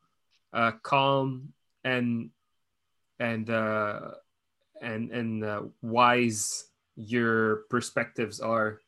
uh, 0.54 0.72
calm 0.84 1.52
and 1.84 2.30
and 3.20 3.50
uh, 3.50 4.12
and 4.82 5.12
and 5.12 5.44
uh, 5.44 5.62
wise 5.82 6.66
your 6.96 7.64
perspectives 7.70 8.40
are. 8.40 8.82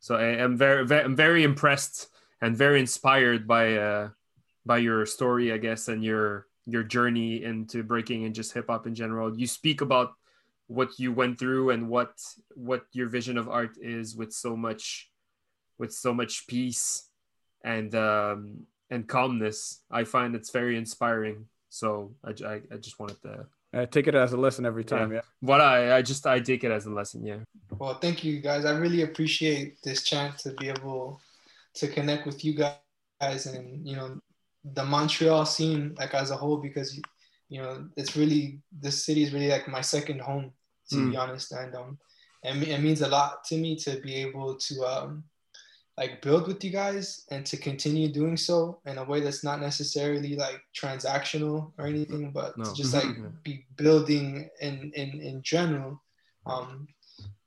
So 0.00 0.16
I 0.16 0.42
am 0.42 0.56
very, 0.56 0.86
very 0.86 1.04
I'm 1.04 1.16
very 1.16 1.44
impressed 1.44 2.08
and 2.40 2.56
very 2.56 2.80
inspired 2.80 3.46
by 3.46 3.76
uh, 3.76 4.08
by 4.64 4.78
your 4.78 5.06
story, 5.06 5.52
I 5.52 5.58
guess, 5.58 5.88
and 5.88 6.04
your 6.04 6.46
your 6.66 6.82
journey 6.82 7.44
into 7.44 7.82
breaking 7.82 8.24
and 8.24 8.34
just 8.34 8.52
hip 8.52 8.66
hop 8.68 8.86
in 8.86 8.94
general. 8.94 9.38
You 9.38 9.46
speak 9.46 9.80
about 9.80 10.12
what 10.66 10.98
you 10.98 11.12
went 11.12 11.38
through 11.38 11.70
and 11.70 11.88
what 11.88 12.18
what 12.54 12.84
your 12.92 13.08
vision 13.08 13.38
of 13.38 13.48
art 13.48 13.76
is 13.80 14.16
with 14.16 14.32
so 14.32 14.56
much 14.56 15.10
with 15.78 15.92
so 15.92 16.12
much 16.12 16.46
peace 16.46 17.08
and 17.64 17.94
um, 17.94 18.66
and 18.90 19.06
calmness. 19.06 19.82
I 19.90 20.04
find 20.04 20.34
it's 20.34 20.50
very 20.50 20.76
inspiring. 20.76 21.46
So 21.68 22.14
I, 22.24 22.30
I, 22.46 22.54
I 22.72 22.76
just 22.80 22.98
wanted 22.98 23.20
to 23.22 23.46
I 23.76 23.84
take 23.84 24.06
it 24.06 24.14
as 24.14 24.32
a 24.32 24.36
lesson 24.36 24.64
every 24.64 24.84
time. 24.84 25.12
Yeah. 25.12 25.20
what 25.40 25.60
I 25.60 25.96
I 25.96 26.02
just 26.02 26.26
I 26.26 26.40
take 26.40 26.64
it 26.64 26.70
as 26.70 26.86
a 26.86 26.90
lesson. 26.90 27.24
Yeah. 27.24 27.40
Well, 27.78 27.98
thank 27.98 28.24
you 28.24 28.40
guys. 28.40 28.64
I 28.64 28.72
really 28.76 29.02
appreciate 29.02 29.82
this 29.82 30.02
chance 30.02 30.42
to 30.44 30.52
be 30.52 30.68
able 30.68 31.20
to 31.74 31.88
connect 31.88 32.26
with 32.26 32.44
you 32.44 32.54
guys 32.54 33.46
and 33.46 33.86
you 33.86 33.96
know 33.96 34.18
the 34.64 34.84
Montreal 34.84 35.44
scene 35.46 35.94
like 35.98 36.14
as 36.14 36.30
a 36.30 36.36
whole 36.36 36.56
because 36.56 37.00
you 37.48 37.60
know 37.62 37.88
it's 37.96 38.16
really 38.16 38.60
this 38.72 39.04
city 39.04 39.22
is 39.22 39.32
really 39.32 39.48
like 39.48 39.68
my 39.68 39.80
second 39.80 40.20
home 40.20 40.52
to 40.90 41.10
be 41.10 41.16
honest 41.16 41.52
and 41.52 41.74
um 41.74 41.98
and 42.44 42.62
it 42.62 42.80
means 42.80 43.02
a 43.02 43.08
lot 43.08 43.44
to 43.44 43.56
me 43.56 43.76
to 43.76 44.00
be 44.00 44.14
able 44.14 44.56
to 44.56 44.84
um 44.84 45.24
like 45.98 46.20
build 46.20 46.46
with 46.46 46.62
you 46.62 46.70
guys 46.70 47.24
and 47.30 47.44
to 47.46 47.56
continue 47.56 48.08
doing 48.12 48.36
so 48.36 48.80
in 48.86 48.98
a 48.98 49.04
way 49.04 49.20
that's 49.20 49.42
not 49.42 49.60
necessarily 49.60 50.36
like 50.36 50.60
transactional 50.78 51.72
or 51.78 51.86
anything 51.86 52.30
but 52.32 52.56
No. 52.58 52.64
to 52.64 52.74
just 52.74 52.92
like 52.92 53.04
Mhm. 53.04 53.32
be 53.42 53.66
building 53.76 54.50
in 54.60 54.92
in 54.94 55.20
in 55.20 55.42
general 55.42 56.02
um 56.46 56.86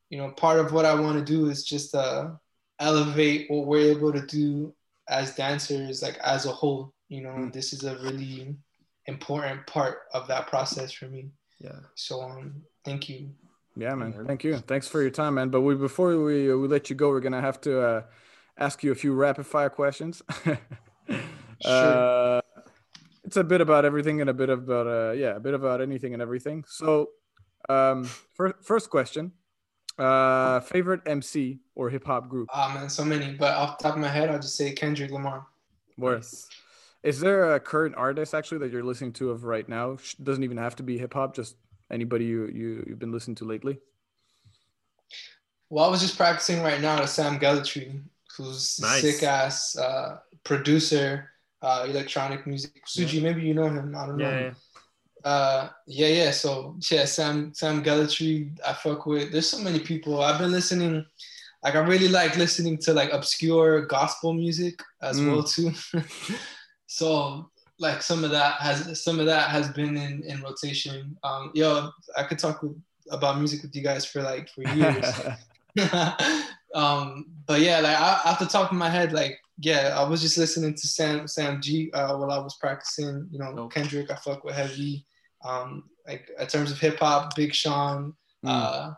you 0.09 0.17
know 0.17 0.31
part 0.31 0.59
of 0.59 0.73
what 0.73 0.85
i 0.85 0.93
want 0.93 1.17
to 1.19 1.23
do 1.33 1.49
is 1.49 1.63
just 1.63 1.93
uh 1.95 2.31
elevate 2.79 3.49
what 3.49 3.67
we're 3.67 3.91
able 3.95 4.11
to 4.11 4.25
do 4.25 4.73
as 5.07 5.35
dancers 5.35 6.01
like 6.01 6.17
as 6.19 6.45
a 6.45 6.51
whole 6.51 6.93
you 7.07 7.21
know 7.21 7.35
Mm. 7.35 7.53
this 7.53 7.73
is 7.73 7.83
a 7.83 7.95
really 8.05 8.55
important 9.05 9.65
part 9.67 9.95
of 10.13 10.27
that 10.27 10.47
process 10.47 10.91
for 10.91 11.05
me 11.07 11.29
Yeah. 11.59 11.79
so 11.95 12.21
um 12.21 12.63
thank 12.83 13.09
you 13.09 13.29
Yeah, 13.75 13.95
man. 13.95 14.11
man. 14.11 14.25
Thank 14.25 14.43
you. 14.43 14.57
Thanks 14.71 14.87
for 14.91 14.99
your 15.01 15.11
time, 15.11 15.35
man. 15.35 15.49
But 15.49 15.61
we 15.61 15.73
before 15.75 16.09
we 16.27 16.37
we 16.53 16.67
let 16.67 16.89
you 16.89 16.95
go, 17.01 17.07
we're 17.13 17.21
gonna 17.27 17.39
have 17.49 17.59
to 17.61 17.71
uh, 17.89 18.01
ask 18.59 18.83
you 18.83 18.91
a 18.91 18.95
few 18.95 19.13
rapid 19.13 19.47
fire 19.47 19.69
questions. 19.69 20.21
uh, 21.65 22.41
it's 23.23 23.37
a 23.37 23.43
bit 23.43 23.61
about 23.61 23.85
everything 23.85 24.21
and 24.21 24.29
a 24.29 24.33
bit 24.33 24.49
about 24.49 24.87
uh, 24.87 25.11
yeah, 25.13 25.35
a 25.35 25.39
bit 25.39 25.53
about 25.53 25.81
anything 25.81 26.13
and 26.13 26.21
everything. 26.21 26.63
So, 26.67 27.09
um, 27.67 28.03
first 28.35 28.55
first 28.61 28.89
question: 28.89 29.31
uh, 29.97 30.59
favorite 30.61 31.01
MC 31.05 31.59
or 31.75 31.89
hip 31.89 32.05
hop 32.05 32.29
group? 32.29 32.49
ah 32.53 32.71
man 32.73 32.89
so 32.89 33.03
many 33.03 33.33
but 33.33 33.53
off 33.55 33.77
the 33.77 33.83
top 33.83 33.95
of 33.95 34.01
my 34.01 34.07
head 34.07 34.29
i'll 34.29 34.39
just 34.39 34.55
say 34.55 34.71
kendrick 34.71 35.11
lamar 35.11 35.45
Nice. 35.97 36.47
is 37.03 37.19
there 37.19 37.55
a 37.55 37.59
current 37.59 37.95
artist 37.95 38.33
actually 38.33 38.59
that 38.59 38.71
you're 38.71 38.83
listening 38.83 39.11
to 39.13 39.31
of 39.31 39.43
right 39.43 39.67
now? 39.67 39.97
Doesn't 40.23 40.43
even 40.43 40.57
have 40.57 40.75
to 40.77 40.83
be 40.83 40.97
hip 40.97 41.13
hop. 41.13 41.35
Just 41.35 41.55
anybody 41.91 42.25
you 42.25 42.47
you 42.47 42.85
you've 42.87 42.99
been 42.99 43.11
listening 43.11 43.35
to 43.35 43.45
lately. 43.45 43.79
Well, 45.69 45.85
I 45.85 45.89
was 45.89 46.01
just 46.01 46.17
practicing 46.17 46.63
right 46.63 46.81
now 46.81 46.99
to 46.99 47.07
Sam 47.07 47.37
Gellaitry, 47.37 48.01
who's 48.39 48.79
Nice. 48.79 49.01
sick 49.01 49.21
ass 49.23 49.77
uh, 49.77 50.17
producer, 50.43 51.29
uh, 51.61 51.85
electronic 51.87 52.47
music. 52.47 52.81
Suji, 52.87 53.21
maybe 53.21 53.41
you 53.41 53.53
know 53.53 53.69
him. 53.69 53.93
I 53.95 54.07
don't 54.07 54.17
know. 54.17 54.29
Yeah. 54.29 54.39
yeah. 54.41 55.29
Uh, 55.31 55.69
yeah, 55.85 56.07
yeah. 56.07 56.31
So 56.31 56.75
yeah, 56.89 57.05
Sam 57.05 57.53
Sam 57.53 57.83
Gellaitry, 57.83 58.57
I 58.65 58.73
fuck 58.73 59.05
with. 59.05 59.31
There's 59.31 59.49
so 59.49 59.59
many 59.59 59.79
people. 59.79 60.21
I've 60.23 60.39
been 60.39 60.51
listening. 60.51 61.05
Like 61.61 61.75
I 61.75 61.79
really 61.79 62.07
like 62.07 62.37
listening 62.37 62.77
to 62.79 62.93
like 62.93 63.11
obscure 63.11 63.85
gospel 63.85 64.33
music 64.33 64.81
as 65.01 65.19
Mm. 65.19 65.27
well 65.27 65.43
too. 65.43 65.73
so 66.87 67.49
like 67.79 68.01
some 68.01 68.23
of 68.23 68.31
that 68.31 68.55
has 68.61 69.03
some 69.03 69.19
of 69.19 69.25
that 69.25 69.49
has 69.49 69.67
been 69.69 69.97
in 69.97 70.23
in 70.23 70.41
rotation. 70.41 71.17
Um, 71.23 71.51
yo, 71.53 71.91
I 72.17 72.23
could 72.23 72.39
talk 72.39 72.63
with, 72.63 72.75
about 73.11 73.37
music 73.39 73.61
with 73.63 73.75
you 73.75 73.83
guys 73.83 74.05
for 74.05 74.21
like 74.21 74.47
for 74.49 74.61
years. 74.73 75.05
um, 76.75 77.25
but 77.45 77.61
yeah, 77.61 77.79
like 77.79 77.97
I, 77.97 78.21
off 78.25 78.39
the 78.39 78.45
top 78.45 78.71
of 78.71 78.77
my 78.77 78.89
head, 78.89 79.11
like 79.13 79.39
yeah, 79.61 79.95
I 79.97 80.07
was 80.07 80.21
just 80.21 80.37
listening 80.37 80.73
to 80.75 80.87
Sam 80.87 81.27
Sam 81.27 81.61
G 81.61 81.91
uh, 81.93 82.15
while 82.17 82.31
I 82.31 82.39
was 82.39 82.55
practicing. 82.57 83.27
You 83.31 83.39
know, 83.39 83.55
Dope. 83.55 83.73
Kendrick, 83.73 84.11
I 84.11 84.15
fuck 84.15 84.43
with 84.43 84.55
heavy. 84.55 85.05
Um, 85.43 85.85
like 86.07 86.29
in 86.39 86.47
terms 86.47 86.71
of 86.71 86.79
hip 86.79 86.99
hop, 86.99 87.35
Big 87.35 87.53
Sean. 87.53 88.13
Mm. 88.45 88.49
Uh, 88.49 88.91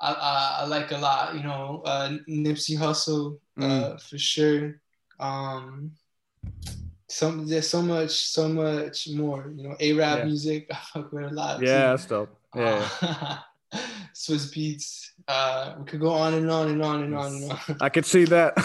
I, 0.00 0.12
I, 0.12 0.58
I 0.62 0.66
like 0.66 0.90
a 0.90 0.98
lot. 0.98 1.34
You 1.36 1.42
know, 1.44 1.82
uh, 1.84 2.16
Nipsey 2.28 2.76
Hussle 2.76 3.38
uh, 3.60 3.96
for 3.98 4.18
sure. 4.18 4.80
Um, 5.20 5.92
some 7.08 7.46
there's 7.46 7.68
so 7.68 7.82
much, 7.82 8.10
so 8.10 8.48
much 8.48 9.08
more. 9.10 9.52
You 9.54 9.68
know, 9.68 9.76
Arab 9.80 10.18
Yeah. 10.18 10.24
music, 10.24 10.66
I 10.72 10.76
fuck 10.92 11.12
with 11.12 11.24
a 11.24 11.34
lot. 11.34 11.60
too. 11.60 11.66
yeah, 11.66 11.90
that's 11.90 12.06
dope. 12.06 12.34
Yeah. 12.56 12.88
yeah. 13.02 13.38
Swizz 14.14 14.52
Beatz. 14.52 15.10
Uh, 15.28 15.74
we 15.78 15.84
could 15.84 16.00
go 16.00 16.10
on 16.10 16.34
and 16.34 16.50
on 16.50 16.68
and 16.68 16.82
on 16.82 17.02
and 17.04 17.14
on 17.14 17.32
and 17.34 17.50
on. 17.52 17.58
I 17.80 17.88
could 17.88 18.04
see 18.06 18.24
that. 18.26 18.58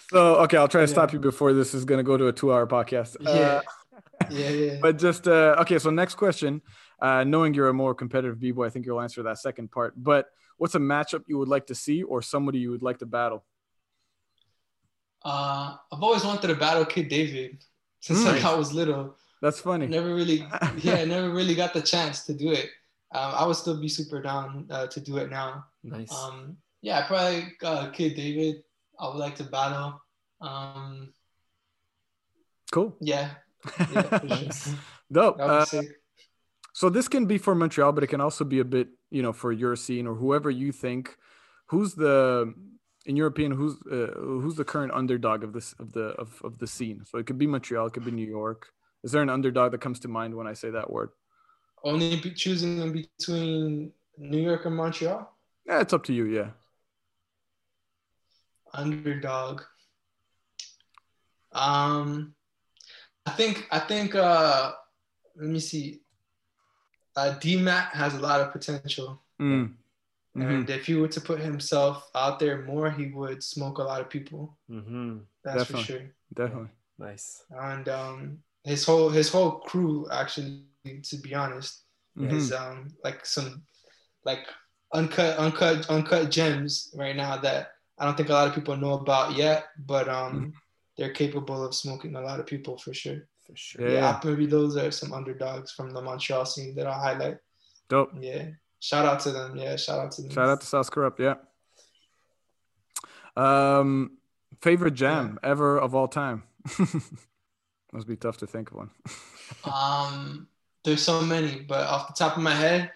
so 0.10 0.36
okay, 0.44 0.56
I'll 0.56 0.68
try 0.68 0.80
to 0.82 0.86
Yeah. 0.86 0.92
stop 0.94 1.12
you 1.12 1.18
before 1.18 1.52
this 1.52 1.74
is 1.74 1.84
gonna 1.84 2.02
go 2.02 2.16
to 2.16 2.28
a 2.28 2.32
two-hour 2.32 2.66
podcast. 2.66 3.16
yeah, 3.20 3.28
Uh, 3.30 3.60
yeah, 4.30 4.48
yeah. 4.48 4.78
but 4.80 4.98
just 4.98 5.28
uh, 5.28 5.56
okay. 5.60 5.78
So 5.78 5.90
next 5.90 6.14
question. 6.14 6.62
Uh, 7.00 7.22
knowing 7.22 7.54
you're 7.54 7.68
a 7.68 7.74
more 7.74 7.94
competitive 7.94 8.40
b-boy, 8.40 8.66
I 8.66 8.70
think 8.70 8.84
you'll 8.84 9.00
answer 9.00 9.22
that 9.22 9.38
second 9.38 9.70
part. 9.70 9.94
But 9.96 10.26
what's 10.56 10.74
a 10.74 10.80
matchup 10.80 11.22
you 11.28 11.38
would 11.38 11.46
like 11.48 11.66
to 11.68 11.74
see, 11.74 12.02
or 12.02 12.22
somebody 12.22 12.58
you 12.58 12.70
would 12.72 12.82
like 12.82 12.98
to 12.98 13.06
battle? 13.06 13.44
Uh, 15.24 15.76
I've 15.92 16.02
always 16.02 16.24
wanted 16.24 16.48
to 16.48 16.54
battle 16.54 16.84
Kid 16.84 17.08
David 17.08 17.62
since 18.00 18.24
like, 18.24 18.44
I 18.52 18.54
was 18.54 18.72
little. 18.72 19.16
That's 19.40 19.60
funny. 19.60 19.86
Never 19.86 20.12
really, 20.14 20.44
yeah, 20.78 21.04
never 21.04 21.30
really 21.30 21.54
got 21.54 21.72
the 21.72 21.82
chance 21.82 22.24
to 22.26 22.34
do 22.34 22.50
it. 22.50 22.68
Um, 23.12 23.32
I 23.34 23.46
would 23.46 23.56
still 23.56 23.80
be 23.80 23.88
super 23.88 24.20
down 24.20 24.66
uh, 24.70 24.86
to 24.88 25.00
do 25.00 25.16
it 25.16 25.30
now. 25.30 25.64
Nice. 25.82 26.12
Um, 26.12 26.56
yeah, 26.82 27.06
probably 27.06 27.52
uh, 27.62 27.90
Kid 27.90 28.14
David. 28.14 28.62
I 29.00 29.08
would 29.08 29.16
like 29.16 29.36
to 29.36 29.44
battle. 29.44 30.00
Um, 30.40 31.12
Cool. 32.70 32.96
yeah, 33.00 33.30
yeah. 33.92 34.58
Dope. 35.10 35.40
Uh, 35.40 35.64
so 36.74 36.90
this 36.90 37.08
can 37.08 37.24
be 37.24 37.38
for 37.38 37.54
Montreal, 37.54 37.92
but 37.92 38.04
it 38.04 38.08
can 38.08 38.20
also 38.20 38.44
be 38.44 38.58
a 38.58 38.64
bit, 38.64 38.88
you 39.10 39.22
know, 39.22 39.32
for 39.32 39.52
your 39.52 39.74
scene 39.74 40.06
or 40.06 40.14
whoever 40.14 40.50
you 40.50 40.70
think. 40.70 41.16
Who's 41.68 41.94
the, 41.94 42.54
in 43.06 43.18
opinion, 43.20 43.52
who's 43.52 43.76
uh, 43.90 44.12
who's 44.16 44.56
the 44.56 44.64
current 44.64 44.92
underdog 44.92 45.44
of 45.44 45.52
this 45.52 45.74
of 45.78 45.92
the 45.92 46.08
of, 46.18 46.40
of 46.44 46.58
the 46.58 46.66
scene? 46.66 47.04
So 47.06 47.18
it 47.18 47.26
could 47.26 47.38
be 47.38 47.46
Montreal, 47.46 47.86
it 47.86 47.94
could 47.94 48.04
be 48.04 48.10
New 48.10 48.26
York. 48.26 48.68
Is 49.02 49.12
there 49.12 49.22
an 49.22 49.30
underdog 49.30 49.72
that 49.72 49.80
comes 49.80 49.98
to 50.00 50.08
mind 50.08 50.34
when 50.34 50.46
I 50.46 50.52
say 50.52 50.70
that 50.70 50.90
word? 50.90 51.10
Only 51.84 52.16
be 52.16 52.32
choosing 52.32 52.78
in 52.80 52.92
between 52.92 53.92
New 54.16 54.42
York 54.42 54.64
and 54.66 54.76
Montreal. 54.76 55.30
Yeah, 55.66 55.80
it's 55.80 55.92
up 55.92 56.04
to 56.04 56.12
you. 56.12 56.24
Yeah. 56.26 56.50
underdog. 58.74 59.62
Um, 61.52 62.34
I 63.26 63.30
think 63.32 63.66
I 63.70 63.78
think 63.78 64.14
uh, 64.14 64.72
let 65.36 65.48
me 65.48 65.58
see. 65.60 66.00
Uh, 67.16 67.34
DMAT 67.40 67.88
has 67.92 68.14
a 68.14 68.20
lot 68.20 68.40
of 68.40 68.52
potential, 68.52 69.22
Mm. 69.40 69.74
Mhm. 70.36 70.50
and 70.50 70.70
if 70.70 70.86
he 70.86 70.94
were 70.94 71.08
to 71.08 71.20
put 71.20 71.40
himself 71.40 72.08
out 72.14 72.38
there 72.38 72.62
more, 72.62 72.90
he 72.90 73.06
would 73.06 73.42
smoke 73.42 73.78
a 73.78 73.82
lot 73.82 74.00
of 74.00 74.08
people. 74.10 74.56
mm-hmm. 74.70 75.18
That's 75.42 75.58
Definitely. 75.62 75.82
for 75.84 75.86
sure. 75.92 76.10
Definitely. 76.34 76.70
Nice. 76.98 77.42
And 77.50 77.88
um, 77.88 78.38
his 78.62 78.84
whole 78.84 79.08
his 79.08 79.30
whole 79.30 79.52
crew, 79.60 80.06
actually, 80.12 80.64
to 81.08 81.16
be 81.18 81.34
honest, 81.34 81.84
Mhm. 82.16 82.32
is 82.32 82.52
um, 82.52 82.88
like 83.04 83.24
some 83.24 83.62
like 84.24 84.44
uncut 84.92 85.38
uncut 85.38 85.88
uncut 85.90 86.30
gems 86.30 86.92
right 86.96 87.16
now 87.16 87.36
that 87.46 87.62
I 87.98 88.04
don't 88.04 88.16
think 88.16 88.28
a 88.30 88.32
lot 88.32 88.48
of 88.48 88.54
people 88.54 88.76
know 88.76 88.94
about 88.94 89.36
yet, 89.36 89.66
but 89.92 90.08
um, 90.08 90.52
they're 90.96 91.12
capable 91.12 91.64
of 91.66 91.74
smoking 91.74 92.14
a 92.16 92.20
lot 92.20 92.40
of 92.40 92.46
people 92.46 92.76
for 92.78 92.92
sure. 92.94 93.20
For 93.46 93.56
sure. 93.56 93.88
Yeah. 93.88 93.94
Yeah, 94.00 94.20
maybe 94.24 94.46
those 94.46 94.76
are 94.76 94.90
some 94.90 95.12
underdogs 95.12 95.72
from 95.72 95.90
the 95.90 96.02
Montreal 96.02 96.44
scene 96.46 96.74
that 96.76 96.86
I'll 96.86 97.00
highlight. 97.08 97.38
Dope. 97.88 98.10
Yeah. 98.20 98.50
Shout 98.80 99.06
out 99.06 99.20
to 99.20 99.30
them. 99.32 99.56
Yeah, 99.56 99.76
shout 99.76 99.98
out 100.00 100.12
to 100.12 100.22
them. 100.22 100.30
Shout 100.30 100.48
out 100.48 100.60
to 100.60 100.66
South 100.66 100.90
Corrupt. 100.90 101.18
Yeah. 101.20 101.36
Um, 103.36 104.18
favorite 104.60 104.94
jam 104.94 105.38
ever 105.42 105.78
of 105.78 105.94
all 105.94 106.08
time. 106.08 106.42
Must 107.92 108.06
be 108.06 108.16
tough 108.16 108.36
to 108.38 108.46
think 108.46 108.70
of 108.70 108.76
one. 108.76 108.90
Um, 109.64 110.46
there's 110.84 111.02
so 111.02 111.20
many, 111.22 111.60
but 111.60 111.86
off 111.86 112.08
the 112.08 112.14
top 112.14 112.36
of 112.36 112.42
my 112.42 112.54
head, 112.54 112.90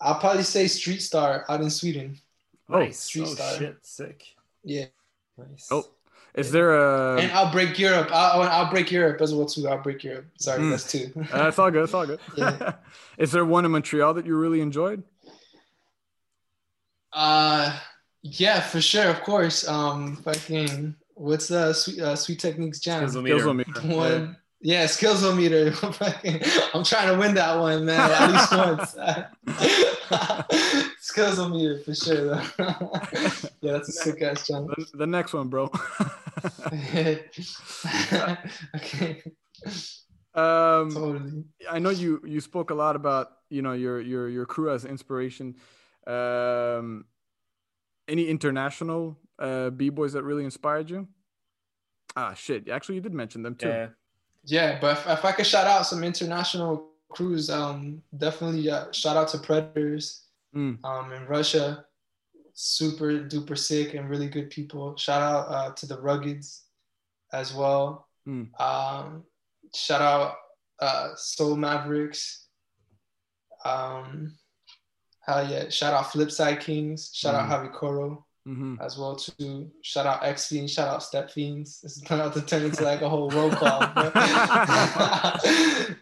I'll 0.00 0.18
probably 0.20 0.42
say 0.42 0.66
Street 0.68 1.02
Star 1.02 1.44
out 1.48 1.60
in 1.60 1.70
Sweden. 1.70 2.18
Oh, 2.68 2.78
Nice. 2.80 3.00
Street 3.00 3.22
oh 3.28 3.34
Star. 3.34 3.56
shit, 3.56 3.76
sick. 3.82 4.24
Yeah, 4.64 4.86
Nice. 5.36 5.68
Oh, 5.70 5.84
is 6.34 6.50
there 6.52 6.74
a? 6.76 7.20
and 7.20 7.32
I'll 7.32 7.50
break 7.50 7.78
Europe. 7.78 8.10
I'll, 8.12 8.42
I'll 8.42 8.70
break 8.70 8.90
Europe 8.92 9.20
as 9.20 9.34
well 9.34 9.46
too. 9.46 9.66
I'll 9.68 9.82
break 9.82 10.04
Europe. 10.04 10.26
Sorry, 10.38 10.60
Mm. 10.60 10.70
that's 10.70 10.90
two. 10.90 11.10
Uh, 11.34 11.48
it's 11.48 11.58
all 11.58 11.70
good. 11.70 11.84
It's 11.84 11.94
all 11.94 12.06
good. 12.06 12.20
Yeah. 12.36 12.74
is 13.18 13.32
there 13.32 13.44
one 13.44 13.64
in 13.64 13.70
Montreal 13.70 14.14
that 14.14 14.26
you 14.26 14.36
really 14.36 14.60
enjoyed? 14.60 15.02
Uh, 17.12 17.78
yeah, 18.22 18.60
for 18.60 18.80
sure, 18.80 19.08
of 19.08 19.22
course. 19.22 19.66
Um, 19.66 20.16
fucking, 20.16 20.94
what's 21.14 21.48
the 21.48 21.72
sweet 21.72 22.00
uh, 22.00 22.14
Sweet 22.16 22.38
Techniques 22.40 22.80
Jam? 22.80 23.08
Skills 23.08 23.24
Skills 23.24 23.54
meter. 23.54 24.36
Meter. 24.58 24.58
One, 24.58 24.60
yeah, 24.60 24.84
skillsometer. 24.84 26.70
I'm 26.74 26.84
trying 26.84 27.12
to 27.12 27.18
win 27.18 27.34
that 27.34 27.58
one, 27.58 27.84
man. 27.84 28.10
At 28.10 28.30
least 28.30 28.52
once. 28.52 28.96
skillsometer 31.02 31.84
for 31.84 31.94
sure. 31.94 32.26
Though. 32.26 32.42
yeah, 33.60 33.72
that's 33.72 33.88
a 33.88 33.92
sick 33.92 34.22
ass 34.22 34.46
jam. 34.46 34.66
The, 34.66 34.86
the 34.94 35.06
next 35.06 35.32
one, 35.32 35.48
bro. 35.48 35.64
okay, 36.66 37.24
um, 40.34 40.90
totally. 40.90 41.44
I 41.70 41.78
know 41.78 41.90
you 41.90 42.20
you 42.24 42.40
spoke 42.40 42.70
a 42.70 42.74
lot 42.74 42.96
about 42.96 43.28
you 43.50 43.62
know 43.62 43.72
your 43.72 44.00
your 44.00 44.28
your 44.28 44.46
crew 44.46 44.72
as 44.72 44.84
inspiration. 44.84 45.56
Um, 46.06 47.04
any 48.06 48.28
international 48.28 49.18
uh, 49.38 49.70
b 49.70 49.90
boys 49.90 50.12
that 50.14 50.22
really 50.22 50.44
inspired 50.44 50.90
you? 50.90 51.08
Ah, 52.16 52.34
shit. 52.34 52.68
Actually, 52.68 52.96
you 52.96 53.02
did 53.02 53.12
mention 53.12 53.42
them 53.42 53.54
too. 53.54 53.68
Yeah. 53.68 53.88
Yeah, 54.50 54.78
but 54.80 54.96
if, 54.98 55.06
if 55.08 55.24
I 55.24 55.32
could 55.32 55.46
shout 55.46 55.66
out 55.66 55.86
some 55.86 56.02
international 56.04 56.88
crews, 57.10 57.50
um, 57.50 58.02
definitely 58.16 58.70
uh, 58.70 58.90
shout 58.92 59.16
out 59.16 59.28
to 59.28 59.38
Predators. 59.38 60.24
Mm. 60.56 60.78
um, 60.82 61.12
in 61.12 61.26
Russia. 61.26 61.84
Super 62.54 63.20
duper 63.28 63.56
sick 63.56 63.92
and 63.94 64.08
really 64.08 64.28
good 64.28 64.48
people. 64.50 64.96
Shout 64.96 65.20
out 65.20 65.44
uh, 65.50 65.70
to 65.74 65.86
the 65.86 65.98
Ruggeds 65.98 66.62
as 67.32 67.52
well. 67.54 68.08
Mm. 68.26 68.48
Um, 68.58 69.24
shout 69.74 70.00
out 70.00 70.34
uh, 70.80 71.10
Soul 71.16 71.54
Mavericks. 71.56 72.46
Um, 73.64 74.34
hell 75.26 75.48
yeah! 75.48 75.68
Shout 75.68 75.92
out 75.92 76.06
Flipside 76.06 76.60
Kings. 76.60 77.10
Shout 77.12 77.34
Mm. 77.34 77.50
out 77.52 77.64
Javi 77.64 77.72
Coro 77.74 78.26
hmm 78.54 78.74
as 78.80 78.96
well 78.98 79.14
too. 79.16 79.70
Shout 79.82 80.06
out 80.06 80.24
X 80.24 80.46
Fiends. 80.48 80.72
Shout 80.72 80.88
out 80.88 81.02
Step 81.02 81.30
Fiends. 81.30 81.80
This 81.82 81.96
is 81.98 82.02
about 82.10 82.32
to 82.34 82.40
turn 82.42 82.64
into 82.64 82.82
like 82.82 83.02
a 83.02 83.08
whole 83.08 83.28
roll 83.30 83.50
call. 83.50 83.80
but- 83.94 84.12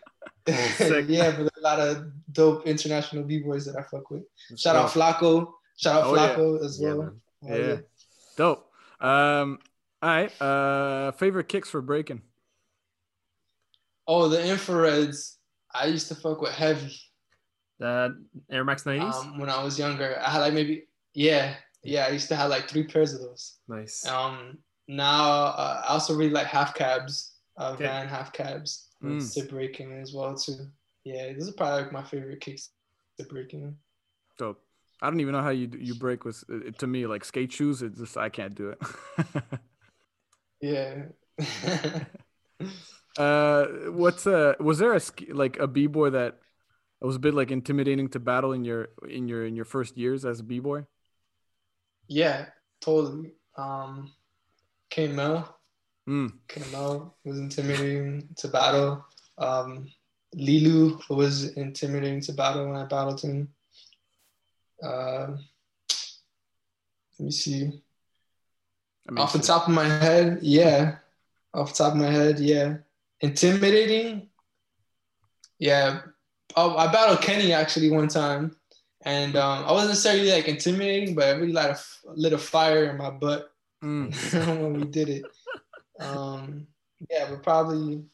yeah, 1.08 1.32
but 1.36 1.50
a 1.56 1.60
lot 1.60 1.80
of 1.80 2.06
dope 2.32 2.66
international 2.66 3.24
b 3.24 3.40
boys 3.40 3.64
that 3.66 3.76
I 3.76 3.82
fuck 3.82 4.10
with. 4.10 4.22
Let's 4.50 4.62
Shout 4.62 4.74
go. 4.76 4.82
out 4.82 4.90
Flaco, 4.90 5.52
Shout 5.76 6.04
out 6.04 6.38
Oh, 6.38 6.58
yeah. 6.60 6.64
As 6.64 6.78
well. 6.80 6.98
man. 6.98 7.20
Oh, 7.50 7.56
Yeah. 7.56 7.76
Dope. 8.36 8.70
Um, 9.00 9.58
all 10.02 10.08
right. 10.10 10.40
Uh, 10.40 11.10
favorite 11.12 11.48
kicks 11.48 11.68
for 11.68 11.80
breaking? 11.82 12.22
Oh, 14.06 14.28
the 14.28 14.38
infrareds. 14.38 15.34
I 15.74 15.86
used 15.86 16.06
to 16.08 16.14
fuck 16.14 16.40
with 16.40 16.52
heavy 16.52 16.94
The 17.80 18.16
Air 18.50 18.64
Max 18.64 18.84
90s. 18.84 19.14
um, 19.14 19.38
when 19.38 19.50
I 19.50 19.62
was 19.64 19.78
younger. 19.78 20.16
I 20.24 20.30
had 20.30 20.38
like 20.40 20.54
maybe 20.54 20.84
yeah, 21.12 21.54
yeah. 21.86 22.06
I 22.06 22.10
used 22.10 22.28
to 22.28 22.36
have 22.36 22.50
like 22.50 22.68
three 22.68 22.84
pairs 22.84 23.14
of 23.14 23.20
those. 23.20 23.58
nice. 23.68 24.06
Um, 24.06 24.58
now 24.88 25.24
uh, 25.62 25.82
I 25.84 25.88
also 25.92 26.14
really 26.14 26.30
like 26.30 26.46
half 26.46 26.74
cabs, 26.74 27.34
uh, 27.58 27.72
Okay. 27.74 27.84
van 27.84 28.08
half 28.08 28.32
cabs, 28.32 28.82
Mm. 29.02 29.20
to 29.34 29.42
breaking 29.52 29.92
as 29.92 30.14
well 30.14 30.34
too. 30.34 30.70
Yeah, 31.04 31.32
this 31.34 31.44
is 31.44 31.50
probably 31.54 31.82
like 31.82 31.92
my 31.92 32.02
favorite 32.02 32.40
kicks 32.40 32.70
to 33.18 33.24
breaking. 33.26 33.76
Dope. 34.38 34.60
I 35.02 35.10
don't 35.10 35.20
even 35.20 35.32
know 35.32 35.42
how 35.42 35.50
you 35.50 35.68
you 35.78 35.94
break 35.94 36.24
with. 36.24 36.42
uh, 36.48 36.70
To 36.78 36.86
me, 36.86 37.06
like 37.06 37.24
skate 37.24 37.52
shoes, 37.52 37.82
it's 37.82 37.98
just 37.98 38.16
I 38.16 38.28
can't 38.30 38.54
do 38.54 38.70
it. 38.74 38.78
Yeah. 40.62 41.12
uh, 43.18 43.66
what's 43.92 44.26
uh 44.26 44.54
Was 44.60 44.78
there 44.78 44.94
a 44.94 45.00
like 45.32 45.58
a 45.58 45.66
b 45.66 45.86
boy 45.86 46.10
that 46.10 46.38
was 47.00 47.16
a 47.16 47.18
bit 47.18 47.34
like 47.34 47.50
intimidating 47.50 48.08
to 48.08 48.18
battle 48.20 48.52
in 48.52 48.64
your 48.64 48.88
in 49.08 49.28
your 49.28 49.44
in 49.44 49.54
your 49.54 49.64
first 49.66 49.96
years 49.98 50.24
as 50.24 50.40
a 50.40 50.44
b 50.44 50.58
boy? 50.60 50.86
Yeah, 52.08 52.46
totally. 52.80 53.32
Um, 53.56 54.12
K 54.90 55.08
Mel. 55.08 55.56
Mm. 56.08 56.32
Kamel 56.46 57.16
was 57.24 57.38
intimidating 57.38 58.28
to 58.36 58.48
battle. 58.48 59.04
Um, 59.38 59.88
Lilou 60.36 61.00
was 61.10 61.56
intimidating 61.56 62.20
to 62.22 62.32
battle 62.32 62.68
when 62.68 62.76
I 62.76 62.84
battled 62.84 63.20
him. 63.20 63.48
Uh, 64.82 65.36
let 67.18 67.24
me 67.24 67.30
see. 67.30 67.82
Off 69.16 69.32
the 69.32 69.38
shit. 69.38 69.46
top 69.46 69.68
of 69.68 69.74
my 69.74 69.84
head, 69.84 70.38
yeah. 70.42 70.96
Off 71.54 71.72
the 71.72 71.84
top 71.84 71.94
of 71.94 71.98
my 71.98 72.10
head, 72.10 72.38
yeah. 72.38 72.76
Intimidating. 73.20 74.28
Yeah. 75.58 76.00
Oh, 76.54 76.76
I 76.76 76.92
battled 76.92 77.22
Kenny 77.22 77.52
actually 77.52 77.90
one 77.90 78.08
time, 78.08 78.56
and 79.06 79.36
um, 79.36 79.64
I 79.64 79.72
wasn't 79.72 79.90
necessarily 79.90 80.30
like 80.30 80.48
intimidating, 80.48 81.14
but 81.14 81.24
I 81.24 81.30
really 81.30 81.52
lit 81.52 81.70
a, 81.70 81.78
lit 82.14 82.32
a 82.34 82.38
fire 82.38 82.90
in 82.90 82.98
my 82.98 83.10
butt 83.10 83.50
Mm. 83.82 84.10
when 84.62 84.80
we 84.80 84.84
did 84.86 85.08
it. 85.08 85.24
Um, 86.00 86.66
yeah, 87.10 87.28
but 87.30 87.42
probably, 87.42 88.04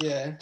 yeah. 0.00 0.36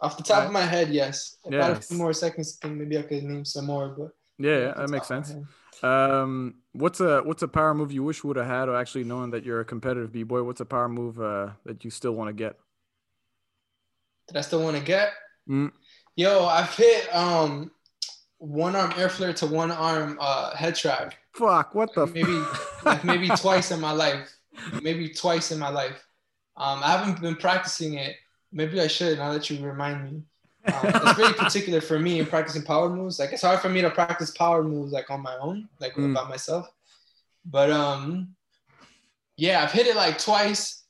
Off 0.00 0.16
the 0.16 0.22
top 0.22 0.44
of 0.46 0.52
my 0.52 0.62
head, 0.62 0.90
yes. 0.90 1.38
If 1.44 1.54
I 1.54 1.64
had 1.64 1.76
a 1.76 1.80
few 1.80 1.96
more 1.96 2.12
seconds 2.12 2.58
maybe 2.64 2.98
I 2.98 3.02
could 3.02 3.24
name 3.24 3.44
some 3.44 3.66
more, 3.66 3.88
but 3.88 4.10
Yeah, 4.38 4.58
yeah, 4.58 4.74
that 4.74 4.90
makes 4.90 5.08
sense. 5.08 5.34
Um, 5.82 6.56
what's 6.72 7.00
a 7.00 7.20
what's 7.20 7.42
a 7.42 7.48
power 7.48 7.72
move 7.72 7.92
you 7.92 8.02
wish 8.02 8.22
would 8.24 8.36
have 8.36 8.46
had, 8.46 8.68
or 8.68 8.76
actually 8.76 9.04
knowing 9.04 9.30
that 9.30 9.44
you're 9.44 9.60
a 9.60 9.64
competitive 9.64 10.12
b 10.12 10.22
boy, 10.22 10.42
what's 10.42 10.60
a 10.60 10.64
power 10.64 10.88
move 10.88 11.20
uh, 11.20 11.50
that 11.64 11.84
you 11.84 11.90
still 11.90 12.12
want 12.12 12.28
to 12.28 12.32
get? 12.32 12.56
Did 14.28 14.36
I 14.36 14.40
still 14.42 14.62
want 14.62 14.76
to 14.76 14.82
get? 14.82 15.12
Mm. 15.48 15.72
Yo, 16.16 16.46
I've 16.46 16.74
hit 16.74 17.14
um 17.14 17.70
one 18.38 18.74
arm 18.76 18.92
air 18.96 19.08
flare 19.08 19.32
to 19.34 19.46
one 19.46 19.70
arm 19.70 20.16
uh, 20.20 20.54
head 20.56 20.74
track. 20.76 21.18
Fuck! 21.32 21.74
What 21.74 21.94
the? 21.94 22.02
f- 22.04 22.14
Maybe 22.14 22.42
like 22.84 23.04
maybe 23.04 23.28
twice 23.36 23.70
in 23.70 23.80
my 23.80 23.92
life. 23.92 24.34
Maybe 24.82 25.08
twice 25.08 25.50
in 25.52 25.58
my 25.58 25.68
life. 25.68 26.04
Um, 26.56 26.80
I 26.82 26.92
haven't 26.92 27.20
been 27.20 27.36
practicing 27.36 27.94
it. 27.94 28.16
Maybe 28.52 28.80
I 28.80 28.86
should 28.88 29.18
now 29.18 29.32
that 29.32 29.48
you 29.50 29.64
remind 29.64 30.04
me. 30.04 30.22
Um, 30.66 30.74
it's 30.84 31.12
very 31.16 31.32
particular 31.44 31.80
for 31.80 31.98
me 31.98 32.18
in 32.18 32.26
practicing 32.26 32.62
power 32.62 32.88
moves. 32.88 33.18
Like 33.18 33.32
it's 33.32 33.42
hard 33.42 33.60
for 33.60 33.68
me 33.68 33.80
to 33.82 33.90
practice 33.90 34.30
power 34.32 34.62
moves 34.64 34.92
like 34.92 35.10
on 35.10 35.20
my 35.22 35.36
own, 35.38 35.68
like 35.80 35.94
Mm. 35.94 36.14
by 36.14 36.28
myself. 36.28 36.68
But 37.44 37.70
um, 37.70 38.34
yeah, 39.36 39.62
I've 39.62 39.72
hit 39.72 39.86
it 39.86 39.96
like 39.96 40.18
twice. 40.18 40.82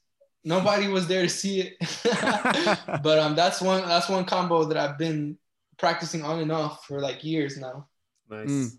Nobody 0.45 0.89
was 0.89 1.07
there 1.07 1.23
to 1.23 1.29
see 1.29 1.61
it. 1.61 1.77
but 3.03 3.19
um, 3.19 3.35
that's 3.35 3.61
one 3.61 3.87
that's 3.87 4.09
one 4.09 4.25
combo 4.25 4.65
that 4.65 4.77
I've 4.79 4.97
been 4.97 5.37
practicing 5.79 6.23
on 6.25 6.41
and 6.41 6.53
off 6.53 6.85
for 6.87 7.01
like 7.01 7.25
years 7.25 7.57
now. 7.57 7.87
Nice. 8.31 8.49
Mm. 8.49 8.71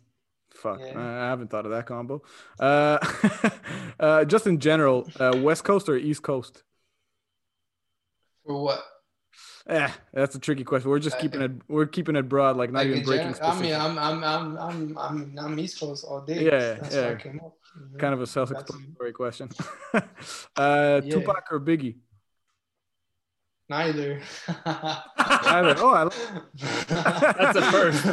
Fuck, 0.53 0.79
Yeah. 0.81 0.99
I 0.99 1.29
haven't 1.29 1.49
thought 1.49 1.65
of 1.65 1.71
that 1.71 1.85
combo. 1.85 2.21
Uh, 2.59 2.97
uh, 3.99 4.25
just 4.25 4.45
in 4.47 4.59
general, 4.59 5.07
uh, 5.19 5.37
West 5.41 5.63
Coast 5.63 5.87
or 5.87 5.95
East 5.95 6.21
Coast? 6.23 6.63
For 8.45 8.61
what? 8.61 8.83
Eh, 9.67 9.87
that's 10.11 10.33
a 10.35 10.39
tricky 10.39 10.63
question. 10.63 10.89
We're 10.89 10.99
just 10.99 11.17
Uh, 11.17 11.19
keeping 11.21 11.41
it. 11.41 11.51
We're 11.67 11.85
keeping 11.85 12.15
it 12.15 12.27
broad, 12.27 12.57
like 12.57 12.71
not 12.71 12.79
Like 12.79 12.87
even 12.87 13.03
breaking. 13.03 13.33
general, 13.33 13.51
I 13.51 13.61
mean. 13.61 13.73
I'm 13.75 13.97
I'm 13.99 14.23
I'm 14.23 14.57
I'm 14.57 14.97
I'm 14.97 15.39
I'm 15.39 15.59
East 15.59 15.79
Coast 15.79 16.03
all 16.03 16.21
day. 16.21 16.43
Yeah, 16.43 16.73
that's 16.73 16.95
yeah. 16.95 17.05
why 17.05 17.11
I 17.13 17.15
came 17.15 17.39
up. 17.39 17.53
you 17.75 17.91
know? 17.91 17.97
kind 17.99 18.13
of 18.15 18.21
a 18.21 18.27
self-explanatory 18.27 19.13
question. 19.13 19.49
uh, 19.93 20.01
Yeah. 20.57 20.99
Tupac 21.11 21.45
or 21.51 21.59
Biggie? 21.59 21.97
Neither. 23.69 24.19
Either. 24.65 25.75
Oh, 25.77 25.93
I 25.93 26.03
like- 26.03 26.13
That's 26.87 27.57
a 27.57 27.71
first. 27.71 28.05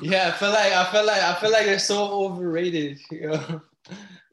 yeah, 0.00 0.28
I 0.28 0.30
feel 0.38 0.50
like 0.50 0.72
I 0.72 0.84
feel 0.92 1.04
like 1.06 1.22
I 1.22 1.34
feel 1.34 1.50
like 1.50 1.64
they're 1.66 1.78
so 1.78 2.06
overrated. 2.24 2.98
You 3.10 3.28
know, 3.30 3.60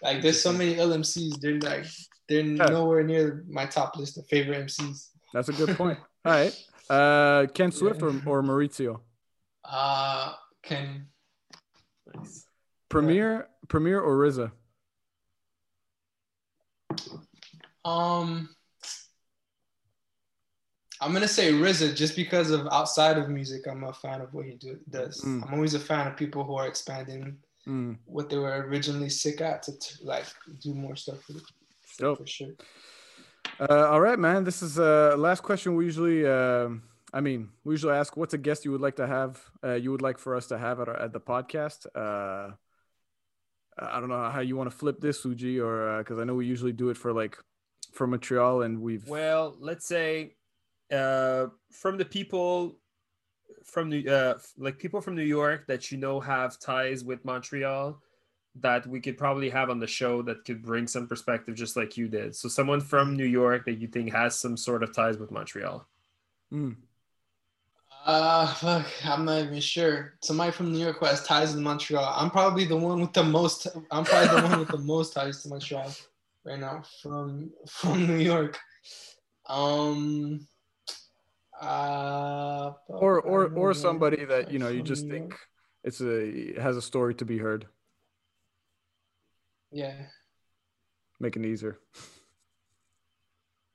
like 0.02 0.22
there's 0.22 0.42
so 0.42 0.52
many 0.54 0.76
LMCs. 0.76 1.40
They're 1.40 1.60
like 1.60 1.86
they're 2.30 2.44
nowhere 2.44 3.04
near 3.04 3.44
my 3.50 3.66
top 3.66 3.98
list 3.98 4.18
of 4.18 4.26
favorite 4.28 4.66
MCs. 4.66 5.10
that's 5.34 5.50
a 5.50 5.54
good 5.54 5.76
point. 5.78 5.98
All 6.26 6.32
right. 6.32 6.54
Uh, 6.90 7.48
Ken 7.54 7.72
Swift 7.72 8.02
or, 8.02 8.10
or 8.26 8.42
Maurizio? 8.44 9.00
Uh, 9.64 10.34
can 10.64 11.08
Nice. 12.14 12.46
Premier, 12.90 13.48
Premier 13.70 14.00
or 14.02 14.18
RZA? 14.26 14.52
um, 17.86 18.50
I'm 21.04 21.14
gonna 21.14 21.28
say 21.28 21.52
RZA 21.52 21.96
just 21.96 22.16
because 22.16 22.50
of 22.52 22.68
outside 22.72 23.18
of 23.18 23.30
music. 23.30 23.68
I'm 23.68 23.84
a 23.84 23.94
fan 23.94 24.22
of 24.22 24.34
what 24.34 24.46
he 24.46 24.56
do, 24.56 24.80
does. 24.90 25.22
Mm. 25.22 25.46
I'm 25.46 25.54
always 25.54 25.74
a 25.74 25.80
fan 25.80 26.08
of 26.08 26.16
people 26.16 26.44
who 26.44 26.56
are 26.56 26.68
expanding 26.68 27.38
Mm, 27.68 27.98
what 28.06 28.30
they 28.30 28.38
were 28.38 28.66
originally 28.68 29.10
sick 29.10 29.40
at 29.40 29.64
to, 29.64 29.78
to 29.80 30.04
like 30.04 30.26
do 30.60 30.74
more 30.74 30.98
stuff 30.98 31.22
for, 31.24 31.34
dope. 31.98 32.18
for 32.18 32.28
sure. 32.28 32.54
Uh, 33.58 33.88
all 33.88 34.02
right, 34.02 34.20
man. 34.20 34.44
This 34.44 34.62
is 34.62 34.80
uh 34.80 35.16
last 35.18 35.44
question. 35.44 35.76
We 35.76 35.86
usually, 35.86 36.28
um, 36.28 36.84
I 37.14 37.22
mean, 37.22 37.50
we 37.64 37.74
usually 37.74 37.94
ask, 37.94 38.18
what's 38.18 38.34
a 38.34 38.38
guest 38.38 38.66
you 38.66 38.72
would 38.72 38.82
like 38.82 38.98
to 38.98 39.08
have? 39.08 39.42
Uh, 39.64 39.76
you 39.76 39.92
would 39.92 40.02
like 40.02 40.18
for 40.18 40.36
us 40.36 40.48
to 40.48 40.58
have 40.58 40.82
at 40.82 40.90
our, 40.90 41.00
at 41.00 41.14
the 41.14 41.22
podcast? 41.22 41.86
Uh, 41.96 42.56
I 43.78 44.00
don't 44.00 44.10
know 44.10 44.30
how 44.30 44.42
you 44.42 44.58
want 44.58 44.70
to 44.70 44.76
flip 44.76 45.00
this, 45.00 45.24
Suji, 45.24 45.64
or 45.64 46.00
because 46.00 46.20
I 46.20 46.26
know 46.26 46.36
we 46.36 46.46
usually 46.46 46.74
do 46.74 46.90
it 46.90 46.98
for 46.98 47.14
like 47.14 47.38
for 47.94 48.08
Montreal, 48.08 48.64
and 48.64 48.82
we've 48.82 49.08
Well, 49.08 49.56
let's 49.60 49.88
say 49.88 50.36
uh, 50.94 51.48
from 51.72 51.98
the 51.98 52.06
people 52.06 52.78
from 53.64 53.90
New, 53.90 54.08
uh, 54.10 54.38
like 54.58 54.78
people 54.80 55.02
from 55.02 55.16
New 55.16 55.24
York 55.24 55.68
that 55.68 55.92
you 55.92 55.98
know 55.98 56.20
have 56.20 56.60
ties 56.60 57.04
with 57.04 57.24
Montreal 57.26 58.00
that 58.56 58.86
we 58.86 59.00
could 59.02 59.18
probably 59.18 59.50
have 59.50 59.70
on 59.70 59.80
the 59.80 59.88
show 59.88 60.22
that 60.22 60.46
could 60.46 60.62
bring 60.62 60.88
some 60.88 61.08
perspective 61.08 61.56
just 61.56 61.76
like 61.76 61.98
you 61.98 62.08
did. 62.08 62.36
So 62.36 62.48
someone 62.50 62.82
from 62.82 63.16
New 63.16 63.26
York 63.26 63.66
that 63.66 63.80
you 63.80 63.88
think 63.88 64.12
has 64.12 64.40
some 64.40 64.58
sort 64.58 64.84
of 64.84 64.94
ties 64.94 65.18
with 65.18 65.32
Montreal. 65.32 65.88
Mm, 66.54 66.78
Uh, 68.06 68.54
fuck, 68.56 68.86
I'm 69.06 69.26
not 69.26 69.44
even 69.44 69.60
sure. 69.62 70.16
Somebody 70.22 70.52
from 70.52 70.72
New 70.72 70.80
York 70.80 71.00
who 71.00 71.06
has 71.06 71.24
ties 71.24 71.56
in 71.56 71.64
Montreal. 71.64 72.04
I'm 72.18 72.30
probably 72.30 72.66
the 72.66 72.76
one 72.76 73.00
with 73.02 73.14
the 73.14 73.24
most. 73.24 73.68
I'm 73.92 74.04
probably 74.04 74.42
the 74.42 74.48
one 74.48 74.60
with 74.60 74.70
the 74.70 74.78
most 74.78 75.14
ties 75.14 75.42
to 75.44 75.50
Montreal 75.50 75.92
right 76.46 76.60
now 76.60 76.84
from 77.02 77.52
from 77.70 78.06
New 78.08 78.20
York. 78.20 78.60
Um. 79.48 80.48
Uh, 81.64 82.74
or 82.88 83.22
or 83.22 83.46
or 83.56 83.74
somebody 83.74 84.26
that 84.26 84.52
you 84.52 84.60
know 84.60 84.68
you 84.68 84.84
just 84.84 85.08
think 85.08 85.34
it's 85.84 86.02
a 86.02 86.54
has 86.60 86.76
a 86.76 86.82
story 86.82 87.16
to 87.16 87.26
be 87.26 87.38
heard. 87.38 87.66
Yeah. 89.72 89.96
Make 91.20 91.38
it 91.38 91.46
easier. 91.46 91.80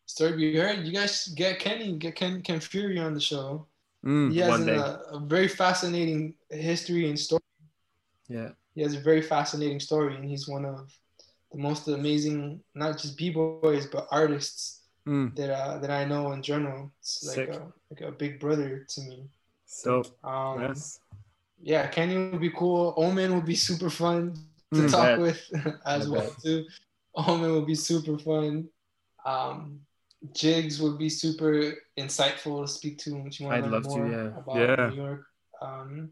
Story 0.06 0.42
you 0.52 0.60
heard. 0.60 0.86
You 0.86 0.92
guys 0.92 1.28
get 1.28 1.58
Kenny, 1.58 1.96
get 1.96 2.14
Ken, 2.14 2.42
Ken 2.42 2.60
Fury 2.60 2.98
on 2.98 3.14
the 3.14 3.20
show. 3.20 3.66
Mm, 4.04 4.32
He 4.32 4.38
has 4.38 4.50
one 4.50 4.60
an, 4.62 4.66
day. 4.66 4.76
a, 4.76 5.16
a 5.16 5.20
very 5.20 5.48
fascinating 5.48 6.34
history 6.50 7.08
and 7.08 7.18
story. 7.18 7.42
Yeah. 8.28 8.50
He 8.74 8.82
has 8.82 8.94
a 8.94 9.00
very 9.00 9.22
fascinating 9.22 9.80
story, 9.80 10.14
and 10.14 10.24
he's 10.24 10.46
one 10.46 10.64
of 10.64 10.92
the 11.52 11.58
most 11.58 11.88
amazing, 11.88 12.60
not 12.74 12.98
just 12.98 13.16
b 13.16 13.30
boys, 13.30 13.86
but 13.86 14.06
artists 14.10 14.77
mm, 15.08 15.34
that 15.36 15.50
uh, 15.50 15.78
that 15.82 15.90
I 15.90 16.04
know 16.04 16.32
in 16.32 16.42
general. 16.42 16.92
It's 17.00 17.24
like 17.26 17.34
Sick. 17.34 17.48
a, 17.50 17.72
like 17.90 18.00
a 18.02 18.12
big 18.12 18.38
brother 18.40 18.84
to 18.92 19.00
me. 19.08 19.18
So 19.66 20.02
Um, 20.22 20.60
Yes. 20.62 21.00
Yeah, 21.60 21.88
Kenny 21.88 22.16
would 22.30 22.40
be 22.40 22.50
cool. 22.50 22.94
Omen 22.96 23.34
would 23.34 23.44
be 23.46 23.56
super 23.56 23.90
fun 23.90 24.34
to 24.74 24.80
Mm. 24.82 24.90
talk 24.90 25.06
Bet. 25.16 25.18
with 25.20 25.40
as 25.86 26.08
well 26.08 26.30
too. 26.44 26.66
Omen 27.14 27.50
would 27.54 27.66
be 27.66 27.74
super 27.74 28.16
fun. 28.18 28.68
Um, 29.24 29.80
Jigs 30.34 30.80
would 30.82 30.98
be 30.98 31.08
super 31.08 31.74
insightful 31.96 32.62
to 32.62 32.68
speak 32.68 32.98
to 32.98 33.10
if 33.26 33.40
you 33.40 33.46
want 33.46 33.56
I'd 33.58 33.64
to 33.64 33.70
learn 33.70 33.82
love 33.82 33.94
to, 33.94 34.00
yeah. 34.10 34.38
about 34.40 34.56
Yeah. 34.56 34.90
New 34.90 34.96
York. 35.02 35.22
Um, 35.62 36.10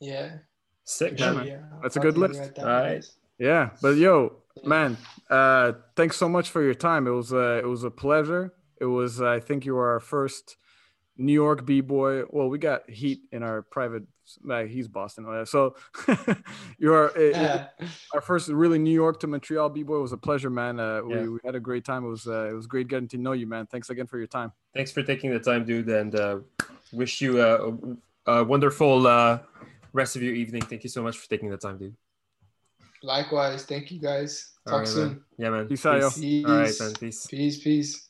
yeah, 0.00 0.38
Sick. 0.84 1.18
Sure, 1.18 1.34
man. 1.34 1.46
yeah. 1.46 1.62
That's 1.82 1.96
a 1.96 2.00
good 2.00 2.18
list. 2.18 2.40
Alright. 2.58 3.02
guys. 3.02 3.16
Yeah, 3.38 3.70
but 3.82 3.96
yo. 3.96 4.39
Man, 4.64 4.96
uh, 5.28 5.72
thanks 5.96 6.16
so 6.16 6.28
much 6.28 6.50
for 6.50 6.62
your 6.62 6.74
time. 6.74 7.06
It 7.06 7.10
was 7.10 7.32
uh, 7.32 7.60
it 7.62 7.66
was 7.66 7.84
a 7.84 7.90
pleasure. 7.90 8.52
It 8.80 8.86
was 8.86 9.20
I 9.20 9.40
think 9.40 9.64
you 9.66 9.74
were 9.74 9.90
our 9.90 10.00
first 10.00 10.56
New 11.16 11.32
York 11.32 11.66
b 11.66 11.80
boy. 11.80 12.22
Well, 12.30 12.48
we 12.48 12.58
got 12.58 12.88
Heat 12.88 13.20
in 13.32 13.42
our 13.42 13.62
private. 13.62 14.04
Uh, 14.48 14.62
he's 14.62 14.86
Boston, 14.86 15.26
uh, 15.28 15.44
so 15.44 15.74
you 16.78 16.92
are 16.94 17.08
it- 17.16 17.34
it- 17.34 17.36
Yeah. 17.36 17.66
our 18.14 18.20
first 18.20 18.48
really 18.48 18.78
New 18.78 18.92
York 18.94 19.18
to 19.20 19.26
Montreal 19.26 19.68
b 19.70 19.82
boy. 19.82 19.96
It 19.96 20.02
was 20.02 20.12
a 20.12 20.16
pleasure, 20.18 20.50
man. 20.50 20.78
Uh, 20.78 21.02
Yeah. 21.08 21.22
we, 21.22 21.28
we 21.30 21.38
had 21.44 21.54
a 21.56 21.60
great 21.60 21.84
time. 21.84 22.04
It 22.04 22.08
was 22.08 22.26
uh, 22.28 22.48
it 22.48 22.54
was 22.54 22.66
great 22.66 22.86
getting 22.88 23.08
to 23.08 23.18
know 23.18 23.32
you, 23.32 23.46
man. 23.48 23.66
Thanks 23.66 23.90
again 23.90 24.06
for 24.06 24.18
your 24.18 24.28
time. 24.28 24.52
Thanks 24.72 24.92
for 24.92 25.02
taking 25.02 25.30
the 25.32 25.40
time, 25.40 25.64
dude, 25.64 25.88
and 25.88 26.14
uh, 26.14 26.38
wish 26.92 27.20
you 27.20 27.42
a, 27.42 27.74
a 28.26 28.44
wonderful 28.44 29.06
uh, 29.06 29.40
rest 29.92 30.14
of 30.16 30.22
your 30.22 30.34
evening. 30.34 30.62
Thank 30.62 30.84
you 30.84 30.90
so 30.90 31.02
much 31.02 31.18
for 31.18 31.28
taking 31.28 31.50
the 31.50 31.56
time, 31.58 31.76
dude. 31.78 31.96
Likewise, 33.02 33.64
thank 33.64 33.90
you 33.90 34.00
guys. 34.00 34.52
Talk 34.66 34.72
All 34.72 34.78
right, 34.80 34.88
soon. 34.88 35.08
man. 35.08 35.20
Yeah, 35.38 35.50
man. 35.50 35.68
Peace 35.68 35.86
out, 35.86 36.00
yo. 36.00 36.10
Peace. 36.10 36.46
All 36.46 36.56
right, 36.56 36.80
man. 36.80 36.94
Peace. 36.94 37.26
Peace, 37.26 37.62
peace. 37.62 38.08